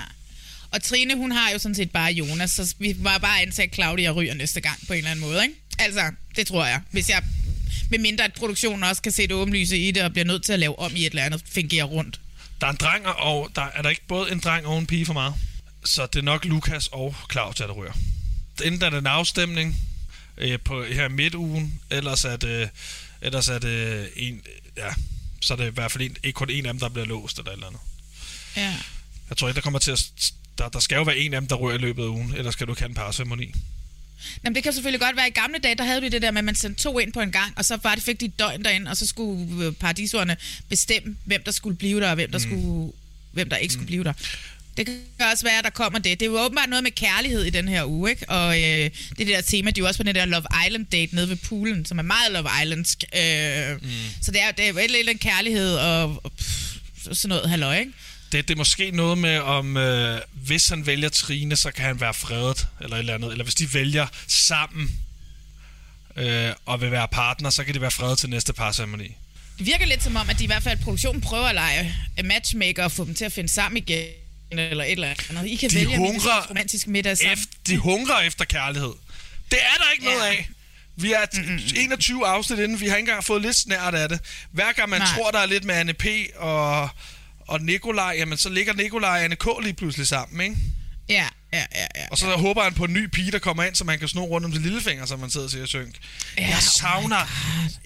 Og 0.72 0.84
Trine, 0.84 1.16
hun 1.16 1.32
har 1.32 1.50
jo 1.50 1.60
sådan 1.60 1.76
set 1.76 1.92
bare 1.92 2.12
Jonas, 2.12 2.52
så 2.52 2.76
vi 2.80 2.96
var 3.00 3.18
bare 3.18 3.42
ansat 3.42 3.68
at 3.68 3.76
Claudia 3.76 4.12
ryger 4.12 4.34
næste 4.34 4.62
gang 4.62 4.88
på 4.88 4.94
en 4.94 4.98
eller 4.98 5.12
anden 5.12 5.26
måde, 5.26 5.44
ikke? 5.44 5.56
Altså, 5.80 6.12
det 6.36 6.48
tror 6.48 6.66
jeg. 6.66 6.82
Hvis 6.92 7.10
jeg 7.10 7.24
med 7.90 8.00
mindre 8.00 8.24
at 8.24 8.34
produktionen 8.34 8.84
også 8.84 9.02
kan 9.02 9.12
se 9.12 9.22
det 9.22 9.32
åbenlyse 9.32 9.78
i 9.78 9.92
det, 9.92 10.04
og 10.04 10.12
bliver 10.12 10.26
nødt 10.26 10.44
til 10.44 10.54
at 10.54 10.60
lave 10.60 10.80
om 10.80 10.96
i 10.96 11.00
et 11.00 11.10
eller 11.10 11.24
andet, 11.24 11.42
fingere 11.46 11.84
rundt. 11.84 12.20
Der 12.62 12.68
er 12.68 12.72
en 12.72 12.78
dreng, 12.78 13.08
og 13.08 13.50
der 13.56 13.62
er 13.62 13.82
der 13.82 13.90
ikke 13.90 14.08
både 14.08 14.32
en 14.32 14.40
dreng 14.40 14.68
og 14.68 14.80
en 14.80 14.88
pige 14.88 15.06
for 15.06 15.14
meget. 15.14 15.34
Så 15.86 16.06
det 16.06 16.20
er 16.20 16.24
nok 16.24 16.46
Lukas 16.46 16.88
og 16.88 17.16
Claudia, 17.32 17.68
der 17.68 17.74
ryger. 17.74 17.94
Enten 18.64 18.84
er 18.84 18.90
det 18.90 18.98
en 18.98 19.08
afstemning 19.08 19.80
øh, 20.38 20.60
på 20.60 20.84
her 20.84 21.08
midtugen, 21.10 21.80
ellers 21.90 22.26
er 22.26 22.36
det, 22.36 22.70
ellers 23.22 23.48
er 23.48 23.60
det 23.60 24.10
en, 24.16 24.42
ja, 24.78 24.90
så 25.42 25.54
er 25.54 25.58
det 25.58 25.68
i 25.68 25.74
hvert 25.74 25.92
fald 25.92 26.04
en, 26.04 26.18
ikke 26.24 26.38
kun 26.38 26.50
en 26.50 26.66
af 26.66 26.74
dem, 26.74 26.80
der 26.80 26.90
bliver 26.90 27.06
låst 27.06 27.40
eller 27.40 27.52
eller 27.52 27.68
andet. 27.68 27.82
Ja. 28.56 28.76
Jeg 29.30 29.38
tror 29.38 29.48
ikke, 29.48 29.56
der 29.56 29.62
kommer 29.62 29.80
til 29.80 29.92
at... 29.92 30.00
Der, 30.58 30.70
der 30.70 30.80
skal 30.80 30.96
jo 30.96 31.04
være 31.04 31.18
en 31.18 31.34
af 31.34 31.42
dem, 31.42 31.48
der 31.48 31.56
ryger 31.56 31.78
i 31.78 31.82
løbet 31.82 32.04
af 32.04 32.08
ugen, 32.08 32.34
ellers 32.36 32.54
skal 32.54 32.68
du 32.68 32.72
ikke 32.72 32.82
have 32.82 32.90
en 32.90 32.96
parceremoni. 32.96 33.54
Jamen, 34.44 34.56
det 34.56 34.64
kan 34.64 34.74
selvfølgelig 34.74 35.02
godt 35.02 35.16
være, 35.16 35.28
i 35.28 35.32
gamle 35.32 35.60
dage, 35.60 35.76
der 35.76 35.84
havde 35.84 36.02
du 36.02 36.08
det 36.08 36.22
der 36.22 36.32
med, 36.32 36.40
at 36.40 36.46
man 36.46 36.56
sendte 36.56 36.84
to 36.84 37.00
ind 37.00 37.14
på 37.14 37.22
en 37.22 37.32
gang, 37.32 37.54
og 37.56 37.66
så 37.66 37.78
var 37.84 37.96
det, 37.96 38.04
fik 38.04 38.20
de 38.20 38.26
et 38.26 38.40
døgn 38.40 38.64
derinde, 38.64 38.92
og 38.92 38.98
så 38.98 39.08
skulle 39.08 39.66
øh, 39.66 39.74
paradisordene 39.74 40.38
bestemme, 40.70 41.18
hvem 41.26 41.44
der 41.44 41.52
skulle 41.52 41.78
blive 41.78 42.02
der, 42.02 42.10
og 42.10 42.16
hvem 42.16 42.32
der, 42.32 42.38
mm. 42.38 42.44
skulle, 42.44 42.92
hvem 43.32 43.50
der 43.50 43.58
ikke 43.58 43.74
skulle 43.74 43.88
blive 43.88 44.04
der. 44.04 44.14
Det 44.78 44.86
kan 44.86 44.96
også 45.32 45.44
være, 45.44 45.58
at 45.58 45.64
der 45.64 45.70
kommer 45.70 46.00
det. 46.00 46.20
Det 46.20 46.26
er 46.26 46.30
jo 46.30 46.40
åbenbart 46.40 46.70
noget 46.70 46.84
med 46.84 46.92
kærlighed 46.92 47.44
i 47.44 47.50
den 47.50 47.68
her 47.68 47.86
uge, 47.86 48.10
ikke? 48.10 48.30
Og 48.30 48.58
øh, 48.58 48.64
det 48.64 48.92
er 49.12 49.16
det 49.18 49.28
der 49.28 49.42
tema, 49.42 49.72
de 49.72 49.80
er 49.80 49.82
jo 49.82 49.88
også 49.88 50.00
på 50.00 50.04
den 50.04 50.16
der 50.16 50.26
Love 50.26 50.44
Island-date 50.68 51.16
nede 51.16 51.30
ved 51.30 51.36
poolen, 51.36 51.86
som 51.86 52.00
er 52.00 52.04
meget 52.04 52.32
Love 52.32 52.50
Islandsk. 52.64 53.04
Øh, 53.16 53.76
mm. 53.82 53.90
Så 54.22 54.32
det 54.32 54.42
er, 54.42 54.52
det 54.52 54.66
er 54.66 54.70
jo 54.70 54.78
et 54.78 54.84
eller 54.84 55.00
andet 55.00 55.20
kærlighed 55.20 55.76
og, 55.76 56.22
og 56.24 56.32
pff, 56.32 56.78
sådan 57.14 57.30
noget 57.30 57.50
halløj, 57.50 57.80
ikke? 57.80 57.92
Det, 58.32 58.48
det 58.48 58.54
er 58.54 58.58
måske 58.58 58.92
noget 58.92 59.18
med, 59.18 59.40
om 59.40 59.78
øh, 59.78 60.22
hvis 60.34 60.68
han 60.70 60.86
vælger 60.86 61.10
Trine, 61.10 61.56
så 61.56 61.72
kan 61.72 61.86
han 61.86 62.02
være 62.02 62.14
fredet, 62.14 62.68
eller 62.82 62.96
et 62.96 63.00
eller 63.00 63.14
andet. 63.14 63.32
Eller 63.32 63.44
hvis 63.44 63.56
de 63.56 63.74
vælger 63.74 64.08
sammen 64.28 65.00
øh, 66.16 66.52
og 66.66 66.82
vil 66.82 66.92
være 66.92 67.08
partner, 67.08 67.50
så 67.50 67.64
kan 67.64 67.74
de 67.74 67.82
være 67.82 67.92
fredet 67.92 68.20
til 68.20 68.30
næste 68.30 68.54
parceremoni. 68.54 69.16
Det 69.58 69.66
virker 69.66 69.86
lidt 69.86 70.04
som 70.04 70.16
om, 70.16 70.30
at 70.30 70.40
de 70.40 70.44
i 70.44 70.48
hvert 70.48 70.64
fald 70.64 70.80
produktionen 70.80 71.22
prøver 71.22 71.46
at 71.48 71.56
lege 71.56 71.96
matchmaker 72.24 72.84
og 72.84 72.92
få 72.92 73.06
dem 73.06 73.16
til 73.16 73.26
at 73.26 73.32
finde 73.34 73.50
sammen 73.50 73.78
igen, 73.78 74.08
eller 74.52 74.84
et 74.84 74.92
eller 74.92 75.14
andet. 75.30 75.46
I 75.46 75.56
kan 75.56 75.70
De 75.70 75.76
vælge 75.76 75.98
hungrer 75.98 76.48
romantisk 76.50 76.88
middag 76.88 77.18
sammen. 77.18 77.34
Efter, 77.34 77.54
de 77.68 77.78
hungrer 77.78 78.20
efter 78.22 78.46
kærlighed. 78.46 78.94
Det 79.52 79.60
er 79.62 79.78
der 79.84 79.92
ikke 79.94 80.06
ja. 80.10 80.14
noget 80.16 80.28
af. 80.28 80.50
Vi 80.96 81.14
er 81.14 81.26
Mm, 81.34 81.60
21 81.76 82.28
afsnit 82.28 82.60
inden, 82.60 82.80
vi 82.80 82.88
har 82.88 82.96
ikke 82.96 83.10
engang 83.10 83.24
fået 83.24 83.42
lidt 83.42 83.56
snært 83.56 83.96
af 83.96 84.10
det. 84.10 84.20
Hver 84.52 84.72
gang 84.72 84.90
man 84.90 85.00
Nej. 85.02 85.08
tror, 85.16 85.32
der 85.32 85.40
er 85.40 85.46
lidt 85.46 85.64
med 85.64 85.76
Anne 85.76 85.94
P. 85.94 86.06
og, 86.36 86.90
og 87.48 87.62
Nikolaj, 87.62 88.16
jamen 88.18 88.38
så 88.38 88.50
ligger 88.50 88.74
Nikolaj 88.74 89.10
og 89.10 89.24
Anne 89.24 89.36
K. 89.36 89.46
lige 89.62 89.74
pludselig 89.74 90.08
sammen, 90.08 90.42
ikke? 90.42 90.58
Ja, 91.10 91.28
ja, 91.54 91.66
ja, 91.76 91.88
ja. 91.96 92.08
Og 92.12 92.18
så 92.18 92.36
håber 92.36 92.64
han 92.64 92.74
på 92.74 92.86
en 92.86 92.94
ny 92.94 93.06
pige, 93.08 93.32
der 93.32 93.40
kommer 93.40 93.64
ind, 93.64 93.76
så 93.76 93.84
man 93.84 94.00
kan 94.00 94.08
sno 94.08 94.26
rundt 94.26 94.46
om 94.46 94.52
til 94.52 94.62
lillefinger, 94.62 95.06
som 95.06 95.20
man 95.20 95.30
sidder 95.30 95.46
og 95.46 95.52
siger 95.52 95.66
synk. 95.66 95.96
Ja, 96.38 96.48
jeg 96.48 96.56
oh 96.56 96.62
savner, 96.62 97.18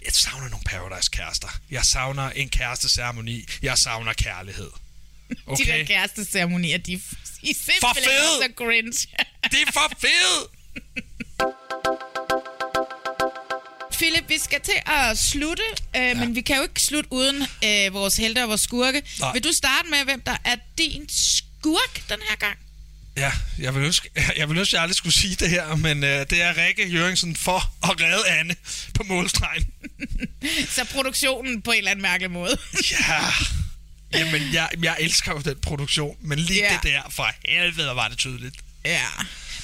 jeg 0.05 0.11
savner 0.11 0.49
nogle 0.49 0.63
Paradise-kærester. 0.65 1.59
Jeg 1.71 1.85
savner 1.85 2.29
en 2.29 2.49
kæresteceremoni. 2.49 3.45
Jeg 3.61 3.77
savner 3.77 4.13
kærlighed. 4.13 4.69
Okay. 5.45 5.65
De 5.65 5.71
der 5.71 5.85
kæresteceremonier, 5.85 6.77
de, 6.77 6.83
de 6.83 6.93
er 6.93 6.99
simpelthen 7.41 7.79
For 7.81 7.93
fede! 7.93 8.41
så 8.41 8.49
cringe. 8.55 9.07
Det 9.51 9.61
er 9.67 9.71
for 9.73 9.91
fedt! 9.99 10.51
Philip, 14.01 14.29
vi 14.29 14.37
skal 14.43 14.61
til 14.61 14.79
at 14.85 15.17
slutte, 15.17 15.63
øh, 15.95 16.01
ja. 16.01 16.13
men 16.13 16.35
vi 16.35 16.41
kan 16.41 16.55
jo 16.55 16.61
ikke 16.63 16.81
slutte 16.81 17.11
uden 17.13 17.47
øh, 17.65 17.93
vores 17.93 18.17
helte 18.17 18.43
og 18.43 18.49
vores 18.49 18.61
skurke. 18.61 19.01
Nej. 19.19 19.33
Vil 19.33 19.43
du 19.43 19.51
starte 19.53 19.89
med, 19.89 19.97
hvem 20.03 20.21
der 20.21 20.37
er 20.45 20.55
din 20.77 21.09
skurk 21.09 22.01
den 22.09 22.17
her 22.29 22.35
gang? 22.35 22.57
Ja, 23.17 23.31
jeg 23.59 23.75
vil 23.75 23.83
ønske, 23.83 24.09
jeg, 24.37 24.49
vil 24.49 24.57
ønske, 24.57 24.75
jeg 24.75 24.81
aldrig 24.81 24.95
skulle 24.95 25.13
sige 25.13 25.35
det 25.35 25.49
her, 25.49 25.75
men 25.75 26.03
øh, 26.03 26.25
det 26.29 26.41
er 26.41 26.65
Rikke 26.65 26.87
Jørgensen 26.89 27.35
for 27.35 27.73
at 27.83 28.01
redde 28.01 28.27
Anne 28.29 28.55
på 28.93 29.03
målstregen. 29.03 29.65
Så 30.75 30.85
produktionen 30.85 31.61
på 31.61 31.71
en 31.71 31.77
eller 31.77 31.91
anden 31.91 32.01
mærkelig 32.01 32.31
måde. 32.31 32.57
Ja, 32.91 33.23
jamen 34.19 34.53
jeg, 34.53 34.69
jeg 34.83 34.95
elsker 34.99 35.31
jo 35.31 35.37
den 35.39 35.55
produktion, 35.61 36.17
men 36.21 36.39
lige 36.39 36.59
Ja. 36.59 36.73
det 36.83 36.91
der, 36.91 37.01
for 37.09 37.27
helvede 37.45 37.95
var 37.95 38.07
det 38.07 38.17
tydeligt. 38.17 38.55
ja. 38.85 39.01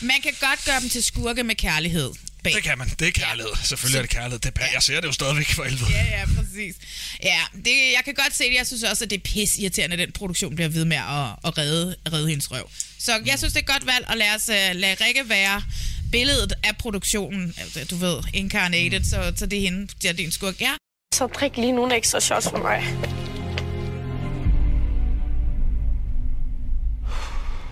Man 0.02 0.22
kan 0.24 0.34
godt 0.40 0.66
gøre 0.66 0.80
dem 0.82 0.90
til 0.90 1.04
skurke 1.04 1.44
med 1.44 1.56
kærlighed. 1.56 2.12
Bag. 2.44 2.54
Det 2.54 2.64
kan 2.64 2.78
man, 2.78 2.88
det 3.00 3.08
er 3.08 3.12
kærlighed. 3.12 3.52
Selvfølgelig 3.64 3.98
er 3.98 4.02
det 4.02 4.10
kærlighed. 4.12 4.40
Det, 4.40 4.52
er- 4.60 4.66
jeg 4.74 4.84
ser 4.84 5.02
det 5.02 5.08
jo 5.08 5.12
stadigvæk 5.12 5.48
for 5.48 5.64
helvede. 5.64 5.92
Ja, 5.92 6.04
ja, 6.20 6.26
præcis. 6.26 6.76
Ja, 7.24 7.40
det, 7.56 7.72
jeg 7.96 8.02
kan 8.06 8.14
godt 8.14 8.36
se 8.36 8.44
det. 8.44 8.56
Jeg 8.56 8.68
synes 8.68 8.84
også, 8.84 9.04
at 9.04 9.10
det 9.10 9.18
er 9.18 9.22
pis 9.24 9.58
irriterende, 9.58 9.94
at 9.94 10.00
den 10.00 10.12
produktion 10.12 10.56
bliver 10.56 10.70
ved 10.70 10.86
med 10.86 10.98
at, 10.98 11.30
at 11.46 11.58
redde, 11.58 11.96
redde 12.14 12.30
hendes 12.30 12.52
røv. 12.52 12.70
Så 13.00 13.12
jeg 13.26 13.38
synes, 13.38 13.54
det 13.54 13.60
er 13.60 13.64
et 13.64 13.68
godt 13.68 13.86
valg 13.86 14.06
at 14.10 14.18
lade, 14.18 14.30
os, 14.36 14.50
uh, 14.50 14.80
lade 14.80 14.96
Rikke 15.06 15.30
være 15.30 15.64
billedet 16.12 16.54
af 16.64 16.78
produktionen. 16.78 17.54
Altså, 17.58 17.86
Du 17.86 17.96
ved, 17.96 18.18
incarnated, 18.34 19.00
mm. 19.00 19.06
så, 19.06 19.34
så 19.36 19.46
det 19.46 19.58
er 19.58 19.62
hende, 19.62 19.88
der 20.04 20.10
er 20.10 20.14
din 20.14 20.32
skurk. 20.32 20.62
Ja. 20.62 20.72
Så 21.14 21.28
drik 21.28 21.58
lige 21.58 21.72
nogle 21.72 21.96
ekstra 21.96 22.20
shots 22.20 22.48
for 22.50 22.58
mig. 22.58 22.84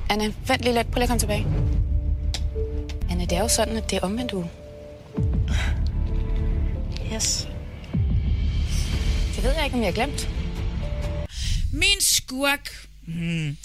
Anne, 0.09 0.33
vent 0.47 0.61
lige 0.61 0.73
lidt. 0.73 0.91
Prøv 0.91 0.99
lige 0.99 1.03
at 1.03 1.09
komme 1.09 1.19
tilbage. 1.19 1.45
Anne, 3.15 3.25
det 3.25 3.37
er 3.37 3.41
jo 3.41 3.47
sådan, 3.47 3.77
at 3.77 3.89
det 3.89 3.97
er 3.97 4.01
omvendt 4.01 4.33
uge. 4.33 4.49
Yes. 7.13 7.47
Det 9.35 9.43
ved 9.43 9.51
jeg 9.51 9.65
ikke, 9.65 9.75
om 9.75 9.81
jeg 9.81 9.87
har 9.87 9.93
glemt. 9.93 10.29
Min 11.73 12.01
skurk... 12.01 12.87
Hmm. 13.07 13.57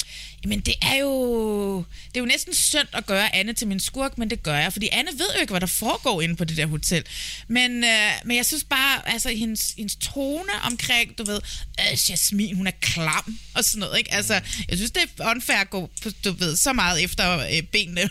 Jamen, 0.45 0.61
det 0.61 0.75
er 0.83 0.97
jo... 0.97 1.77
Det 1.79 2.17
er 2.17 2.21
jo 2.21 2.27
næsten 2.27 2.55
synd 2.55 2.89
at 2.93 3.07
gøre 3.07 3.35
Anne 3.35 3.53
til 3.53 3.67
min 3.67 3.81
skurk, 3.81 4.19
men 4.19 4.31
det 4.31 4.43
gør 4.43 4.57
jeg, 4.57 4.73
fordi 4.73 4.89
Anne 4.93 5.11
ved 5.19 5.27
jo 5.35 5.41
ikke, 5.41 5.51
hvad 5.51 5.61
der 5.61 5.67
foregår 5.67 6.23
inde 6.23 6.37
på 6.37 6.45
det 6.45 6.57
der 6.57 6.67
hotel. 6.67 7.05
Men, 7.49 7.85
øh, 7.85 8.11
men 8.25 8.37
jeg 8.37 8.47
synes 8.47 8.65
bare, 8.65 9.09
altså, 9.09 9.29
hendes, 9.29 9.75
hendes 9.77 9.97
tone 9.97 10.53
omkring, 10.65 11.19
du 11.19 11.25
ved, 11.25 11.41
øh, 11.81 12.11
Jasmin, 12.11 12.57
hun 12.57 12.67
er 12.67 12.73
klam 12.81 13.39
og 13.55 13.65
sådan 13.65 13.81
noget, 13.81 13.99
ikke? 13.99 14.15
Altså, 14.15 14.35
jeg 14.69 14.77
synes, 14.77 14.91
det 14.91 15.03
er 15.19 15.31
unfair 15.31 15.57
at 15.57 15.71
gå, 15.71 15.91
du 16.25 16.33
ved, 16.33 16.57
så 16.57 16.73
meget 16.73 17.05
efter 17.05 17.39
øh, 17.39 17.63
benene 17.63 18.11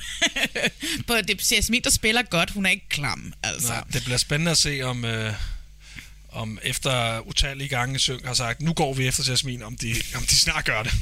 på 1.08 1.16
det 1.28 1.52
Jasmin, 1.52 1.82
der 1.84 1.90
spiller 1.90 2.22
godt, 2.22 2.52
hun 2.52 2.66
er 2.66 2.70
ikke 2.70 2.90
klam, 2.90 3.34
altså. 3.44 3.74
Nej, 3.74 3.84
det 3.94 4.04
bliver 4.04 4.18
spændende 4.18 4.52
at 4.52 4.58
se, 4.58 4.82
om, 4.82 5.06
øh, 5.06 5.34
om 6.32 6.60
efter 6.64 7.20
utallige 7.20 7.68
gange 7.68 8.00
Søng 8.00 8.28
har 8.28 8.34
sagt, 8.34 8.62
nu 8.62 8.74
går 8.74 8.94
vi 8.94 9.08
efter 9.08 9.24
Jasmin, 9.28 9.64
om 9.64 9.78
de, 9.78 9.96
om 10.16 10.24
de 10.24 10.36
snart 10.36 10.66
gør 10.66 10.84
det. 10.84 10.94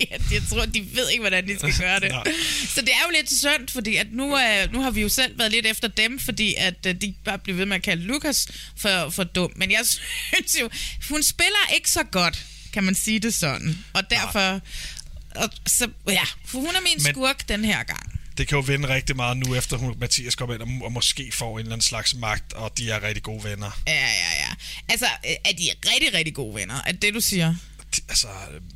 Ja, 0.00 0.16
jeg 0.32 0.42
tror, 0.50 0.64
de 0.66 0.86
ved 0.96 1.10
ikke, 1.10 1.20
hvordan 1.20 1.48
de 1.48 1.58
skal 1.58 1.74
gøre 1.78 2.00
det. 2.00 2.12
Så 2.74 2.80
det 2.80 2.88
er 2.88 3.02
jo 3.06 3.10
lidt 3.16 3.32
synd, 3.38 3.68
fordi 3.68 3.96
at 3.96 4.06
nu, 4.12 4.38
øh, 4.38 4.72
nu 4.72 4.82
har 4.82 4.90
vi 4.90 5.00
jo 5.00 5.08
selv 5.08 5.38
været 5.38 5.52
lidt 5.52 5.66
efter 5.66 5.88
dem, 5.88 6.18
fordi 6.20 6.54
at 6.58 6.86
øh, 6.86 6.94
de 6.94 7.14
bare 7.24 7.38
blev 7.38 7.56
ved 7.58 7.66
med 7.66 7.76
at 7.76 7.82
kalde 7.82 8.02
Lukas 8.02 8.48
for, 8.76 9.10
for 9.10 9.24
dum. 9.24 9.52
Men 9.56 9.70
jeg 9.70 9.80
synes 10.32 10.56
jo, 10.60 10.70
hun 11.08 11.22
spiller 11.22 11.72
ikke 11.74 11.90
så 11.90 12.02
godt, 12.02 12.44
kan 12.72 12.84
man 12.84 12.94
sige 12.94 13.18
det 13.18 13.34
sådan. 13.34 13.78
Og 13.92 14.10
derfor... 14.10 14.60
Og 15.36 15.50
så, 15.66 15.88
ja, 16.08 16.24
for 16.46 16.58
hun 16.58 16.68
er 16.68 16.80
min 16.80 17.02
Men- 17.04 17.12
skurk 17.14 17.48
den 17.48 17.64
her 17.64 17.82
gang. 17.82 18.20
Det 18.38 18.48
kan 18.48 18.56
jo 18.56 18.62
vinde 18.62 18.88
rigtig 18.88 19.16
meget 19.16 19.36
nu, 19.36 19.54
efter 19.54 19.76
hun, 19.76 19.94
Mathias 19.98 20.34
kommer 20.34 20.54
ind 20.54 20.62
og, 20.62 20.68
og 20.86 20.92
måske 20.92 21.32
får 21.32 21.52
en 21.58 21.58
eller 21.60 21.72
anden 21.72 21.84
slags 21.84 22.14
magt, 22.14 22.52
og 22.52 22.78
de 22.78 22.90
er 22.90 23.02
rigtig 23.02 23.22
gode 23.22 23.44
venner. 23.44 23.80
Ja, 23.86 23.92
ja, 23.94 24.30
ja. 24.38 24.48
Altså, 24.88 25.06
øh, 25.26 25.30
er 25.44 25.52
de 25.52 25.70
rigtig, 25.92 26.14
rigtig 26.14 26.34
gode 26.34 26.54
venner? 26.54 26.74
Er 26.86 26.92
det, 26.92 27.14
du 27.14 27.20
siger? 27.20 27.54
Altså, 28.08 28.28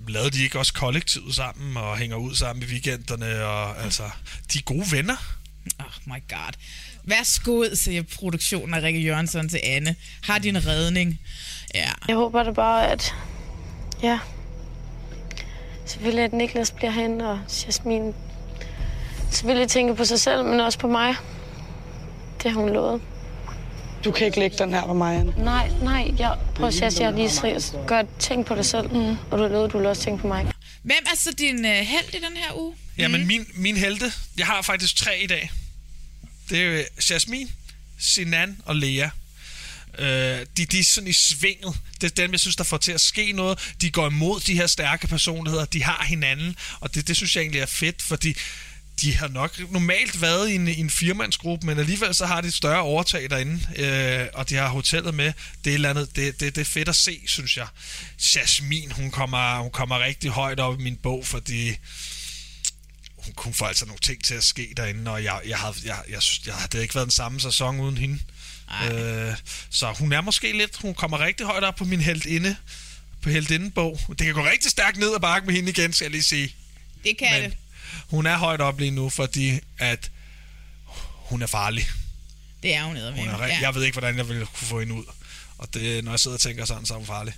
lavede 0.09 0.31
de 0.31 0.43
ikke 0.43 0.59
også 0.59 0.73
kollektivet 0.73 1.35
sammen 1.35 1.77
og 1.77 1.97
hænger 1.97 2.17
ud 2.17 2.35
sammen 2.35 2.63
i 2.63 2.67
weekenderne, 2.67 3.45
og 3.45 3.83
altså, 3.83 4.03
de 4.53 4.59
er 4.59 4.63
gode 4.63 4.93
venner. 4.93 5.17
Oh 5.79 5.87
my 6.07 6.23
god. 6.29 6.53
Værsgo, 7.05 7.65
siger 7.75 8.03
produktionen 8.03 8.75
af 8.75 8.83
Rikke 8.83 9.01
Jørgensen 9.01 9.49
til 9.49 9.61
Anne. 9.63 9.97
Har 10.23 10.39
din 10.39 10.67
redning. 10.67 11.21
Ja. 11.75 11.91
Jeg 12.09 12.17
håber 12.17 12.43
da 12.43 12.53
bare, 12.53 12.91
at... 12.91 13.15
Ja. 14.03 14.19
Selvfølgelig, 15.87 16.25
at 16.25 16.33
Niklas 16.33 16.71
bliver 16.71 16.91
hen, 16.91 17.21
og 17.21 17.41
Jasmin 17.67 18.15
selvfølgelig 19.31 19.69
tænker 19.69 19.95
på 19.95 20.05
sig 20.05 20.21
selv, 20.21 20.45
men 20.45 20.61
også 20.61 20.79
på 20.79 20.89
mig. 20.89 21.15
Det 22.43 22.51
har 22.51 22.61
hun 22.61 22.73
lovet. 22.73 23.03
Du 24.09 24.13
kan 24.13 24.27
ikke 24.27 24.39
lægge 24.39 24.59
den 24.59 24.71
her 24.71 24.87
på 24.87 24.95
mig, 24.95 25.17
Anne. 25.17 25.35
Nej, 25.45 25.71
nej, 25.83 26.11
jeg, 26.19 26.37
prøv 26.55 26.69
at 26.69 26.75
sige, 26.75 27.05
jeg 27.05 27.13
lige 27.13 27.31
seriøst. 27.31 27.75
Gør, 27.87 28.03
tænk 28.19 28.47
på 28.47 28.55
dig 28.55 28.65
selv, 28.65 28.93
mm. 28.93 29.17
og 29.31 29.39
du 29.39 29.47
lovet, 29.47 29.73
du 29.73 29.79
vil 29.79 29.87
også 29.87 30.03
tænke 30.03 30.21
på 30.21 30.29
mig. 30.29 30.53
Hvem 30.83 31.05
er 31.13 31.17
så 31.17 31.33
din 31.39 31.65
uh, 31.65 31.71
held 31.71 32.15
i 32.15 32.17
den 32.17 32.37
her 32.37 32.59
uge? 32.59 32.75
Jamen, 32.99 33.27
min, 33.27 33.47
min 33.55 33.77
helte, 33.77 34.13
jeg 34.39 34.47
har 34.47 34.63
faktisk 34.63 34.97
tre 34.97 35.21
i 35.21 35.27
dag. 35.27 35.51
Det 36.51 36.59
er 36.59 36.63
jo 36.63 36.85
Jasmin, 37.11 37.51
Sinan 37.99 38.61
og 38.65 38.77
Lea. 38.77 39.09
Øh, 39.99 40.47
de, 40.57 40.65
de 40.65 40.79
er 40.79 40.85
sådan 40.85 41.09
i 41.09 41.13
svinget. 41.13 41.75
Det 42.01 42.11
er 42.11 42.15
dem, 42.15 42.33
jeg 42.33 42.41
synes, 42.41 42.57
der 42.57 42.65
får 42.65 42.77
til 42.77 42.93
at 42.93 43.01
ske 43.01 43.33
noget. 43.33 43.75
De 43.81 43.91
går 43.91 44.07
imod 44.07 44.41
de 44.41 44.55
her 44.55 44.67
stærke 44.67 45.07
personligheder. 45.07 45.65
De 45.65 45.83
har 45.83 46.05
hinanden, 46.09 46.57
og 46.81 46.95
det, 46.95 47.09
det 47.09 47.17
synes 47.17 47.37
jeg 47.37 47.43
egentlig 47.43 47.61
er 47.61 47.67
fedt, 47.67 48.03
fordi 48.03 48.35
de 49.01 49.17
har 49.17 49.29
nok 49.29 49.71
normalt 49.71 50.21
været 50.21 50.51
i 50.51 50.55
en, 50.55 50.69
i 50.69 50.81
en 50.81 50.91
firmandsgruppe, 50.91 51.67
men 51.67 51.79
alligevel 51.79 52.15
så 52.15 52.27
har 52.27 52.41
de 52.41 52.49
et 52.49 52.55
større 52.55 52.81
overtag 52.81 53.31
derinde, 53.31 53.61
øh, 53.77 54.27
og 54.35 54.49
de 54.49 54.55
har 54.55 54.69
hotellet 54.69 55.15
med. 55.15 55.33
Det 55.65 55.71
er, 55.71 55.75
eller 55.75 55.91
andet, 55.91 56.17
det, 56.17 56.41
det, 56.41 56.55
det 56.55 56.61
er 56.61 56.65
fedt 56.65 56.89
at 56.89 56.97
se, 56.97 57.21
synes 57.27 57.57
jeg. 57.57 57.67
Jasmin, 58.37 58.93
hun 58.93 59.11
kommer, 59.11 59.59
hun 59.59 59.71
kommer 59.71 59.99
rigtig 59.99 60.31
højt 60.31 60.61
op 60.61 60.81
i 60.81 60.83
min 60.83 60.97
bog, 60.97 61.27
fordi 61.27 61.77
hun 63.17 63.35
kunne 63.35 63.55
få 63.55 63.65
altså 63.65 63.87
nogle 63.87 64.01
ting 64.01 64.25
til 64.25 64.35
at 64.35 64.45
ske 64.45 64.73
derinde, 64.77 65.11
og 65.11 65.25
jeg, 65.25 65.41
jeg, 65.47 65.59
havde, 65.59 65.75
jeg, 65.85 66.03
jeg, 66.09 66.23
jeg 66.47 66.55
havde 66.55 66.83
ikke 66.83 66.95
været 66.95 67.07
den 67.07 67.13
samme 67.13 67.41
sæson 67.41 67.81
uden 67.81 67.99
hende. 67.99 68.19
Øh, 68.93 69.35
så 69.71 69.93
hun 69.93 70.13
er 70.13 70.21
måske 70.21 70.53
lidt, 70.53 70.77
hun 70.77 70.95
kommer 70.95 71.21
rigtig 71.21 71.47
højt 71.47 71.65
op 71.65 71.77
på 71.77 71.85
min 71.85 72.01
heldinde, 72.01 72.57
på 73.23 73.31
heldindebog. 73.31 74.01
Det 74.09 74.21
kan 74.21 74.35
gå 74.35 74.45
rigtig 74.45 74.71
stærkt 74.71 74.97
ned 74.97 75.15
ad 75.15 75.21
bakke 75.21 75.47
med 75.47 75.55
hende 75.55 75.71
igen, 75.71 75.93
skal 75.93 76.05
jeg 76.05 76.11
lige 76.11 76.23
sige. 76.23 76.55
Det 77.05 77.19
kan 77.19 77.43
Men 77.43 77.51
det. 77.51 77.59
Hun 78.11 78.27
er 78.27 78.37
højt 78.39 78.61
op 78.61 78.79
lige 78.79 78.91
nu, 78.91 79.09
fordi 79.09 79.51
at 79.79 80.11
hun 81.31 81.43
er 81.43 81.47
farlig. 81.47 81.85
Det 82.63 82.77
er 82.77 82.83
hun 82.83 82.97
Hun 82.97 83.29
er, 83.29 83.47
ja. 83.47 83.59
Jeg 83.63 83.75
ved 83.75 83.83
ikke, 83.85 83.99
hvordan 83.99 84.17
jeg 84.17 84.29
ville 84.29 84.47
kunne 84.47 84.67
få 84.67 84.79
hende 84.81 84.95
ud. 84.95 85.05
Og 85.59 85.75
det, 85.75 86.05
når 86.05 86.13
jeg 86.13 86.21
sidder 86.21 86.37
og 86.37 86.41
tænker 86.41 86.65
sådan, 86.65 86.85
så 86.87 86.95
er 86.95 86.99
hun 86.99 87.07
farlig. 87.07 87.35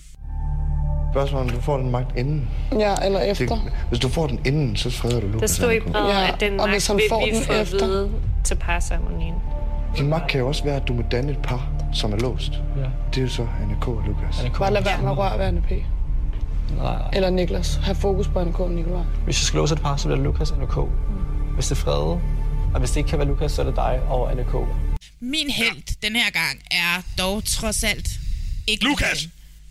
Spørgsmålet 1.15 1.51
om 1.51 1.57
du 1.57 1.63
får 1.63 1.77
den 1.77 1.91
magt 1.91 2.17
inden. 2.19 2.49
Ja, 2.73 2.95
eller 3.05 3.21
efter. 3.21 3.47
Det, 3.47 3.73
hvis 3.89 4.01
du 4.01 4.09
får 4.09 4.27
den 4.27 4.41
inden, 4.47 4.77
så 4.77 4.91
freder 4.91 5.21
du 5.21 5.27
Der 5.27 5.33
Lukas. 5.33 5.51
stod 5.51 5.71
i 5.73 5.77
Anko. 5.77 5.91
brevet, 5.93 6.09
Ja, 6.09 6.33
at 6.33 6.41
den 6.41 6.53
og 6.53 6.57
magt 6.67 6.71
hvis 6.71 6.87
han 6.87 6.97
vil 6.97 7.05
får 7.09 7.27
vi 7.27 7.33
den 7.33 7.45
få 7.45 7.53
at 7.53 7.61
efter. 7.61 7.87
vide 7.87 8.11
til 8.45 8.55
parceremonien. 8.55 9.35
Din 9.97 10.09
magt 10.09 10.31
kan 10.31 10.41
jo 10.41 10.49
også 10.49 10.65
være, 10.65 10.77
at 10.77 10.89
du 10.89 10.93
må 10.93 11.03
danne 11.11 11.33
et 11.33 11.39
par, 11.43 11.69
som 11.95 12.13
er 12.13 12.17
låst. 12.17 12.53
Ja. 12.53 12.83
Det 13.15 13.19
er 13.19 13.23
jo 13.23 13.29
så 13.29 13.47
NK 13.71 13.89
og 13.89 14.03
Lukas. 14.07 14.45
Bare 14.59 14.73
lad 14.73 14.83
være 14.85 15.03
med 15.03 15.11
at 15.11 15.17
røre 15.19 15.39
ved 15.39 15.45
Anne 15.47 15.63
P. 15.63 15.73
Nej. 16.77 17.11
Eller 17.13 17.31
Niklas. 17.31 17.81
Ha' 17.83 17.93
fokus 17.93 18.29
på 18.29 18.45
NK 18.45 18.61
og 18.61 18.71
Nikolaj. 18.71 19.03
Hvis 19.25 19.41
jeg 19.41 19.47
skal 19.47 19.59
låse 19.59 19.75
et 19.75 19.81
par, 19.81 19.97
så 19.97 20.07
bliver 20.07 20.17
det 20.17 20.25
Lukas 20.25 20.51
og 20.51 20.59
NK. 20.59 20.91
Hvis 21.55 21.69
det 21.69 21.79
er 21.79 21.81
Frede, 21.81 22.21
og 22.75 22.79
hvis 22.79 22.91
det 22.91 22.97
ikke 22.97 23.11
kan 23.11 23.19
være 23.19 23.29
Lukas, 23.29 23.53
så 23.53 23.63
er 23.63 23.67
det 23.67 23.77
dig 23.77 24.01
og 24.09 24.37
NK. 24.37 24.55
Min 25.21 25.51
held 25.51 26.01
den 26.03 26.17
her 26.17 26.31
gang 26.31 26.61
er 26.71 27.03
dog 27.19 27.45
trods 27.45 27.85
alt 27.85 28.09
ikke 28.67 28.85
Lukas! 28.85 29.29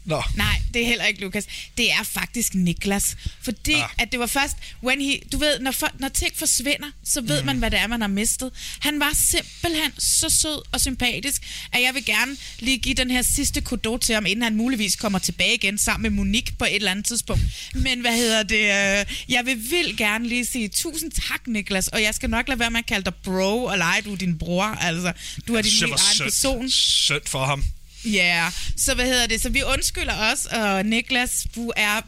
Nå. 0.10 0.24
Nej, 0.36 0.62
det 0.74 0.82
er 0.82 0.86
heller 0.88 1.06
ikke 1.06 1.22
Lukas. 1.22 1.46
Det 1.78 1.92
er 1.92 2.04
faktisk 2.04 2.54
Niklas. 2.56 3.16
Fordi 3.42 3.74
Ah. 3.74 3.90
at 3.98 4.12
det 4.12 4.20
var 4.20 4.26
først, 4.26 4.58
when 4.84 5.02
he, 5.02 5.20
du 5.32 5.38
ved, 5.38 5.60
når, 5.60 5.72
for, 5.72 5.88
når 6.00 6.08
ting 6.10 6.32
forsvinder, 6.36 6.88
så 7.04 7.22
ved 7.22 7.42
mm. 7.42 7.46
man, 7.46 7.58
hvad 7.58 7.72
det 7.72 7.80
er, 7.80 7.88
man 7.88 8.02
har 8.02 8.08
mistet. 8.08 8.52
Han 8.80 9.00
var 9.00 9.12
simpelthen 9.16 9.92
så 10.00 10.30
sød 10.30 10.62
og 10.72 10.82
sympatisk, 10.82 11.42
at 11.74 11.82
jeg 11.82 11.94
vil 11.96 12.06
gerne 12.06 12.38
lige 12.60 12.78
give 12.78 12.96
den 12.96 13.12
her 13.12 13.22
sidste 13.22 13.62
kudo 13.62 13.98
til 13.98 14.16
ham, 14.16 14.26
inden 14.26 14.44
han 14.44 14.56
muligvis 14.56 14.96
kommer 14.96 15.20
tilbage 15.20 15.54
igen 15.54 15.78
sammen 15.78 16.02
med 16.02 16.10
Monique 16.10 16.56
på 16.60 16.66
et 16.66 16.76
eller 16.76 16.92
andet 16.92 17.06
tidspunkt. 17.06 17.44
Men 17.74 18.02
hvad 18.02 18.14
hedder 18.16 18.44
det? 18.44 18.60
øh, 19.00 19.06
Jeg 19.30 19.46
vil 19.46 19.72
vildt 19.72 19.98
gerne 19.98 20.28
lige 20.28 20.46
sige 20.46 20.68
tusind 20.68 21.12
tak, 21.12 21.48
Niklas, 21.48 21.88
og 21.88 22.02
jeg 22.02 22.16
skal 22.16 22.30
nok 22.30 22.48
lade 22.48 22.60
være 22.60 22.72
med 22.72 22.80
at 22.80 22.86
kalde 22.86 23.06
dig 23.06 23.14
bro, 23.24 23.64
og 23.64 23.78
lege, 23.78 24.02
du 24.02 24.12
er 24.14 24.18
din 24.18 24.38
bror. 24.38 24.64
Altså, 24.64 25.14
du 25.48 25.56
er 25.56 25.62
din 25.62 25.72
helt 25.72 25.84
egen 25.84 26.00
synd, 26.16 26.26
person. 26.26 26.70
synd 26.70 27.22
for 27.26 27.46
ham. 27.46 27.64
Ja, 28.06 28.10
yeah. 28.12 28.52
så 28.78 28.94
hvad 28.96 29.06
hedder 29.06 29.28
det? 29.28 29.42
Så 29.42 29.50
vi 29.50 29.64
undskylder 29.64 30.32
os, 30.32 30.46
og 30.46 30.86
Niklas, 30.86 31.46
du 31.56 31.74
er, 31.76 32.02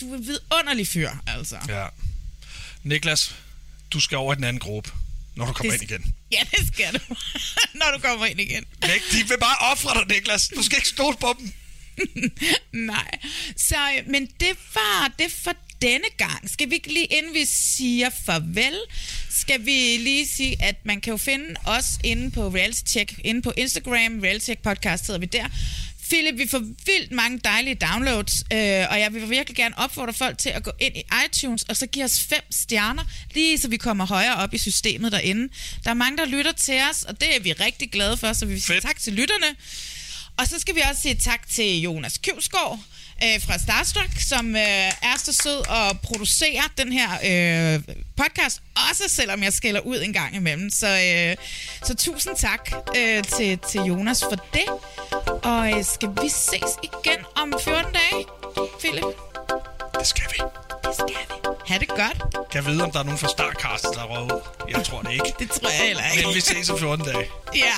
du, 0.00 0.12
er 0.12 0.16
en 0.16 0.26
vidunderlig 0.26 0.88
fyr, 0.88 1.10
altså. 1.26 1.56
Ja. 1.68 1.86
Niklas, 2.82 3.34
du 3.90 4.00
skal 4.00 4.18
over 4.18 4.32
i 4.32 4.36
den 4.36 4.44
anden 4.44 4.60
gruppe, 4.60 4.90
når 5.34 5.46
du 5.46 5.52
kommer 5.52 5.72
Det- 5.72 5.82
ind 5.82 5.90
igen. 5.90 6.14
Ja, 6.32 6.40
det 6.50 6.66
skal 6.74 6.94
du, 6.94 6.98
når 7.80 7.86
du 7.96 7.98
kommer 8.08 8.26
ind 8.26 8.40
igen. 8.40 8.64
Nik, 8.82 9.02
de 9.12 9.28
vil 9.28 9.38
bare 9.40 9.56
ofre 9.72 9.94
dig, 10.00 10.08
Niklas. 10.16 10.48
Du 10.48 10.62
skal 10.62 10.76
ikke 10.78 10.88
stole 10.88 11.16
på 11.16 11.36
dem. 11.38 11.52
Nej, 12.72 13.18
så, 13.56 13.76
øh, 13.98 14.10
men 14.10 14.26
det 14.40 14.56
var 14.74 15.12
det 15.18 15.32
for 15.44 15.52
denne 15.82 16.08
gang. 16.16 16.50
Skal 16.50 16.70
vi 16.70 16.74
ikke 16.74 16.92
lige, 16.92 17.04
inden 17.04 17.34
vi 17.34 17.44
siger 17.44 18.10
farvel, 18.26 18.78
skal 19.30 19.66
vi 19.66 19.96
lige 19.96 20.26
sige, 20.26 20.62
at 20.62 20.76
man 20.84 21.00
kan 21.00 21.10
jo 21.10 21.16
finde 21.16 21.54
os 21.64 21.98
inde 22.04 22.30
på 22.30 22.48
Reality 22.48 22.82
Check, 22.86 23.14
inde 23.24 23.42
på 23.42 23.52
Instagram, 23.56 24.20
Reality 24.20 24.44
Check 24.44 24.62
Podcast 24.62 25.06
hedder 25.06 25.20
vi 25.20 25.26
der. 25.26 25.48
Philip, 26.08 26.38
vi 26.38 26.46
får 26.46 26.58
vildt 26.58 27.12
mange 27.12 27.38
dejlige 27.38 27.74
downloads, 27.74 28.44
øh, 28.52 28.86
og 28.90 29.00
jeg 29.00 29.08
vil 29.12 29.30
virkelig 29.30 29.56
gerne 29.56 29.78
opfordre 29.78 30.12
folk 30.12 30.38
til 30.38 30.48
at 30.48 30.62
gå 30.62 30.70
ind 30.78 30.96
i 30.96 31.02
iTunes, 31.26 31.62
og 31.62 31.76
så 31.76 31.86
give 31.86 32.04
os 32.04 32.20
fem 32.20 32.42
stjerner, 32.50 33.04
lige 33.34 33.58
så 33.58 33.68
vi 33.68 33.76
kommer 33.76 34.06
højere 34.06 34.36
op 34.36 34.54
i 34.54 34.58
systemet 34.58 35.12
derinde. 35.12 35.48
Der 35.84 35.90
er 35.90 35.94
mange, 35.94 36.18
der 36.18 36.24
lytter 36.24 36.52
til 36.52 36.80
os, 36.90 37.02
og 37.02 37.20
det 37.20 37.36
er 37.36 37.40
vi 37.40 37.52
rigtig 37.52 37.90
glade 37.90 38.16
for, 38.16 38.32
så 38.32 38.46
vi 38.46 38.52
vil 38.52 38.62
sige 38.62 38.80
tak 38.80 39.00
til 39.00 39.12
lytterne. 39.12 39.56
Og 40.36 40.46
så 40.46 40.58
skal 40.58 40.74
vi 40.74 40.80
også 40.90 41.02
sige 41.02 41.14
tak 41.14 41.48
til 41.48 41.80
Jonas 41.80 42.18
Køvsgaard 42.18 42.80
øh, 43.22 43.40
fra 43.46 43.58
Starstruck, 43.58 44.20
som 44.20 44.56
øh, 44.56 44.62
er 45.10 45.16
så 45.18 45.32
sød 45.32 45.68
og 45.68 46.00
producerer 46.00 46.62
den 46.78 46.92
her 46.92 47.08
øh, 47.10 47.96
podcast, 48.16 48.62
også 48.90 49.04
selvom 49.08 49.42
jeg 49.42 49.52
skælder 49.52 49.80
ud 49.80 50.02
en 50.02 50.12
gang 50.12 50.36
imellem. 50.36 50.70
Så, 50.70 50.86
øh, 50.88 51.36
så 51.82 51.94
tusind 51.94 52.36
tak 52.36 52.70
øh, 52.96 53.24
til, 53.24 53.58
til 53.58 53.80
Jonas 53.80 54.24
for 54.24 54.36
det. 54.52 54.68
Og 55.42 55.78
øh, 55.78 55.84
skal 55.84 56.08
vi 56.22 56.28
ses 56.28 56.72
igen 56.82 57.24
om 57.36 57.54
14 57.64 57.92
dage, 57.92 58.24
Philip? 58.80 59.04
Det 59.98 60.06
skal 60.06 60.24
vi. 60.32 60.42
Det 60.84 60.94
skal 60.94 61.16
vi. 61.28 61.43
Ha' 61.68 61.78
det 61.78 61.88
godt. 61.88 62.18
Kan 62.50 62.64
jeg 62.64 62.66
vide, 62.66 62.84
om 62.84 62.90
der 62.90 62.98
er 62.98 63.02
nogen 63.04 63.18
fra 63.18 63.28
Starcast, 63.28 63.84
der 63.94 64.00
er 64.02 64.22
ud? 64.22 64.40
Jeg 64.68 64.84
tror 64.84 65.00
det 65.02 65.12
ikke. 65.12 65.34
Det 65.38 65.50
tror 65.50 65.68
jeg 65.68 65.78
heller 65.88 66.02
ikke. 66.12 66.26
Men 66.26 66.34
vi 66.34 66.40
ses 66.40 66.70
om 66.70 66.78
14 66.78 67.04
dage. 67.06 67.30
Ja. 67.54 67.74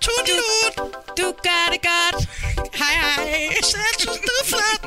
Tudelut. 0.00 0.74
Du 1.18 1.26
gør 1.46 1.64
det 1.72 1.80
godt. 1.92 2.18
Hej 2.80 2.94
hej. 3.02 3.52
Selv, 3.62 3.96
du 4.06 4.32
er 4.40 4.44
flot. 4.52 4.82